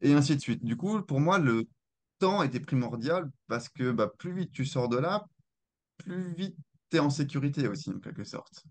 et 0.00 0.12
ainsi 0.12 0.34
de 0.34 0.40
suite. 0.40 0.64
Du 0.64 0.76
coup, 0.76 1.00
pour 1.02 1.20
moi, 1.20 1.38
le 1.38 1.68
temps 2.18 2.42
était 2.42 2.60
primordial 2.60 3.30
parce 3.46 3.68
que 3.68 3.92
bah, 3.92 4.08
plus 4.18 4.32
vite 4.32 4.52
tu 4.52 4.64
sors 4.64 4.88
de 4.88 4.98
là, 4.98 5.26
plus 5.98 6.34
vite 6.34 6.56
tu 6.90 6.96
es 6.96 7.00
en 7.00 7.10
sécurité 7.10 7.68
aussi, 7.68 7.90
en 7.90 8.00
quelque 8.00 8.24
sorte. 8.24 8.64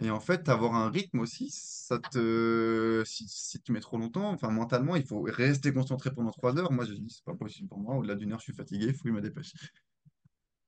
Et 0.00 0.10
en 0.10 0.20
fait, 0.20 0.48
avoir 0.48 0.74
un 0.74 0.90
rythme 0.90 1.20
aussi, 1.20 1.50
ça 1.50 1.98
te... 1.98 3.02
Si, 3.06 3.60
tu 3.60 3.72
mets 3.72 3.80
trop 3.80 3.96
longtemps, 3.96 4.30
enfin 4.30 4.50
mentalement, 4.50 4.96
il 4.96 5.06
faut 5.06 5.22
rester 5.22 5.72
concentré 5.72 6.12
pendant 6.12 6.32
trois 6.32 6.58
heures. 6.58 6.72
Moi, 6.72 6.84
je 6.84 6.94
dis, 6.94 7.10
c'est 7.10 7.24
pas 7.24 7.34
possible 7.34 7.68
pour 7.68 7.78
moi. 7.78 7.94
Au-delà 7.96 8.16
d'une 8.16 8.32
heure, 8.32 8.40
je 8.40 8.44
suis 8.44 8.54
fatigué, 8.54 8.86
il 8.86 8.94
faut 8.94 9.04
que 9.04 9.10
je 9.10 9.14
me 9.14 9.20
dépêche. 9.20 9.52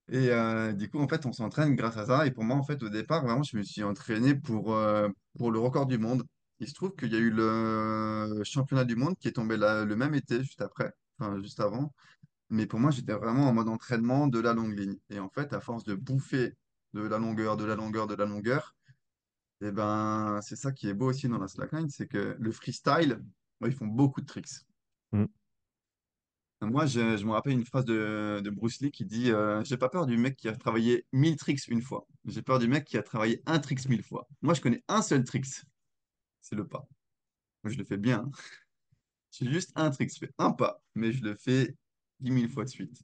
Et 0.09 0.31
euh, 0.31 0.73
du 0.73 0.89
coup, 0.89 1.01
en 1.01 1.09
fait, 1.09 1.27
on 1.27 1.33
s'entraîne 1.33 1.75
grâce 1.75 1.97
à 1.97 2.07
ça. 2.07 2.27
Et 2.27 2.31
pour 2.31 2.45
moi, 2.45 2.57
en 2.57 2.63
fait, 2.63 2.83
au 2.83 2.89
départ, 2.89 3.25
vraiment, 3.25 3.43
je 3.43 3.57
me 3.57 3.63
suis 3.63 3.83
entraîné 3.83 4.35
pour, 4.37 4.75
euh, 4.75 5.09
pour 5.37 5.51
le 5.51 5.59
record 5.59 5.87
du 5.87 5.99
monde. 5.99 6.25
Il 6.61 6.69
se 6.69 6.75
trouve 6.75 6.95
qu'il 6.95 7.13
y 7.13 7.17
a 7.17 7.19
eu 7.19 7.31
le 7.31 8.43
championnat 8.45 8.85
du 8.85 8.97
monde 8.97 9.17
qui 9.19 9.29
est 9.29 9.33
tombé 9.33 9.57
le 9.57 9.95
même 9.97 10.15
été, 10.15 10.39
juste 10.43 10.63
après, 10.63 10.93
enfin, 11.19 11.41
juste 11.43 11.61
avant. 11.61 11.93
Mais 12.49 12.67
pour 12.67 12.79
moi, 12.79 12.91
j'étais 12.93 13.13
vraiment 13.13 13.49
en 13.49 13.53
mode 13.53 13.69
entraînement 13.69 14.29
de 14.29 14.39
la 14.39 14.55
longue 14.55 14.79
ligne. 14.79 14.97
Et 15.11 15.19
en 15.19 15.29
fait, 15.29 15.53
à 15.53 15.61
force 15.61 15.85
de 15.85 15.95
bouffer 15.95 16.55
de 16.95 17.03
la 17.03 17.19
longueur, 17.19 17.57
de 17.57 17.65
la 17.65 17.75
longueur, 17.75 18.07
de 18.07 18.15
la 18.15 18.25
longueur, 18.25 18.75
et 19.61 19.71
ben, 19.73 20.41
c'est 20.43 20.57
ça 20.57 20.73
qui 20.73 20.89
est 20.89 20.95
beau 20.95 21.09
aussi 21.11 21.29
dans 21.29 21.39
la 21.39 21.49
slackline, 21.49 21.89
c'est 21.91 22.07
que 22.07 22.37
le 22.39 22.53
freestyle, 22.53 23.23
ils 23.65 23.73
font 23.73 23.87
beaucoup 23.87 24.21
de 24.21 24.27
tricks. 24.27 24.49
Mm. 25.13 25.25
Moi, 26.63 26.87
je, 26.87 27.17
je 27.19 27.25
me 27.27 27.33
rappelle 27.33 27.53
une 27.53 27.67
phrase 27.67 27.85
de, 27.85 28.41
de 28.43 28.51
Bruce 28.51 28.81
Lee 28.81 28.91
qui 28.91 29.05
dit 29.05 29.31
euh, 29.31 29.63
J'ai 29.65 29.77
pas 29.77 29.89
peur 29.91 30.07
du 30.07 30.17
mec 30.17 30.37
qui 30.37 30.49
a 30.49 30.57
travaillé 30.57 31.07
1000 31.13 31.37
tricks 31.37 31.69
une 31.69 31.83
fois. 31.83 32.07
J'ai 32.25 32.43
peur 32.43 32.59
du 32.59 32.67
mec 32.67 32.85
qui 32.85 32.97
a 32.97 33.03
travaillé 33.03 33.43
un 33.47 33.59
tricks 33.59 33.87
mille 33.89 34.03
fois. 34.03 34.27
Moi, 34.43 34.55
je 34.55 34.61
connais 34.63 34.83
un 34.89 35.03
seul 35.03 35.23
tricks, 35.25 35.63
c'est 36.41 36.57
le 36.57 36.67
pas. 36.67 36.87
Moi, 37.63 37.73
je 37.73 37.79
le 37.79 37.85
fais 37.85 37.99
bien. 37.99 38.21
hein. 38.21 38.31
J'ai 39.33 39.51
juste 39.53 39.73
un 39.75 39.91
tricks, 39.91 40.15
je 40.15 40.19
fais 40.21 40.33
un 40.39 40.53
pas, 40.53 40.83
mais 40.95 41.13
je 41.13 41.23
le 41.23 41.35
fais 41.37 41.77
dix 42.21 42.31
mille 42.31 42.49
fois 42.49 42.65
de 42.65 42.71
suite. 42.71 43.03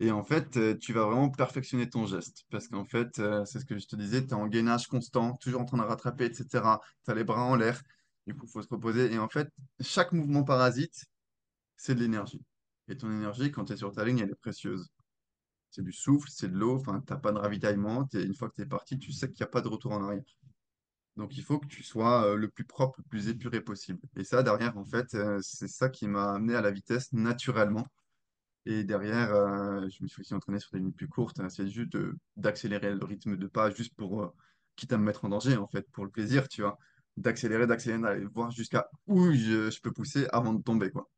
Et 0.00 0.10
en 0.10 0.24
fait, 0.24 0.56
euh, 0.56 0.76
tu 0.76 0.92
vas 0.92 1.04
vraiment 1.06 1.30
perfectionner 1.30 1.88
ton 1.90 2.06
geste. 2.06 2.44
Parce 2.50 2.68
qu'en 2.68 2.84
fait, 2.84 3.18
euh, 3.18 3.44
c'est 3.44 3.60
ce 3.60 3.64
que 3.66 3.78
je 3.78 3.86
te 3.86 3.96
disais, 3.96 4.22
tu 4.22 4.30
es 4.30 4.34
en 4.34 4.46
gainage 4.48 4.86
constant, 4.88 5.34
toujours 5.36 5.60
en 5.62 5.64
train 5.66 5.78
de 5.78 5.82
rattraper, 5.82 6.26
etc. 6.26 6.80
Tu 7.04 7.10
as 7.10 7.14
les 7.14 7.24
bras 7.24 7.42
en 7.44 7.54
l'air. 7.56 7.82
Du 8.26 8.34
coup, 8.34 8.46
il 8.46 8.50
faut 8.50 8.62
se 8.62 8.68
reposer. 8.68 9.12
Et 9.12 9.18
en 9.18 9.28
fait, 9.28 9.48
chaque 9.80 10.12
mouvement 10.12 10.42
parasite, 10.44 11.04
c'est 11.76 11.94
de 11.96 12.00
l'énergie. 12.00 12.42
Et 12.88 12.96
ton 12.98 13.10
énergie, 13.12 13.52
quand 13.52 13.66
tu 13.66 13.74
es 13.74 13.76
sur 13.78 13.92
ta 13.92 14.04
ligne, 14.04 14.20
elle 14.20 14.30
est 14.30 14.34
précieuse. 14.36 14.88
C'est 15.70 15.84
du 15.84 15.92
souffle, 15.92 16.30
c'est 16.30 16.48
de 16.52 16.56
l'eau, 16.58 16.76
enfin, 16.76 17.02
t'as 17.06 17.16
pas 17.16 17.32
de 17.32 17.38
ravitaillement. 17.38 18.04
t'es- 18.06 18.24
une 18.24 18.34
fois 18.34 18.50
que 18.50 18.56
tu 18.56 18.62
es 18.62 18.66
parti, 18.66 18.98
tu 18.98 19.12
sais 19.12 19.28
qu'il 19.28 19.42
n'y 19.44 19.48
a 19.48 19.50
pas 19.52 19.62
de 19.62 19.68
retour 19.68 19.92
en 19.92 20.04
arrière. 20.04 20.22
Donc 21.16 21.36
il 21.36 21.42
faut 21.44 21.58
que 21.58 21.66
tu 21.66 21.82
sois 21.82 22.24
euh, 22.26 22.36
le 22.36 22.48
plus 22.48 22.64
propre, 22.64 23.00
le 23.00 23.04
plus 23.08 23.28
épuré 23.28 23.60
possible. 23.60 24.00
Et 24.16 24.24
ça, 24.24 24.42
derrière, 24.42 24.76
en 24.78 24.84
fait, 24.84 25.16
c'est 25.42 25.68
ça 25.68 25.88
qui 25.88 26.08
m'a 26.08 26.32
amené 26.34 26.54
à 26.54 26.60
la 26.62 26.70
vitesse 26.70 27.12
naturellement. 27.12 27.86
Et 28.66 28.84
derrière, 28.84 29.32
euh, 29.34 29.88
je 29.88 30.02
me 30.02 30.08
suis 30.08 30.20
aussi 30.20 30.34
entraîné 30.34 30.58
sur 30.60 30.70
des 30.72 30.78
lignes 30.80 30.92
plus 30.92 31.08
courtes. 31.08 31.40
hein. 31.40 31.48
C'est 31.48 31.68
juste 31.68 31.92
de- 31.92 32.16
d'accélérer 32.36 32.94
le 32.94 33.04
rythme 33.04 33.36
de 33.36 33.46
pas, 33.46 33.70
juste 33.70 33.94
pour, 33.94 34.22
euh, 34.22 34.28
quitte 34.76 34.92
à 34.92 34.98
me 34.98 35.04
mettre 35.04 35.24
en 35.24 35.30
danger, 35.30 35.56
en 35.56 35.66
fait, 35.68 35.88
pour 35.92 36.04
le 36.04 36.10
plaisir, 36.10 36.48
tu 36.48 36.62
vois. 36.62 36.78
D'accélérer, 37.16 37.66
d'accélérer, 37.66 38.02
d'aller 38.02 38.26
voir 38.26 38.50
jusqu'à 38.50 38.88
où 39.06 39.32
je, 39.32 39.80
peux 39.80 39.92
pousser 39.92 40.26
avant 40.32 40.52
de 40.54 40.62
tomber, 40.62 40.90
quoi. 40.90 41.10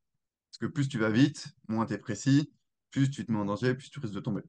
Parce 0.49 0.59
que 0.59 0.65
plus 0.67 0.87
tu 0.87 0.99
vas 0.99 1.09
vite, 1.09 1.47
moins 1.67 1.85
tu 1.85 1.93
es 1.93 1.97
précis, 1.97 2.51
plus 2.91 3.09
tu 3.09 3.25
te 3.25 3.31
mets 3.31 3.39
en 3.39 3.45
danger, 3.45 3.73
plus 3.75 3.89
tu 3.89 3.99
risques 3.99 4.13
de 4.13 4.19
tomber. 4.19 4.41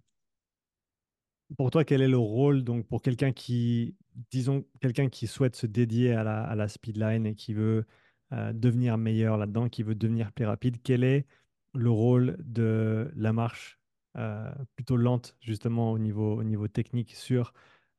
Pour 1.57 1.70
toi, 1.70 1.84
quel 1.84 2.03
est 2.03 2.09
le 2.09 2.18
rôle 2.18 2.64
donc 2.64 2.86
pour 2.88 3.03
quelqu'un 3.03 3.32
qui, 3.32 3.97
disons, 4.30 4.64
quelqu'un 4.80 5.09
qui 5.09 5.26
souhaite 5.26 5.57
se 5.57 5.66
dédier 5.66 6.12
à 6.12 6.24
la, 6.55 6.68
speedline 6.68 7.26
et 7.26 7.34
qui 7.34 7.55
veut 7.55 7.86
euh, 8.32 8.53
devenir 8.53 8.99
meilleur 8.99 9.36
là-dedans, 9.36 9.68
qui 9.68 9.82
veut 9.82 9.95
devenir 9.95 10.32
plus 10.32 10.47
rapide, 10.47 10.78
quel 10.82 11.05
est 11.05 11.26
le 11.74 11.90
rôle 11.90 12.36
de 12.40 13.12
la 13.16 13.32
marche 13.32 13.80
euh, 14.16 14.52
plutôt 14.76 14.96
lente 14.96 15.36
justement 15.40 15.92
au 15.92 15.98
niveau, 15.98 16.34
au 16.38 16.44
niveau 16.44 16.68
technique 16.68 17.14
sur, 17.14 17.52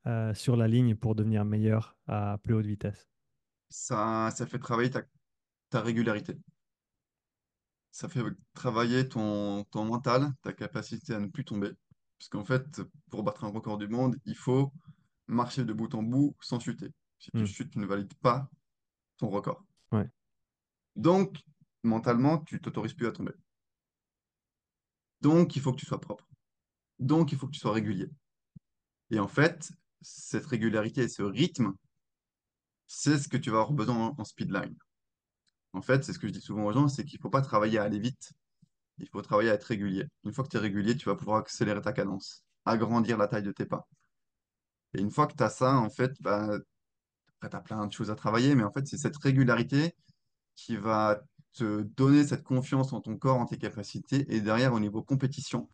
euh, 0.06 0.34
sur 0.34 0.56
la 0.56 0.68
ligne 0.68 0.94
pour 0.96 1.14
devenir 1.14 1.44
meilleur 1.44 1.96
à 2.06 2.38
plus 2.42 2.54
haute 2.54 2.66
vitesse? 2.66 3.08
Ça, 3.68 4.30
ça 4.36 4.44
fait 4.46 4.58
travailler 4.58 4.90
ta, 4.90 5.02
ta 5.70 5.80
régularité. 5.82 6.38
Ça 7.90 8.08
fait 8.08 8.22
travailler 8.54 9.08
ton, 9.08 9.64
ton 9.64 9.84
mental, 9.84 10.32
ta 10.42 10.52
capacité 10.52 11.14
à 11.14 11.18
ne 11.20 11.26
plus 11.26 11.44
tomber. 11.44 11.70
Parce 12.18 12.28
qu'en 12.28 12.44
fait, 12.44 12.80
pour 13.10 13.22
battre 13.22 13.44
un 13.44 13.48
record 13.48 13.78
du 13.78 13.88
monde, 13.88 14.16
il 14.24 14.36
faut 14.36 14.72
marcher 15.28 15.64
de 15.64 15.72
bout 15.72 15.94
en 15.94 16.02
bout 16.02 16.36
sans 16.40 16.60
chuter. 16.60 16.90
Si 17.18 17.32
tu 17.32 17.34
Hmm, 17.34 17.46
chutes, 17.46 17.70
tu 17.72 17.78
ne 17.78 17.86
valides 17.86 18.14
pas 18.16 18.50
ton 19.18 19.28
record. 19.30 19.64
ouais. 19.92 20.10
Donc, 20.96 21.38
mentalement, 21.84 22.38
tu 22.38 22.60
t'autorises 22.60 22.94
plus 22.94 23.06
à 23.06 23.12
tomber. 23.12 23.32
Donc, 25.26 25.56
il 25.56 25.60
faut 25.60 25.72
que 25.72 25.80
tu 25.80 25.86
sois 25.86 26.00
propre. 26.00 26.24
Donc, 27.00 27.32
il 27.32 27.38
faut 27.38 27.48
que 27.48 27.52
tu 27.52 27.58
sois 27.58 27.72
régulier. 27.72 28.08
Et 29.10 29.18
en 29.18 29.26
fait, 29.26 29.72
cette 30.00 30.46
régularité 30.46 31.00
et 31.02 31.08
ce 31.08 31.24
rythme, 31.24 31.72
c'est 32.86 33.18
ce 33.18 33.26
que 33.26 33.36
tu 33.36 33.50
vas 33.50 33.58
avoir 33.58 33.72
besoin 33.72 34.14
en, 34.16 34.24
speedline. 34.24 34.76
En 35.72 35.82
fait, 35.82 36.04
c'est 36.04 36.12
ce 36.12 36.20
que 36.20 36.28
je 36.28 36.32
dis 36.32 36.40
souvent 36.40 36.66
aux 36.66 36.72
gens, 36.72 36.86
c'est 36.86 37.04
qu'il 37.04 37.18
ne 37.18 37.22
faut 37.22 37.28
pas 37.28 37.42
travailler 37.42 37.78
à 37.80 37.82
aller 37.82 37.98
vite, 37.98 38.34
il 38.98 39.08
faut 39.08 39.20
travailler 39.20 39.50
à 39.50 39.54
être 39.54 39.64
régulier. 39.64 40.06
Une 40.22 40.32
fois 40.32 40.44
que 40.44 40.50
tu 40.50 40.58
es 40.58 40.60
régulier, 40.60 40.96
tu 40.96 41.06
vas 41.06 41.16
pouvoir 41.16 41.38
accélérer 41.38 41.80
ta 41.80 41.92
cadence, 41.92 42.44
agrandir 42.64 43.18
la 43.18 43.26
taille 43.26 43.42
de 43.42 43.50
tes 43.50 43.66
pas. 43.66 43.88
Et 44.94 45.00
une 45.00 45.10
fois 45.10 45.26
que 45.26 45.34
tu 45.34 45.42
as 45.42 45.50
ça, 45.50 45.76
en 45.76 45.90
fait, 45.90 46.12
bah, 46.22 46.56
tu 47.40 47.48
as 47.56 47.60
plein 47.62 47.84
de 47.84 47.92
choses 47.92 48.12
à 48.12 48.14
travailler, 48.14 48.54
mais 48.54 48.62
en 48.62 48.70
fait, 48.70 48.86
c'est 48.86 48.96
cette 48.96 49.16
régularité 49.16 49.96
qui 50.54 50.76
va 50.76 51.20
te 51.56 51.82
donner 51.82 52.24
cette 52.26 52.44
confiance 52.44 52.92
en 52.92 53.00
ton 53.00 53.16
corps, 53.16 53.38
en 53.38 53.46
tes 53.46 53.58
capacités, 53.58 54.26
et 54.34 54.40
derrière, 54.40 54.72
au 54.74 54.80
niveau 54.80 55.02
compétition, 55.02 55.68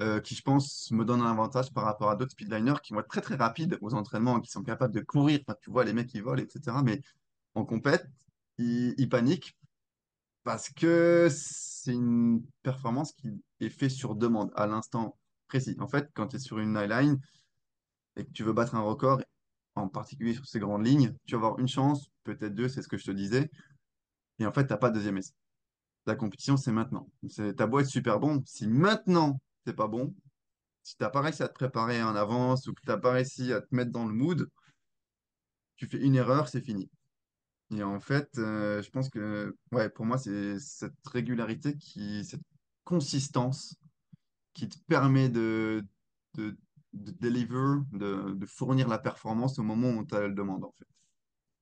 euh, 0.00 0.20
qui, 0.20 0.34
je 0.34 0.42
pense, 0.42 0.90
me 0.90 1.04
donne 1.04 1.20
un 1.20 1.30
avantage 1.30 1.72
par 1.72 1.84
rapport 1.84 2.10
à 2.10 2.16
d'autres 2.16 2.32
speedliners 2.32 2.80
qui 2.82 2.92
vont 2.94 3.00
être 3.00 3.08
très, 3.08 3.20
très 3.20 3.34
rapides 3.34 3.78
aux 3.82 3.94
entraînements, 3.94 4.40
qui 4.40 4.50
sont 4.50 4.62
capables 4.62 4.94
de 4.94 5.00
courir. 5.00 5.40
Tu 5.60 5.70
vois, 5.70 5.84
les 5.84 5.92
mecs, 5.92 6.12
ils 6.14 6.22
volent, 6.22 6.42
etc. 6.42 6.76
Mais 6.84 7.02
en 7.54 7.64
compète, 7.64 8.06
ils, 8.58 8.94
ils 8.98 9.08
paniquent 9.08 9.56
parce 10.44 10.70
que 10.70 11.28
c'est 11.30 11.92
une 11.92 12.42
performance 12.62 13.12
qui 13.12 13.30
est 13.60 13.68
faite 13.68 13.90
sur 13.90 14.14
demande, 14.14 14.50
à 14.56 14.66
l'instant 14.66 15.18
précis. 15.46 15.76
En 15.78 15.88
fait, 15.88 16.10
quand 16.14 16.28
tu 16.28 16.36
es 16.36 16.38
sur 16.38 16.58
une 16.58 16.76
highline 16.76 17.20
et 18.16 18.24
que 18.24 18.32
tu 18.32 18.42
veux 18.42 18.52
battre 18.52 18.74
un 18.74 18.80
record, 18.80 19.20
en 19.74 19.88
particulier 19.88 20.34
sur 20.34 20.46
ces 20.46 20.58
grandes 20.58 20.86
lignes, 20.86 21.14
tu 21.26 21.34
vas 21.34 21.46
avoir 21.46 21.58
une 21.58 21.68
chance, 21.68 22.10
peut-être 22.24 22.54
deux, 22.54 22.68
c'est 22.68 22.82
ce 22.82 22.88
que 22.88 22.98
je 22.98 23.04
te 23.04 23.10
disais, 23.10 23.50
et 24.38 24.46
en 24.46 24.52
fait, 24.52 24.66
tu 24.66 24.72
n'as 24.72 24.78
pas 24.78 24.90
de 24.90 24.94
deuxième 24.94 25.18
essai. 25.18 25.32
La 26.06 26.16
compétition, 26.16 26.56
c'est 26.56 26.72
maintenant. 26.72 27.08
C'est, 27.28 27.54
t'as 27.54 27.66
beau 27.66 27.80
être 27.80 27.86
super 27.86 28.18
bon, 28.18 28.42
si 28.46 28.66
maintenant, 28.66 29.40
t'es 29.64 29.72
pas 29.72 29.88
bon, 29.88 30.14
si 30.82 30.96
t'as 30.96 31.10
pas 31.10 31.20
réussi 31.20 31.42
à 31.42 31.48
te 31.48 31.54
préparer 31.54 32.02
en 32.02 32.16
avance 32.16 32.66
ou 32.66 32.74
que 32.74 32.82
t'as 32.84 32.96
pas 32.98 33.12
réussi 33.12 33.52
à 33.52 33.60
te 33.60 33.74
mettre 33.74 33.92
dans 33.92 34.06
le 34.06 34.14
mood, 34.14 34.48
tu 35.76 35.86
fais 35.86 35.98
une 35.98 36.16
erreur, 36.16 36.48
c'est 36.48 36.60
fini. 36.60 36.90
Et 37.74 37.82
en 37.82 38.00
fait, 38.00 38.30
euh, 38.38 38.82
je 38.82 38.90
pense 38.90 39.08
que, 39.08 39.56
ouais, 39.72 39.88
pour 39.88 40.04
moi, 40.04 40.18
c'est 40.18 40.58
cette 40.58 40.92
régularité 41.06 41.76
cette 42.24 42.42
consistance 42.84 43.76
qui 44.52 44.68
te 44.68 44.76
permet 44.86 45.28
de, 45.28 45.84
de, 46.34 46.56
de 46.92 47.12
deliver, 47.12 47.80
de, 47.92 48.46
fournir 48.46 48.88
la 48.88 48.98
performance 48.98 49.58
au 49.58 49.62
moment 49.62 49.90
où 49.90 50.04
tu 50.04 50.14
le 50.14 50.34
demande, 50.34 50.64
en 50.64 50.74
fait. 50.78 50.91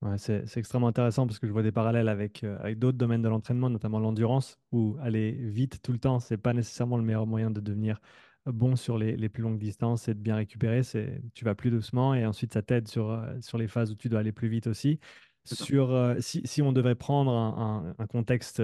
Ouais, 0.03 0.17
c'est 0.17 0.47
c'est 0.47 0.61
extrêmement 0.61 0.87
intéressant 0.89 1.27
parce 1.27 1.39
que 1.39 1.47
je 1.47 1.53
vois 1.53 1.63
des 1.63 1.73
parallèles 1.73 2.09
avec, 2.09 2.43
euh, 2.43 2.59
avec 2.61 2.79
d'autres 2.79 2.97
domaines 2.97 3.21
de 3.21 3.29
l'entraînement, 3.29 3.69
notamment 3.69 3.99
l'endurance, 4.01 4.59
où 4.73 4.97
aller 5.03 5.31
vite 5.33 5.83
tout 5.83 5.93
le 5.93 5.99
temps, 5.99 6.21
c'est 6.21 6.39
pas 6.39 6.55
nécessairement 6.55 6.97
le 6.97 7.03
meilleur 7.03 7.27
moyen 7.27 7.51
de 7.51 7.61
devenir 7.61 8.01
bon 8.47 8.77
sur 8.77 8.97
les, 8.97 9.15
les 9.15 9.29
plus 9.29 9.43
longues 9.43 9.59
distances 9.59 10.09
et 10.09 10.15
de 10.15 10.19
bien 10.21 10.37
récupérer. 10.37 10.83
C'est, 10.85 11.23
tu 11.35 11.45
vas 11.45 11.55
plus 11.55 11.71
doucement 11.71 12.15
et 12.15 12.25
ensuite 12.25 12.55
ça 12.55 12.63
t'aide 12.63 12.89
sur, 12.89 13.11
euh, 13.11 13.39
sur 13.43 13.59
les 13.59 13.69
phases 13.69 13.91
où 13.93 13.95
tu 13.95 14.09
dois 14.09 14.21
aller 14.21 14.33
plus 14.33 14.49
vite 14.49 14.67
aussi. 14.69 15.01
Sur, 15.45 15.91
euh, 15.91 16.17
si, 16.21 16.41
si 16.47 16.63
on 16.63 16.73
devait 16.73 16.95
prendre 16.95 17.31
un, 17.33 17.91
un- 17.99 18.03
un 18.03 18.07
contexte 18.07 18.63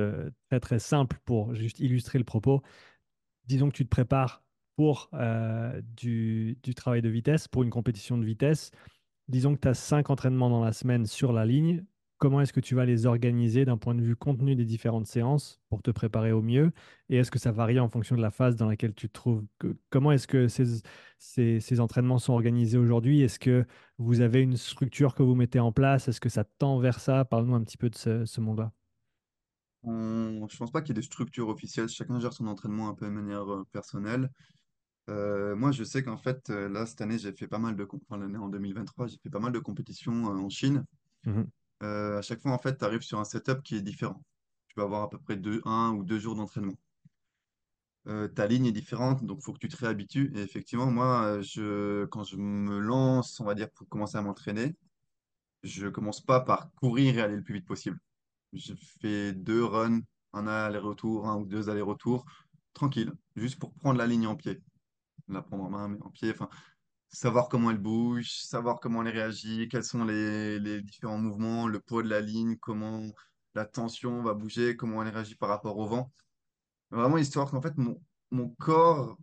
très 0.49 0.61
très 0.61 0.79
simple 0.79 1.19
pour 1.27 1.55
juste 1.55 1.81
illustrer 1.81 2.19
le 2.19 2.25
propos, 2.25 2.63
disons 3.45 3.69
que 3.71 3.77
tu 3.77 3.85
te 3.85 3.89
prépares 3.91 4.45
pour 4.77 5.09
euh, 5.15 5.81
du, 5.83 6.59
du 6.63 6.75
travail 6.75 7.03
de 7.03 7.09
vitesse, 7.09 7.49
pour 7.49 7.63
une 7.63 7.71
compétition 7.71 8.19
de 8.19 8.25
vitesse 8.25 8.71
disons 9.29 9.55
que 9.55 9.61
tu 9.61 9.69
as 9.69 9.75
cinq 9.75 10.11
entraînements 10.11 10.51
dans 10.51 10.65
la 10.65 10.73
semaine 10.73 11.07
sur 11.07 11.33
la 11.33 11.45
ligne, 11.45 11.85
comment 12.19 12.41
est-ce 12.41 12.53
que 12.53 12.61
tu 12.61 12.75
vas 12.75 12.85
les 12.85 13.07
organiser 13.07 13.65
d'un 13.65 13.77
point 13.77 13.95
de 13.95 14.03
vue 14.03 14.17
contenu 14.17 14.55
des 14.57 14.65
différentes 14.65 15.07
séances 15.07 15.61
pour 15.69 15.83
te 15.83 15.91
préparer 15.91 16.33
au 16.33 16.43
mieux? 16.43 16.73
Et 17.09 17.17
est-ce 17.17 17.31
que 17.31 17.39
ça 17.39 17.53
varie 17.53 17.79
en 17.81 17.89
fonction 17.89 18.17
de 18.17 18.23
la 18.23 18.31
phase 18.31 18.57
dans 18.57 18.67
laquelle 18.67 18.95
tu 18.95 19.09
te 19.09 19.13
trouves? 19.13 19.45
Que- 19.59 19.77
comment 19.91 20.13
est-ce 20.13 20.27
que 20.27 20.49
ces, 20.49 20.83
ces, 21.19 21.81
entraînements 21.81 22.19
sont 22.19 22.33
organisés 22.33 22.79
aujourd'hui? 22.79 23.21
Est-ce 23.23 23.39
que 23.39 23.67
vous 23.99 24.21
avez 24.21 24.41
une 24.41 24.57
structure 24.57 25.15
que 25.15 25.23
vous 25.23 25.35
mettez 25.35 25.61
en 25.61 25.73
place? 25.73 26.09
Est-ce 26.09 26.21
que 26.21 26.29
ça 26.29 26.45
tend 26.45 26.79
vers 26.79 27.01
ça? 27.01 27.25
Parle-nous 27.25 27.55
un 27.55 27.65
petit 27.65 27.79
peu 27.79 27.91
de 27.91 27.97
ce, 27.97 28.25
ce 28.25 28.41
monde-là. 28.41 28.73
On, 29.83 30.49
je 30.49 30.57
pense 30.57 30.73
pas 30.73 30.81
qu'il 30.81 30.91
y 30.91 30.99
ait 30.99 31.01
des 31.01 31.07
structures 31.07 31.49
officielles. 31.49 31.89
Chacun 31.89 32.19
gère 32.19 32.33
son 32.33 32.47
entraînement 32.49 32.89
un 32.89 32.95
peu 32.95 33.07
de 33.07 33.13
manière 33.13 33.53
euh, 33.53 33.65
personnelle. 33.71 34.31
Euh, 35.09 35.55
moi, 35.55 35.71
je 35.73 35.85
sais 35.85 36.03
qu'en 36.03 36.17
fait, 36.17 36.51
euh, 36.51 36.69
là, 36.69 36.87
cette 36.87 37.01
année, 37.01 37.19
j'ai 37.19 37.33
fait 37.33 37.47
pas 37.47 37.59
mal 37.59 37.77
de, 37.77 37.87
enfin, 38.09 38.19
l'année 38.21 38.39
en 38.39 38.49
2023, 38.49 39.07
j'ai 39.07 39.19
fait 39.19 39.31
pas 39.31 39.39
mal 39.39 39.53
de 39.53 39.59
compétitions 39.59 40.31
euh, 40.31 40.39
en 40.39 40.49
Chine. 40.49 40.85
Euh, 41.83 42.19
à 42.19 42.23
chaque 42.23 42.41
fois, 42.41 42.53
en 42.53 42.59
fait, 42.59 42.79
tu 42.79 42.85
arrives 42.85 43.03
sur 43.03 43.19
un 43.21 43.25
setup 43.25 43.63
qui 43.63 43.77
est 43.77 43.83
différent. 43.83 44.23
Tu 44.69 44.75
vas 44.77 44.85
avoir 44.85 45.03
à 45.03 45.11
peu 45.11 45.19
près 45.19 45.37
deux, 45.37 45.61
un 45.65 45.93
ou 45.93 46.05
deux 46.05 46.19
jours 46.19 46.35
d'entraînement. 46.35 46.75
Euh, 48.09 48.29
ta 48.29 48.47
ligne 48.47 48.67
est 48.67 48.73
différente, 48.73 49.25
donc 49.25 49.39
il 49.41 49.45
faut 49.45 49.53
que 49.53 49.59
tu 49.59 49.69
te 49.69 49.77
réhabitues. 49.77 50.33
Et 50.35 50.41
effectivement, 50.41 50.91
moi, 50.91 51.41
je, 51.43 52.05
quand 52.07 52.25
je 52.25 52.37
me 52.37 52.79
lance, 52.79 53.39
on 53.41 53.45
va 53.45 53.55
dire, 53.55 53.71
pour 53.71 53.89
commencer 53.89 54.17
à 54.17 54.23
m'entraîner, 54.23 54.77
je 55.63 55.89
commence 55.89 56.21
pas 56.21 56.41
par 56.41 56.73
courir 56.75 57.19
et 57.19 57.23
aller 57.23 57.37
le 57.37 57.43
plus 57.43 57.55
vite 57.55 57.67
possible. 57.67 57.99
Je 58.53 58.75
fais 59.01 59.33
deux 59.33 59.65
runs, 59.65 60.01
un 60.33 60.47
aller-retour, 60.47 61.29
un 61.29 61.37
ou 61.39 61.47
deux 61.47 61.69
allers-retours, 61.69 62.25
tranquille, 62.75 63.13
juste 63.35 63.59
pour 63.59 63.75
prendre 63.75 63.99
la 63.99 64.07
ligne 64.07 64.27
en 64.27 64.37
pied. 64.37 64.61
La 65.29 65.43
prendre 65.43 65.65
en 65.65 65.71
main, 65.71 65.89
mais 65.89 65.99
en 66.03 66.11
pied, 66.11 66.31
enfin, 66.31 66.49
savoir 67.09 67.49
comment 67.49 67.71
elle 67.71 67.79
bouge, 67.79 68.31
savoir 68.31 68.81
comment 68.81 69.03
elle 69.03 69.15
réagit, 69.15 69.69
quels 69.69 69.85
sont 69.85 70.05
les, 70.05 70.83
différents 70.83 71.19
mouvements, 71.19 71.67
le 71.67 71.81
poids 71.81 72.03
de 72.03 72.09
la 72.09 72.21
ligne, 72.21 72.57
comment 72.57 73.03
la 73.55 73.65
tension 73.65 74.23
va 74.23 74.35
bouger, 74.35 74.77
comment 74.77 75.03
elle 75.03 75.13
réagit 75.13 75.35
par 75.35 75.49
rapport 75.49 75.79
au 75.79 75.87
vent. 75.87 76.13
Vraiment 76.91 77.19
histoire 77.19 77.51
qu'en 77.51 77.61
fait, 77.61 77.75
mon, 77.77 78.49
corps 78.59 79.17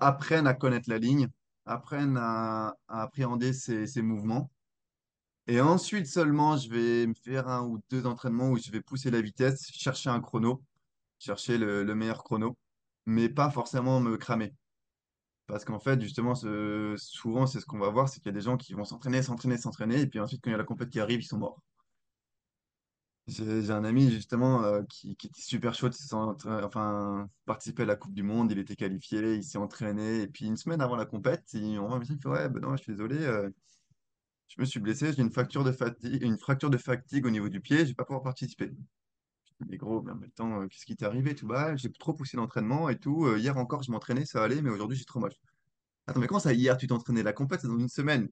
apprenne 0.00 0.46
à 0.46 0.54
connaître 0.54 0.90
la 0.90 0.98
ligne, 0.98 1.28
apprenne 1.66 2.16
à, 2.18 2.76
appréhender 2.88 3.52
ses, 3.52 4.02
mouvements. 4.02 4.50
Et 5.46 5.60
ensuite 5.60 6.06
seulement, 6.06 6.56
je 6.56 6.68
vais 6.70 7.06
me 7.06 7.14
faire 7.14 7.48
un 7.48 7.62
ou 7.66 7.80
deux 7.90 8.06
entraînements 8.06 8.50
où 8.50 8.58
je 8.58 8.70
vais 8.70 8.80
pousser 8.80 9.10
la 9.10 9.20
vitesse, 9.20 9.70
chercher 9.70 10.10
un 10.10 10.20
chrono, 10.20 10.62
chercher 11.18 11.58
le 11.58 11.94
meilleur 11.94 12.24
chrono, 12.24 12.56
mais 13.06 13.28
pas 13.28 13.50
forcément 13.50 14.00
me 14.00 14.16
cramer. 14.16 14.52
Parce 15.46 15.64
qu'en 15.64 15.78
fait, 15.78 16.00
justement, 16.00 16.34
souvent, 16.34 17.46
c'est 17.46 17.60
ce 17.60 17.66
qu'on 17.66 17.78
va 17.78 17.90
voir, 17.90 18.08
c'est 18.08 18.20
qu'il 18.20 18.26
y 18.26 18.30
a 18.30 18.32
des 18.32 18.40
gens 18.40 18.56
qui 18.56 18.72
vont 18.74 18.84
s'entraîner, 18.84 19.22
s'entraîner, 19.22 19.58
s'entraîner, 19.58 20.00
et 20.00 20.06
puis 20.06 20.20
ensuite, 20.20 20.40
quand 20.42 20.50
il 20.50 20.52
y 20.52 20.54
a 20.54 20.58
la 20.58 20.64
compète 20.64 20.90
qui 20.90 21.00
arrive, 21.00 21.20
ils 21.20 21.24
sont 21.24 21.38
morts. 21.38 21.60
J'ai 23.26 23.70
un 23.70 23.84
ami, 23.84 24.10
justement, 24.10 24.62
euh, 24.64 24.82
qui, 24.90 25.12
était 25.12 25.40
super 25.40 25.72
chaud 25.74 25.88
de 25.88 25.94
s'entra- 25.94 26.62
enfin, 26.64 27.28
participer 27.46 27.82
à 27.84 27.86
la 27.86 27.96
Coupe 27.96 28.12
du 28.12 28.22
Monde, 28.22 28.52
il 28.52 28.58
était 28.58 28.76
qualifié, 28.76 29.36
il 29.36 29.42
s'est 29.44 29.56
entraîné, 29.56 30.22
et 30.22 30.26
puis 30.28 30.44
une 30.46 30.58
semaine 30.58 30.82
avant 30.82 30.96
la 30.96 31.06
compète, 31.06 31.42
il, 31.54 31.78
on 31.78 31.88
voit 31.88 31.96
un 31.96 32.02
il 32.02 32.28
ouais, 32.28 32.48
ben 32.50 32.60
non, 32.60 32.76
je 32.76 32.82
suis 32.82 32.92
désolé, 32.92 33.16
euh, 33.24 33.48
je 34.48 34.60
me 34.60 34.66
suis 34.66 34.80
blessé, 34.80 35.12
j'ai 35.12 35.22
une 35.22 35.32
fracture 35.32 35.64
de 35.64 35.72
fatigue, 35.72 36.22
une 36.22 36.38
fracture 36.38 36.70
de 36.70 36.78
fatigue 36.78 37.26
au 37.26 37.30
niveau 37.30 37.48
du 37.48 37.60
pied, 37.60 37.78
je 37.80 37.84
vais 37.86 37.94
pas 37.94 38.04
pouvoir 38.04 38.22
participer. 38.22 38.72
Mais 39.60 39.76
gros, 39.76 40.02
mais 40.02 40.12
en 40.12 40.16
même 40.16 40.30
temps, 40.30 40.62
euh, 40.62 40.68
qu'est-ce 40.68 40.84
qui 40.84 40.96
t'est 40.96 41.06
arrivé? 41.06 41.34
Bah, 41.42 41.76
j'ai 41.76 41.90
trop 41.92 42.12
poussé 42.12 42.36
l'entraînement 42.36 42.88
et 42.88 42.98
tout. 42.98 43.26
Euh, 43.26 43.38
hier 43.38 43.56
encore, 43.56 43.82
je 43.82 43.90
m'entraînais, 43.90 44.26
ça 44.26 44.42
allait, 44.42 44.62
mais 44.62 44.70
aujourd'hui, 44.70 44.96
j'ai 44.96 45.04
trop 45.04 45.20
mal. 45.20 45.32
Attends, 46.06 46.20
mais 46.20 46.26
comment 46.26 46.40
ça, 46.40 46.52
hier, 46.52 46.76
tu 46.76 46.86
t'entraînais? 46.86 47.22
La 47.22 47.32
compète, 47.32 47.60
c'est 47.60 47.68
dans 47.68 47.78
une 47.78 47.88
semaine. 47.88 48.28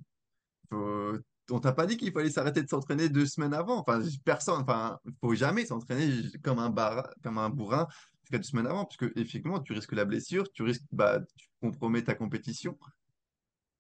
On 1.50 1.60
t'a 1.60 1.72
pas 1.72 1.86
dit 1.86 1.96
qu'il 1.96 2.12
fallait 2.12 2.30
s'arrêter 2.30 2.62
de 2.62 2.68
s'entraîner 2.68 3.08
deux 3.08 3.26
semaines 3.26 3.54
avant? 3.54 3.78
Enfin, 3.78 4.00
personne, 4.24 4.62
enfin, 4.62 4.98
faut 5.20 5.34
jamais 5.34 5.66
s'entraîner 5.66 6.22
comme 6.42 6.58
un 6.58 6.70
bar, 6.70 7.08
comme 7.22 7.38
un 7.38 7.50
bourrin 7.50 7.86
deux 8.30 8.42
semaines 8.42 8.66
avant, 8.66 8.84
parce 8.86 8.96
que 8.96 9.12
effectivement, 9.16 9.60
tu 9.60 9.74
risques 9.74 9.92
la 9.92 10.06
blessure, 10.06 10.50
tu 10.52 10.62
risques, 10.62 10.86
bah, 10.92 11.20
tu 11.36 11.48
compromets 11.60 12.02
ta 12.02 12.14
compétition. 12.14 12.78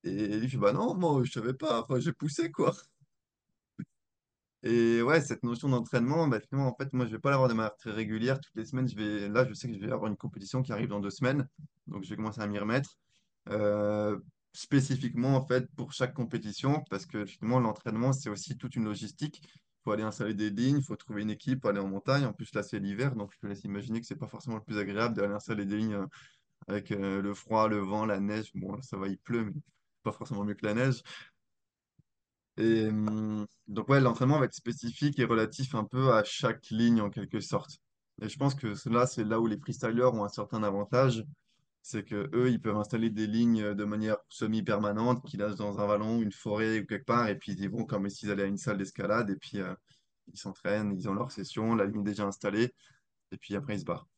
Et 0.04 0.36
il 0.36 0.50
fait, 0.50 0.58
bah 0.58 0.72
non, 0.72 0.94
moi, 0.94 1.22
je 1.24 1.32
savais 1.32 1.54
pas, 1.54 1.82
enfin, 1.82 1.98
j'ai 2.00 2.12
poussé, 2.12 2.50
quoi. 2.50 2.74
Et 4.64 5.02
ouais, 5.02 5.20
cette 5.20 5.42
notion 5.42 5.68
d'entraînement, 5.68 6.28
bah, 6.28 6.38
finalement, 6.40 6.70
en 6.70 6.76
fait, 6.76 6.92
moi, 6.92 7.06
je 7.06 7.12
vais 7.12 7.18
pas 7.18 7.30
l'avoir 7.30 7.48
de 7.48 7.54
manière 7.54 7.74
très 7.76 7.90
régulière. 7.90 8.40
Toutes 8.40 8.54
les 8.54 8.64
semaines, 8.64 8.88
je 8.88 8.96
vais, 8.96 9.28
là, 9.28 9.44
je 9.48 9.54
sais 9.54 9.68
que 9.68 9.74
je 9.74 9.80
vais 9.80 9.90
avoir 9.90 10.10
une 10.10 10.16
compétition 10.16 10.62
qui 10.62 10.72
arrive 10.72 10.88
dans 10.88 11.00
deux 11.00 11.10
semaines. 11.10 11.48
Donc, 11.88 12.04
je 12.04 12.10
vais 12.10 12.16
commencer 12.16 12.40
à 12.40 12.46
m'y 12.46 12.58
remettre. 12.58 12.96
Euh, 13.48 14.18
spécifiquement, 14.52 15.36
en 15.36 15.44
fait, 15.44 15.66
pour 15.76 15.92
chaque 15.92 16.14
compétition, 16.14 16.84
parce 16.90 17.06
que 17.06 17.24
finalement, 17.24 17.58
l'entraînement, 17.58 18.12
c'est 18.12 18.30
aussi 18.30 18.56
toute 18.56 18.76
une 18.76 18.84
logistique. 18.84 19.40
Il 19.42 19.84
faut 19.84 19.92
aller 19.92 20.04
installer 20.04 20.34
des 20.34 20.50
lignes, 20.50 20.78
il 20.78 20.84
faut 20.84 20.94
trouver 20.94 21.22
une 21.22 21.30
équipe, 21.30 21.64
aller 21.64 21.80
en 21.80 21.88
montagne. 21.88 22.24
En 22.24 22.32
plus, 22.32 22.54
là, 22.54 22.62
c'est 22.62 22.78
l'hiver, 22.78 23.16
donc 23.16 23.32
je 23.32 23.38
te 23.38 23.46
laisse 23.46 23.64
imaginer 23.64 24.00
que 24.00 24.06
c'est 24.06 24.16
pas 24.16 24.28
forcément 24.28 24.56
le 24.56 24.62
plus 24.62 24.78
agréable 24.78 25.16
d'aller 25.16 25.34
installer 25.34 25.64
des 25.66 25.76
lignes 25.76 25.94
euh, 25.94 26.06
avec 26.68 26.92
euh, 26.92 27.20
le 27.20 27.34
froid, 27.34 27.68
le 27.68 27.78
vent, 27.78 28.06
la 28.06 28.20
neige. 28.20 28.52
Bon, 28.54 28.80
ça 28.82 28.96
va, 28.96 29.08
il 29.08 29.18
pleut, 29.18 29.44
mais 29.44 29.52
pas 30.04 30.12
forcément 30.12 30.44
mieux 30.44 30.54
que 30.54 30.66
la 30.66 30.74
neige. 30.74 31.02
Et 32.56 32.86
hum, 32.88 33.46
donc, 33.68 33.88
ouais, 33.88 34.00
l'entraînement 34.00 34.38
va 34.38 34.46
être 34.46 34.54
spécifique 34.54 35.18
et 35.18 35.24
relatif 35.24 35.74
un 35.74 35.84
peu 35.84 36.12
à 36.12 36.24
chaque 36.24 36.68
ligne 36.70 37.00
en 37.00 37.10
quelque 37.10 37.40
sorte. 37.40 37.78
Et 38.20 38.28
je 38.28 38.36
pense 38.38 38.54
que 38.54 38.74
cela, 38.74 39.06
c'est 39.06 39.24
là 39.24 39.40
où 39.40 39.46
les 39.46 39.58
freestylers 39.58 40.14
ont 40.14 40.24
un 40.24 40.28
certain 40.28 40.62
avantage, 40.62 41.24
c'est 41.82 42.04
que 42.04 42.30
eux, 42.34 42.50
ils 42.50 42.60
peuvent 42.60 42.76
installer 42.76 43.10
des 43.10 43.26
lignes 43.26 43.74
de 43.74 43.84
manière 43.84 44.16
semi-permanente, 44.28 45.24
qu'ils 45.26 45.40
laissent 45.40 45.56
dans 45.56 45.80
un 45.80 45.86
vallon, 45.86 46.22
une 46.22 46.32
forêt 46.32 46.80
ou 46.80 46.86
quelque 46.86 47.04
part, 47.04 47.28
et 47.28 47.36
puis 47.36 47.52
ils 47.52 47.70
vont 47.70 47.84
comme 47.84 48.08
s'ils 48.08 48.30
allaient 48.30 48.44
à 48.44 48.46
une 48.46 48.58
salle 48.58 48.78
d'escalade, 48.78 49.30
et 49.30 49.36
puis 49.36 49.60
euh, 49.60 49.74
ils 50.32 50.38
s'entraînent, 50.38 50.92
ils 50.96 51.08
ont 51.08 51.14
leur 51.14 51.32
session, 51.32 51.74
la 51.74 51.86
ligne 51.86 52.04
déjà 52.04 52.24
installée, 52.26 52.72
et 53.32 53.36
puis 53.38 53.56
après 53.56 53.76
ils 53.76 53.80
se 53.80 53.84
barrent. 53.84 54.08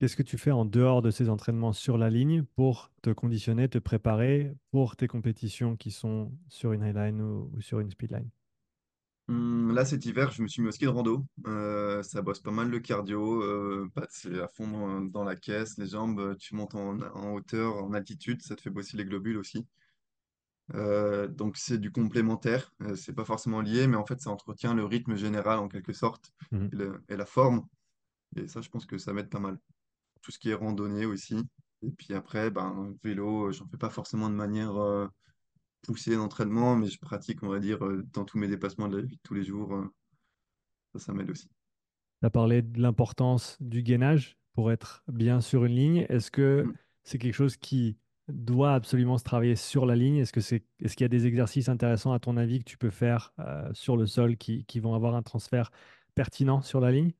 Qu'est-ce 0.00 0.16
que 0.16 0.24
tu 0.24 0.38
fais 0.38 0.50
en 0.50 0.64
dehors 0.64 1.02
de 1.02 1.10
ces 1.12 1.28
entraînements 1.28 1.72
sur 1.72 1.98
la 1.98 2.10
ligne 2.10 2.42
pour 2.42 2.90
te 3.02 3.10
conditionner, 3.10 3.68
te 3.68 3.78
préparer 3.78 4.52
pour 4.72 4.96
tes 4.96 5.06
compétitions 5.08 5.76
qui 5.76 5.90
sont 5.92 6.32
sur 6.48 6.72
une 6.72 6.82
highline 6.82 7.20
ou, 7.22 7.50
ou 7.54 7.60
sur 7.60 7.78
une 7.80 7.90
speedline? 7.90 8.28
Hum, 9.28 9.72
là, 9.74 9.84
cet 9.84 10.06
hiver, 10.06 10.30
je 10.32 10.42
me 10.42 10.48
suis 10.48 10.62
mis 10.62 10.68
au 10.68 10.72
ski 10.72 10.84
de 10.86 10.88
rando. 10.90 11.26
Euh, 11.46 12.02
ça 12.02 12.22
bosse 12.22 12.40
pas 12.40 12.50
mal 12.50 12.70
le 12.70 12.80
cardio. 12.80 13.42
Euh, 13.42 13.86
bah, 13.94 14.06
c'est 14.10 14.40
à 14.40 14.48
fond 14.48 14.66
dans, 14.68 15.00
dans 15.02 15.24
la 15.24 15.36
caisse, 15.36 15.76
les 15.78 15.86
jambes. 15.88 16.18
euh, 16.20 16.34
Tu 16.36 16.54
montes 16.54 16.74
en, 16.74 16.98
en 17.00 17.32
hauteur, 17.34 17.76
en 17.84 17.92
altitude. 17.92 18.40
Ça 18.42 18.56
te 18.56 18.62
fait 18.62 18.70
bosser 18.70 18.96
les 18.96 19.04
globules 19.04 19.36
aussi. 19.36 19.66
Euh, 20.74 21.28
donc, 21.28 21.56
c'est 21.56 21.78
du 21.78 21.90
complémentaire. 21.92 22.72
Euh, 22.82 22.94
c'est 22.94 23.14
pas 23.14 23.24
forcément 23.24 23.60
lié, 23.62 23.86
mais 23.86 23.96
en 23.96 24.04
fait, 24.06 24.20
ça 24.20 24.30
entretient 24.30 24.74
le 24.74 24.84
rythme 24.84 25.16
général 25.16 25.58
en 25.58 25.68
quelque 25.68 25.92
sorte 25.92 26.32
et, 26.72 26.76
le- 26.76 27.02
et 27.08 27.16
la 27.16 27.26
forme. 27.26 27.66
Et 28.36 28.48
ça, 28.48 28.60
je 28.62 28.70
pense 28.70 28.86
que 28.86 28.98
ça 28.98 29.12
m'aide 29.14 29.30
pas 29.30 29.40
mal. 29.40 29.58
Tout 30.22 30.30
ce 30.32 30.38
qui 30.38 30.50
est 30.50 30.54
randonnée 30.54 31.06
aussi. 31.06 31.36
Et 31.82 31.90
puis 31.90 32.14
après, 32.14 32.50
ben, 32.50 32.94
vélo, 33.04 33.48
euh, 33.48 33.52
j'en 33.52 33.66
fais 33.68 33.76
pas 33.78 33.90
forcément 33.90 34.28
de 34.30 34.34
manière 34.34 34.76
euh, 34.76 35.06
poussée 35.82 36.16
d'entraînement, 36.16 36.76
mais 36.76 36.88
je 36.88 36.98
pratique, 37.00 37.42
on 37.42 37.48
va 37.48 37.60
dire, 37.60 37.84
euh, 37.84 38.04
dans 38.12 38.24
tous 38.24 38.38
mes 38.38 38.48
déplacements 38.48 38.88
de 38.88 38.98
la 38.98 39.04
vie 39.04 39.16
de 39.16 39.22
tous 39.24 39.34
les 39.34 39.44
jours. 39.44 39.74
euh, 39.74 39.86
ça, 40.94 40.98
ça 40.98 41.12
m'aide 41.12 41.30
aussi. 41.30 41.48
Tu 42.20 42.26
as 42.26 42.30
parlé 42.30 42.62
de 42.62 42.80
l'importance 42.80 43.56
du 43.60 43.82
gainage 43.82 44.38
pour 44.54 44.72
être 44.72 45.04
bien 45.08 45.40
sur 45.40 45.64
une 45.64 45.74
ligne. 45.74 46.06
Est-ce 46.08 46.30
que 46.30 46.66
Mm. 46.66 46.72
c'est 47.04 47.18
quelque 47.18 47.34
chose 47.34 47.56
qui 47.56 47.96
doit 48.28 48.74
absolument 48.74 49.18
se 49.18 49.24
travailler 49.24 49.56
sur 49.56 49.86
la 49.86 49.94
ligne? 49.96 50.16
Est-ce 50.16 50.32
que 50.32 50.40
c'est, 50.40 50.64
est-ce 50.80 50.96
qu'il 50.96 51.04
y 51.04 51.06
a 51.06 51.08
des 51.08 51.26
exercices 51.26 51.68
intéressants 51.68 52.12
à 52.12 52.18
ton 52.18 52.36
avis 52.36 52.58
que 52.58 52.64
tu 52.64 52.76
peux 52.76 52.90
faire 52.90 53.32
euh, 53.38 53.70
sur 53.72 53.96
le 53.96 54.06
sol 54.06 54.36
qui, 54.36 54.64
qui 54.64 54.80
vont 54.80 54.94
avoir 54.94 55.14
un 55.14 55.22
transfert 55.22 55.70
pertinent 56.14 56.60
sur 56.60 56.80
la 56.80 56.90
ligne? 56.92 57.12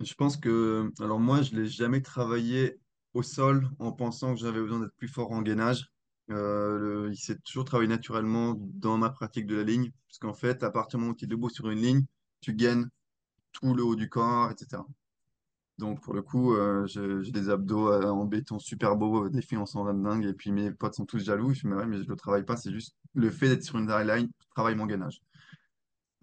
Je 0.00 0.14
pense 0.14 0.36
que, 0.36 0.90
alors 1.00 1.20
moi, 1.20 1.42
je 1.42 1.54
l'ai 1.54 1.66
jamais 1.66 2.02
travaillé 2.02 2.78
au 3.14 3.22
sol 3.22 3.68
en 3.78 3.92
pensant 3.92 4.34
que 4.34 4.40
j'avais 4.40 4.60
besoin 4.60 4.80
d'être 4.80 4.96
plus 4.96 5.08
fort 5.08 5.32
en 5.32 5.42
gainage. 5.42 5.88
Euh, 6.30 7.10
il 7.12 7.16
s'est 7.16 7.38
toujours 7.38 7.64
travaillé 7.64 7.88
naturellement 7.88 8.56
dans 8.58 8.98
ma 8.98 9.10
pratique 9.10 9.46
de 9.46 9.56
la 9.56 9.62
ligne, 9.62 9.92
parce 10.08 10.18
qu'en 10.18 10.34
fait, 10.34 10.62
à 10.62 10.70
partir 10.70 10.98
du 10.98 11.02
moment 11.02 11.12
où 11.12 11.16
tu 11.16 11.26
es 11.26 11.28
debout 11.28 11.50
sur 11.50 11.70
une 11.70 11.80
ligne, 11.80 12.04
tu 12.40 12.54
gagnes 12.54 12.86
tout 13.52 13.74
le 13.74 13.84
haut 13.84 13.94
du 13.96 14.08
corps, 14.08 14.50
etc. 14.50 14.82
Donc 15.78 16.00
pour 16.02 16.14
le 16.14 16.22
coup, 16.22 16.54
euh, 16.54 16.86
j'ai 16.86 17.32
des 17.32 17.48
abdos 17.50 17.88
euh, 17.90 18.08
en 18.08 18.24
béton 18.24 18.58
super 18.58 18.96
beaux, 18.96 19.28
des 19.28 19.42
filles 19.42 19.58
en 19.58 19.66
s'en 19.66 19.84
de 19.92 20.02
dingue, 20.02 20.24
et 20.24 20.32
puis 20.32 20.52
mes 20.52 20.70
potes 20.70 20.94
sont 20.94 21.04
tous 21.04 21.24
jaloux. 21.24 21.52
Je 21.52 21.60
fais, 21.60 21.68
mais 21.68 21.76
ouais, 21.76 21.86
mais 21.86 22.02
je 22.02 22.08
le 22.08 22.16
travaille 22.16 22.44
pas, 22.44 22.56
c'est 22.56 22.72
juste 22.72 22.96
le 23.14 23.30
fait 23.30 23.48
d'être 23.48 23.64
sur 23.64 23.78
une 23.78 23.90
line 23.90 24.30
travaille 24.54 24.76
mon 24.76 24.86
gainage. 24.86 25.20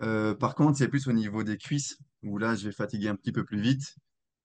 Euh, 0.02 0.34
par 0.36 0.56
contre, 0.56 0.78
c'est 0.78 0.88
plus 0.88 1.08
au 1.08 1.14
niveau 1.14 1.44
des 1.44 1.58
cuisses, 1.58 1.98
où 2.24 2.38
là, 2.38 2.56
je 2.56 2.66
vais 2.68 2.74
fatiguer 2.74 3.10
un 3.10 3.16
petit 3.16 3.32
peu 3.32 3.44
plus 3.44 3.62
vite, 3.62 3.96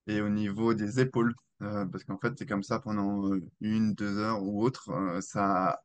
et 0.06 0.20
au 0.20 0.28
niveau 0.28 0.74
des 0.74 1.00
épaules, 1.00 1.34
euh, 1.62 1.86
parce 1.86 2.04
qu'en 2.04 2.18
fait, 2.18 2.34
c'est 2.38 2.46
comme 2.46 2.62
ça 2.62 2.80
pendant 2.80 3.28
euh, 3.32 3.40
une, 3.60 3.94
deux 3.94 4.18
heures 4.18 4.42
ou 4.42 4.62
autre, 4.64 4.90
ça, 5.22 5.80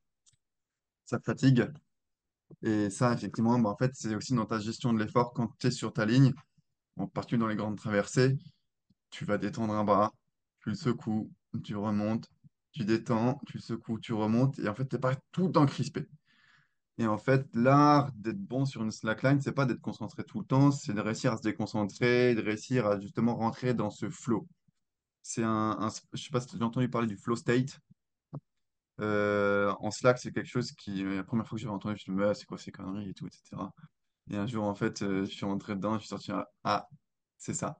ça 1.05 1.19
fatigue. 1.19 1.69
Et 2.63 2.89
ça, 2.89 3.13
effectivement, 3.13 3.59
bah, 3.59 3.75
fait, 3.79 3.91
c'est 3.95 4.15
aussi 4.15 4.33
dans 4.33 4.45
ta 4.45 4.59
gestion 4.59 4.93
de 4.93 4.99
l'effort, 5.03 5.33
quand 5.33 5.49
tu 5.59 5.67
es 5.67 5.71
sur 5.71 5.93
ta 5.93 6.05
ligne, 6.05 6.33
en 6.97 7.07
particulier 7.07 7.39
dans 7.41 7.47
les 7.47 7.55
grandes 7.55 7.77
traversées, 7.77 8.37
tu 9.11 9.25
vas 9.25 9.37
détendre 9.37 9.73
un 9.73 9.83
bras, 9.85 10.11
tu 10.61 10.69
le 10.69 10.75
secoues, 10.75 11.31
tu 11.63 11.75
remontes, 11.75 12.29
tu 12.73 12.85
détends, 12.85 13.39
tu 13.47 13.57
le 13.57 13.61
secoues, 13.61 13.99
tu 13.99 14.13
remontes, 14.13 14.59
et 14.59 14.69
en 14.69 14.75
fait, 14.75 14.87
tu 14.87 14.95
n'es 14.95 15.01
pas 15.01 15.15
tout 15.31 15.47
le 15.47 15.53
temps 15.53 15.65
crispé. 15.65 16.07
Et 17.01 17.07
en 17.07 17.17
fait, 17.17 17.47
l'art 17.55 18.11
d'être 18.13 18.37
bon 18.37 18.63
sur 18.63 18.83
une 18.83 18.91
slackline, 18.91 19.41
c'est 19.41 19.53
pas 19.53 19.65
d'être 19.65 19.81
concentré 19.81 20.23
tout 20.23 20.39
le 20.39 20.45
temps, 20.45 20.69
c'est 20.69 20.93
de 20.93 21.01
réussir 21.01 21.33
à 21.33 21.37
se 21.37 21.41
déconcentrer, 21.41 22.35
de 22.35 22.43
réussir 22.43 22.85
à 22.85 22.99
justement 22.99 23.35
rentrer 23.35 23.73
dans 23.73 23.89
ce 23.89 24.07
flow. 24.11 24.47
C'est 25.23 25.41
un, 25.43 25.89
je 26.13 26.21
sais 26.21 26.29
pas 26.29 26.41
si 26.41 26.47
tu 26.47 26.61
as 26.61 26.65
entendu 26.65 26.89
parler 26.89 27.07
du 27.07 27.17
flow 27.17 27.35
state. 27.35 27.79
Euh, 28.99 29.73
en 29.79 29.89
Slack, 29.89 30.19
c'est 30.19 30.31
quelque 30.31 30.45
chose 30.47 30.73
qui, 30.73 31.03
la 31.03 31.23
première 31.23 31.47
fois 31.47 31.55
que 31.55 31.61
j'avais 31.63 31.73
entendu, 31.73 31.95
je 31.97 32.11
me 32.11 32.17
suis 32.17 32.23
dit, 32.23 32.29
mais 32.29 32.35
c'est 32.35 32.45
quoi 32.45 32.59
ces 32.59 32.71
conneries 32.71 33.09
et 33.09 33.13
tout, 33.15 33.25
etc. 33.25 33.71
Et 34.29 34.37
un 34.37 34.45
jour, 34.45 34.65
en 34.65 34.75
fait, 34.75 35.01
euh, 35.01 35.25
je 35.25 35.31
suis 35.31 35.45
rentré 35.45 35.75
dedans, 35.75 35.95
je 35.95 36.01
suis 36.01 36.09
sorti, 36.09 36.31
ah, 36.31 36.47
ah, 36.63 36.87
c'est 37.39 37.55
ça. 37.55 37.79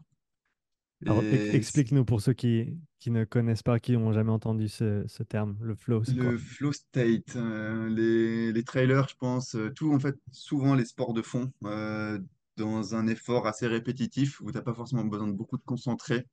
Et 1.05 1.55
explique-nous 1.55 2.05
pour 2.05 2.21
ceux 2.21 2.33
qui, 2.33 2.77
qui 2.99 3.11
ne 3.11 3.23
connaissent 3.23 3.63
pas, 3.63 3.79
qui 3.79 3.93
n'ont 3.93 4.11
jamais 4.11 4.31
entendu 4.31 4.67
ce, 4.67 5.03
ce 5.07 5.23
terme, 5.23 5.57
le 5.61 5.75
flow, 5.75 6.01
quoi? 6.03 6.13
Le 6.31 6.37
flow 6.37 6.71
state, 6.71 7.35
euh, 7.35 7.89
les, 7.89 8.51
les 8.51 8.63
trailers, 8.63 9.07
je 9.09 9.15
pense, 9.15 9.55
euh, 9.55 9.71
tout 9.71 9.91
en 9.93 9.99
fait, 9.99 10.15
souvent 10.31 10.75
les 10.75 10.85
sports 10.85 11.13
de 11.13 11.21
fond, 11.21 11.51
euh, 11.65 12.19
dans 12.57 12.95
un 12.95 13.07
effort 13.07 13.47
assez 13.47 13.65
répétitif 13.65 14.41
où 14.41 14.51
tu 14.51 14.57
n'as 14.57 14.63
pas 14.63 14.73
forcément 14.73 15.05
besoin 15.05 15.27
de 15.27 15.33
beaucoup 15.33 15.57
de 15.57 15.63
concentrer, 15.63 16.27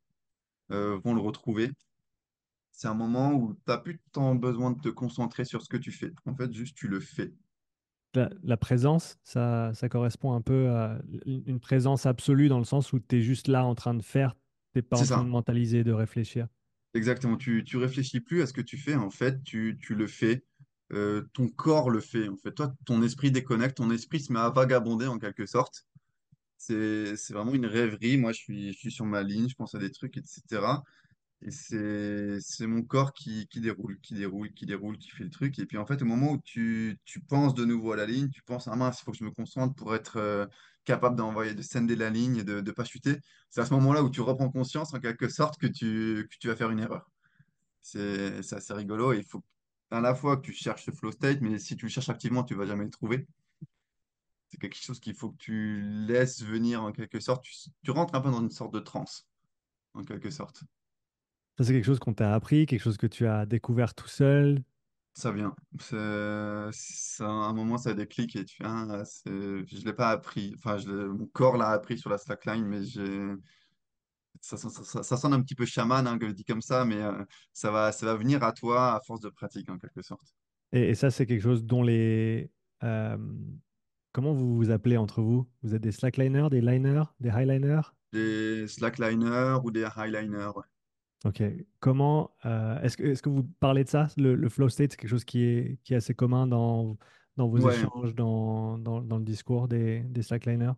euh, 0.71 0.99
vont 1.03 1.15
le 1.15 1.21
retrouver. 1.21 1.71
C'est 2.73 2.89
un 2.89 2.95
moment 2.95 3.33
où 3.33 3.55
tu 3.55 3.61
n'as 3.67 3.79
plus 3.79 4.01
tant 4.13 4.35
besoin 4.35 4.73
de 4.73 4.81
te 4.81 4.89
concentrer 4.89 5.45
sur 5.45 5.63
ce 5.63 5.69
que 5.69 5.79
tu 5.79 5.91
fais. 5.91 6.13
En 6.27 6.35
fait, 6.35 6.53
juste 6.53 6.77
tu 6.77 6.89
le 6.89 7.01
fais. 7.01 7.33
La, 8.15 8.31
la 8.43 8.57
présence, 8.57 9.19
ça, 9.23 9.73
ça 9.75 9.89
correspond 9.89 10.33
un 10.33 10.41
peu 10.41 10.69
à 10.71 10.99
une 11.27 11.61
présence 11.61 12.07
absolue 12.07 12.49
dans 12.49 12.59
le 12.59 12.65
sens 12.65 12.93
où 12.93 13.01
tu 13.01 13.17
es 13.17 13.21
juste 13.21 13.49
là 13.49 13.65
en 13.65 13.75
train 13.75 13.95
de 13.95 14.03
faire, 14.03 14.35
t'es 14.73 14.83
pas 14.83 14.97
C'est 14.97 15.05
en 15.05 15.07
train 15.07 15.25
de 15.25 15.29
mentaliser, 15.31 15.85
de 15.85 15.93
réfléchir. 15.93 16.49
exactement. 16.95 17.37
Tu, 17.37 17.65
tu 17.65 17.77
réfléchis 17.77 18.21
plus 18.21 18.43
à 18.43 18.47
ce 18.47 18.53
que 18.53 18.61
tu 18.61 18.77
fais, 18.77 18.95
en 18.95 19.11
fait, 19.11 19.43
tu, 19.45 19.79
tu 19.81 19.95
le 19.95 20.07
fais. 20.07 20.45
Euh, 20.93 21.23
ton 21.35 21.49
corps 21.49 21.91
le 21.91 22.01
fait, 22.01 22.29
en 22.29 22.37
fait. 22.37 22.53
Toi, 22.53 22.75
ton 22.87 23.03
esprit 23.03 23.31
déconnecte, 23.31 23.77
ton 23.77 23.91
esprit 23.91 24.21
se 24.21 24.33
met 24.33 24.39
à 24.41 24.51
vagabonder 24.51 25.07
en 25.07 25.19
quelque 25.19 25.47
sorte. 25.47 25.87
C'est, 26.57 27.17
c'est 27.17 27.35
vraiment 27.35 27.55
une 27.55 27.67
rêverie. 27.67 28.17
Moi, 28.17 28.33
je 28.33 28.39
suis, 28.39 28.73
je 28.73 28.79
suis 28.79 28.91
sur 28.93 29.05
ma 29.07 29.23
ligne, 29.23 29.49
je 29.49 29.55
pense 29.55 29.75
à 29.75 29.79
des 29.79 29.91
trucs, 29.93 30.17
etc. 30.17 30.63
Et 31.43 31.51
c'est, 31.53 32.67
mon 32.67 32.83
corps 32.83 33.13
qui, 33.13 33.47
qui 33.47 33.61
déroule, 33.61 34.01
qui 34.01 34.15
déroule, 34.15 34.53
qui 34.53 34.67
déroule, 34.67 34.99
qui 34.99 35.11
fait 35.11 35.23
le 35.25 35.31
truc. 35.31 35.59
Et 35.61 35.67
puis, 35.67 35.79
en 35.79 35.87
fait, 35.87 36.03
au 36.03 36.05
moment 36.05 36.33
où 36.33 36.39
tu, 36.39 36.99
tu 37.05 37.21
penses 37.21 37.55
de 37.55 37.65
nouveau 37.65 37.93
à 37.93 37.97
la 37.97 38.07
ligne, 38.07 38.29
tu 38.29 38.43
penses, 38.43 38.67
ah 38.67 38.75
mince, 38.75 39.01
il 39.01 39.05
faut 39.05 39.13
que 39.13 39.19
je 39.19 39.25
me 39.25 39.31
concentre 39.31 39.75
pour 39.77 39.95
être 39.95 40.17
euh, 40.17 40.47
capable 40.85 41.17
d'envoyer, 41.17 41.55
de 41.55 41.63
sender 41.63 41.95
la 41.95 42.11
ligne 42.11 42.39
et 42.39 42.45
de 42.45 42.61
ne 42.61 42.71
pas 42.73 42.85
chuter. 42.85 43.21
C'est 43.51 43.61
à 43.61 43.67
ce 43.67 43.75
moment-là 43.75 44.03
où 44.03 44.11
tu 44.11 44.21
reprends 44.21 44.51
conscience, 44.51 44.95
en 44.95 45.01
quelque 45.01 45.29
sorte, 45.29 45.59
que 45.61 45.69
tu, 45.69 46.27
que 46.29 46.37
tu 46.41 46.49
vas 46.49 46.57
faire 46.57 46.71
une 46.71 46.81
erreur. 46.81 47.09
C'est, 47.81 48.39
assez 48.53 48.75
rigolo. 48.75 49.13
Il 49.13 49.25
faut 49.25 49.43
à 49.91 50.01
la 50.01 50.15
fois 50.15 50.37
que 50.37 50.43
tu 50.43 50.53
cherches 50.53 50.85
ce 50.87 50.91
flow 50.91 51.13
state, 51.13 51.41
mais 51.41 51.59
si 51.59 51.77
tu 51.77 51.87
le 51.87 51.91
cherches 51.91 52.09
activement, 52.09 52.43
tu 52.43 52.55
vas 52.55 52.67
jamais 52.67 52.85
le 52.85 52.91
trouver. 52.91 53.27
C'est 54.51 54.59
quelque 54.59 54.77
chose 54.77 54.99
qu'il 54.99 55.15
faut 55.15 55.31
que 55.31 55.37
tu 55.37 55.83
laisses 56.07 56.43
venir 56.43 56.83
en 56.83 56.91
quelque 56.91 57.21
sorte. 57.21 57.45
Tu, 57.45 57.55
tu 57.85 57.91
rentres 57.93 58.15
un 58.15 58.21
peu 58.21 58.31
dans 58.31 58.41
une 58.41 58.51
sorte 58.51 58.75
de 58.75 58.81
transe, 58.81 59.29
en 59.95 60.05
quelque 60.05 60.31
sorte. 60.31 60.65
Ça, 61.59 61.65
c'est 61.65 61.73
quelque 61.73 61.85
chose 61.85 61.99
qu'on 61.99 62.15
t'a 62.15 62.35
appris, 62.35 62.67
quelque 62.67 62.83
chose 62.83 62.97
que 62.97 63.09
tu 63.09 63.27
as 63.27 63.45
découvert 63.45 63.93
tout 63.95 64.07
seul? 64.07 64.63
Ça 65.15 65.33
vient. 65.33 65.57
À 65.91 66.71
un 67.25 67.53
moment, 67.53 67.79
ça 67.79 67.95
déclic 67.95 68.37
et 68.37 68.45
tu 68.45 68.59
fais, 68.59 68.65
ah, 68.65 69.03
je 69.27 69.31
ne 69.31 69.85
l'ai 69.85 69.93
pas 69.93 70.11
appris. 70.11 70.55
Enfin, 70.57 70.79
je 70.79 70.89
mon 70.89 71.27
corps 71.27 71.57
l'a 71.57 71.71
appris 71.71 71.99
sur 71.99 72.11
la 72.11 72.19
slackline, 72.19 72.65
mais 72.65 72.85
j'ai, 72.85 73.27
ça, 74.41 74.57
ça, 74.57 74.69
ça- 74.71 75.03
ça 75.03 75.17
sonne 75.17 75.33
un 75.33 75.43
petit 75.43 75.57
peu 75.57 75.67
chaman, 75.67 76.07
hein, 76.07 76.17
que 76.19 76.29
je 76.29 76.33
dis 76.33 76.45
comme 76.45 76.63
ça, 76.63 76.85
mais 76.85 77.03
euh, 77.03 77.25
ça 77.53 77.73
va, 77.73 77.91
ça 77.91 78.07
va 78.07 78.15
venir 78.15 78.45
à 78.45 78.53
toi 78.53 78.95
à 78.95 79.01
force 79.01 79.21
de 79.21 79.29
pratique, 79.29 79.69
en 79.69 79.79
quelque 79.79 80.03
sorte. 80.03 80.37
Et, 80.73 80.91
et 80.91 80.95
ça, 80.95 81.11
c'est 81.11 81.27
quelque 81.27 81.43
chose 81.43 81.65
dont 81.65 81.83
les... 81.83 82.53
euh, 82.85 83.17
comment 84.13 84.33
vous 84.33 84.57
vous 84.57 84.71
appelez 84.71 84.97
entre 84.97 85.23
vous? 85.23 85.49
Vous 85.63 85.75
êtes 85.75 85.83
des 85.83 85.91
slackliners, 85.93 86.49
des 86.51 86.61
liners, 86.61 87.05
des 87.19 87.31
highliners? 87.31 87.81
Des 88.13 88.69
slackliners 88.69 89.59
ou 89.65 89.73
des 89.73 89.85
highliners. 89.97 90.53
ouais. 90.55 90.63
Ok. 91.25 91.43
Comment... 91.81 92.37
euh, 92.45 92.81
est-ce 92.81 92.97
que, 92.97 93.03
est-ce 93.03 93.23
que 93.23 93.29
vous 93.29 93.43
parlez 93.45 93.83
de 93.85 93.89
ça? 93.89 94.07
Le, 94.17 94.35
le 94.37 94.49
flow 94.49 94.69
state, 94.69 94.93
c'est 94.93 94.97
quelque 94.99 95.11
chose 95.11 95.25
qui 95.25 95.43
est, 95.43 95.81
qui 95.83 95.95
est 95.95 95.97
assez 95.97 96.15
commun 96.15 96.47
dans, 96.47 96.97
dans 97.37 97.49
vos 97.49 97.59
Ouais, 97.59 97.89
échanges, 97.99 98.15
dans, 98.15 98.79
dans, 98.79 99.01
dans 99.03 99.19
le 99.19 99.25
discours 99.25 99.67
des, 99.69 100.01
des 100.05 100.23
slackliners? 100.23 100.73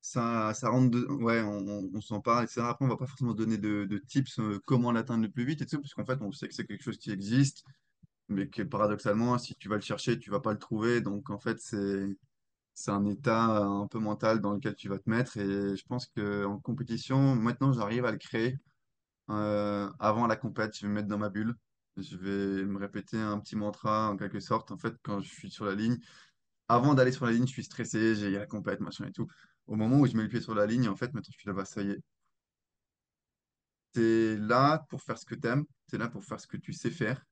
ça, 0.00 0.52
ça 0.54 0.68
rentre 0.70 0.90
de... 0.90 1.06
Ouais, 1.06 1.42
on, 1.42 1.58
on- 1.68 1.90
on 1.94 2.00
s'en 2.00 2.20
parle, 2.20 2.44
etc. 2.44 2.70
Après, 2.70 2.84
on 2.84 2.88
va 2.88 2.96
pas 2.96 3.06
forcément 3.06 3.34
donner 3.34 3.58
de, 3.58 3.84
de 3.84 3.98
tips 3.98 4.38
euh, 4.40 4.58
comment 4.66 4.92
l'atteindre 4.92 5.22
le 5.24 5.30
plus 5.30 5.44
vite 5.44 5.62
et 5.62 5.66
tout, 5.66 5.80
parce 5.80 5.94
qu'en 5.94 6.04
fait, 6.04 6.20
on 6.22 6.32
sait 6.32 6.48
que 6.48 6.54
c'est 6.54 6.66
quelque 6.66 6.82
chose 6.82 6.98
qui 6.98 7.10
existe, 7.12 7.64
mais 8.28 8.48
que 8.48 8.62
paradoxalement, 8.62 9.38
si 9.38 9.54
tu 9.56 9.68
vas 9.68 9.76
le 9.76 9.82
chercher, 9.82 10.18
tu 10.18 10.30
vas 10.30 10.40
pas 10.40 10.52
le 10.52 10.58
trouver. 10.58 11.00
Donc, 11.00 11.30
en 11.30 11.38
fait, 11.38 11.58
c'est 11.60 12.06
c'est 12.74 12.92
un 12.92 13.06
état 13.06 13.58
euh, 13.62 13.64
un 13.84 13.88
peu 13.88 13.98
mental 14.00 14.40
dans 14.40 14.52
lequel 14.54 14.74
tu 14.76 14.88
vas 14.88 14.98
te 14.98 15.10
mettre. 15.10 15.36
Et 15.38 15.76
je 15.76 15.84
pense 15.86 16.06
qu'en 16.08 16.58
compétition, 16.60 17.36
maintenant, 17.36 17.72
j'arrive 17.72 18.04
à 18.06 18.12
le 18.12 18.18
créer. 18.18 18.58
Euh, 19.32 19.90
avant 19.98 20.26
la 20.26 20.36
compète, 20.36 20.76
je 20.76 20.82
vais 20.82 20.88
me 20.88 20.94
mettre 20.94 21.08
dans 21.08 21.18
ma 21.18 21.30
bulle. 21.30 21.54
Je 21.96 22.16
vais 22.16 22.64
me 22.64 22.78
répéter 22.78 23.18
un 23.18 23.38
petit 23.40 23.56
mantra 23.56 24.10
en 24.10 24.16
quelque 24.16 24.40
sorte. 24.40 24.70
En 24.72 24.78
fait, 24.78 24.94
quand 25.02 25.20
je 25.20 25.28
suis 25.28 25.50
sur 25.50 25.64
la 25.64 25.74
ligne, 25.74 25.98
avant 26.68 26.94
d'aller 26.94 27.12
sur 27.12 27.26
la 27.26 27.32
ligne, 27.32 27.46
je 27.46 27.52
suis 27.52 27.64
stressé, 27.64 28.14
j'ai 28.16 28.30
la 28.30 28.46
compète, 28.46 28.80
machin 28.80 29.06
et 29.06 29.12
tout. 29.12 29.26
Au 29.66 29.76
moment 29.76 30.00
où 30.00 30.06
je 30.06 30.16
mets 30.16 30.24
le 30.24 30.28
pied 30.28 30.40
sur 30.40 30.54
la 30.54 30.66
ligne, 30.66 30.88
en 30.88 30.96
fait, 30.96 31.12
maintenant, 31.14 31.30
je 31.32 31.38
suis 31.38 31.48
là, 31.48 31.54
bah, 31.54 31.64
ça 31.64 31.82
y 31.82 31.90
est. 31.90 32.00
T'es 33.92 34.36
là 34.38 34.84
pour 34.88 35.02
faire 35.02 35.18
ce 35.18 35.26
que 35.26 35.34
t'aimes, 35.34 35.64
t'es 35.88 35.98
là 35.98 36.08
pour 36.08 36.24
faire 36.24 36.40
ce 36.40 36.46
que 36.46 36.56
tu 36.56 36.72
sais 36.72 36.90
faire. 36.90 37.22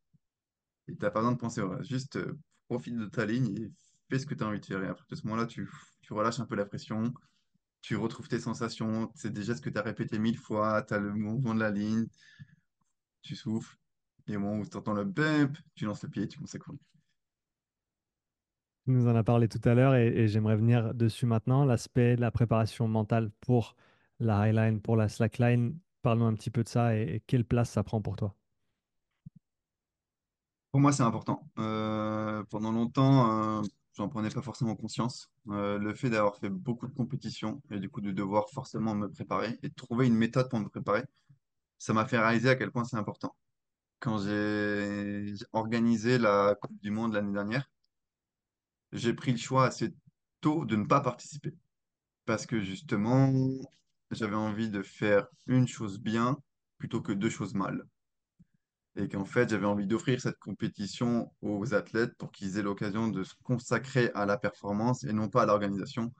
Et 0.89 0.97
t'as 0.97 1.11
pas 1.11 1.21
besoin 1.21 1.33
de 1.33 1.39
penser 1.39 1.61
au. 1.63 1.83
Juste 1.83 2.17
euh, 2.17 2.39
profite 2.69 2.97
de 2.97 3.07
ta 3.07 3.25
ligne 3.27 3.57
et 3.57 3.73
fais 4.11 4.19
ce 4.19 4.27
que 4.27 4.35
tu 4.35 4.45
as 4.45 4.47
envie 4.47 4.61
de 4.61 4.67
faire. 4.67 4.83
Et 4.83 4.89
après, 4.89 5.05
à 5.11 5.17
ce 5.17 5.23
moment-là, 5.27 5.47
tu, 5.47 5.69
tu 6.03 6.13
relâches 6.13 6.41
un 6.41 6.47
peu 6.47 6.57
la 6.57 6.67
pression. 6.67 7.13
Tu 7.83 7.97
retrouves 7.97 8.29
tes 8.29 8.41
sensations, 8.41 9.11
c'est 9.15 9.33
déjà 9.33 9.55
ce 9.55 9.61
que 9.61 9.71
tu 9.71 9.79
as 9.79 9.83
répété 9.83 10.19
mille 10.19 10.39
fois, 10.39 10.83
tu 10.83 10.95
as 10.95 10.99
le 10.99 11.15
mouvement 11.15 11.55
de 11.55 11.61
la 11.61 11.71
ligne, 11.71 12.07
tu 13.23 13.37
souffles, 13.37 13.77
et 14.27 14.37
au 14.37 14.41
moment 14.41 14.59
où 14.59 14.67
tu 14.67 14.77
entends 14.77 14.93
le 14.93 15.05
bump, 15.05 15.57
tu 15.75 15.85
lances 15.87 16.03
le 16.03 16.09
pied 16.09 16.29
tu 16.29 16.39
commences 16.39 16.55
à 16.55 16.59
courir. 16.59 16.81
Tu 18.87 18.93
nous 18.93 19.07
en 19.07 19.15
as 19.15 19.25
parlé 19.25 19.49
tout 19.49 19.61
à 19.65 19.75
l'heure 19.75 19.95
et, 19.95 20.09
et 20.09 20.29
j'aimerais 20.29 20.57
venir 20.57 20.95
dessus 20.95 21.27
maintenant. 21.27 21.65
L'aspect 21.65 22.17
de 22.17 22.21
la 22.21 22.31
préparation 22.31 22.89
mentale 22.89 23.31
pour 23.41 23.77
la 24.19 24.39
highline, 24.41 24.81
pour 24.81 24.97
la 24.97 25.09
slackline. 25.09 25.79
Parle-nous 26.03 26.25
un 26.25 26.35
petit 26.35 26.51
peu 26.51 26.65
de 26.65 26.69
ça 26.69 26.97
et, 26.97 27.17
et 27.17 27.21
quelle 27.21 27.45
place 27.45 27.71
ça 27.71 27.85
prend 27.85 28.01
pour 28.01 28.17
toi? 28.17 28.35
Pour 30.71 30.81
moi, 30.81 30.93
c'est 30.93 31.03
important. 31.03 31.51
Euh, 31.59 32.43
pendant 32.45 32.73
longtemps, 32.73 33.59
euh, 33.59 33.63
j'en 34.01 34.09
prenais 34.09 34.31
pas 34.31 34.41
forcément 34.41 34.77
conscience. 34.77 35.31
Euh, 35.49 35.79
le 35.79 35.95
fait 35.95 36.09
d'avoir 36.09 36.37
fait 36.39 36.49
beaucoup 36.49 36.89
de 36.89 36.95
compétitions 36.95 37.61
et 37.71 37.79
du 37.79 37.91
coup 37.91 38.01
de 38.01 38.13
devoir 38.13 38.49
forcément 38.51 38.95
me 38.95 39.09
préparer 39.11 39.59
et 39.63 39.71
trouver 39.71 40.07
une 40.07 40.15
méthode 40.15 40.49
pour 40.49 40.59
me 40.59 40.69
préparer, 40.69 41.05
ça 41.79 41.93
m'a 41.93 42.07
fait 42.07 42.19
réaliser 42.19 42.49
à 42.49 42.57
quel 42.57 42.71
point 42.71 42.85
c'est 42.85 42.97
important. 42.97 43.37
Quand 43.99 44.19
j'ai 44.19 45.35
organisé 45.53 46.17
la 46.17 46.57
Coupe 46.61 46.81
du 46.81 46.91
Monde 46.91 47.13
l'année 47.13 47.33
dernière, 47.33 47.69
j'ai 48.93 49.13
pris 49.13 49.33
le 49.33 49.37
choix 49.39 49.67
assez 49.67 49.93
tôt 50.41 50.65
de 50.65 50.77
ne 50.77 50.87
pas 50.87 51.01
participer. 51.01 51.55
Parce 52.25 52.47
que 52.47 52.61
justement, 52.61 53.31
j'avais 54.11 54.37
envie 54.37 54.71
de 54.71 54.83
faire 54.83 55.27
une 55.47 55.69
chose 55.69 56.01
bien 56.01 56.39
plutôt 56.79 57.03
que 57.03 57.13
deux 57.13 57.31
choses 57.31 57.55
mal. 57.55 57.85
Et 59.01 59.09
qu'en 59.09 59.25
fait, 59.25 59.49
j'avais 59.49 59.67
envie 59.67 59.87
d'offrir 59.87 60.21
cette 60.21 60.39
compétition 60.39 61.33
aux 61.41 61.75
athlètes 61.75 62.15
pour 62.19 62.31
qu'ils 62.31 62.59
aient 62.59 62.63
l'occasion 62.63 63.09
de 63.09 63.25
se 63.25 63.35
consacrer 63.43 64.11
à 64.15 64.27
la 64.27 64.37
performance 64.37 65.05
et 65.05 65.13
non 65.13 65.29
pas 65.29 65.43
à 65.43 65.47
l'organisation. 65.47 66.13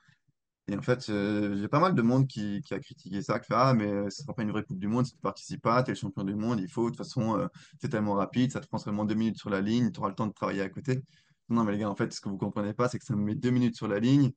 Et 0.69 0.77
en 0.77 0.83
fait, 0.83 1.09
euh, 1.11 1.57
j'ai 1.61 1.69
pas 1.69 1.81
mal 1.81 1.95
de 1.95 2.03
monde 2.03 2.27
qui, 2.27 2.63
a 2.71 2.79
critiqué 2.79 3.23
ça, 3.23 3.39
qui 3.39 3.49
fait 3.49 3.55
Ah, 3.57 3.75
mais 3.75 3.91
euh, 3.91 4.09
ce 4.09 4.23
sera 4.23 4.35
pas 4.35 4.43
une 4.43 4.51
vraie 4.53 4.63
Coupe 4.65 4.79
du 4.79 4.89
Monde 4.89 5.05
si 5.05 5.13
tu 5.15 5.21
participes 5.21 5.63
pas, 5.63 5.83
tu 5.83 5.91
es 5.91 5.95
le 5.95 5.99
champion 5.99 6.25
du 6.25 6.35
monde, 6.35 6.61
il 6.61 6.71
faut, 6.71 6.85
de 6.85 6.97
toute 6.97 6.99
façon, 6.99 7.39
euh, 7.39 7.49
c'est 7.81 7.89
tellement 7.89 8.15
rapide, 8.15 8.53
ça 8.53 8.61
te 8.61 8.69
prend 8.69 8.79
seulement 8.79 9.05
deux 9.05 9.15
minutes 9.15 9.37
sur 9.37 9.51
la 9.51 9.61
ligne, 9.61 9.91
tu 9.91 10.01
auras 10.01 10.11
le 10.11 10.15
temps 10.15 10.29
de 10.29 10.33
travailler 10.33 10.63
à 10.63 10.69
côté. 10.69 11.03
Non, 11.49 11.65
mais 11.65 11.73
les 11.73 11.79
gars, 11.79 11.91
en 11.91 11.97
fait, 11.97 12.13
ce 12.13 12.21
que 12.21 12.29
vous 12.29 12.39
comprenez 12.39 12.73
pas, 12.73 12.89
c'est 12.89 12.99
que 12.99 13.05
ça 13.05 13.17
me 13.17 13.23
met 13.23 13.35
deux 13.35 13.51
minutes 13.51 13.77
sur 13.77 13.89
la 13.89 13.99
ligne, 13.99 14.31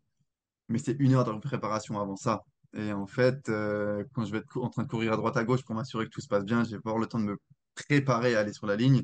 mais 0.70 0.80
c'est 0.80 0.96
une 1.00 1.14
heure 1.14 1.24
de 1.24 1.40
préparation 1.40 2.00
avant 2.02 2.16
ça. 2.16 2.44
Et 2.74 2.92
en 2.92 3.06
fait, 3.06 3.50
euh, 3.50 4.04
quand 4.14 4.26
je 4.26 4.32
vais 4.32 4.40
être 4.40 4.58
en 4.58 4.70
train 4.70 4.84
de 4.84 4.88
courir 4.90 5.14
à 5.14 5.18
droite 5.18 5.38
à 5.38 5.44
gauche 5.44 5.64
pour 5.64 5.76
m'assurer 5.76 6.06
que 6.06 6.10
tout 6.10 6.22
se 6.22 6.28
passe 6.28 6.44
bien, 6.46 6.64
je 6.64 6.72
vais 6.72 6.82
pas 6.82 6.98
le 6.98 7.06
temps 7.06 7.20
de 7.20 7.26
me 7.26 7.38
préparer 7.76 8.36
à 8.36 8.42
aller 8.42 8.54
sur 8.54 8.68
la 8.68 8.76
ligne, 8.76 9.04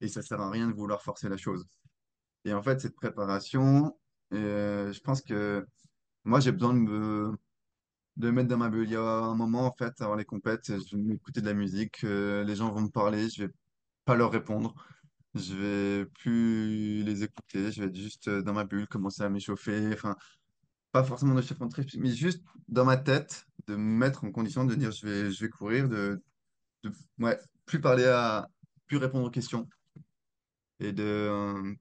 et 0.00 0.08
ça 0.08 0.22
sert 0.22 0.40
à 0.40 0.50
rien 0.50 0.68
de 0.68 0.74
vouloir 0.74 1.02
forcer 1.02 1.28
la 1.28 1.36
chose. 1.36 1.66
Et 2.44 2.52
en 2.54 2.62
fait, 2.62 2.80
cette 2.80 2.94
préparation, 2.96 3.96
euh, 4.32 4.92
je 4.92 5.00
pense 5.00 5.22
que 5.22 5.66
moi, 6.24 6.40
j'ai 6.40 6.52
besoin 6.52 6.74
de 6.74 6.80
me 6.80 7.32
de 8.16 8.28
me 8.28 8.32
mettre 8.32 8.48
dans 8.48 8.56
ma 8.58 8.70
bulle. 8.70 8.88
Il 8.88 8.92
y 8.92 8.96
a 8.96 9.02
un 9.02 9.34
moment, 9.34 9.66
en 9.66 9.72
fait, 9.72 10.00
avant 10.00 10.14
les 10.16 10.24
compètes, 10.24 10.66
je 10.68 10.96
vais 10.96 11.02
m'écouter 11.02 11.40
de 11.40 11.46
la 11.46 11.54
musique, 11.54 12.04
euh, 12.04 12.44
les 12.44 12.56
gens 12.56 12.72
vont 12.72 12.82
me 12.82 12.90
parler, 12.90 13.28
je 13.30 13.44
vais 13.44 13.52
pas 14.04 14.16
leur 14.16 14.32
répondre, 14.32 14.74
je 15.34 15.54
vais 15.54 16.06
plus 16.06 17.02
les 17.04 17.24
écouter, 17.24 17.72
je 17.72 17.82
vais 17.82 17.88
être 17.88 17.96
juste 17.96 18.28
dans 18.30 18.54
ma 18.54 18.64
bulle, 18.64 18.88
commencer 18.88 19.22
à 19.22 19.28
m'échauffer, 19.28 19.92
enfin, 19.92 20.16
pas 20.92 21.04
forcément 21.04 21.34
de 21.34 21.42
chef 21.42 21.58
très, 21.70 21.84
mais 21.98 22.10
juste 22.12 22.42
dans 22.68 22.84
ma 22.84 22.96
tête, 22.96 23.46
de 23.66 23.76
me 23.76 23.98
mettre 23.98 24.24
en 24.24 24.32
condition 24.32 24.64
de 24.64 24.74
dire 24.74 24.92
je 24.92 25.06
vais, 25.06 25.30
je 25.30 25.44
vais 25.44 25.50
courir, 25.50 25.88
de 25.88 26.22
ouais, 27.18 27.38
plus 27.66 27.80
parler 27.80 28.06
à, 28.06 28.48
plus 28.86 28.96
répondre 28.96 29.26
aux 29.26 29.30
questions 29.30 29.68
et 30.80 30.92
de, 30.92 31.02
euh, 31.02 31.74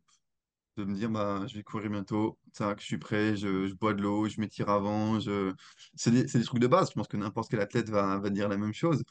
de 0.77 0.83
me 0.83 0.95
dire 0.95 1.09
bah, 1.09 1.45
je 1.47 1.55
vais 1.55 1.63
courir 1.63 1.89
bientôt, 1.89 2.37
que 2.57 2.79
je 2.79 2.85
suis 2.85 2.97
prêt, 2.97 3.35
je, 3.35 3.73
bois 3.73 3.93
de 3.93 4.01
l'eau, 4.01 4.27
je 4.27 4.39
m'étire 4.39 4.69
avant, 4.69 5.19
je... 5.19 5.53
c'est 5.95 6.11
des, 6.11 6.23
des 6.23 6.43
trucs 6.43 6.61
de 6.61 6.67
base, 6.67 6.89
je 6.89 6.93
pense 6.93 7.07
que 7.07 7.17
n'importe 7.17 7.49
quel 7.49 7.61
athlète 7.61 7.89
va, 7.89 8.17
va 8.17 8.29
dire 8.29 8.49
la 8.49 8.57
même 8.57 8.73
chose, 8.73 9.03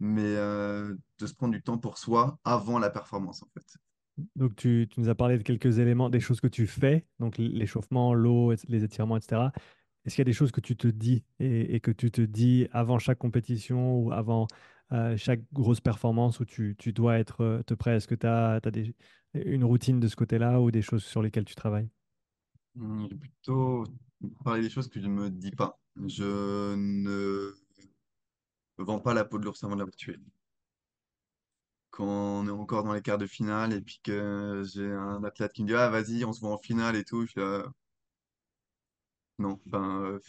mais 0.00 0.22
euh, 0.36 0.94
de 1.18 1.26
se 1.26 1.34
prendre 1.34 1.52
du 1.52 1.62
temps 1.62 1.78
pour 1.78 1.98
soi 1.98 2.38
avant 2.44 2.78
la 2.78 2.90
performance 2.90 3.42
en 3.42 3.48
fait. 3.54 3.78
Donc, 4.36 4.54
tu, 4.56 4.86
tu 4.90 5.00
nous 5.00 5.08
as 5.08 5.14
parlé 5.14 5.38
de 5.38 5.42
quelques 5.42 5.78
éléments, 5.78 6.10
des 6.10 6.20
choses 6.20 6.40
que 6.40 6.46
tu 6.46 6.66
fais, 6.66 7.06
donc 7.18 7.38
l'échauffement, 7.38 8.12
l'eau, 8.12 8.52
les 8.68 8.84
étirements, 8.84 9.16
etc. 9.16 9.50
Est-ce 10.04 10.16
qu'il 10.16 10.20
y 10.20 10.26
a 10.26 10.30
des 10.30 10.34
choses 10.34 10.52
que 10.52 10.60
tu 10.60 10.76
te 10.76 10.86
dis 10.86 11.24
et, 11.38 11.74
et 11.74 11.80
que 11.80 11.90
tu 11.90 12.10
te 12.10 12.20
dis 12.20 12.68
avant 12.72 12.98
chaque 12.98 13.18
compétition 13.18 13.96
ou 13.96 14.12
avant 14.12 14.48
euh, 14.92 15.16
chaque 15.16 15.40
grosse 15.52 15.80
performance 15.80 16.40
où 16.40 16.44
tu, 16.44 16.76
tu 16.78 16.92
dois 16.92 17.18
être 17.18 17.42
euh, 17.42 17.62
te 17.62 17.74
prêt? 17.74 17.96
Est-ce 17.96 18.08
que 18.08 18.14
tu 18.14 18.26
as, 18.26 18.60
des, 18.70 18.94
une 19.34 19.64
routine 19.64 20.00
de 20.00 20.08
ce 20.08 20.16
côté-là 20.16 20.60
ou 20.60 20.70
des 20.70 20.82
choses 20.82 21.04
sur 21.04 21.22
lesquelles 21.22 21.44
tu 21.44 21.54
travailles? 21.54 21.88
Hum, 22.76 23.06
Je 23.10 23.14
vais 23.14 23.20
plutôt 23.20 23.84
parler 24.44 24.62
des 24.62 24.70
choses 24.70 24.88
que 24.88 25.00
je 25.00 25.06
ne 25.06 25.12
me 25.12 25.30
dis 25.30 25.50
pas. 25.50 25.78
Je 26.06 26.74
ne 26.74 27.52
vends 28.78 29.00
pas 29.00 29.14
la 29.14 29.24
peau 29.24 29.38
de 29.38 29.44
l'ours 29.44 29.62
avant 29.64 29.74
de 29.74 29.80
l'avoir 29.80 29.96
tué. 29.96 30.16
Quand 31.90 32.04
on 32.06 32.46
est 32.48 32.50
encore 32.50 32.82
dans 32.84 32.92
les 32.92 33.02
quarts 33.02 33.18
de 33.18 33.26
finale 33.26 33.72
et 33.72 33.80
puis 33.80 34.00
que 34.02 34.64
j'ai 34.72 34.90
un 34.90 35.22
athlète 35.24 35.52
qui 35.52 35.62
me 35.62 35.68
dit 35.68 35.74
Ah, 35.74 35.88
vas-y, 35.90 36.24
on 36.24 36.32
se 36.32 36.40
voit 36.40 36.52
en 36.52 36.58
finale 36.58 36.96
et 36.96 37.04
tout, 37.04 37.24
je 37.24 37.30
suis 37.30 37.40
là, 37.40 37.64
Non, 39.38 39.60
ben, 39.66 40.20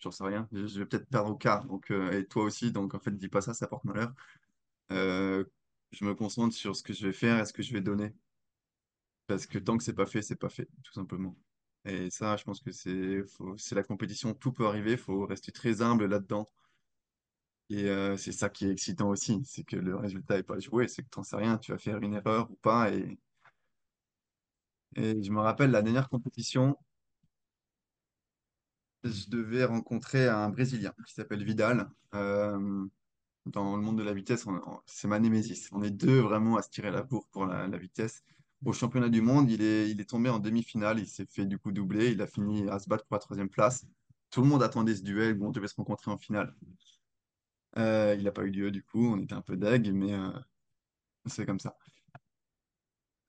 j'en 0.00 0.10
sais 0.10 0.24
rien. 0.24 0.48
Je, 0.52 0.78
vais 0.78 0.86
peut-être 0.86 1.08
perdre 1.08 1.30
au 1.30 1.36
quart, 1.36 1.64
donc, 1.66 1.90
euh, 1.90 2.12
et 2.12 2.26
toi 2.26 2.44
aussi, 2.44 2.72
donc 2.72 2.94
en 2.94 3.00
fait, 3.00 3.12
dis 3.12 3.28
pas 3.28 3.40
ça, 3.40 3.54
ça 3.54 3.66
porte 3.68 3.84
malheur. 3.84 4.12
Euh, 4.92 5.44
je 5.92 6.04
me 6.04 6.14
concentre 6.14 6.54
sur 6.54 6.76
ce 6.76 6.82
que 6.82 6.92
je 6.92 7.06
vais 7.06 7.12
faire 7.12 7.38
et 7.40 7.46
ce 7.46 7.52
que 7.52 7.62
je 7.62 7.72
vais 7.72 7.80
donner. 7.80 8.14
Parce 9.26 9.46
que 9.46 9.58
tant 9.58 9.76
que 9.78 9.84
c'est 9.84 9.94
pas 9.94 10.06
fait, 10.06 10.22
c'est 10.22 10.36
pas 10.36 10.48
fait, 10.48 10.68
tout 10.82 10.92
simplement. 10.92 11.36
Et 11.84 12.10
ça, 12.10 12.36
je 12.36 12.44
pense 12.44 12.60
que 12.60 12.72
c'est 12.72 13.22
c'est 13.56 13.74
la 13.74 13.82
compétition, 13.84 14.34
tout 14.34 14.52
peut 14.52 14.66
arriver, 14.66 14.92
il 14.92 14.98
faut 14.98 15.26
rester 15.26 15.52
très 15.52 15.82
humble 15.82 16.06
là-dedans. 16.06 16.46
Et 17.70 17.88
euh, 17.88 18.16
c'est 18.16 18.32
ça 18.32 18.48
qui 18.50 18.66
est 18.66 18.70
excitant 18.72 19.08
aussi, 19.10 19.40
c'est 19.44 19.62
que 19.64 19.76
le 19.76 19.96
résultat 19.96 20.36
n'est 20.36 20.42
pas 20.42 20.58
joué, 20.58 20.88
c'est 20.88 21.02
que 21.04 21.08
t'en 21.08 21.22
sais 21.22 21.36
rien, 21.36 21.56
tu 21.56 21.72
vas 21.72 21.78
faire 21.78 21.98
une 22.02 22.14
erreur 22.14 22.50
ou 22.50 22.56
pas. 22.56 22.92
Et, 22.92 23.18
et 24.96 25.22
je 25.22 25.30
me 25.30 25.40
rappelle 25.40 25.70
la 25.70 25.82
dernière 25.82 26.08
compétition, 26.08 26.76
je 29.04 29.28
devais 29.28 29.64
rencontrer 29.64 30.28
un 30.28 30.48
Brésilien 30.50 30.92
qui 31.06 31.14
s'appelle 31.14 31.44
Vidal. 31.44 31.88
Euh, 32.14 32.86
dans 33.46 33.76
le 33.76 33.82
monde 33.82 33.98
de 33.98 34.02
la 34.02 34.12
vitesse, 34.12 34.46
c'est 34.86 35.08
ma 35.08 35.18
némésis. 35.18 35.68
On 35.72 35.82
est 35.82 35.90
deux 35.90 36.20
vraiment 36.20 36.56
à 36.56 36.62
se 36.62 36.70
tirer 36.70 36.90
la 36.90 37.02
bourre 37.02 37.26
pour 37.30 37.46
la, 37.46 37.66
la 37.66 37.78
vitesse. 37.78 38.22
Au 38.64 38.72
championnat 38.72 39.08
du 39.08 39.22
monde, 39.22 39.50
il 39.50 39.62
est, 39.62 39.90
il 39.90 40.00
est 40.00 40.08
tombé 40.08 40.28
en 40.28 40.38
demi-finale. 40.38 40.98
Il 40.98 41.06
s'est 41.06 41.26
fait 41.26 41.46
du 41.46 41.58
coup 41.58 41.72
doubler. 41.72 42.10
Il 42.10 42.20
a 42.20 42.26
fini 42.26 42.68
à 42.68 42.78
se 42.78 42.88
battre 42.88 43.06
pour 43.06 43.14
la 43.14 43.20
troisième 43.20 43.48
place. 43.48 43.86
Tout 44.30 44.42
le 44.42 44.48
monde 44.48 44.62
attendait 44.62 44.94
ce 44.94 45.02
duel 45.02 45.38
où 45.40 45.46
on 45.46 45.50
devait 45.50 45.68
se 45.68 45.74
rencontrer 45.74 46.10
en 46.10 46.18
finale. 46.18 46.54
Euh, 47.78 48.14
il 48.18 48.24
n'a 48.24 48.32
pas 48.32 48.42
eu 48.42 48.50
lieu 48.50 48.70
du 48.70 48.82
coup. 48.82 49.12
On 49.12 49.18
était 49.18 49.34
un 49.34 49.40
peu 49.40 49.56
deg, 49.56 49.90
mais 49.92 50.12
euh, 50.12 50.30
c'est 51.26 51.46
comme 51.46 51.60
ça. 51.60 51.76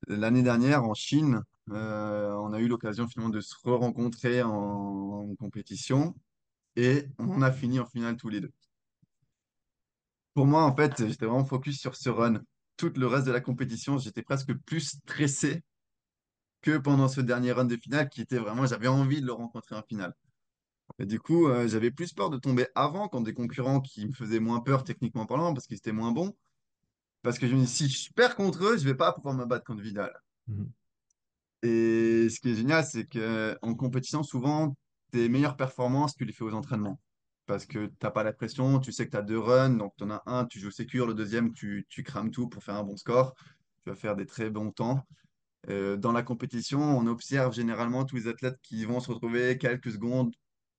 L'année 0.07 0.43
dernière, 0.43 0.83
en 0.83 0.93
Chine, 0.93 1.43
euh, 1.71 2.33
on 2.35 2.53
a 2.53 2.59
eu 2.59 2.67
l'occasion 2.67 3.07
finalement 3.07 3.31
de 3.31 3.41
se 3.41 3.55
re-rencontrer 3.63 4.41
en, 4.43 5.33
compétition 5.39 6.15
et 6.75 7.07
on 7.17 7.41
a 7.41 7.51
fini 7.51 7.79
en 7.79 7.85
finale 7.85 8.17
tous 8.17 8.29
les 8.29 8.41
deux. 8.41 8.51
Pour 10.33 10.45
moi, 10.45 10.63
en 10.63 10.75
fait, 10.75 11.07
j'étais 11.07 11.25
vraiment 11.25 11.45
focus 11.45 11.79
sur 11.79 11.95
ce 11.95 12.09
run. 12.09 12.41
Tout 12.77 12.91
le 12.95 13.07
reste 13.07 13.25
de 13.27 13.31
la 13.31 13.41
compétition, 13.41 13.97
j'étais 13.97 14.23
presque 14.23 14.53
plus 14.65 14.81
stressé 14.81 15.63
que 16.61 16.77
pendant 16.77 17.07
ce 17.07 17.21
dernier 17.21 17.51
run 17.51 17.65
de 17.65 17.75
finale 17.75 18.09
qui 18.09 18.21
était 18.21 18.37
vraiment, 18.37 18.65
j'avais 18.65 18.87
envie 18.87 19.21
de 19.21 19.25
le 19.25 19.33
rencontrer 19.33 19.75
en 19.75 19.83
finale. 19.83 20.13
Et 20.99 21.05
du 21.05 21.19
coup, 21.19 21.47
euh, 21.47 21.67
j'avais 21.67 21.91
plus 21.91 22.13
peur 22.13 22.29
de 22.29 22.37
tomber 22.37 22.67
avant 22.75 23.07
quand 23.07 23.21
des 23.21 23.33
concurrents 23.33 23.81
qui 23.81 24.07
me 24.07 24.13
faisaient 24.13 24.39
moins 24.39 24.59
peur 24.59 24.83
techniquement 24.83 25.25
parlant 25.25 25.53
parce 25.53 25.67
qu'ils 25.67 25.77
étaient 25.77 25.91
moins 25.91 26.11
bons. 26.11 26.35
Parce 27.23 27.39
que 27.39 27.47
je 27.47 27.55
me 27.55 27.61
dis, 27.61 27.67
si 27.67 27.87
je 27.87 28.11
perds 28.13 28.35
contre 28.35 28.63
eux, 28.65 28.77
je 28.77 28.83
vais 28.85 28.95
pas 28.95 29.13
pouvoir 29.13 29.35
me 29.35 29.45
battre 29.45 29.65
contre 29.65 29.81
Vidal. 29.81 30.11
Mhm. 30.47 30.71
Et 31.63 32.27
ce 32.29 32.39
qui 32.39 32.51
est 32.51 32.55
génial, 32.55 32.83
c'est 32.83 33.05
qu'en 33.05 33.75
compétition, 33.75 34.23
souvent, 34.23 34.75
tes 35.11 35.29
meilleures 35.29 35.57
performances, 35.57 36.15
tu 36.15 36.25
les 36.25 36.33
fais 36.33 36.43
aux 36.43 36.53
entraînements. 36.53 36.99
Parce 37.45 37.65
que 37.65 37.87
tu 37.87 37.93
n'as 38.03 38.11
pas 38.11 38.23
la 38.23 38.33
pression, 38.33 38.79
tu 38.79 38.91
sais 38.91 39.05
que 39.05 39.11
tu 39.11 39.17
as 39.17 39.21
deux 39.21 39.39
runs, 39.39 39.71
donc 39.71 39.93
tu 39.97 40.03
en 40.03 40.11
as 40.11 40.23
un, 40.25 40.45
tu 40.45 40.59
joues 40.59 40.71
sécure, 40.71 41.07
le 41.07 41.13
deuxième, 41.13 41.53
tu, 41.53 41.85
tu 41.89 42.03
crames 42.03 42.31
tout 42.31 42.47
pour 42.47 42.63
faire 42.63 42.75
un 42.75 42.83
bon 42.83 42.97
score. 42.97 43.35
Tu 43.83 43.89
vas 43.89 43.95
faire 43.95 44.15
des 44.15 44.25
très 44.25 44.49
bons 44.49 44.71
temps. 44.71 45.05
Euh, 45.69 45.97
dans 45.97 46.11
la 46.11 46.23
compétition, 46.23 46.81
on 46.81 47.05
observe 47.07 47.53
généralement 47.53 48.05
tous 48.05 48.15
les 48.15 48.27
athlètes 48.27 48.57
qui 48.63 48.85
vont 48.85 48.99
se 48.99 49.11
retrouver 49.11 49.57
quelques 49.57 49.91
secondes 49.91 50.33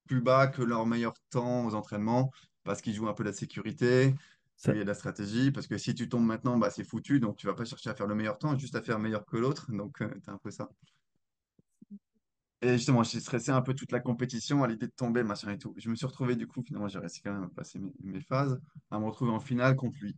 plus 0.07 0.20
bas 0.20 0.49
que 0.49 0.62
leur 0.62 0.87
meilleur 0.87 1.14
temps 1.30 1.66
aux 1.66 1.74
entraînements, 1.74 2.30
parce 2.64 2.80
qu'ils 2.80 2.95
jouent 2.95 3.09
un 3.09 3.14
peu 3.14 3.22
la 3.22 3.33
sécurité, 3.33 4.14
Ça, 4.63 4.77
y 4.77 4.79
a 4.79 4.83
de 4.85 4.89
la 4.89 4.95
stratégie, 4.95 5.51
parce 5.51 5.67
que 5.67 5.77
si 5.77 5.93
tu 5.93 6.09
tombes 6.09 6.25
maintenant, 6.25 6.57
bah, 6.57 6.71
c'est 6.71 6.85
foutu, 6.85 7.19
donc 7.19 7.37
tu 7.37 7.49
vas 7.49 7.55
pas 7.55 7.65
chercher 7.65 7.91
à 7.91 7.97
faire 7.97 8.07
le 8.07 8.15
meilleur 8.15 8.39
temps, 8.39 8.57
juste 8.57 8.77
à 8.77 8.83
faire 8.83 9.01
meilleur 9.01 9.27
que 9.27 9.37
l'autre, 9.37 9.73
donc 9.73 9.99
tu 9.99 10.05
as 10.05 10.33
un 10.33 10.39
peu 10.39 10.53
ça. 10.53 10.69
Et 12.61 12.75
justement, 12.75 13.03
j'ai 13.03 13.19
stressé 13.19 13.51
un 13.51 13.61
peu 13.61 13.75
toute 13.75 13.91
la 13.91 13.99
compétition 13.99 14.63
à 14.63 14.69
l'idée 14.69 14.87
de 14.87 14.93
tomber, 14.93 15.25
machin 15.25 15.51
et 15.51 15.59
tout. 15.59 15.75
Je 15.79 15.91
me 15.91 15.97
suis 15.97 16.07
retrouvé, 16.07 16.37
du 16.37 16.47
coup, 16.47 16.63
finalement, 16.63 16.87
j'ai 16.87 17.01
réussi 17.01 17.21
quand 17.23 17.33
même 17.33 17.43
à 17.43 17.49
passer 17.49 17.81
mes, 18.05 18.21
phases, 18.21 18.57
à 18.93 19.01
me 19.01 19.05
retrouver 19.07 19.33
en 19.33 19.41
finale 19.41 19.75
contre 19.75 19.99
lui. 20.01 20.17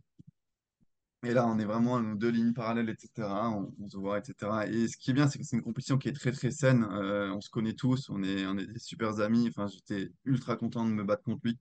Et 1.23 1.33
là, 1.33 1.47
on 1.47 1.57
est 1.57 1.65
vraiment 1.65 1.99
nos 1.99 2.13
deux 2.13 2.29
lignes 2.29 2.53
parallèles, 2.53 2.89
etc. 2.89 3.27
On, 3.51 3.73
on 3.79 3.89
se 3.89 3.97
voit, 3.97 4.19
etc. 4.19 4.67
Et 4.67 4.87
ce 4.87 4.95
qui 4.95 5.09
est 5.09 5.13
bien, 5.15 5.27
c'est 5.27 5.39
que 5.39 5.43
c'est 5.43 5.55
une 5.55 5.63
compétition 5.63 5.97
qui 5.97 6.07
est 6.09 6.13
très, 6.13 6.31
très 6.31 6.51
saine. 6.51 6.87
Euh, 6.91 7.33
on 7.33 7.41
se 7.41 7.49
connaît 7.49 7.73
tous, 7.73 8.11
on 8.11 8.21
est, 8.21 8.45
on 8.45 8.59
est 8.59 8.67
des 8.67 8.77
super 8.77 9.19
amis. 9.21 9.47
Enfin, 9.47 9.65
j'étais 9.65 10.11
ultra 10.23 10.55
content 10.55 10.85
de 10.85 10.91
me 10.91 11.03
battre 11.03 11.23
contre 11.23 11.41
lui. 11.45 11.57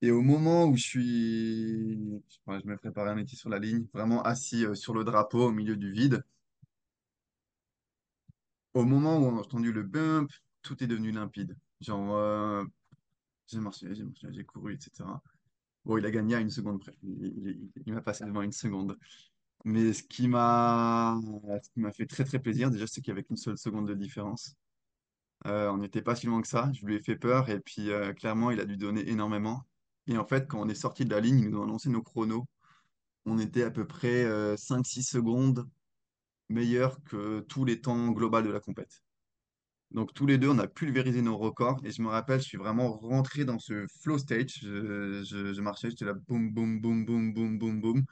Et 0.00 0.10
au 0.12 0.22
moment 0.22 0.66
où 0.66 0.76
je 0.76 0.82
suis, 0.82 2.22
je 2.46 2.66
me 2.66 2.76
préparais 2.76 3.10
un 3.10 3.16
étier 3.18 3.36
sur 3.36 3.48
la 3.48 3.58
ligne, 3.58 3.86
vraiment 3.92 4.22
assis 4.22 4.64
euh, 4.64 4.74
sur 4.74 4.94
le 4.94 5.02
drapeau 5.04 5.46
au 5.46 5.52
milieu 5.52 5.76
du 5.76 5.90
vide, 5.92 6.22
au 8.74 8.84
moment 8.84 9.18
où 9.18 9.24
on 9.24 9.36
a 9.38 9.40
entendu 9.40 9.72
le 9.72 9.82
bump, 9.82 10.30
tout 10.62 10.82
est 10.84 10.86
devenu 10.86 11.10
limpide. 11.10 11.56
Genre, 11.80 12.14
euh, 12.14 12.64
J'ai 13.48 13.60
marché, 13.60 13.94
j'ai 13.94 14.04
marché, 14.04 14.28
j'ai 14.30 14.44
couru, 14.44 14.74
etc. 14.74 15.04
Bon, 15.84 15.98
il 15.98 16.06
a 16.06 16.10
gagné 16.10 16.36
à 16.36 16.40
une 16.40 16.50
seconde 16.50 16.80
près. 16.80 16.94
Il, 17.02 17.92
m'a 17.94 18.02
passé 18.02 18.24
devant 18.24 18.42
une 18.42 18.52
seconde. 18.52 18.98
Mais 19.64 19.92
ce 19.92 20.02
qui 20.04 20.28
m'a 20.28 21.18
qui 21.74 21.80
m'a 21.80 21.92
fait 21.92 22.06
très 22.06 22.24
très 22.24 22.38
plaisir, 22.40 22.70
déjà, 22.70 22.86
c'est 22.86 23.06
avait 23.08 23.24
qu'une 23.24 23.36
seule 23.36 23.58
seconde 23.58 23.88
de 23.88 23.94
différence. 23.94 24.54
Euh, 25.46 25.70
on 25.70 25.78
n'était 25.78 26.02
pas 26.02 26.16
si 26.16 26.26
loin 26.26 26.42
que 26.42 26.48
ça. 26.48 26.70
Je 26.74 26.86
lui 26.86 26.96
ai 26.96 27.00
fait 27.02 27.16
peur 27.16 27.48
et 27.50 27.60
puis 27.60 27.90
clairement, 28.16 28.50
il 28.50 28.60
a 28.60 28.64
dû 28.66 28.76
donner 28.76 29.08
énormément. 29.10 29.64
Et 30.08 30.16
en 30.16 30.24
fait, 30.24 30.48
quand 30.48 30.60
on 30.60 30.68
est 30.68 30.74
sorti 30.74 31.04
de 31.04 31.10
la 31.10 31.20
ligne, 31.20 31.38
ils 31.38 31.50
nous 31.50 31.58
ont 31.58 31.64
annoncé 31.64 31.90
nos 31.90 32.02
chronos. 32.02 32.46
On 33.26 33.38
était 33.38 33.62
à 33.62 33.70
peu 33.70 33.86
près 33.86 34.24
euh, 34.24 34.56
5-6 34.56 35.02
secondes 35.02 35.68
meilleurs 36.48 37.02
que 37.04 37.40
tous 37.40 37.64
les 37.64 37.80
temps 37.80 38.10
globaux 38.10 38.42
de 38.42 38.50
la 38.50 38.60
compète. 38.60 39.02
Donc 39.90 40.12
tous 40.12 40.26
les 40.26 40.38
deux, 40.38 40.48
on 40.48 40.58
a 40.58 40.66
pulvérisé 40.66 41.22
nos 41.22 41.36
records. 41.36 41.80
Et 41.84 41.90
je 41.90 42.02
me 42.02 42.08
rappelle, 42.08 42.40
je 42.40 42.46
suis 42.46 42.58
vraiment 42.58 42.92
rentré 42.96 43.44
dans 43.44 43.58
ce 43.58 43.86
flow 44.00 44.18
stage. 44.18 44.60
Je, 44.62 45.22
je, 45.24 45.52
je 45.52 45.60
marchais, 45.60 45.90
j'étais 45.90 46.04
là, 46.04 46.14
boum, 46.14 46.50
boum, 46.50 46.80
boum, 46.80 47.04
boum, 47.04 47.32
boum, 47.32 47.58
boum, 47.58 47.80
boum. 47.80 48.04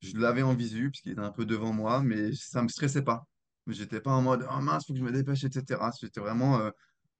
Je 0.00 0.16
l'avais 0.16 0.42
en 0.42 0.54
visu, 0.54 0.90
parce 0.90 1.00
qu'il 1.00 1.12
était 1.12 1.20
un 1.20 1.32
peu 1.32 1.44
devant 1.44 1.72
moi, 1.72 2.02
mais 2.02 2.32
ça 2.34 2.62
me 2.62 2.68
stressait 2.68 3.02
pas. 3.02 3.26
J'étais 3.66 4.00
pas 4.00 4.12
en 4.12 4.22
mode, 4.22 4.46
oh 4.50 4.60
mince, 4.60 4.86
faut 4.86 4.92
que 4.92 4.98
je 4.98 5.04
me 5.04 5.12
dépêche, 5.12 5.44
etc. 5.44 5.80
J'étais 6.00 6.20
vraiment 6.20 6.58
euh, 6.60 6.70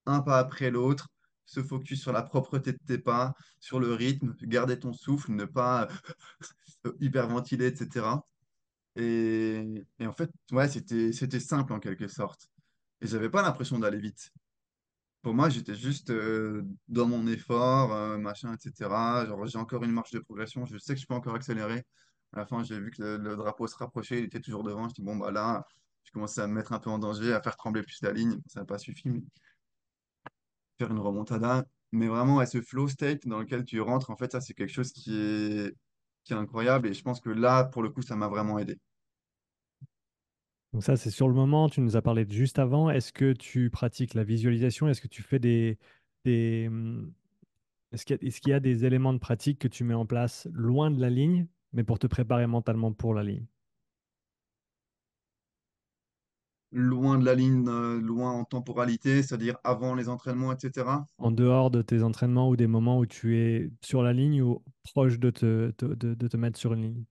un 0.07 0.21
pas 0.21 0.39
après 0.39 0.71
l'autre, 0.71 1.09
se 1.49 1.63
focus 1.63 2.03
sur 2.03 2.13
la 2.13 2.23
propreté 2.23 2.73
de 2.73 2.79
tes 2.87 2.99
pas, 2.99 3.35
sur 3.59 3.81
le 3.81 3.95
rythme, 3.95 4.35
garder 4.43 4.79
ton 4.79 4.93
souffle, 4.93 5.33
ne 5.33 5.47
pas 5.47 5.89
hyperventiler, 7.01 7.67
etc. 7.67 8.07
Et, 8.97 9.87
en 10.03 10.13
fait, 10.13 10.31
ouais, 10.53 10.69
c'était, 10.69 11.41
simple 11.41 11.73
en 11.73 11.81
quelque 11.81 12.07
sorte. 12.07 12.51
Et 13.01 13.07
j'avais 13.07 13.31
pas 13.31 13.43
l'impression 13.43 13.79
d'aller 13.79 13.99
vite. 13.99 14.31
Pour 15.23 15.35
moi, 15.35 15.49
j'étais 15.49 15.75
juste 15.75 16.11
euh, 16.11 16.63
dans 16.89 17.07
mon 17.07 17.27
effort, 17.27 17.93
euh, 17.95 18.19
machin, 18.19 18.55
etc. 18.55 18.91
J'ai 19.47 19.59
encore 19.59 19.85
une 19.85 19.93
marge 19.93 20.11
de 20.11 20.19
progression. 20.19 20.67
Je 20.67 20.77
sais 20.77 20.95
que 20.95 21.01
je 21.01 21.07
peux 21.07 21.15
encore 21.15 21.35
accélérer. 21.35 21.85
À 22.35 22.41
la 22.41 22.47
fin, 22.47 22.63
j'ai 22.63 22.79
vu 22.79 22.91
que 22.91 23.03
le, 23.03 23.37
drapeau 23.37 23.67
se 23.67 23.77
rapprochait, 23.77 24.19
il 24.19 24.25
était 24.25 24.41
toujours 24.41 24.65
devant. 24.65 24.89
Je 24.89 24.95
dis, 24.95 25.03
bon, 25.03 25.17
bah 25.17 25.31
là, 25.31 25.65
je 26.05 26.13
commençais 26.13 26.43
à 26.43 26.47
me 26.47 26.53
mettre 26.55 26.73
un 26.75 26.79
peu 26.79 26.91
en 26.91 26.99
danger, 26.99 27.33
à 27.33 27.41
faire 27.41 27.57
trembler 27.57 27.83
plus 27.83 28.03
la 28.03 28.13
ligne. 28.13 28.39
Ça 28.47 28.61
n'a 28.61 28.67
pas 28.67 28.79
suffi, 28.79 29.11
faire 30.79 30.91
une 30.91 30.99
remontada. 31.01 31.65
Mais 31.93 32.07
vraiment, 32.09 32.37
ouais, 32.37 32.47
ce 32.47 32.61
flow 32.61 32.89
state 32.89 33.27
dans 33.27 33.41
lequel 33.41 33.65
tu 33.65 33.81
rentres, 33.81 34.11
en 34.11 34.17
fait, 34.17 34.33
ça, 34.33 34.41
c'est 34.41 34.55
quelque 34.55 34.73
chose 34.73 34.93
qui 34.93 35.15
est, 35.17 35.73
est 36.31 36.35
incroyable. 36.35 36.89
Et 36.89 36.95
je 36.95 37.03
pense 37.03 37.21
que 37.21 37.31
là, 37.31 37.65
pour 37.65 37.83
le 37.83 37.91
coup, 37.91 38.03
ça 38.03 38.17
m'a 38.17 38.29
vraiment 38.29 38.59
aidé. 38.59 38.79
Donc 40.73 40.83
ça, 40.85 40.97
c'est 40.97 41.11
sur 41.11 41.29
le 41.29 41.35
moment, 41.35 41.69
tu 41.69 41.81
nous 41.81 41.97
as 41.97 42.03
parlé 42.03 42.27
juste 42.29 42.59
avant. 42.59 42.91
Est-ce 42.91 43.13
que 43.13 43.33
tu 43.33 43.71
pratiques 43.71 44.15
la 44.15 44.25
visualisation? 44.25 44.89
Est-ce 44.89 45.01
que 45.01 45.09
tu 45.09 45.23
fais 45.23 45.39
des, 45.39 45.79
des, 46.25 46.67
hum, 46.69 47.15
est-ce 47.93 48.07
qu'il 48.07 48.19
qu'il 48.19 48.51
y 48.51 48.55
a 48.55 48.61
des 48.61 48.85
éléments 48.87 49.15
de 49.15 49.19
pratique 49.19 49.59
que 49.61 49.69
tu 49.69 49.85
mets 49.85 49.95
en 49.95 50.07
place 50.07 50.49
loin 50.53 50.91
de 50.91 51.01
la 51.01 51.11
ligne, 51.11 51.49
mais 51.73 51.85
pour 51.85 51.99
te 51.99 52.07
préparer 52.09 52.47
mentalement 52.47 52.93
pour 52.93 53.15
la 53.15 53.25
ligne? 53.25 53.47
Loin 56.73 57.19
de 57.19 57.25
la 57.27 57.35
ligne, 57.35 57.69
euh, 57.69 58.01
loin 58.01 58.33
en 58.33 58.45
temporalité, 58.45 59.23
c'est-à-dire 59.23 59.59
avant 59.65 59.95
les 59.95 60.09
entraînements, 60.09 60.53
etc. 60.53 61.05
En 61.19 61.31
dehors 61.31 61.71
de 61.71 61.81
tes 61.83 62.03
entraînements 62.03 62.49
ou 62.49 62.57
des 62.57 62.67
moments 62.67 62.99
où 62.99 63.07
tu 63.07 63.37
es 63.39 63.71
sur 63.85 64.03
la 64.03 64.13
ligne 64.13 64.43
ou 64.43 64.65
proche 64.83 65.19
de 65.21 65.31
te, 65.31 65.71
te- 65.73 65.85
de, 65.87 66.15
de 66.15 66.29
te 66.29 66.37
mettre 66.37 66.59
sur 66.59 66.73
une 66.75 66.83
ligne? 66.83 67.05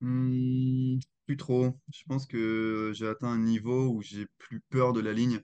Hmm, 0.00 0.98
plus 1.26 1.36
trop. 1.36 1.78
Je 1.92 2.02
pense 2.08 2.26
que 2.26 2.90
j'ai 2.94 3.06
atteint 3.08 3.28
un 3.28 3.38
niveau 3.38 3.88
où 3.90 4.02
j'ai 4.02 4.26
plus 4.38 4.60
peur 4.60 4.92
de 4.92 5.00
la 5.00 5.12
ligne. 5.12 5.40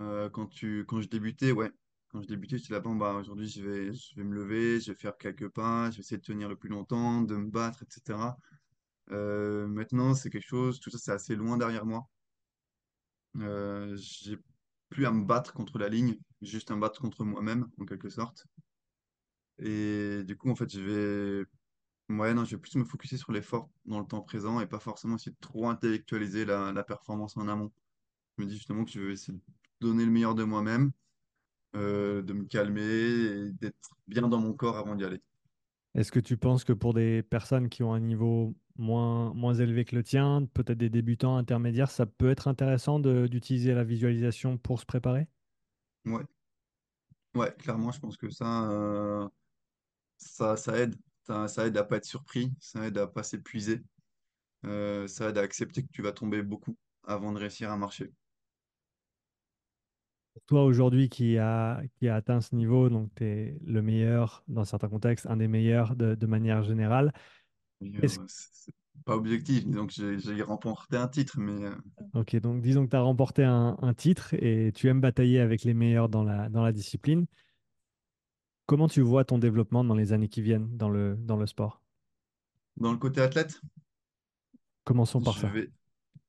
Euh, 0.00 0.28
quand 0.30 0.46
tu, 0.46 0.84
quand 0.86 1.00
je 1.00 1.08
débutais, 1.08 1.52
ouais. 1.52 1.70
Quand 2.08 2.20
je 2.22 2.26
débutais, 2.28 2.56
là, 2.70 2.80
bon, 2.80 2.94
bah, 2.96 3.14
aujourd'hui, 3.14 3.48
je 3.48 3.62
vais, 3.62 3.92
je 3.94 4.14
vais 4.16 4.24
me 4.24 4.34
lever, 4.34 4.80
je 4.80 4.92
vais 4.92 4.98
faire 4.98 5.16
quelques 5.16 5.48
pas, 5.48 5.90
je 5.90 5.96
vais 5.96 6.00
essayer 6.00 6.18
de 6.18 6.22
tenir 6.22 6.48
le 6.48 6.56
plus 6.56 6.68
longtemps, 6.68 7.22
de 7.22 7.36
me 7.36 7.50
battre, 7.50 7.82
etc. 7.84 8.36
Euh, 9.10 9.66
maintenant, 9.66 10.14
c'est 10.14 10.30
quelque 10.30 10.46
chose, 10.46 10.80
tout 10.80 10.90
ça, 10.90 10.98
c'est 10.98 11.12
assez 11.12 11.36
loin 11.36 11.56
derrière 11.56 11.84
moi. 11.84 12.08
Euh, 13.38 13.96
j'ai 13.96 14.38
plus 14.90 15.06
à 15.06 15.12
me 15.12 15.24
battre 15.24 15.52
contre 15.54 15.78
la 15.78 15.88
ligne, 15.88 16.18
juste 16.42 16.70
à 16.70 16.76
me 16.76 16.80
battre 16.80 17.00
contre 17.00 17.24
moi-même, 17.24 17.68
en 17.80 17.84
quelque 17.86 18.10
sorte. 18.10 18.46
Et 19.58 20.22
du 20.24 20.36
coup, 20.36 20.50
en 20.50 20.54
fait, 20.54 20.70
je 20.70 20.80
vais 20.80 21.46
Ouais, 22.18 22.34
je 22.44 22.56
vais 22.56 22.60
plus 22.60 22.76
me 22.76 22.84
focuser 22.84 23.16
sur 23.16 23.32
l'effort 23.32 23.70
dans 23.86 24.00
le 24.00 24.06
temps 24.06 24.20
présent 24.20 24.60
et 24.60 24.66
pas 24.66 24.78
forcément 24.78 25.16
essayer 25.16 25.32
de 25.32 25.36
trop 25.40 25.68
intellectualiser 25.68 26.44
la, 26.44 26.72
la 26.72 26.82
performance 26.82 27.36
en 27.36 27.48
amont. 27.48 27.72
Je 28.36 28.44
me 28.44 28.48
dis 28.48 28.56
justement 28.56 28.84
que 28.84 28.90
je 28.90 29.00
vais 29.00 29.12
essayer 29.12 29.32
de 29.32 29.42
donner 29.80 30.04
le 30.04 30.10
meilleur 30.10 30.34
de 30.34 30.44
moi-même, 30.44 30.92
euh, 31.74 32.20
de 32.20 32.32
me 32.34 32.44
calmer 32.44 32.82
et 32.82 33.52
d'être 33.52 33.96
bien 34.08 34.28
dans 34.28 34.40
mon 34.40 34.52
corps 34.52 34.76
avant 34.76 34.94
d'y 34.94 35.04
aller. 35.04 35.22
Est-ce 35.94 36.12
que 36.12 36.20
tu 36.20 36.36
penses 36.36 36.64
que 36.64 36.72
pour 36.72 36.92
des 36.92 37.22
personnes 37.22 37.68
qui 37.70 37.82
ont 37.82 37.94
un 37.94 38.00
niveau 38.00 38.54
moins, 38.76 39.32
moins 39.34 39.54
élevé 39.54 39.84
que 39.84 39.96
le 39.96 40.02
tien, 40.02 40.46
peut-être 40.54 40.78
des 40.78 40.90
débutants 40.90 41.36
intermédiaires, 41.36 41.90
ça 41.90 42.06
peut 42.06 42.30
être 42.30 42.48
intéressant 42.48 42.98
d'utiliser 43.00 43.74
la 43.74 43.84
visualisation 43.84 44.58
pour 44.58 44.80
se 44.80 44.86
préparer? 44.86 45.28
Ouais, 46.04 46.24
ouais, 47.34 47.54
clairement, 47.58 47.92
je 47.92 48.00
pense 48.00 48.16
que 48.16 48.30
ça, 48.30 48.70
euh, 48.70 49.28
ça, 50.18 50.56
ça 50.56 50.78
aide. 50.78 50.96
Ça, 51.24 51.48
ça 51.48 51.66
aide 51.66 51.76
à 51.76 51.84
pas 51.84 51.98
être 51.98 52.04
surpris, 52.06 52.52
ça 52.60 52.86
aide 52.86 52.98
à 52.98 53.06
pas 53.06 53.22
s'épuiser, 53.22 53.82
euh, 54.66 55.08
ça 55.08 55.30
aide 55.30 55.38
à 55.38 55.42
accepter 55.42 55.82
que 55.82 55.90
tu 55.92 56.02
vas 56.02 56.12
tomber 56.12 56.42
beaucoup 56.42 56.76
avant 57.04 57.32
de 57.32 57.38
réussir 57.40 57.70
à 57.70 57.76
marcher. 57.76 58.12
Toi, 60.46 60.64
aujourd'hui, 60.64 61.08
qui 61.08 61.36
a, 61.38 61.82
qui 61.96 62.08
a 62.08 62.16
atteint 62.16 62.40
ce 62.40 62.54
niveau, 62.54 62.88
donc 62.88 63.14
tu 63.14 63.24
es 63.24 63.58
le 63.64 63.82
meilleur 63.82 64.44
dans 64.48 64.64
certains 64.64 64.88
contextes, 64.88 65.26
un 65.26 65.36
des 65.36 65.46
meilleurs 65.48 65.94
de, 65.94 66.14
de 66.14 66.26
manière 66.26 66.62
générale. 66.62 67.12
Euh, 67.82 68.08
pas 69.04 69.16
objectif, 69.16 69.64
disons 69.66 69.86
que 69.86 70.18
j'ai 70.18 70.42
remporté 70.42 70.96
un 70.96 71.08
titre, 71.08 71.38
mais 71.38 71.64
euh, 71.64 71.74
ok, 72.14 72.36
donc 72.36 72.62
disons 72.62 72.84
que 72.84 72.90
tu 72.90 72.96
as 72.96 73.00
remporté 73.00 73.42
un, 73.44 73.76
un 73.80 73.94
titre 73.94 74.34
et 74.34 74.70
tu 74.74 74.88
aimes 74.88 75.00
batailler 75.00 75.40
avec 75.40 75.64
les 75.64 75.74
meilleurs 75.74 76.08
dans 76.08 76.22
la, 76.22 76.48
dans 76.48 76.62
la 76.62 76.72
discipline. 76.72 77.26
Comment 78.66 78.88
tu 78.88 79.00
vois 79.00 79.24
ton 79.24 79.38
développement 79.38 79.82
dans 79.84 79.94
les 79.94 80.12
années 80.12 80.28
qui 80.28 80.40
viennent 80.42 80.76
dans 80.76 80.88
le, 80.88 81.16
dans 81.18 81.36
le 81.36 81.46
sport? 81.46 81.82
dans 82.76 82.92
le 82.92 82.98
côté 82.98 83.20
athlète, 83.20 83.60
Commençons 84.84 85.20
par 85.20 85.34
Je 85.34 85.40
ça. 85.40 85.48
vais, 85.48 85.70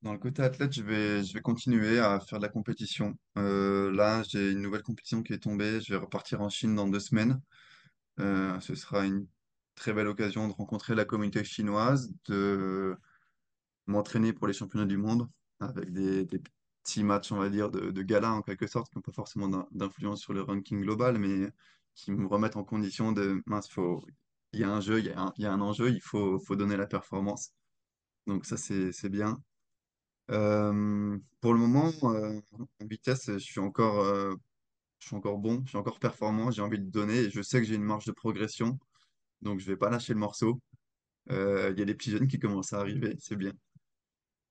dans 0.02 0.12
le 0.14 0.20
côté 0.20 0.42
athlète, 0.42 0.74
je 0.74 0.84
vais, 0.84 1.24
je 1.24 1.34
vais 1.34 1.42
continuer 1.42 2.00
à 2.00 2.20
faire 2.20 2.40
de 2.40 2.44
la 2.44 2.50
compétition. 2.50 3.18
Euh, 3.38 3.92
là, 3.92 4.24
j'ai 4.24 4.52
une 4.52 4.62
nouvelle 4.62 4.84
compétition 4.84 5.24
qui 5.24 5.34
est 5.34 5.40
tombée. 5.40 5.80
Je 5.82 5.94
vais 5.94 6.00
repartir 6.00 6.42
en 6.42 6.50
Chine 6.50 6.76
dans 6.76 6.88
deux 6.88 7.00
semaines. 7.00 7.40
Euh, 8.20 8.60
ce 8.60 8.76
sera 8.76 9.06
une 9.06 9.26
très 9.76 9.94
belle 9.94 10.08
occasion 10.08 10.48
de 10.48 10.54
rencontrer 10.54 10.96
la 10.96 11.06
communauté 11.06 11.44
chinoise, 11.44 12.14
de 12.26 12.96
m'entraîner 13.88 14.34
pour 14.34 14.48
les 14.48 14.54
championnats 14.54 14.86
du 14.86 14.98
monde 14.98 15.30
avec 15.60 15.92
des, 15.92 16.26
petits 16.84 17.04
matchs, 17.04 17.32
on 17.32 17.38
va 17.38 17.50
dire, 17.50 17.72
de, 17.72 17.92
de 17.92 18.02
gala 18.02 18.32
en 18.34 18.42
quelque 18.42 18.68
sorte, 18.68 18.90
qui 18.90 18.98
n'ont 18.98 19.02
pas 19.02 19.14
forcément 19.14 19.48
d'in- 19.48 19.68
d'influence 19.72 20.22
sur 20.22 20.34
le 20.34 20.42
ranking 20.42 20.82
global, 20.82 21.18
mais 21.18 21.50
qui 21.96 22.12
me 22.12 22.28
remettent 22.28 22.58
en 22.58 22.64
condition 22.64 23.12
de, 23.12 23.42
mince, 23.46 23.70
il 24.54 24.60
y 24.60 24.64
a 24.64 24.70
un 24.70 24.82
jeu, 24.82 25.00
il 25.00 25.06
y 25.06 25.46
a 25.46 25.54
un, 25.54 25.62
enjeu, 25.62 25.90
il 25.90 26.02
faut, 26.02 26.40
donner 26.56 26.78
la 26.78 26.88
performance. 26.88 27.54
Donc 28.28 28.46
ça, 28.46 28.58
c'est, 28.58 29.10
bien. 29.10 29.42
Euh, 30.32 31.18
pour 31.42 31.54
le 31.54 31.60
moment, 31.60 31.92
euh, 32.04 32.40
en 32.82 32.86
vitesse, 32.86 33.32
je 33.32 33.38
suis 33.38 33.60
encore, 33.60 34.00
euh, 34.02 34.34
je 35.00 35.08
suis 35.08 35.16
encore 35.16 35.38
bon, 35.38 35.62
je 35.66 35.70
suis 35.70 35.78
encore 35.78 36.00
performant, 36.00 36.52
j'ai 36.52 36.62
envie 36.62 36.80
de 36.80 36.90
donner 36.90 37.30
je 37.30 37.42
sais 37.42 37.60
que 37.60 37.68
j'ai 37.68 37.76
une 37.76 37.84
marge 37.84 38.06
de 38.06 38.12
progression, 38.14 38.80
donc 39.44 39.60
je 39.60 39.68
vais 39.68 39.78
pas 39.78 39.90
lâcher 39.90 40.14
le 40.14 40.20
morceau. 40.20 40.62
Euh, 41.32 41.72
Il 41.74 41.80
y 41.80 41.84
a 41.84 41.86
des 41.86 41.96
petits 41.96 42.12
jeunes 42.12 42.28
qui 42.28 42.40
commencent 42.40 42.74
à 42.74 42.80
arriver, 42.80 43.16
c'est 43.20 43.36
bien, 43.38 43.54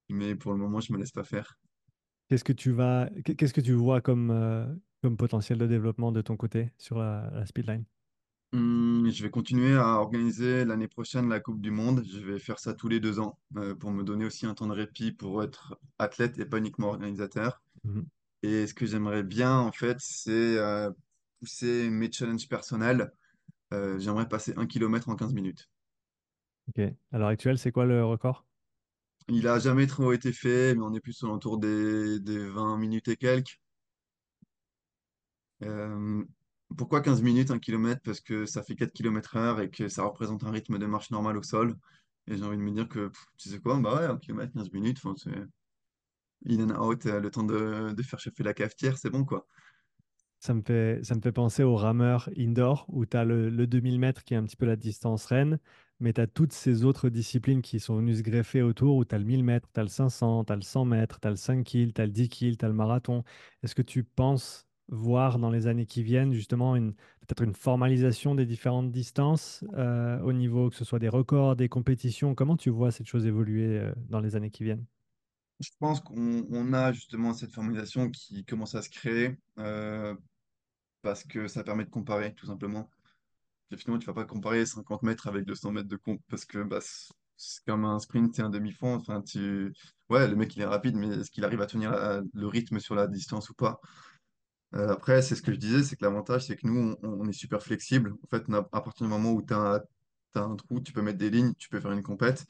mais 0.08 0.36
pour 0.36 0.52
le 0.52 0.58
moment, 0.58 0.78
je 0.80 0.92
me 0.92 0.98
laisse 0.98 1.10
pas 1.10 1.24
faire. 1.24 1.58
Qu'est-ce 2.28 2.44
que 2.44 2.52
tu 2.52 2.72
vas, 2.72 3.10
qu'est-ce 3.24 3.52
que 3.54 3.60
tu 3.60 3.72
vois 3.72 4.00
comme, 4.00 4.30
euh, 4.30 4.66
comme 5.02 5.16
potentiel 5.16 5.58
de 5.58 5.66
développement 5.66 6.12
de 6.12 6.22
ton 6.22 6.36
côté 6.36 6.72
sur 6.78 6.98
la, 6.98 7.30
la 7.32 7.46
speedline? 7.46 7.84
Hum, 8.52 9.10
je 9.10 9.22
vais 9.22 9.30
continuer 9.30 9.74
à 9.76 9.98
organiser 9.98 10.64
l'année 10.66 10.88
prochaine 10.88 11.28
la 11.28 11.40
Coupe 11.40 11.60
du 11.60 11.70
Monde. 11.70 12.04
Je 12.06 12.18
vais 12.18 12.38
faire 12.38 12.58
ça 12.58 12.74
tous 12.74 12.88
les 12.88 13.00
deux 13.00 13.18
ans 13.18 13.38
euh, 13.56 13.74
pour 13.74 13.90
me 13.92 14.02
donner 14.04 14.26
aussi 14.26 14.44
un 14.46 14.54
temps 14.54 14.66
de 14.66 14.74
répit 14.74 15.12
pour 15.12 15.42
être 15.42 15.78
athlète 15.98 16.38
et 16.38 16.44
pas 16.44 16.58
uniquement 16.58 16.88
organisateur. 16.88 17.62
Mhm. 17.84 18.06
Et 18.42 18.66
ce 18.66 18.74
que 18.74 18.86
j'aimerais 18.86 19.22
bien, 19.22 19.56
en 19.58 19.72
fait, 19.72 19.96
c'est 20.00 20.58
euh, 20.58 20.90
pousser 21.40 21.88
mes 21.90 22.12
challenges 22.12 22.48
personnels 22.48 23.12
Euh, 23.72 23.98
j'aimerais 23.98 24.28
passer 24.28 24.54
un 24.56 24.66
kilomètre 24.66 25.08
en 25.08 25.16
15 25.16 25.34
minutes. 25.34 25.68
Ok. 26.68 26.80
À 27.12 27.18
l'heure 27.18 27.28
actuelle, 27.28 27.56
c'est 27.58 27.70
quoi 27.72 27.84
le 27.86 28.04
record? 28.04 28.44
Il 29.26 29.48
a 29.48 29.58
jamais 29.58 29.88
trop 29.88 30.12
été 30.12 30.32
fait, 30.32 30.76
mais 30.76 30.82
on 30.82 30.94
est 30.94 31.00
plus 31.00 31.24
autour 31.24 31.58
des, 31.58 32.20
des 32.20 32.48
20 32.48 32.76
minutes 32.78 33.08
et 33.08 33.16
quelques. 33.16 33.58
Euh, 35.62 36.24
pourquoi 36.76 37.00
15 37.02 37.22
minutes, 37.22 37.50
un 37.50 37.58
kilomètre? 37.58 38.00
Parce 38.04 38.20
que 38.20 38.46
ça 38.46 38.62
fait 38.62 38.74
4 38.76 38.92
km 38.92 39.36
heure 39.36 39.60
et 39.60 39.70
que 39.70 39.88
ça 39.88 40.04
représente 40.04 40.44
un 40.44 40.50
rythme 40.50 40.78
de 40.78 40.86
marche 40.86 41.10
normal 41.10 41.36
au 41.36 41.42
sol. 41.42 41.76
Et 42.26 42.36
j'ai 42.36 42.44
envie 42.44 42.56
de 42.56 42.62
me 42.62 42.70
dire 42.72 42.88
que, 42.88 43.08
pff, 43.08 43.26
tu 43.36 43.48
sais 43.48 43.58
quoi, 43.60 43.78
bah 43.80 43.96
ouais, 43.96 44.06
un 44.06 44.18
kilomètre, 44.18 44.52
15 44.54 44.70
minutes, 44.72 44.98
c'est 45.16 45.30
in 46.46 46.60
and 46.60 46.76
out, 46.76 47.04
le 47.04 47.30
temps 47.30 47.42
de, 47.44 47.92
de 47.92 48.02
faire 48.02 48.18
chauffer 48.20 48.42
la 48.42 48.54
cafetière, 48.54 48.98
c'est 48.98 49.10
bon, 49.10 49.24
quoi. 49.24 49.46
Ça 50.44 50.54
me 50.54 50.62
fait, 50.62 50.98
ça 51.04 51.14
me 51.14 51.20
fait 51.20 51.30
penser 51.32 51.62
au 51.62 51.76
rameur 51.76 52.28
indoor 52.36 52.84
où 52.88 53.06
tu 53.06 53.16
as 53.16 53.24
le, 53.24 53.48
le 53.48 53.66
2000 53.68 54.00
mètres 54.00 54.24
qui 54.24 54.34
est 54.34 54.36
un 54.36 54.42
petit 54.44 54.56
peu 54.56 54.66
la 54.66 54.74
distance 54.74 55.24
reine, 55.26 55.58
mais 56.00 56.12
tu 56.12 56.20
as 56.20 56.26
toutes 56.26 56.52
ces 56.52 56.84
autres 56.84 57.08
disciplines 57.10 57.62
qui 57.62 57.78
sont 57.78 57.96
venues 57.96 58.16
se 58.16 58.22
greffer 58.22 58.60
autour 58.60 58.96
où 58.96 59.04
tu 59.04 59.14
as 59.14 59.18
le 59.18 59.24
1000 59.24 59.44
mètres, 59.44 59.68
tu 59.72 59.78
as 59.78 59.84
le 59.84 59.88
500, 59.88 60.44
tu 60.44 60.52
as 60.52 60.56
le 60.56 60.62
100 60.62 60.84
mètres, 60.84 61.20
tu 61.20 61.28
as 61.28 61.30
le 61.30 61.36
5 61.36 61.62
kills, 61.64 61.92
tu 61.92 62.00
as 62.00 62.06
le 62.06 62.12
10 62.12 62.28
kills, 62.28 62.56
tu 62.56 62.64
as 62.64 62.68
le 62.68 62.74
marathon. 62.74 63.22
Est-ce 63.62 63.76
que 63.76 63.82
tu 63.82 64.02
penses 64.02 64.66
voir 64.88 65.38
dans 65.38 65.50
les 65.50 65.68
années 65.68 65.86
qui 65.86 66.02
viennent 66.02 66.32
justement 66.32 66.74
une, 66.74 66.94
peut-être 66.94 67.42
une 67.42 67.54
formalisation 67.54 68.34
des 68.34 68.46
différentes 68.46 68.90
distances 68.90 69.64
euh, 69.74 70.20
au 70.22 70.32
niveau 70.32 70.70
que 70.70 70.76
ce 70.76 70.84
soit 70.84 70.98
des 70.98 71.08
records, 71.08 71.54
des 71.54 71.68
compétitions? 71.68 72.34
Comment 72.34 72.56
tu 72.56 72.70
vois 72.70 72.90
cette 72.90 73.06
chose 73.06 73.26
évoluer 73.26 73.78
euh, 73.78 73.92
dans 74.08 74.20
les 74.20 74.34
années 74.34 74.50
qui 74.50 74.64
viennent? 74.64 74.84
Je 75.60 75.70
pense 75.78 76.00
qu'on 76.00 76.44
on 76.50 76.72
a 76.72 76.92
justement 76.92 77.32
cette 77.32 77.52
formalisation 77.52 78.10
qui 78.10 78.44
commence 78.44 78.74
à 78.74 78.82
se 78.82 78.90
créer 78.90 79.36
euh, 79.58 80.14
parce 81.02 81.24
que 81.24 81.48
ça 81.48 81.64
permet 81.64 81.84
de 81.84 81.90
comparer, 81.90 82.34
tout 82.34 82.46
simplement. 82.46 82.90
Et 83.70 83.76
finalement, 83.76 83.98
tu 83.98 84.06
vas 84.06 84.14
pas 84.14 84.24
comparer 84.24 84.66
50 84.66 85.02
mètres 85.02 85.28
avec 85.28 85.44
200 85.44 85.72
mètres 85.72 85.88
de 85.88 85.96
compte 85.96 86.20
parce 86.28 86.44
que 86.44 86.62
bah, 86.62 86.80
c'est 87.36 87.64
comme 87.64 87.84
un 87.84 87.98
sprint 87.98 88.38
et 88.38 88.42
un 88.42 88.50
demi-fond. 88.50 88.94
Enfin, 88.96 89.22
tu... 89.22 89.72
Ouais, 90.10 90.28
le 90.28 90.36
mec, 90.36 90.54
il 90.56 90.62
est 90.62 90.66
rapide, 90.66 90.96
mais 90.96 91.08
est-ce 91.08 91.30
qu'il 91.30 91.44
arrive 91.44 91.62
à 91.62 91.66
tenir 91.66 91.92
le 92.34 92.46
rythme 92.46 92.78
sur 92.80 92.94
la 92.94 93.06
distance 93.06 93.50
ou 93.50 93.54
pas? 93.54 93.80
Euh, 94.74 94.88
après, 94.88 95.20
c'est 95.22 95.34
ce 95.34 95.42
que 95.42 95.52
je 95.52 95.58
disais, 95.58 95.82
c'est 95.82 95.96
que 95.96 96.04
l'avantage, 96.04 96.46
c'est 96.46 96.56
que 96.56 96.66
nous, 96.66 96.96
on, 97.02 97.28
est 97.28 97.32
super 97.32 97.62
flexible. 97.62 98.14
En 98.24 98.26
fait, 98.28 98.44
à 98.50 98.80
partir 98.80 99.06
du 99.06 99.10
moment 99.10 99.32
où 99.32 99.42
tu 99.42 99.52
as, 99.52 99.82
un 100.34 100.56
trou, 100.56 100.80
tu 100.80 100.92
peux 100.92 101.02
mettre 101.02 101.18
des 101.18 101.30
lignes, 101.30 101.52
tu 101.54 101.68
peux 101.68 101.80
faire 101.80 101.92
une 101.92 102.02
compète. 102.02 102.46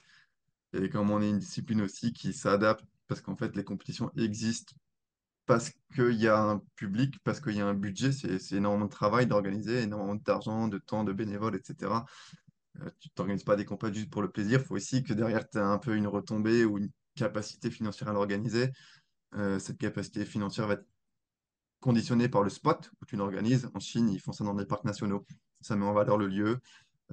Et 0.72 0.88
comme 0.88 1.10
on 1.10 1.20
est 1.20 1.30
une 1.30 1.38
discipline 1.38 1.82
aussi 1.82 2.12
qui 2.12 2.32
s'adapte, 2.32 2.84
parce 3.08 3.20
qu'en 3.20 3.36
fait, 3.36 3.56
les 3.56 3.64
compétitions 3.64 4.10
existent 4.16 4.74
parce 5.46 5.72
qu'il 5.94 6.14
y 6.14 6.28
a 6.28 6.40
un 6.40 6.62
public, 6.76 7.18
parce 7.24 7.40
qu'il 7.40 7.56
y 7.56 7.60
a 7.60 7.66
un 7.66 7.74
budget, 7.74 8.12
c'est 8.12 8.56
énormément 8.56 8.86
de 8.86 8.90
travail 8.90 9.26
d'organiser, 9.26 9.82
énormément 9.82 10.14
d'argent, 10.14 10.68
de 10.68 10.78
temps, 10.78 11.04
de 11.04 11.12
bénévoles, 11.12 11.56
etc. 11.56 12.04
Euh, 12.80 12.90
tu 13.00 13.10
t'organises 13.10 13.44
pas 13.44 13.56
des 13.56 13.64
compètes 13.64 13.94
juste 13.94 14.10
pour 14.10 14.22
le 14.22 14.30
plaisir, 14.30 14.60
il 14.60 14.66
faut 14.66 14.76
aussi 14.76 15.02
que 15.02 15.12
derrière, 15.12 15.48
tu 15.48 15.58
aies 15.58 15.60
un 15.60 15.78
peu 15.78 15.96
une 15.96 16.06
retombée 16.06 16.64
ou 16.64 16.78
une 16.78 16.90
capacité 17.14 17.70
financière 17.70 18.08
à 18.08 18.12
l'organiser. 18.12 18.70
Euh, 19.34 19.58
cette 19.58 19.78
capacité 19.78 20.24
financière 20.24 20.66
va 20.68 20.74
être 20.74 20.86
conditionnée 21.80 22.28
par 22.28 22.42
le 22.42 22.50
spot 22.50 22.90
où 23.00 23.06
tu 23.06 23.16
l'organises. 23.16 23.68
En 23.74 23.80
Chine, 23.80 24.08
ils 24.08 24.20
font 24.20 24.32
ça 24.32 24.44
dans 24.44 24.54
des 24.54 24.66
parcs 24.66 24.84
nationaux. 24.84 25.26
Ça 25.60 25.76
met 25.76 25.84
en 25.84 25.92
valeur 25.92 26.16
le 26.16 26.28
lieu. 26.28 26.60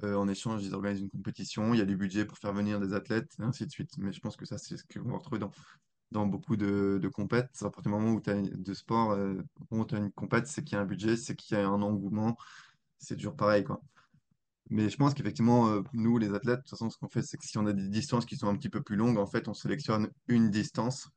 Euh, 0.04 0.14
en 0.14 0.28
échange, 0.28 0.64
ils 0.64 0.74
organisent 0.74 1.00
une 1.00 1.10
compétition. 1.10 1.74
Il 1.74 1.78
y 1.78 1.82
a 1.82 1.86
du 1.86 1.96
budget 1.96 2.24
pour 2.24 2.38
faire 2.38 2.52
venir 2.52 2.80
des 2.80 2.94
athlètes, 2.94 3.32
et 3.38 3.42
ainsi 3.42 3.66
de 3.66 3.70
suite. 3.70 3.90
Mais 3.98 4.12
je 4.12 4.20
pense 4.20 4.36
que 4.36 4.46
ça, 4.46 4.56
c'est 4.56 4.76
ce 4.76 4.84
qu'on 4.84 5.10
va 5.10 5.18
retrouver 5.18 5.40
dans, 5.40 5.50
dans 6.12 6.26
beaucoup 6.26 6.56
de, 6.56 6.98
de 7.00 7.08
compètes. 7.08 7.50
À 7.62 7.70
partir 7.70 7.82
du 7.82 7.88
moment 7.90 8.12
où 8.12 8.20
tu 8.20 8.30
as 8.30 8.34
de 8.34 8.74
sport, 8.74 9.12
euh, 9.12 9.42
où 9.70 9.84
tu 9.84 9.94
as 9.94 9.98
une 9.98 10.12
compète, 10.12 10.46
c'est 10.46 10.64
qu'il 10.64 10.76
y 10.76 10.78
a 10.78 10.82
un 10.82 10.86
budget, 10.86 11.16
c'est 11.16 11.36
qu'il 11.36 11.56
y 11.56 11.60
a 11.60 11.68
un 11.68 11.82
engouement. 11.82 12.36
C'est 12.98 13.16
toujours 13.16 13.36
pareil, 13.36 13.64
quoi. 13.64 13.80
Mais 14.70 14.88
je 14.88 14.96
pense 14.96 15.14
qu'effectivement, 15.14 15.68
euh, 15.68 15.82
nous, 15.92 16.18
les 16.18 16.32
athlètes, 16.32 16.58
de 16.58 16.62
toute 16.62 16.70
façon, 16.70 16.90
ce 16.90 16.98
qu'on 16.98 17.08
fait, 17.08 17.22
c'est 17.22 17.36
que 17.36 17.44
si 17.44 17.58
on 17.58 17.66
a 17.66 17.72
des 17.72 17.88
distances 17.88 18.24
qui 18.24 18.36
sont 18.36 18.48
un 18.48 18.56
petit 18.56 18.68
peu 18.68 18.82
plus 18.82 18.96
longues, 18.96 19.18
en 19.18 19.26
fait, 19.26 19.48
on 19.48 19.54
sélectionne 19.54 20.10
une 20.28 20.50
distance 20.50 21.08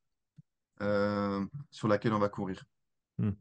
euh, 0.81 1.45
sur 1.69 1.87
laquelle 1.87 2.13
on 2.13 2.19
va 2.19 2.29
courir. 2.29 2.63
Hmm. 3.19 3.31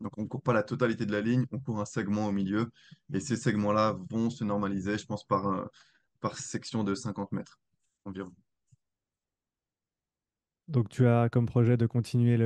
Donc, 0.00 0.18
on 0.18 0.22
ne 0.22 0.26
court 0.26 0.42
pas 0.42 0.52
la 0.52 0.62
totalité 0.62 1.06
de 1.06 1.12
la 1.12 1.20
ligne, 1.20 1.46
on 1.52 1.58
court 1.58 1.80
un 1.80 1.86
segment 1.86 2.26
au 2.26 2.32
milieu. 2.32 2.70
Et 3.12 3.20
ces 3.20 3.36
segments-là 3.36 3.96
vont 4.10 4.30
se 4.30 4.44
normaliser, 4.44 4.98
je 4.98 5.06
pense, 5.06 5.24
par, 5.24 5.68
par 6.20 6.38
section 6.38 6.84
de 6.84 6.94
50 6.94 7.32
mètres 7.32 7.58
environ. 8.04 8.32
Donc, 10.68 10.88
tu 10.88 11.06
as 11.06 11.28
comme 11.28 11.46
projet 11.46 11.76
de 11.76 11.86
continuer 11.86 12.36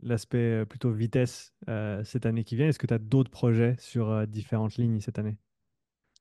l'aspect 0.00 0.62
euh, 0.62 0.64
plutôt 0.64 0.92
vitesse 0.92 1.52
euh, 1.68 2.02
cette 2.04 2.26
année 2.26 2.44
qui 2.44 2.56
vient. 2.56 2.68
Est-ce 2.68 2.78
que 2.78 2.86
tu 2.86 2.94
as 2.94 2.98
d'autres 2.98 3.30
projets 3.30 3.76
sur 3.78 4.10
euh, 4.10 4.26
différentes 4.26 4.76
lignes 4.76 5.00
cette 5.00 5.18
année? 5.18 5.36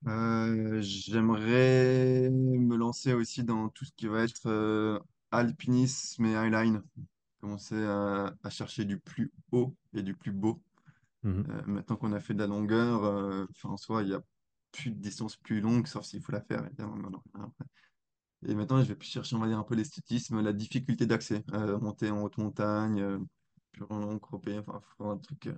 Euh, 0.08 0.82
j'aimerais 0.82 2.30
me 2.32 2.76
lancer 2.78 3.14
aussi 3.14 3.44
dans 3.44 3.68
tout 3.70 3.84
ce 3.86 3.92
qui 3.98 4.08
va 4.08 4.24
être 4.24 5.02
alpinisme 5.32 6.26
et 6.26 6.36
highline. 6.36 6.82
Commencer 7.42 7.84
à, 7.86 8.34
à 8.44 8.50
chercher 8.50 8.86
du 8.86 9.00
plus 9.00 9.32
haut 9.52 9.76
et 9.94 10.02
du 10.04 10.14
plus 10.16 10.32
beau. 10.32 10.62
Euh, 11.50 11.62
maintenant 11.68 11.96
qu'on 11.98 12.14
a 12.14 12.20
fait 12.20 12.34
de 12.34 12.40
la 12.40 12.48
longueur, 12.48 13.48
en 13.64 13.78
soi, 13.78 14.04
il 14.04 14.10
n'y 14.10 14.14
a 14.16 14.22
plus 14.72 14.92
de 14.92 15.00
distance 15.00 15.38
plus 15.38 15.62
longue, 15.62 15.88
sauf 15.88 16.06
s'il 16.06 16.22
faut 16.22 16.32
la 16.32 16.42
faire, 16.42 16.66
évidemment. 16.66 16.96
maintenant. 16.96 17.24
Après. 17.34 17.66
Et 18.48 18.56
maintenant, 18.56 18.82
je 18.82 18.88
vais 18.90 18.96
plus 18.96 19.08
chercher, 19.10 19.36
on 19.36 19.40
va 19.40 19.48
dire, 19.48 19.60
un 19.60 19.64
peu 19.64 19.76
l'esthétisme, 19.76 20.42
la 20.42 20.54
difficulté 20.54 21.06
d'accès. 21.06 21.44
Euh, 21.54 21.78
monter 21.80 22.10
en 22.12 22.22
haute 22.24 22.38
montagne, 22.38 23.02
euh, 23.02 23.20
plus 23.72 23.86
long, 23.90 24.18
cropper, 24.20 24.60
enfin, 24.60 24.82
faut 24.98 25.06
un 25.10 25.18
truc. 25.18 25.48
euh, 25.48 25.54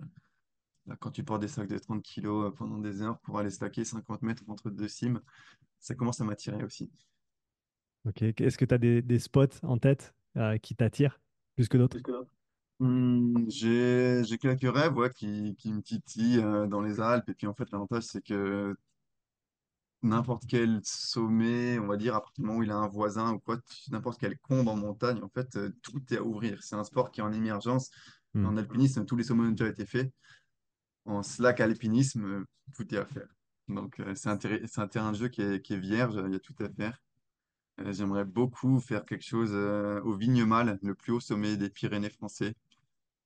là, 0.87 0.95
quand 0.97 1.11
tu 1.11 1.23
portes 1.23 1.41
des 1.41 1.47
sacs 1.47 1.69
de 1.69 1.77
30 1.77 2.03
kilos 2.03 2.47
euh, 2.47 2.51
pendant 2.51 2.79
des 2.79 3.01
heures 3.01 3.19
pour 3.21 3.39
aller 3.39 3.51
stacker 3.51 3.85
50 3.85 4.21
mètres 4.23 4.43
entre 4.47 4.69
deux 4.69 4.87
cimes, 4.87 5.21
ça 5.79 5.95
commence 5.95 6.21
à 6.21 6.25
m'attirer 6.25 6.63
aussi. 6.63 6.91
Ok. 8.05 8.21
Est-ce 8.23 8.57
que 8.57 8.65
tu 8.65 8.73
as 8.73 8.77
des, 8.77 9.01
des 9.01 9.19
spots 9.19 9.59
en 9.63 9.77
tête 9.77 10.15
euh, 10.37 10.57
qui 10.57 10.75
t'attirent 10.75 11.19
plus 11.55 11.67
que 11.67 11.77
d'autres? 11.77 11.97
Hmm, 12.79 13.47
j'ai, 13.47 14.23
j'ai 14.23 14.37
quelques 14.39 14.61
rêves 14.75 14.97
ouais, 14.97 15.11
qui, 15.11 15.55
qui 15.55 15.71
me 15.71 15.81
titillent 15.83 16.39
euh, 16.39 16.65
dans 16.67 16.81
les 16.81 16.99
Alpes. 16.99 17.29
Et 17.29 17.35
puis 17.35 17.45
en 17.47 17.53
fait, 17.53 17.69
l'avantage, 17.71 18.03
c'est 18.03 18.21
que 18.23 18.75
n'importe 20.03 20.43
quel 20.47 20.81
sommet, 20.83 21.79
on 21.79 21.87
va 21.87 21.97
dire, 21.97 22.15
à 22.15 22.21
partir 22.21 22.41
du 22.41 22.47
moment 22.47 22.59
où 22.59 22.63
il 22.63 22.71
a 22.71 22.75
un 22.75 22.87
voisin 22.87 23.33
ou 23.33 23.39
quoi, 23.39 23.57
n'importe 23.89 24.19
quel 24.19 24.37
combe 24.39 24.67
en 24.67 24.75
montagne, 24.75 25.21
en 25.23 25.29
fait, 25.29 25.55
euh, 25.55 25.71
tout 25.81 26.01
est 26.11 26.17
à 26.17 26.23
ouvrir. 26.23 26.61
C'est 26.63 26.75
un 26.75 26.83
sport 26.83 27.11
qui 27.11 27.21
est 27.21 27.23
en 27.23 27.31
émergence. 27.31 27.91
Hmm. 28.33 28.45
En 28.45 28.57
alpinisme, 28.57 29.05
tous 29.05 29.15
les 29.15 29.23
sommets 29.23 29.47
ont 29.47 29.51
déjà 29.51 29.69
été 29.69 29.85
faits. 29.85 30.11
En 31.05 31.23
slack 31.23 31.59
alpinisme, 31.59 32.25
euh, 32.25 32.45
tout 32.73 32.93
est 32.93 32.97
à 32.97 33.05
faire. 33.05 33.27
Donc, 33.67 33.99
euh, 33.99 34.13
c'est 34.15 34.29
un, 34.29 34.37
terrain 34.87 35.11
de 35.11 35.17
jeu 35.17 35.27
qui 35.29 35.41
est, 35.41 35.61
qui 35.61 35.73
est 35.73 35.79
vierge, 35.79 36.15
il 36.25 36.31
y 36.31 36.35
a 36.35 36.39
tout 36.39 36.55
à 36.59 36.69
faire. 36.69 36.97
J'aimerais 37.89 38.25
beaucoup 38.25 38.79
faire 38.79 39.05
quelque 39.05 39.25
chose 39.25 39.53
au 39.55 40.15
Vignemale, 40.15 40.77
le 40.83 40.93
plus 40.93 41.13
haut 41.13 41.19
sommet 41.19 41.57
des 41.57 41.69
Pyrénées 41.69 42.11
français. 42.11 42.53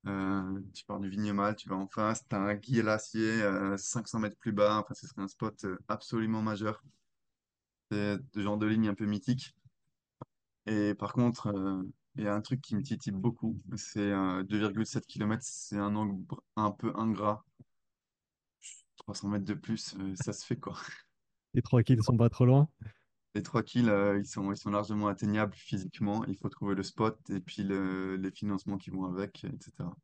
Euh, 0.08 0.62
tu 0.74 0.86
pars 0.86 1.00
du 1.00 1.10
Vignemale, 1.10 1.56
tu 1.56 1.68
vas 1.68 1.76
en 1.76 1.88
face, 1.88 2.28
tu 2.28 2.36
as 2.36 2.40
un 2.40 2.54
glacier 2.56 3.42
euh, 3.42 3.76
500 3.78 4.20
mètres 4.20 4.38
plus 4.38 4.52
bas. 4.52 4.80
Enfin, 4.80 4.94
ce 4.94 5.08
serait 5.08 5.22
un 5.22 5.28
spot 5.28 5.66
euh, 5.66 5.78
absolument 5.88 6.42
majeur. 6.42 6.84
C'est 7.92 8.18
ce 8.34 8.42
genre 8.42 8.58
de 8.58 8.68
ligne 8.68 8.88
un 8.88 8.94
peu 8.94 9.06
mythique. 9.06 9.56
Et 10.68 10.94
par 10.94 11.14
contre, 11.14 11.48
euh, 11.48 11.84
il 12.16 12.24
y 12.24 12.28
a 12.28 12.36
un 12.36 12.42
truc 12.42 12.62
qui 12.62 12.76
me 12.76 12.82
titille 12.82 13.14
beaucoup, 13.14 13.60
c'est 13.76 14.12
euh, 14.12 14.44
2,7 14.44 15.06
km, 15.06 15.42
c'est 15.44 15.78
un 15.78 15.96
angle 15.96 16.24
un 16.56 16.72
peu 16.72 16.94
ingrat. 16.96 17.44
300 18.98 19.30
mètres 19.30 19.46
de 19.46 19.54
plus, 19.54 19.96
ça 20.16 20.34
se 20.34 20.46
fait 20.46 20.56
quoi? 20.56 20.78
Les 21.54 21.62
trois 21.62 21.84
kills 21.84 22.02
sont 22.02 22.18
pas 22.18 22.30
trop 22.30 22.46
loin. 22.46 22.68
Les 23.36 23.44
3 23.44 23.64
kills, 23.64 23.90
euh, 23.90 24.18
ils 24.18 24.26
sont, 24.26 24.52
ils 24.52 24.58
sont 24.58 24.72
largement 24.72 25.08
atteignables 25.08 25.54
physiquement. 25.54 26.24
Il 26.26 26.38
faut 26.38 26.50
trouver 26.50 26.74
le 26.74 26.84
spot 26.84 27.20
et 27.30 27.40
puis 27.40 27.64
le- 27.64 28.16
les 28.16 28.32
financements 28.32 28.78
qui 28.78 28.90
vont 28.90 29.06
avec, 29.06 29.44
etc. 29.44 29.96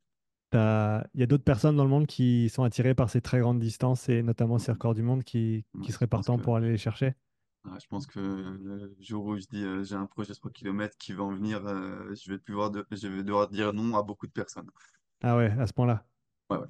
Il 0.54 1.20
y 1.20 1.22
a 1.22 1.26
d'autres 1.26 1.44
personnes 1.44 1.76
dans 1.76 1.84
le 1.84 1.90
monde 1.90 2.06
qui 2.06 2.50
sont 2.50 2.62
attirées 2.62 2.94
par 2.94 3.08
ces 3.08 3.20
très 3.22 3.40
grandes 3.40 3.58
distances 3.58 4.08
et 4.08 4.22
notamment 4.22 4.58
ces 4.58 4.72
records 4.72 4.94
du 4.94 5.02
monde 5.02 5.24
qui, 5.24 5.64
seraient 5.88 6.06
partants 6.06 6.36
que, 6.36 6.42
pour 6.42 6.56
aller 6.56 6.70
les 6.70 6.76
chercher? 6.78 7.14
je 7.64 7.86
pense 7.86 8.06
que 8.06 8.20
le 8.20 8.94
jour 9.00 9.24
où 9.24 9.36
je 9.38 9.46
dis 9.50 9.64
euh, 9.64 9.82
j'ai 9.84 9.94
un 9.94 10.06
projet 10.06 10.32
de 10.32 10.38
3 10.38 10.50
km 10.50 10.96
qui 10.98 11.12
va 11.12 11.24
en 11.24 11.32
venir, 11.32 11.64
euh, 11.66 12.14
je 12.14 12.32
vais 12.32 12.38
pouvoir 12.38 12.70
de- 12.70 12.86
je 12.90 13.08
vais 13.08 13.22
devoir 13.22 13.48
dire 13.48 13.72
non 13.72 13.96
à 13.96 14.02
beaucoup 14.02 14.26
de 14.26 14.32
personnes. 14.32 14.68
Ah 15.22 15.36
ouais, 15.36 15.50
à 15.58 15.66
ce 15.66 15.72
point-là? 15.72 16.04
Ouais, 16.50 16.58
ouais. 16.58 16.66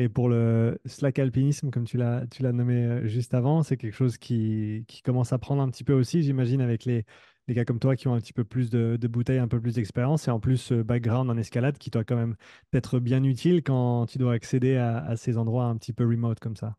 Et 0.00 0.08
pour 0.08 0.30
le 0.30 0.78
slack 0.86 1.18
alpinisme, 1.18 1.70
comme 1.70 1.84
tu 1.84 1.98
l'as, 1.98 2.24
nommé 2.40 2.86
euh, 2.86 3.06
juste 3.06 3.34
avant, 3.34 3.62
c'est 3.62 3.76
quelque 3.76 3.92
chose 3.94 4.16
qui, 4.16 4.86
qui 4.88 5.02
commence 5.02 5.34
à 5.34 5.38
prendre 5.38 5.60
un 5.60 5.68
petit 5.68 5.84
peu 5.84 5.92
aussi, 5.92 6.22
j'imagine, 6.22 6.62
avec 6.62 6.86
les, 6.86 7.04
les 7.48 7.52
gars 7.52 7.66
comme 7.66 7.78
toi 7.78 7.96
qui 7.96 8.08
ont 8.08 8.14
un 8.14 8.18
petit 8.18 8.32
peu 8.32 8.44
plus 8.44 8.70
de, 8.70 8.96
de 8.98 9.08
bouteilles, 9.08 9.40
un 9.40 9.46
peu 9.46 9.60
plus 9.60 9.74
d'expérience, 9.74 10.26
et 10.26 10.30
en 10.30 10.40
plus 10.40 10.56
ce 10.56 10.80
background 10.80 11.28
en 11.28 11.36
escalade 11.36 11.76
qui 11.76 11.90
doit 11.90 12.04
quand 12.04 12.16
même 12.16 12.34
être 12.72 12.98
bien 12.98 13.22
utile 13.24 13.62
quand 13.62 14.06
tu 14.06 14.16
dois 14.16 14.32
accéder 14.32 14.76
à, 14.76 15.04
à 15.04 15.16
ces 15.16 15.36
endroits 15.36 15.66
un 15.66 15.76
petit 15.76 15.92
peu 15.92 16.06
remote 16.06 16.40
comme 16.40 16.56
ça. 16.56 16.78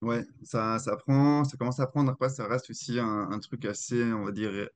Ouais, 0.00 0.24
ça, 0.44 0.78
ça 0.78 0.96
prend, 0.96 1.42
ça 1.42 1.56
commence 1.56 1.80
à 1.80 1.88
prendre. 1.88 2.12
Après, 2.12 2.28
ça 2.28 2.46
reste 2.46 2.70
aussi 2.70 3.00
un, 3.00 3.32
un 3.32 3.38
truc 3.40 3.64
assez, 3.64 4.12
on 4.12 4.26
va 4.26 4.30
dire, 4.30 4.68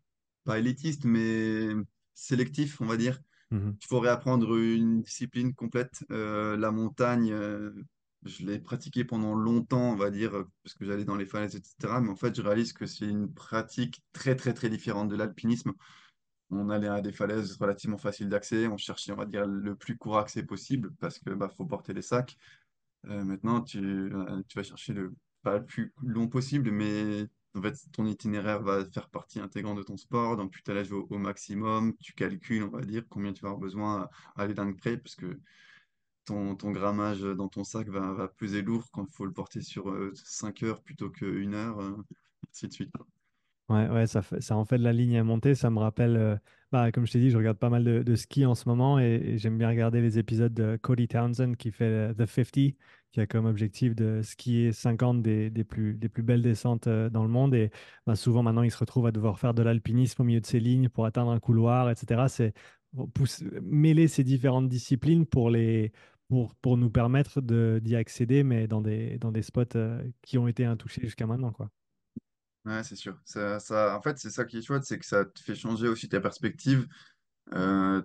pas 0.42 0.58
élitiste, 0.58 1.04
mais 1.04 1.68
sélectif, 2.12 2.80
on 2.80 2.86
va 2.86 2.96
dire. 2.96 3.20
Mhm. 3.54 3.76
Il 3.80 3.86
faut 3.86 4.00
réapprendre 4.00 4.56
une 4.56 5.02
discipline 5.02 5.54
complète. 5.54 6.04
Euh, 6.10 6.56
la 6.56 6.72
montagne, 6.72 7.30
euh, 7.32 7.70
je 8.24 8.44
l'ai 8.44 8.58
pratiquée 8.58 9.04
pendant 9.04 9.34
longtemps, 9.34 9.92
on 9.92 9.96
va 9.96 10.10
dire, 10.10 10.34
euh, 10.34 10.50
parce 10.64 10.74
que 10.74 10.84
j'allais 10.84 11.04
dans 11.04 11.14
les 11.14 11.26
falaises, 11.26 11.54
etc. 11.54 12.00
Mais 12.00 12.10
en 12.10 12.16
fait, 12.16 12.34
je 12.34 12.42
réalise 12.42 12.72
que 12.72 12.86
c'est 12.86 13.06
une 13.06 13.32
pratique 13.32 14.02
très, 14.12 14.34
très, 14.34 14.54
très 14.54 14.68
différente 14.68 15.08
de 15.08 15.14
l'alpinisme. 15.14 15.72
On 16.50 16.68
allait 16.68 16.88
à 16.88 17.00
des 17.00 17.12
falaises 17.12 17.56
relativement 17.56 17.96
faciles 17.98 18.28
d'accès. 18.28 18.66
On 18.66 18.76
cherchait, 18.76 19.12
on 19.12 19.16
va 19.16 19.24
dire, 19.24 19.46
le 19.46 19.76
plus 19.76 19.96
court 19.96 20.18
accès 20.18 20.42
possible 20.42 20.92
parce 20.98 21.20
que 21.20 21.30
bah, 21.30 21.48
faut 21.48 21.64
porter 21.64 21.92
les 21.94 22.02
sacs. 22.02 22.36
Maintenant, 23.04 23.60
tu, 23.60 24.10
tu 24.48 24.56
vas 24.58 24.62
chercher 24.62 24.94
le, 24.94 25.14
pas 25.42 25.58
le 25.58 25.64
plus 25.66 25.92
long 26.02 26.26
possible, 26.28 26.70
mais 26.70 27.28
en 27.54 27.62
fait, 27.62 27.74
ton 27.92 28.06
itinéraire 28.06 28.62
va 28.62 28.84
faire 28.84 29.08
partie 29.08 29.40
intégrante 29.40 29.78
de 29.78 29.82
ton 29.82 29.96
sport. 29.96 30.36
Donc, 30.36 30.52
tu 30.52 30.62
t'allèges 30.62 30.92
au, 30.92 31.06
au 31.10 31.18
maximum, 31.18 31.94
tu 31.98 32.12
calcules, 32.12 32.64
on 32.64 32.68
va 32.68 32.82
dire, 32.82 33.04
combien 33.08 33.32
tu 33.32 33.42
vas 33.42 33.48
avoir 33.48 33.60
besoin 33.60 34.08
à, 34.36 34.42
aller 34.42 34.54
d'un 34.54 34.72
près, 34.72 34.96
parce 34.96 35.14
que 35.14 35.40
ton, 36.24 36.56
ton 36.56 36.70
grammage 36.70 37.20
dans 37.20 37.48
ton 37.48 37.64
sac 37.64 37.88
va, 37.88 38.12
va 38.12 38.28
peser 38.28 38.62
lourd 38.62 38.90
quand 38.92 39.06
il 39.06 39.12
faut 39.12 39.26
le 39.26 39.32
porter 39.32 39.60
sur 39.60 39.90
euh, 39.90 40.12
5 40.14 40.62
heures 40.62 40.82
plutôt 40.82 41.10
qu'une 41.10 41.54
heure, 41.54 41.78
euh, 41.80 41.96
ainsi 42.50 42.68
de 42.68 42.72
suite. 42.72 42.92
Ouais, 43.70 43.88
ouais, 43.88 44.06
ça, 44.06 44.20
ça 44.40 44.56
en 44.56 44.64
fait 44.66 44.76
de 44.76 44.84
la 44.84 44.92
ligne 44.92 45.16
à 45.16 45.24
monter. 45.24 45.54
Ça 45.54 45.70
me 45.70 45.78
rappelle, 45.78 46.16
euh, 46.16 46.36
bah, 46.70 46.92
comme 46.92 47.06
je 47.06 47.12
t'ai 47.12 47.20
dit, 47.20 47.30
je 47.30 47.38
regarde 47.38 47.56
pas 47.58 47.70
mal 47.70 47.82
de, 47.82 48.02
de 48.02 48.14
ski 48.14 48.44
en 48.44 48.54
ce 48.54 48.68
moment 48.68 48.98
et, 48.98 49.04
et 49.04 49.38
j'aime 49.38 49.56
bien 49.56 49.68
regarder 49.68 50.02
les 50.02 50.18
épisodes 50.18 50.52
de 50.52 50.76
Cody 50.82 51.08
Townsend 51.08 51.54
qui 51.56 51.70
fait 51.72 51.84
euh, 51.84 52.14
The 52.14 52.26
50, 52.26 52.74
qui 53.14 53.20
a 53.20 53.28
comme 53.28 53.46
objectif 53.46 53.94
de 53.94 54.22
skier 54.22 54.72
50 54.72 55.22
des, 55.22 55.48
des 55.48 55.62
plus, 55.62 55.94
des 55.94 56.08
plus 56.08 56.24
belles 56.24 56.42
descentes 56.42 56.88
euh, 56.88 57.08
dans 57.08 57.22
le 57.22 57.28
monde. 57.28 57.54
Et 57.54 57.70
bah, 58.08 58.16
souvent, 58.16 58.42
maintenant, 58.42 58.64
il 58.64 58.72
se 58.72 58.76
retrouve 58.76 59.06
à 59.06 59.12
devoir 59.12 59.38
faire 59.38 59.54
de 59.54 59.62
l'alpinisme 59.62 60.22
au 60.22 60.24
milieu 60.24 60.40
de 60.40 60.46
ces 60.46 60.58
lignes 60.58 60.88
pour 60.88 61.06
atteindre 61.06 61.30
un 61.30 61.38
couloir, 61.38 61.88
etc. 61.88 62.24
C'est 62.26 62.54
mêler 63.62 64.08
ces 64.08 64.24
différentes 64.24 64.68
disciplines 64.68 65.26
pour, 65.26 65.48
les, 65.48 65.92
pour, 66.28 66.56
pour 66.56 66.76
nous 66.76 66.90
permettre 66.90 67.40
d'y 67.40 67.94
accéder, 67.94 68.42
mais 68.42 68.66
dans 68.66 68.80
des, 68.80 69.16
dans 69.18 69.30
des 69.30 69.42
spots 69.42 69.76
euh, 69.76 70.02
qui 70.20 70.36
ont 70.36 70.48
été 70.48 70.64
intouchés 70.64 71.02
jusqu'à 71.02 71.28
maintenant, 71.28 71.52
quoi. 71.52 71.70
Ouais, 72.64 72.82
c'est 72.82 72.96
sûr. 72.96 73.16
Ça, 73.24 73.96
en 73.96 74.02
fait, 74.02 74.18
c'est 74.18 74.30
ça 74.30 74.44
qui 74.44 74.58
est 74.58 74.62
chouette, 74.62 74.84
c'est 74.84 74.98
que 74.98 75.06
ça 75.06 75.24
te 75.24 75.38
fait 75.38 75.54
changer 75.54 75.86
aussi 75.86 76.08
ta 76.08 76.20
perspective. 76.20 76.88
Euh, 77.52 78.02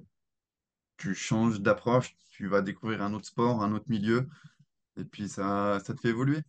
tu 0.98 1.16
changes 1.16 1.62
d'approche, 1.62 2.16
tu 2.30 2.48
vas 2.48 2.62
découvrir 2.62 3.02
un 3.02 3.14
autre 3.16 3.26
sport, 3.26 3.64
un 3.64 3.74
autre 3.74 3.90
milieu, 3.90 4.28
et 5.00 5.06
puis 5.06 5.30
ça, 5.30 5.80
ça 5.86 5.94
te 5.94 6.02
fait 6.02 6.10
évoluer. 6.10 6.42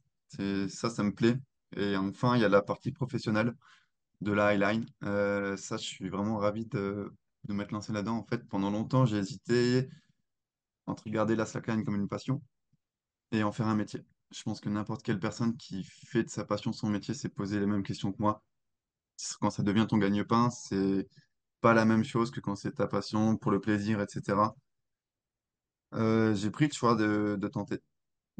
Ça, 0.69 0.91
ça 0.91 1.03
me 1.03 1.13
plaît. 1.15 1.37
Et 1.77 1.97
enfin, 1.97 2.37
il 2.37 2.43
y 2.43 2.45
a 2.45 2.49
la 2.49 2.63
partie 2.63 2.93
professionnelle 2.93 3.55
de 4.21 4.33
la 4.33 4.49
Highline. 4.49 4.87
Euh, 5.05 5.57
ça, 5.57 5.77
je 5.77 5.85
suis 5.85 6.09
vraiment 6.09 6.39
ravi 6.39 6.67
de, 6.67 7.13
de 7.45 7.55
m'être 7.55 7.73
lancé 7.73 7.93
là-dedans. 7.93 8.17
En 8.19 8.25
fait, 8.25 8.47
pendant 8.49 8.71
longtemps, 8.71 9.07
j'ai 9.07 9.19
hésité 9.19 9.89
entre 10.87 11.09
garder 11.09 11.37
la 11.37 11.47
slackline 11.47 11.85
comme 11.85 11.97
une 11.97 12.09
passion 12.09 12.43
et 13.33 13.43
en 13.43 13.53
faire 13.53 13.69
un 13.69 13.77
métier. 13.77 14.05
Je 14.31 14.43
pense 14.43 14.61
que 14.61 14.69
n'importe 14.69 15.03
quelle 15.03 15.21
personne 15.21 15.57
qui 15.57 15.85
fait 15.85 16.25
de 16.25 16.31
sa 16.31 16.45
passion 16.45 16.73
son 16.73 16.89
métier 16.89 17.15
s'est 17.15 17.29
posé 17.29 17.59
les 17.61 17.67
mêmes 17.67 17.83
questions 17.83 18.13
que 18.13 18.21
moi. 18.21 18.43
Quand 19.41 19.51
ça 19.51 19.63
devient 19.63 19.87
ton 19.89 19.99
gagne-pain, 19.99 20.51
c'est 20.51 21.09
pas 21.61 21.75
la 21.75 21.85
même 21.85 22.05
chose 22.05 22.31
que 22.31 22.41
quand 22.41 22.57
c'est 22.57 22.73
ta 22.73 22.87
passion 22.87 23.37
pour 23.37 23.53
le 23.53 23.61
plaisir, 23.61 24.01
etc. 24.01 24.55
Euh, 25.95 26.35
j'ai 26.35 26.51
pris 26.51 26.67
le 26.69 26.73
choix 26.73 26.95
de 26.95 27.49
tenter, 27.49 27.81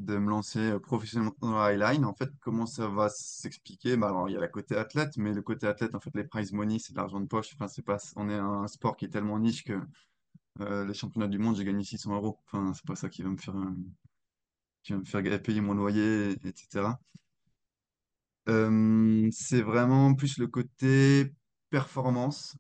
de 0.01 0.17
me 0.19 0.31
lancer 0.31 0.59
euh, 0.73 0.79
professionnellement 0.79 1.35
dans 1.41 1.53
la 1.53 1.67
highline. 1.67 2.05
En 2.05 2.15
fait, 2.15 2.31
comment 2.41 2.67
ça 2.67 2.89
va 2.89 3.09
s'expliquer? 3.11 3.97
Bah, 3.97 4.09
alors, 4.09 4.29
il 4.29 4.33
y 4.33 4.37
a 4.37 4.41
la 4.41 4.49
côté 4.49 4.77
athlète, 4.77 5.17
mais 5.17 5.33
le 5.33 5.43
côté 5.43 5.67
athlète, 5.67 5.95
en 5.95 6.01
fait, 6.01 6.11
les 6.15 6.25
prize 6.25 6.53
money, 6.53 6.79
c'est 6.79 6.93
de 6.93 6.99
l'argent 6.99 7.21
de 7.21 7.27
poche. 7.27 7.55
Enfin, 7.55 7.69
c'est 7.69 7.83
pas, 7.83 7.99
on 8.17 8.29
est 8.29 8.35
un 8.35 8.67
sport 8.67 8.97
qui 8.97 9.05
est 9.05 9.09
tellement 9.11 9.39
niche 9.39 9.65
que 9.65 9.81
euh, 10.61 10.85
les 10.87 10.95
championnats 10.95 11.29
du 11.29 11.39
monde, 11.39 11.57
j'ai 11.57 11.65
gagné 11.65 11.85
600 11.85 12.15
euros. 12.15 12.39
Enfin, 12.47 12.73
c'est 12.75 12.87
pas 12.87 12.97
ça 12.97 13.09
qui 13.09 13.23
va 13.23 13.31
me 13.31 13.37
faire, 13.37 13.57
euh, 13.57 13.75
qui 14.83 14.93
va 14.93 14.99
me 14.99 15.05
faire 15.05 15.43
payer 15.43 15.61
mon 15.61 15.75
loyer, 15.75 16.33
etc. 16.45 16.99
C'est 19.33 19.63
vraiment 19.63 20.15
plus 20.15 20.39
le 20.39 20.49
côté 20.49 21.33
performance 21.71 22.57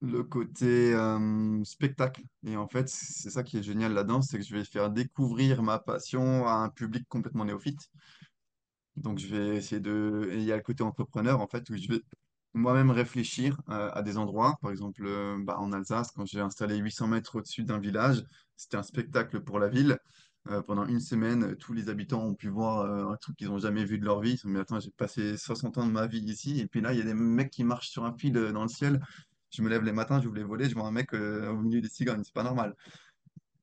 le 0.00 0.22
côté 0.22 0.94
euh, 0.94 1.62
spectacle. 1.64 2.22
Et 2.46 2.56
en 2.56 2.68
fait, 2.68 2.88
c'est 2.88 3.30
ça 3.30 3.42
qui 3.42 3.58
est 3.58 3.62
génial 3.62 3.92
là-dedans, 3.92 4.22
c'est 4.22 4.38
que 4.38 4.44
je 4.44 4.54
vais 4.54 4.64
faire 4.64 4.90
découvrir 4.90 5.62
ma 5.62 5.78
passion 5.78 6.46
à 6.46 6.52
un 6.52 6.68
public 6.68 7.06
complètement 7.08 7.44
néophyte. 7.44 7.88
Donc, 8.96 9.18
je 9.18 9.28
vais 9.28 9.56
essayer 9.56 9.80
de... 9.80 10.30
il 10.34 10.42
y 10.42 10.52
a 10.52 10.56
le 10.56 10.62
côté 10.62 10.82
entrepreneur, 10.82 11.40
en 11.40 11.46
fait, 11.46 11.68
où 11.70 11.76
je 11.76 11.88
vais 11.88 12.00
moi-même 12.54 12.90
réfléchir 12.90 13.60
euh, 13.68 13.90
à 13.92 14.02
des 14.02 14.18
endroits. 14.18 14.56
Par 14.60 14.70
exemple, 14.70 15.04
euh, 15.06 15.36
bah, 15.40 15.56
en 15.58 15.72
Alsace, 15.72 16.10
quand 16.12 16.26
j'ai 16.26 16.40
installé 16.40 16.76
800 16.78 17.08
mètres 17.08 17.36
au-dessus 17.36 17.64
d'un 17.64 17.78
village, 17.78 18.24
c'était 18.56 18.76
un 18.76 18.82
spectacle 18.82 19.40
pour 19.40 19.58
la 19.58 19.68
ville. 19.68 19.98
Euh, 20.50 20.62
pendant 20.62 20.86
une 20.86 21.00
semaine, 21.00 21.56
tous 21.56 21.74
les 21.74 21.90
habitants 21.90 22.24
ont 22.24 22.34
pu 22.34 22.48
voir 22.48 22.80
euh, 22.80 23.12
un 23.12 23.16
truc 23.16 23.36
qu'ils 23.36 23.48
n'ont 23.48 23.58
jamais 23.58 23.84
vu 23.84 23.98
de 23.98 24.04
leur 24.04 24.20
vie. 24.20 24.32
Ils 24.32 24.36
se 24.38 24.42
sont 24.42 24.48
dit, 24.48 24.58
attends, 24.58 24.80
j'ai 24.80 24.90
passé 24.92 25.36
60 25.36 25.76
ans 25.78 25.86
de 25.86 25.92
ma 25.92 26.06
vie 26.06 26.20
ici, 26.20 26.60
et 26.60 26.66
puis 26.66 26.80
là, 26.80 26.92
il 26.94 26.98
y 26.98 27.02
a 27.02 27.04
des 27.04 27.14
mecs 27.14 27.50
qui 27.50 27.64
marchent 27.64 27.90
sur 27.90 28.04
un 28.04 28.14
fil 28.16 28.36
euh, 28.36 28.52
dans 28.52 28.62
le 28.62 28.68
ciel. 28.68 29.00
Je 29.50 29.62
me 29.62 29.68
lève 29.68 29.84
les 29.84 29.92
matins, 29.92 30.20
j'ouvre 30.20 30.36
les 30.36 30.44
volets, 30.44 30.68
je 30.68 30.74
vois 30.74 30.86
un 30.86 30.90
mec 30.90 31.14
euh, 31.14 31.50
au 31.50 31.56
milieu 31.56 31.80
des 31.80 31.88
cigognes, 31.88 32.22
c'est 32.24 32.34
pas 32.34 32.42
normal. 32.42 32.74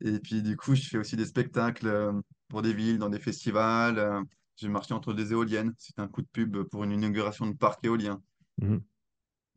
Et 0.01 0.19
puis 0.19 0.41
du 0.41 0.57
coup, 0.57 0.75
je 0.75 0.87
fais 0.87 0.97
aussi 0.97 1.15
des 1.15 1.25
spectacles 1.25 1.87
euh, 1.87 2.13
pour 2.47 2.61
des 2.61 2.73
villes, 2.73 2.97
dans 2.97 3.09
des 3.09 3.19
festivals. 3.19 3.99
euh, 3.99 4.21
j'ai 4.57 4.69
marché 4.69 4.93
entre 4.93 5.13
des 5.13 5.31
éoliennes. 5.31 5.73
C'était 5.77 6.01
un 6.01 6.07
coup 6.07 6.21
de 6.21 6.27
pub 6.27 6.63
pour 6.63 6.83
une 6.83 6.91
inauguration 6.91 7.45
de 7.45 7.55
parc 7.55 7.83
éolien. 7.83 8.21
Mhm. 8.61 8.81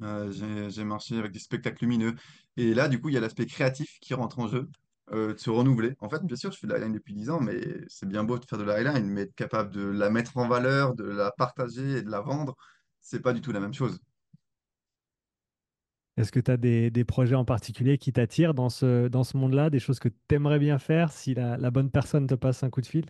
Euh, 0.03 0.31
j'ai, 0.71 0.85
marché 0.85 1.19
avec 1.19 1.33
des 1.33 1.39
spectacles 1.39 1.85
lumineux. 1.85 2.15
Et 2.57 2.75
là, 2.75 2.89
du 2.89 3.01
coup, 3.01 3.09
il 3.09 3.15
y 3.15 3.17
a 3.17 3.21
l'aspect 3.21 3.47
créatif 3.47 3.99
qui 4.01 4.15
rentre 4.15 4.39
en 4.39 4.47
jeu, 4.47 4.69
euh, 5.13 5.35
de 5.35 5.39
se 5.39 5.51
renouveler. 5.51 5.95
En 6.01 6.09
fait, 6.09 6.23
bien 6.25 6.37
sûr, 6.37 6.53
je 6.53 6.59
fais 6.59 6.67
de 6.67 6.73
la 6.73 6.79
highline 6.79 6.93
depuis 6.93 7.15
10 7.15 7.31
ans, 7.31 7.41
mais 7.41 7.61
c'est 7.89 8.07
bien 8.09 8.23
beau 8.25 8.39
de 8.39 8.45
faire 8.45 8.59
de 8.59 8.65
la 8.65 8.75
highline, 8.75 9.09
mais 9.09 9.23
être 9.23 9.35
capable 9.35 9.71
de 9.71 9.83
la 9.83 10.11
mettre 10.11 10.37
en 10.37 10.47
valeur, 10.47 10.95
de 10.95 11.05
la 11.05 11.33
partager 11.33 11.99
et 11.99 12.03
de 12.03 12.11
la 12.11 12.21
vendre, 12.21 12.57
c'est 13.01 13.21
pas 13.21 13.33
du 13.33 13.41
tout 13.41 13.53
la 13.53 13.61
même 13.61 13.75
chose. 13.75 14.01
Est-ce 16.19 16.32
que 16.32 16.40
tu 16.40 16.51
as 16.51 16.57
des, 16.57 17.05
projets 17.05 17.36
en 17.36 17.45
particulier 17.45 17.97
qui 17.97 18.12
t'attirent 18.12 18.53
dans 18.53 18.70
ce, 18.70 19.07
dans 19.07 19.23
ce 19.23 19.36
monde-là, 19.36 19.70
des 19.70 19.78
choses 19.78 20.01
que 20.01 20.09
tu 20.09 20.35
aimerais 20.35 20.59
bien 20.59 20.81
faire 20.81 21.12
si 21.12 21.32
la, 21.32 21.70
bonne 21.70 21.90
personne 21.90 22.27
te 22.27 22.35
passe 22.35 22.65
un 22.65 22.70
coup 22.70 22.81
de 22.81 22.86
fil? 22.86 23.07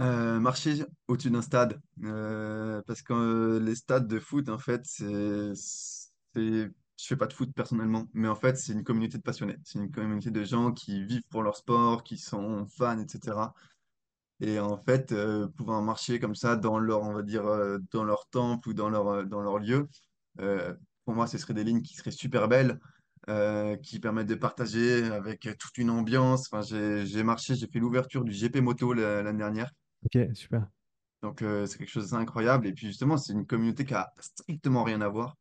Euh, 0.00 0.40
marcher 0.40 0.82
au-dessus 1.08 1.30
d'un 1.30 1.42
stade. 1.42 1.78
Euh, 2.02 2.80
parce 2.86 3.02
que 3.02 3.12
euh, 3.12 3.60
les 3.60 3.74
stades 3.74 4.08
de 4.08 4.18
foot, 4.18 4.48
en 4.48 4.58
fait, 4.58 4.80
c'est. 4.84 5.52
Je 6.34 7.06
fais 7.06 7.16
pas 7.16 7.26
de 7.26 7.32
foot 7.34 7.52
personnellement, 7.54 8.06
mais 8.14 8.28
en 8.28 8.34
fait, 8.34 8.56
c'est 8.56 8.72
une 8.72 8.82
communauté 8.82 9.18
de 9.18 9.22
passionnés. 9.22 9.58
C'est 9.62 9.78
une 9.78 9.90
communauté 9.90 10.30
de 10.30 10.42
gens 10.42 10.72
qui 10.72 11.04
vivent 11.04 11.26
pour 11.28 11.42
leur 11.42 11.56
sport, 11.56 12.02
qui 12.02 12.16
sont 12.16 12.66
fans, 12.66 12.98
etc. 12.98 13.36
Et 14.40 14.58
en 14.58 14.78
fait, 14.78 15.14
pouvoir 15.56 15.82
marcher 15.82 16.18
comme 16.18 16.34
ça 16.34 16.56
dans 16.56 16.78
leur, 16.78 17.02
on 17.02 17.12
va 17.12 17.22
dire, 17.22 17.44
dans 17.92 18.04
leur 18.04 18.26
temple 18.30 18.70
ou 18.70 18.74
dans 18.74 18.88
leur, 18.88 19.26
dans 19.26 19.58
lieu, 19.58 19.88
pour 21.04 21.14
moi, 21.14 21.26
ce 21.26 21.38
seraient 21.38 21.54
des 21.54 21.64
lignes 21.64 21.82
qui 21.82 21.94
seraient 21.94 22.10
super 22.10 22.48
belles, 22.48 22.78
euh, 23.28 23.76
qui 23.76 24.00
permettent 24.00 24.26
de 24.26 24.34
partager 24.34 25.04
avec 25.04 25.48
toute 25.58 25.78
une 25.78 25.90
ambiance. 25.90 26.48
Enfin, 26.50 26.62
j'ai, 26.62 27.22
marché, 27.22 27.54
j'ai 27.54 27.66
fait 27.66 27.78
l'ouverture 27.78 28.24
du 28.24 28.32
GP 28.32 28.56
Moto 28.60 28.92
la- 28.92 29.22
l'année 29.22 29.38
dernière. 29.38 29.70
Ok, 30.04 30.18
super. 30.34 30.66
Donc, 31.22 31.42
euh, 31.42 31.66
c'est 31.66 31.78
quelque 31.78 31.90
chose 31.90 32.10
d'incroyable. 32.10 32.66
Et 32.66 32.72
puis, 32.72 32.86
justement, 32.86 33.16
c'est 33.16 33.32
une 33.32 33.46
communauté 33.46 33.84
qui 33.84 33.94
a 33.94 34.12
strictement 34.20 34.84
rien 34.84 35.00
à 35.00 35.08
voir. 35.08 35.36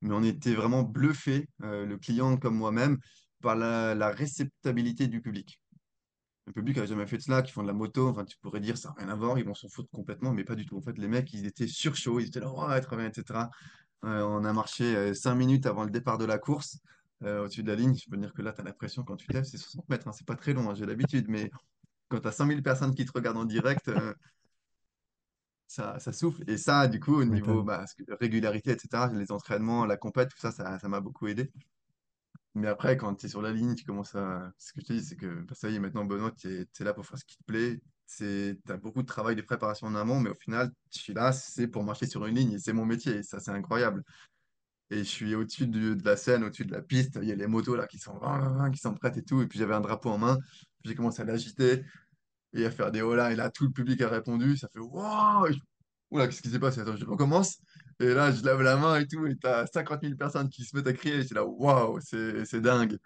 Mais 0.00 0.14
on 0.14 0.22
était 0.22 0.54
vraiment 0.54 0.82
bluffés, 0.82 1.48
euh, 1.62 1.84
le 1.86 1.96
client 1.96 2.36
comme 2.36 2.56
moi-même, 2.56 2.98
par 3.40 3.56
la, 3.56 3.94
la 3.94 4.10
réceptabilité 4.10 5.06
du 5.06 5.20
public. 5.20 5.60
Le 6.46 6.52
public 6.52 6.76
n'a 6.78 6.86
jamais 6.86 7.06
fait 7.06 7.18
de 7.18 7.22
cela, 7.22 7.42
qui 7.42 7.52
font 7.52 7.62
de 7.62 7.66
la 7.68 7.72
moto. 7.74 8.08
Enfin, 8.08 8.24
tu 8.24 8.36
pourrais 8.38 8.60
dire, 8.60 8.78
ça 8.78 8.88
n'a 8.90 8.94
rien 9.04 9.08
à 9.10 9.14
voir, 9.14 9.38
ils 9.38 9.44
vont 9.44 9.54
s'en 9.54 9.68
foutre 9.68 9.90
complètement, 9.90 10.32
mais 10.32 10.44
pas 10.44 10.54
du 10.54 10.66
tout. 10.66 10.76
En 10.78 10.80
fait, 10.80 10.96
les 10.98 11.08
mecs, 11.08 11.32
ils 11.34 11.46
étaient 11.46 11.66
sur 11.68 11.94
chaud, 11.94 12.20
ils 12.20 12.28
étaient 12.28 12.40
là, 12.40 12.50
ouais, 12.52 12.80
très 12.80 12.96
bien, 12.96 13.06
etc. 13.06 13.50
Euh, 14.04 14.22
on 14.22 14.44
a 14.44 14.52
marché 14.52 14.96
euh, 14.96 15.14
cinq 15.14 15.34
minutes 15.34 15.66
avant 15.66 15.84
le 15.84 15.90
départ 15.90 16.18
de 16.18 16.24
la 16.24 16.38
course, 16.38 16.78
euh, 17.24 17.44
au-dessus 17.44 17.62
de 17.62 17.68
la 17.68 17.76
ligne. 17.76 17.94
Je 17.96 18.08
peux 18.08 18.16
dire 18.16 18.32
que 18.32 18.42
là, 18.42 18.52
tu 18.52 18.60
as 18.60 18.64
l'impression, 18.64 19.02
quand 19.02 19.16
tu 19.16 19.26
te 19.26 19.32
lèves, 19.32 19.44
c'est 19.44 19.58
60 19.58 19.88
mètres, 19.88 20.06
hein, 20.08 20.12
c'est 20.12 20.26
pas 20.26 20.36
très 20.36 20.52
long, 20.52 20.70
hein, 20.70 20.74
j'ai 20.74 20.86
l'habitude, 20.86 21.26
mais 21.28 21.50
quand 22.08 22.20
tu 22.20 22.28
as 22.28 22.32
5000 22.32 22.62
personnes 22.62 22.94
qui 22.94 23.04
te 23.04 23.12
regardent 23.12 23.38
en 23.38 23.44
direct, 23.44 23.88
euh, 23.88 24.14
ça, 25.66 25.98
ça 25.98 26.12
souffle. 26.12 26.42
Et 26.48 26.56
ça, 26.56 26.88
du 26.88 27.00
coup, 27.00 27.14
au 27.14 27.24
niveau 27.24 27.62
bah, 27.62 27.84
régularité, 28.20 28.70
etc., 28.70 29.08
les 29.12 29.30
entraînements, 29.32 29.84
la 29.84 29.96
compète, 29.96 30.30
tout 30.30 30.38
ça, 30.38 30.50
ça, 30.50 30.78
ça 30.78 30.88
m'a 30.88 31.00
beaucoup 31.00 31.26
aidé. 31.26 31.50
Mais 32.54 32.68
après, 32.68 32.96
quand 32.96 33.14
tu 33.14 33.26
es 33.26 33.28
sur 33.28 33.42
la 33.42 33.52
ligne, 33.52 33.74
tu 33.74 33.84
commences 33.84 34.14
à. 34.14 34.52
Ce 34.58 34.72
que 34.72 34.80
je 34.80 34.86
te 34.86 34.92
dis, 34.92 35.04
c'est 35.04 35.16
que 35.16 35.42
bah, 35.42 35.54
ça 35.54 35.70
y 35.70 35.76
est, 35.76 35.78
maintenant, 35.78 36.04
Benoît, 36.04 36.32
tu 36.32 36.48
es, 36.48 36.84
là 36.84 36.94
pour 36.94 37.06
faire 37.06 37.18
ce 37.18 37.24
qui 37.24 37.36
te 37.36 37.44
plaît. 37.44 37.80
Tu 38.16 38.58
as 38.68 38.76
beaucoup 38.76 39.02
de 39.02 39.06
travail 39.06 39.36
de 39.36 39.42
préparation 39.42 39.86
en 39.86 39.94
amont, 39.94 40.18
mais 40.20 40.30
au 40.30 40.34
final, 40.34 40.70
je 40.92 40.98
suis 40.98 41.12
là, 41.12 41.32
c'est 41.32 41.68
pour 41.68 41.84
marcher 41.84 42.06
sur 42.06 42.24
une 42.26 42.34
ligne 42.34 42.52
et 42.52 42.58
c'est 42.58 42.72
mon 42.72 42.86
métier. 42.86 43.16
Et 43.16 43.22
ça, 43.22 43.38
c'est 43.38 43.50
incroyable. 43.50 44.02
Et 44.90 44.98
je 44.98 45.02
suis 45.04 45.34
au-dessus 45.34 45.66
de 45.66 46.02
la 46.04 46.16
scène, 46.16 46.44
au-dessus 46.44 46.64
de 46.64 46.72
la 46.72 46.80
piste. 46.80 47.18
Il 47.20 47.28
y 47.28 47.32
a 47.32 47.34
les 47.34 47.46
motos 47.46 47.76
là 47.76 47.86
qui 47.86 47.98
sont, 47.98 48.14
prêtes 48.94 49.18
et 49.18 49.22
tout. 49.22 49.42
Et 49.42 49.46
puis 49.46 49.58
j'avais 49.58 49.74
un 49.74 49.82
drapeau 49.82 50.10
en 50.10 50.18
main. 50.18 50.38
J'ai 50.84 50.94
commencé 50.94 51.20
à 51.20 51.26
l'agiter 51.26 51.84
et 52.54 52.64
à 52.64 52.70
faire 52.70 52.90
des 52.90 53.02
hola. 53.02 53.30
Et 53.32 53.36
là, 53.36 53.50
tout 53.50 53.64
le 53.64 53.70
public 53.70 54.00
a 54.00 54.08
répondu. 54.08 54.56
Ça 54.56 54.68
fait 54.72 54.80
waouh! 54.80 55.54
Oula, 56.10 56.26
qu'est-ce 56.26 56.40
qui 56.40 56.48
s'est 56.48 56.58
passé? 56.58 56.80
Je 56.96 57.04
recommence. 57.04 57.58
Et 58.00 58.14
là, 58.14 58.32
je 58.32 58.42
lève 58.42 58.62
la 58.62 58.76
main 58.78 58.98
et 58.98 59.06
tout. 59.06 59.26
Et 59.26 59.36
t'as 59.36 59.66
50 59.66 60.00
000 60.02 60.14
personnes 60.16 60.48
qui 60.48 60.64
se 60.64 60.74
mettent 60.74 60.86
à 60.86 60.94
crier. 60.94 61.16
Et 61.16 61.22
je 61.22 61.34
là, 61.34 61.44
waouh, 61.44 62.00
c'est 62.00 62.60
dingue. 62.62 62.96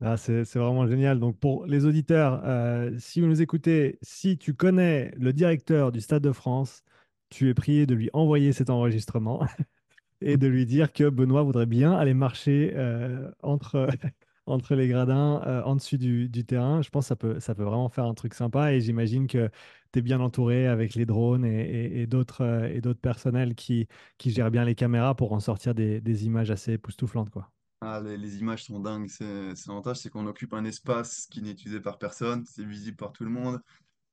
Ah, 0.00 0.16
c'est 0.16 0.42
vraiment 0.54 0.86
génial. 0.86 1.18
Donc, 1.18 1.38
pour 1.38 1.66
les 1.66 1.86
auditeurs, 1.86 2.42
euh, 2.44 2.90
si 2.98 3.20
vous 3.20 3.26
nous 3.26 3.40
écoutez, 3.40 3.98
si 4.02 4.36
tu 4.36 4.52
connais 4.54 5.12
le 5.16 5.32
directeur 5.32 5.92
du 5.92 6.00
Stade 6.00 6.22
de 6.22 6.32
France, 6.32 6.84
tu 7.30 7.48
es 7.48 7.54
prié 7.54 7.86
de 7.86 7.94
lui 7.94 8.10
envoyer 8.12 8.52
cet 8.52 8.70
enregistrement 8.70 9.46
et 10.20 10.36
de 10.36 10.46
lui 10.46 10.66
dire 10.66 10.92
que 10.92 11.08
Benoît 11.08 11.42
voudrait 11.42 11.66
bien 11.66 11.92
aller 11.94 12.14
marcher 12.14 12.72
euh, 12.76 13.30
entre, 13.42 13.88
entre 14.46 14.74
les 14.74 14.88
gradins 14.88 15.42
euh, 15.46 15.62
en 15.64 15.76
dessus 15.76 15.98
du, 15.98 16.30
terrain. 16.44 16.82
Je 16.82 16.90
pense 16.90 17.08
que 17.08 17.40
ça 17.40 17.54
peut, 17.54 17.64
vraiment 17.64 17.88
faire 17.88 18.04
un 18.04 18.14
truc 18.14 18.34
sympa 18.34 18.72
et 18.74 18.80
j'imagine 18.80 19.26
que 19.26 19.50
tu 19.92 20.00
es 20.00 20.02
bien 20.02 20.20
entouré 20.20 20.66
avec 20.66 20.94
les 20.96 21.06
drones 21.06 21.44
et, 21.46 22.06
d'autres 22.06 22.68
et 22.72 22.80
d'autres 22.80 23.00
personnels 23.00 23.54
qui, 23.54 23.88
gèrent 24.26 24.50
bien 24.50 24.64
les 24.64 24.74
caméras 24.74 25.14
pour 25.16 25.32
en 25.32 25.40
sortir 25.40 25.74
des, 25.74 26.00
des 26.00 26.26
images 26.26 26.50
assez 26.50 26.74
époustouflantes, 26.74 27.30
quoi. 27.30 27.53
Ah, 27.86 28.00
les, 28.00 28.38
images 28.38 28.64
sont 28.64 28.80
dingues. 28.80 29.10
C'est 29.10 29.52
l'avantage, 29.66 29.98
c'est 29.98 30.08
qu'on 30.08 30.26
occupe 30.26 30.54
un 30.54 30.64
espace 30.64 31.26
qui 31.26 31.42
n'est 31.42 31.50
utilisé 31.50 31.80
par 31.80 31.98
personne. 31.98 32.42
C'est 32.46 32.64
visible 32.64 32.96
par 32.96 33.12
tout 33.12 33.24
le 33.24 33.30
monde. 33.30 33.60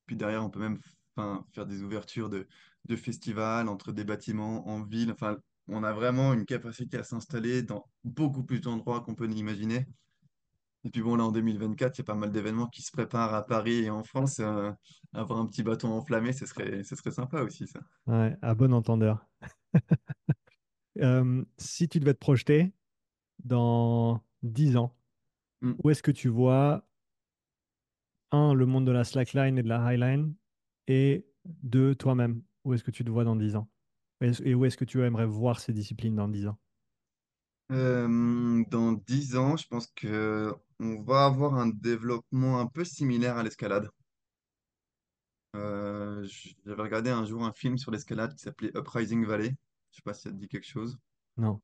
Puis 0.07 0.17
derrière, 0.17 0.43
on 0.43 0.49
peut 0.49 0.59
même 0.59 0.77
faire 1.53 1.65
des 1.65 1.81
ouvertures 1.81 2.29
de, 2.29 2.45
festivals 2.97 3.69
entre 3.69 3.93
des 3.93 4.03
bâtiments 4.03 4.67
en 4.67 4.83
ville. 4.83 5.09
Enfin, 5.09 5.37
on 5.69 5.83
a 5.83 5.93
vraiment 5.93 6.33
une 6.33 6.45
capacité 6.45 6.97
à 6.97 7.03
s'installer 7.03 7.61
dans 7.63 7.85
beaucoup 8.03 8.43
plus 8.43 8.59
d'endroits 8.59 8.99
qu'on 8.99 9.15
peut 9.15 9.25
l'imaginer. 9.25 9.87
Et 10.83 10.89
puis 10.89 11.01
bon, 11.01 11.15
là, 11.15 11.23
en 11.23 11.31
2024, 11.31 11.97
il 11.97 11.99
y 11.99 12.01
a 12.01 12.05
pas 12.05 12.15
mal 12.15 12.33
d'événements 12.33 12.67
qui 12.67 12.81
se 12.81 12.91
préparent 12.91 13.33
à 13.33 13.45
Paris 13.45 13.85
et 13.85 13.89
en 13.89 14.03
France. 14.03 14.39
Euh, 14.39 14.69
avoir 15.13 15.39
un 15.39 15.45
petit 15.45 15.63
bâton 15.63 15.93
enflammé, 15.93 16.33
ce 16.33 16.45
serait, 16.45 16.83
sympa 16.83 17.43
aussi, 17.43 17.71
à 18.05 18.53
bon 18.53 18.73
entendeur. 18.73 19.25
Euh, 20.99 21.45
si 21.57 21.87
tu 21.87 22.01
devais 22.01 22.13
te 22.13 22.19
projeter 22.19 22.73
dans 23.45 24.23
10 24.43 24.77
ans, 24.77 24.97
Hmm. 25.61 25.81
où 25.83 25.89
est-ce 25.91 26.03
que 26.03 26.11
tu 26.11 26.29
vois, 26.29 26.87
un, 28.31 28.53
le 28.53 28.65
monde 28.65 28.85
de 28.85 28.91
la 28.91 29.03
slackline 29.03 29.57
et 29.57 29.63
de 29.63 29.69
la 29.69 29.83
highline, 29.83 30.35
et 30.87 31.27
deux, 31.45 31.95
toi-même, 31.95 32.43
où 32.63 32.73
est-ce 32.73 32.83
que 32.83 32.91
tu 32.91 33.03
te 33.03 33.09
vois 33.09 33.23
dans 33.23 33.35
10 33.35 33.55
ans? 33.55 33.69
Et 34.43 34.53
où 34.53 34.65
est-ce 34.65 34.77
que 34.77 34.85
tu 34.85 35.01
aimerais 35.03 35.25
voir 35.25 35.59
ces 35.59 35.73
disciplines 35.73 36.15
dans 36.15 36.27
10 36.27 36.47
ans? 36.47 36.59
Euh, 37.71 38.63
dans 38.69 38.91
10 38.93 39.35
ans, 39.37 39.57
je 39.57 39.67
pense 39.67 39.87
que 39.95 40.53
on 40.79 41.01
va 41.01 41.25
avoir 41.25 41.55
un 41.55 41.67
développement 41.67 42.59
un 42.59 42.67
peu 42.67 42.83
similaire 42.83 43.37
à 43.37 43.43
l'escalade. 43.43 43.89
Euh, 45.55 46.25
j'avais 46.65 46.81
regardé 46.81 47.09
un 47.09 47.25
jour 47.25 47.43
un 47.45 47.51
film 47.53 47.77
sur 47.77 47.91
l'escalade 47.91 48.33
qui 48.35 48.39
s'appelait 48.43 48.71
Uprising 48.75 49.25
Valley. 49.25 49.55
Je 49.91 49.97
sais 49.97 50.01
pas 50.03 50.13
si 50.13 50.21
ça 50.23 50.31
te 50.31 50.35
dit 50.35 50.47
quelque 50.47 50.67
chose. 50.67 50.97
Non. 51.37 51.61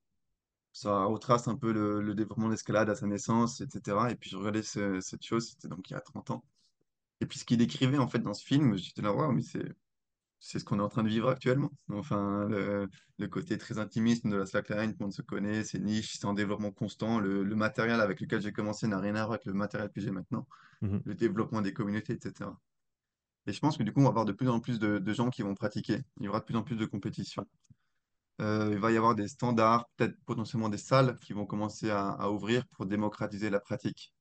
Ça 0.77 1.05
retrace 1.05 1.47
un 1.47 1.55
peu 1.57 1.71
le, 1.73 2.01
le 2.01 2.13
développement 2.15 2.47
de 2.47 2.51
l'escalade 2.51 2.89
à 2.89 2.95
sa 2.95 3.07
naissance, 3.07 3.61
etc. 3.61 4.11
Et 4.11 4.15
puis 4.15 4.29
je 4.29 4.37
regardais 4.37 4.63
ce- 4.63 4.99
cette 5.01 5.23
chose, 5.25 5.49
c'était 5.51 5.67
donc 5.69 5.89
il 5.89 5.93
y 5.93 5.95
a 5.95 6.01
30 6.01 6.29
ans. 6.31 6.43
Et 7.21 7.25
puis 7.27 7.39
ce 7.39 7.45
qu'il 7.45 7.57
décrivait 7.59 7.97
en 7.99 8.07
fait 8.07 8.19
dans 8.19 8.33
ce 8.33 8.45
film, 8.45 8.77
j'étais 8.77 9.01
là, 9.03 9.13
waouh, 9.13 9.31
mais 9.33 9.43
c'est 9.43 9.73
c'est 10.39 10.59
ce 10.59 10.65
qu'on 10.65 10.79
est 10.79 10.83
en 10.83 10.89
train 10.89 11.03
de 11.03 11.09
vivre 11.09 11.29
actuellement. 11.29 11.71
Enfin, 11.89 12.47
le, 12.49 12.87
le 13.17 13.27
côté 13.27 13.57
très 13.57 13.79
intimiste 13.79 14.27
de 14.27 14.35
la 14.37 14.45
slackline, 14.45 14.91
tout 14.91 14.97
le 14.99 15.05
monde 15.05 15.13
se 15.13 15.21
connaît, 15.23 15.63
c'est 15.63 15.79
niche, 15.79 16.13
c'est 16.19 16.25
en 16.25 16.33
développement 16.33 16.71
constant. 16.71 17.19
Le, 17.19 17.43
le 17.43 17.55
matériel 17.55 18.01
avec 18.01 18.21
lequel 18.21 18.41
j'ai 18.41 18.51
commencé 18.53 18.87
n'a 18.87 18.99
rien 18.99 19.15
à 19.15 19.19
voir 19.21 19.31
avec 19.33 19.45
le 19.45 19.53
matériel 19.53 19.91
que 19.91 20.01
j'ai 20.01 20.11
maintenant. 20.11 20.47
Mhm. 20.81 21.03
Le 21.05 21.15
développement 21.15 21.61
des 21.61 21.73
communautés, 21.73 22.13
etc. 22.13 22.59
Et 23.47 23.53
je 23.53 23.59
pense 23.61 23.77
que 23.77 23.83
du 23.83 23.93
coup, 23.93 24.01
on 24.01 24.03
va 24.05 24.09
avoir 24.09 24.25
de 24.25 24.33
plus 24.33 24.49
en 24.49 24.59
plus 24.61 24.79
de, 24.79 24.99
de 24.99 25.13
gens 25.13 25.29
qui 25.31 25.41
vont 25.43 25.55
pratiquer. 25.55 26.01
Il 26.19 26.25
y 26.25 26.29
aura 26.29 26.39
de 26.41 26.45
plus 26.45 26.55
en 26.57 26.63
plus 26.63 26.77
de 26.77 26.85
compétitions. 26.85 27.47
Euh, 28.41 28.69
il 28.71 28.77
va 28.79 28.91
y 28.91 28.97
avoir 28.97 29.15
des 29.15 29.27
standards, 29.27 29.89
peut-être 29.97 30.15
potentiellement 30.25 30.69
des 30.69 30.77
salles 30.77 31.17
qui 31.19 31.33
vont 31.33 31.45
commencer 31.45 31.89
à, 31.89 32.29
ouvrir 32.31 32.67
pour 32.69 32.85
démocratiser 32.85 33.49
la 33.49 33.59
pratique. 33.59 34.13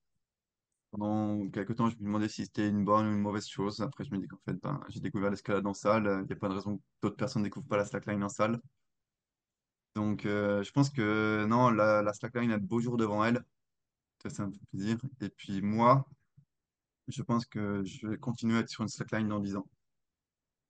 Pendant 0.90 1.48
quelques 1.50 1.76
temps, 1.76 1.90
je 1.90 1.96
me 1.96 2.04
demandais 2.04 2.28
si 2.28 2.44
c'était 2.44 2.68
une 2.68 2.84
bonne 2.84 3.06
ou 3.06 3.12
une 3.12 3.20
mauvaise 3.20 3.46
chose. 3.46 3.80
Après, 3.80 4.04
je 4.04 4.10
me 4.12 4.18
dis 4.18 4.26
qu'en 4.26 4.38
fait, 4.46 4.54
ben, 4.62 4.80
j'ai 4.88 5.00
découvert 5.00 5.30
l'escalade 5.30 5.66
en 5.66 5.74
salle. 5.74 6.04
Il 6.22 6.26
n'y 6.26 6.32
a 6.32 6.36
pas 6.36 6.48
de 6.48 6.54
raison 6.54 6.78
que 6.78 6.82
d'autres 7.02 7.16
personnes 7.16 7.42
ne 7.42 7.46
découvrent 7.48 7.68
pas 7.68 7.76
la 7.76 7.84
slackline 7.84 8.22
en 8.24 8.28
salle. 8.28 8.60
Donc, 9.94 10.26
euh, 10.26 10.62
je 10.62 10.70
pense 10.72 10.90
que 10.90 11.46
non, 11.48 11.70
la, 11.70 12.02
la 12.02 12.12
slackline 12.12 12.52
a 12.52 12.58
de 12.58 12.64
beaux 12.66 12.80
jours 12.80 12.96
devant 12.96 13.24
elle. 13.24 13.42
Ça, 14.22 14.30
ça 14.30 14.46
me 14.46 14.52
fait 14.52 14.60
plaisir. 14.70 14.98
Et 15.20 15.28
puis 15.28 15.62
moi, 15.62 16.06
je 17.08 17.22
pense 17.22 17.46
que 17.46 17.82
je 17.84 18.06
vais 18.06 18.18
continuer 18.18 18.56
à 18.58 18.60
être 18.60 18.68
sur 18.68 18.82
une 18.82 18.88
slackline 18.88 19.28
dans 19.28 19.40
10 19.40 19.56
ans. 19.56 19.66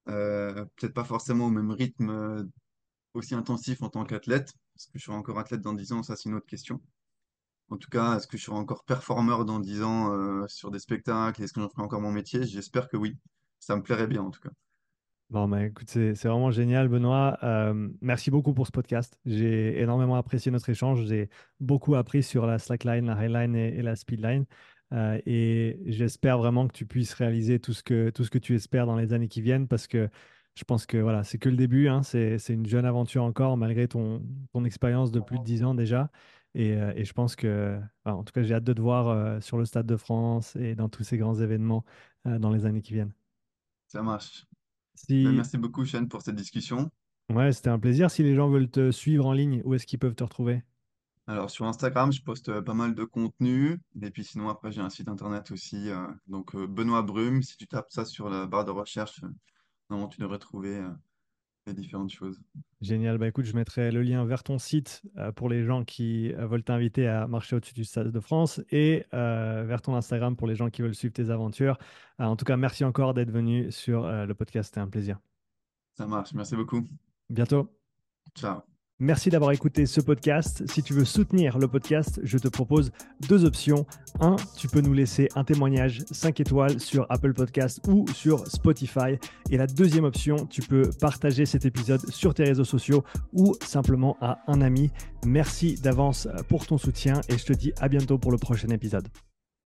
Euh, 0.09 0.65
peut-être 0.77 0.95
pas 0.95 1.05
forcément 1.05 1.47
au 1.47 1.51
même 1.51 1.71
rythme 1.73 2.49
aussi 3.17 3.35
intensif 3.35 3.83
en 3.83 3.89
tant 3.89 4.05
qu'athlète, 4.05 4.53
parce 4.75 4.87
que 4.87 4.99
je 4.99 5.05
serai 5.05 5.17
encore 5.17 5.39
athlète 5.39 5.61
dans 5.61 5.73
10 5.73 5.93
ans, 5.93 6.03
ça 6.03 6.17
c'est 6.17 6.29
une 6.29 6.35
autre 6.35 6.47
question. 6.47 6.81
En 7.69 7.77
tout 7.77 7.89
cas, 7.91 8.17
est-ce 8.17 8.27
que 8.27 8.37
je 8.37 8.45
serai 8.45 8.57
encore 8.57 8.85
performeur 8.85 9.45
dans 9.45 9.59
10 9.59 9.83
ans 9.83 10.13
euh, 10.13 10.47
sur 10.47 10.71
des 10.71 10.79
spectacles? 10.79 11.43
Est-ce 11.43 11.53
que 11.53 11.61
j'en 11.61 11.69
ferai 11.69 11.83
encore 11.83 12.01
mon 12.01 12.13
métier? 12.13 12.45
J'espère 12.45 12.89
que 12.89 12.97
oui. 12.97 13.17
Ça 13.59 13.75
me 13.75 13.83
plairait 13.83 14.07
bien 14.07 14.23
en 14.23 14.31
tout 14.31 14.41
cas. 14.41 14.51
Bon, 15.31 15.49
bah, 15.49 15.65
écoute, 15.65 15.91
c'est 15.91 16.15
c'est 16.15 16.29
vraiment 16.29 16.53
génial, 16.53 16.87
Benoît. 16.87 17.37
Euh, 17.43 17.89
merci 18.01 18.31
beaucoup 18.31 18.55
pour 18.55 18.69
ce 18.69 18.71
podcast. 18.71 19.19
J'ai 19.25 19.81
énormément 19.81 20.15
apprécié 20.15 20.53
notre 20.53 20.69
échange. 20.69 21.05
J'ai 21.07 21.29
beaucoup 21.59 21.97
appris 21.97 22.23
sur 22.23 22.47
la 22.47 22.61
slackline, 22.61 23.07
la 23.07 23.15
highline 23.15 23.57
et, 23.57 23.79
et 23.79 23.83
la 23.83 23.97
speedline. 23.97 24.45
Euh, 24.93 25.21
et 25.27 25.81
j'espère 25.87 26.39
vraiment 26.39 26.69
que 26.69 26.73
tu 26.73 26.87
puisses 26.87 27.13
réaliser 27.15 27.59
tout 27.59 27.73
ce 27.73 27.83
que, 27.83 28.11
tout 28.11 28.25
ce 28.25 28.31
que 28.31 28.39
tu 28.39 28.55
espères 28.55 28.87
dans 28.87 28.97
les 28.97 29.13
années 29.13 29.29
qui 29.29 29.41
viennent 29.41 29.67
parce 29.67 29.87
que 29.89 30.09
je 30.57 30.65
pense 30.65 30.87
que 30.87 30.97
voilà, 30.97 31.23
c'est 31.23 31.39
que 31.39 31.49
le 31.49 31.57
début. 31.57 31.89
hein. 31.89 32.03
C'est, 32.03 32.39
une 32.49 32.67
jeune 32.67 32.87
aventure 32.87 33.23
encore 33.23 33.57
malgré 33.57 33.87
ton, 33.89 34.23
ton 34.53 34.65
expérience 34.65 35.13
de 35.13 35.21
plus 35.21 35.39
de 35.39 35.45
10 35.45 35.63
ans 35.65 35.75
déjà. 35.75 36.11
Et, 36.55 36.75
euh, 36.75 36.93
et 36.97 37.05
je 37.05 37.13
pense 37.13 37.37
que, 37.37 37.79
en 38.07 38.25
tout 38.25 38.33
cas, 38.33 38.43
j'ai 38.43 38.55
hâte 38.55 38.65
de 38.65 38.73
te 38.73 38.81
voir 38.81 39.09
euh, 39.09 39.41
sur 39.41 39.59
le 39.59 39.67
Stade 39.67 39.85
de 39.85 39.97
France 39.97 40.57
et 40.57 40.75
dans 40.75 40.89
tous 40.89 41.05
ces 41.05 41.19
grands 41.19 41.35
événements 41.35 41.85
euh, 42.27 42.39
dans 42.39 42.51
les 42.51 42.65
années 42.65 42.81
qui 42.81 42.95
viennent. 42.95 43.13
Ça 43.89 44.03
marche. 44.03 44.47
Ben, 45.11 45.33
merci 45.33 45.59
beaucoup, 45.59 45.85
Shane, 45.85 46.09
pour 46.09 46.23
cette 46.23 46.37
discussion. 46.37 46.91
Ouais, 47.29 47.53
c'était 47.53 47.69
un 47.69 47.79
plaisir. 47.79 48.11
Si 48.11 48.23
les 48.23 48.35
gens 48.35 48.49
veulent 48.49 48.71
te 48.71 48.91
suivre 48.91 49.27
en 49.27 49.35
ligne, 49.35 49.61
où 49.67 49.75
est-ce 49.75 49.85
qu'ils 49.85 49.99
peuvent 49.99 50.15
te 50.15 50.25
retrouver? 50.25 50.63
Alors, 51.27 51.51
sur 51.51 51.67
Instagram, 51.67 52.11
je 52.11 52.23
poste 52.23 52.61
pas 52.61 52.73
mal 52.73 52.95
de 52.95 53.05
contenu. 53.05 53.79
Et 54.01 54.11
puis 54.11 54.25
sinon, 54.25 54.49
après, 54.49 54.73
j'ai 54.73 54.81
un 54.81 54.89
site 54.89 55.09
internet 55.09 55.51
aussi. 55.51 55.91
euh, 55.91 56.07
donc, 56.27 56.57
Benoît 56.57 57.03
Brume, 57.03 57.43
si 57.43 57.59
tu 57.59 57.67
tapes 57.67 57.91
ça 57.91 58.07
sur 58.07 58.31
la 58.31 58.47
barre 58.47 58.65
de 58.65 58.71
recherche, 58.71 59.21
normalement, 59.91 60.09
tu 60.09 60.21
devrais 60.21 60.39
trouver 60.39 60.79
euh, 60.79 60.91
les 61.67 61.75
différentes 61.75 62.11
choses. 62.11 62.41
Génial. 62.81 63.19
Bah 63.19 63.29
écoute, 63.29 63.45
je 63.45 63.55
mettrai 63.55 63.91
le 63.91 64.03
lien 64.03 64.25
vers 64.25 64.43
ton 64.43 64.59
site 64.59 65.03
euh, 65.17 65.33
pour 65.33 65.49
les 65.49 65.65
gens 65.65 65.85
qui 65.85 66.33
euh, 66.35 66.47
veulent 66.47 66.63
t'inviter 66.63 67.09
à 67.09 67.27
marcher 67.27 67.57
au-dessus 67.57 67.75
du 67.75 67.85
Stade 67.85 68.11
de 68.11 68.21
France 68.21 68.61
et 68.71 69.05
euh, 69.15 69.65
vers 69.67 69.83
ton 69.83 69.95
Instagram 69.95 70.37
pour 70.37 70.47
les 70.47 70.55
gens 70.55 70.71
qui 70.71 70.83
veulent 70.83 70.95
suivre 70.95 71.15
tes 71.15 71.31
aventures. 71.31 71.79
En 72.19 72.37
tout 72.37 72.45
cas, 72.45 72.57
merci 72.57 72.85
encore 72.85 73.15
d'être 73.15 73.31
venu 73.31 73.71
sur 73.71 74.07
le 74.09 74.35
podcast. 74.35 74.69
C'était 74.69 74.81
un 74.81 74.89
plaisir. 74.89 75.19
Ça 75.95 76.07
marche. 76.07 76.33
Merci 76.35 76.57
beaucoup. 76.57 76.87
Bientôt. 77.29 77.71
Ciao. 78.35 78.76
Merci 78.99 79.29
d'avoir 79.29 79.53
écouté 79.53 79.85
ce 79.85 80.01
podcast. 80.01 80.65
Si 80.71 80.83
tu 80.83 80.95
veux 80.95 81.05
soutenir 81.05 81.59
le 81.59 81.69
podcast, 81.69 82.19
je 82.23 82.39
te 82.39 82.49
propose 82.49 82.93
deux 83.29 83.45
options. 83.45 83.85
Un, 84.21 84.37
tu 84.57 84.69
peux 84.69 84.81
nous 84.81 84.95
laisser 84.95 85.29
un 85.35 85.45
témoignage 85.45 86.03
5 86.11 86.41
étoiles 86.41 86.81
sur 86.81 87.05
Apple 87.11 87.35
Podcast 87.35 87.87
ou 87.89 88.07
sur 88.15 88.47
Spotify. 88.47 89.19
Et 89.51 89.59
la 89.59 89.67
deuxième 89.67 90.05
option, 90.05 90.47
tu 90.47 90.63
peux 90.63 90.89
partager 90.99 91.45
cet 91.45 91.67
épisode 91.67 92.09
sur 92.11 92.33
tes 92.33 92.45
réseaux 92.45 92.65
sociaux 92.65 93.05
ou 93.35 93.55
simplement 93.61 94.17
à 94.23 94.39
un 94.47 94.63
ami. 94.63 94.91
Merci 95.27 95.75
d'avance 95.75 96.27
pour 96.49 96.67
ton 96.67 96.79
soutien 96.79 97.21
et 97.29 97.37
je 97.37 97.45
te 97.45 97.53
dis 97.53 97.75
à 97.79 97.89
bientôt 97.89 98.17
pour 98.17 98.33
le 98.33 98.39
prochain 98.39 98.69
épisode. 98.69 99.09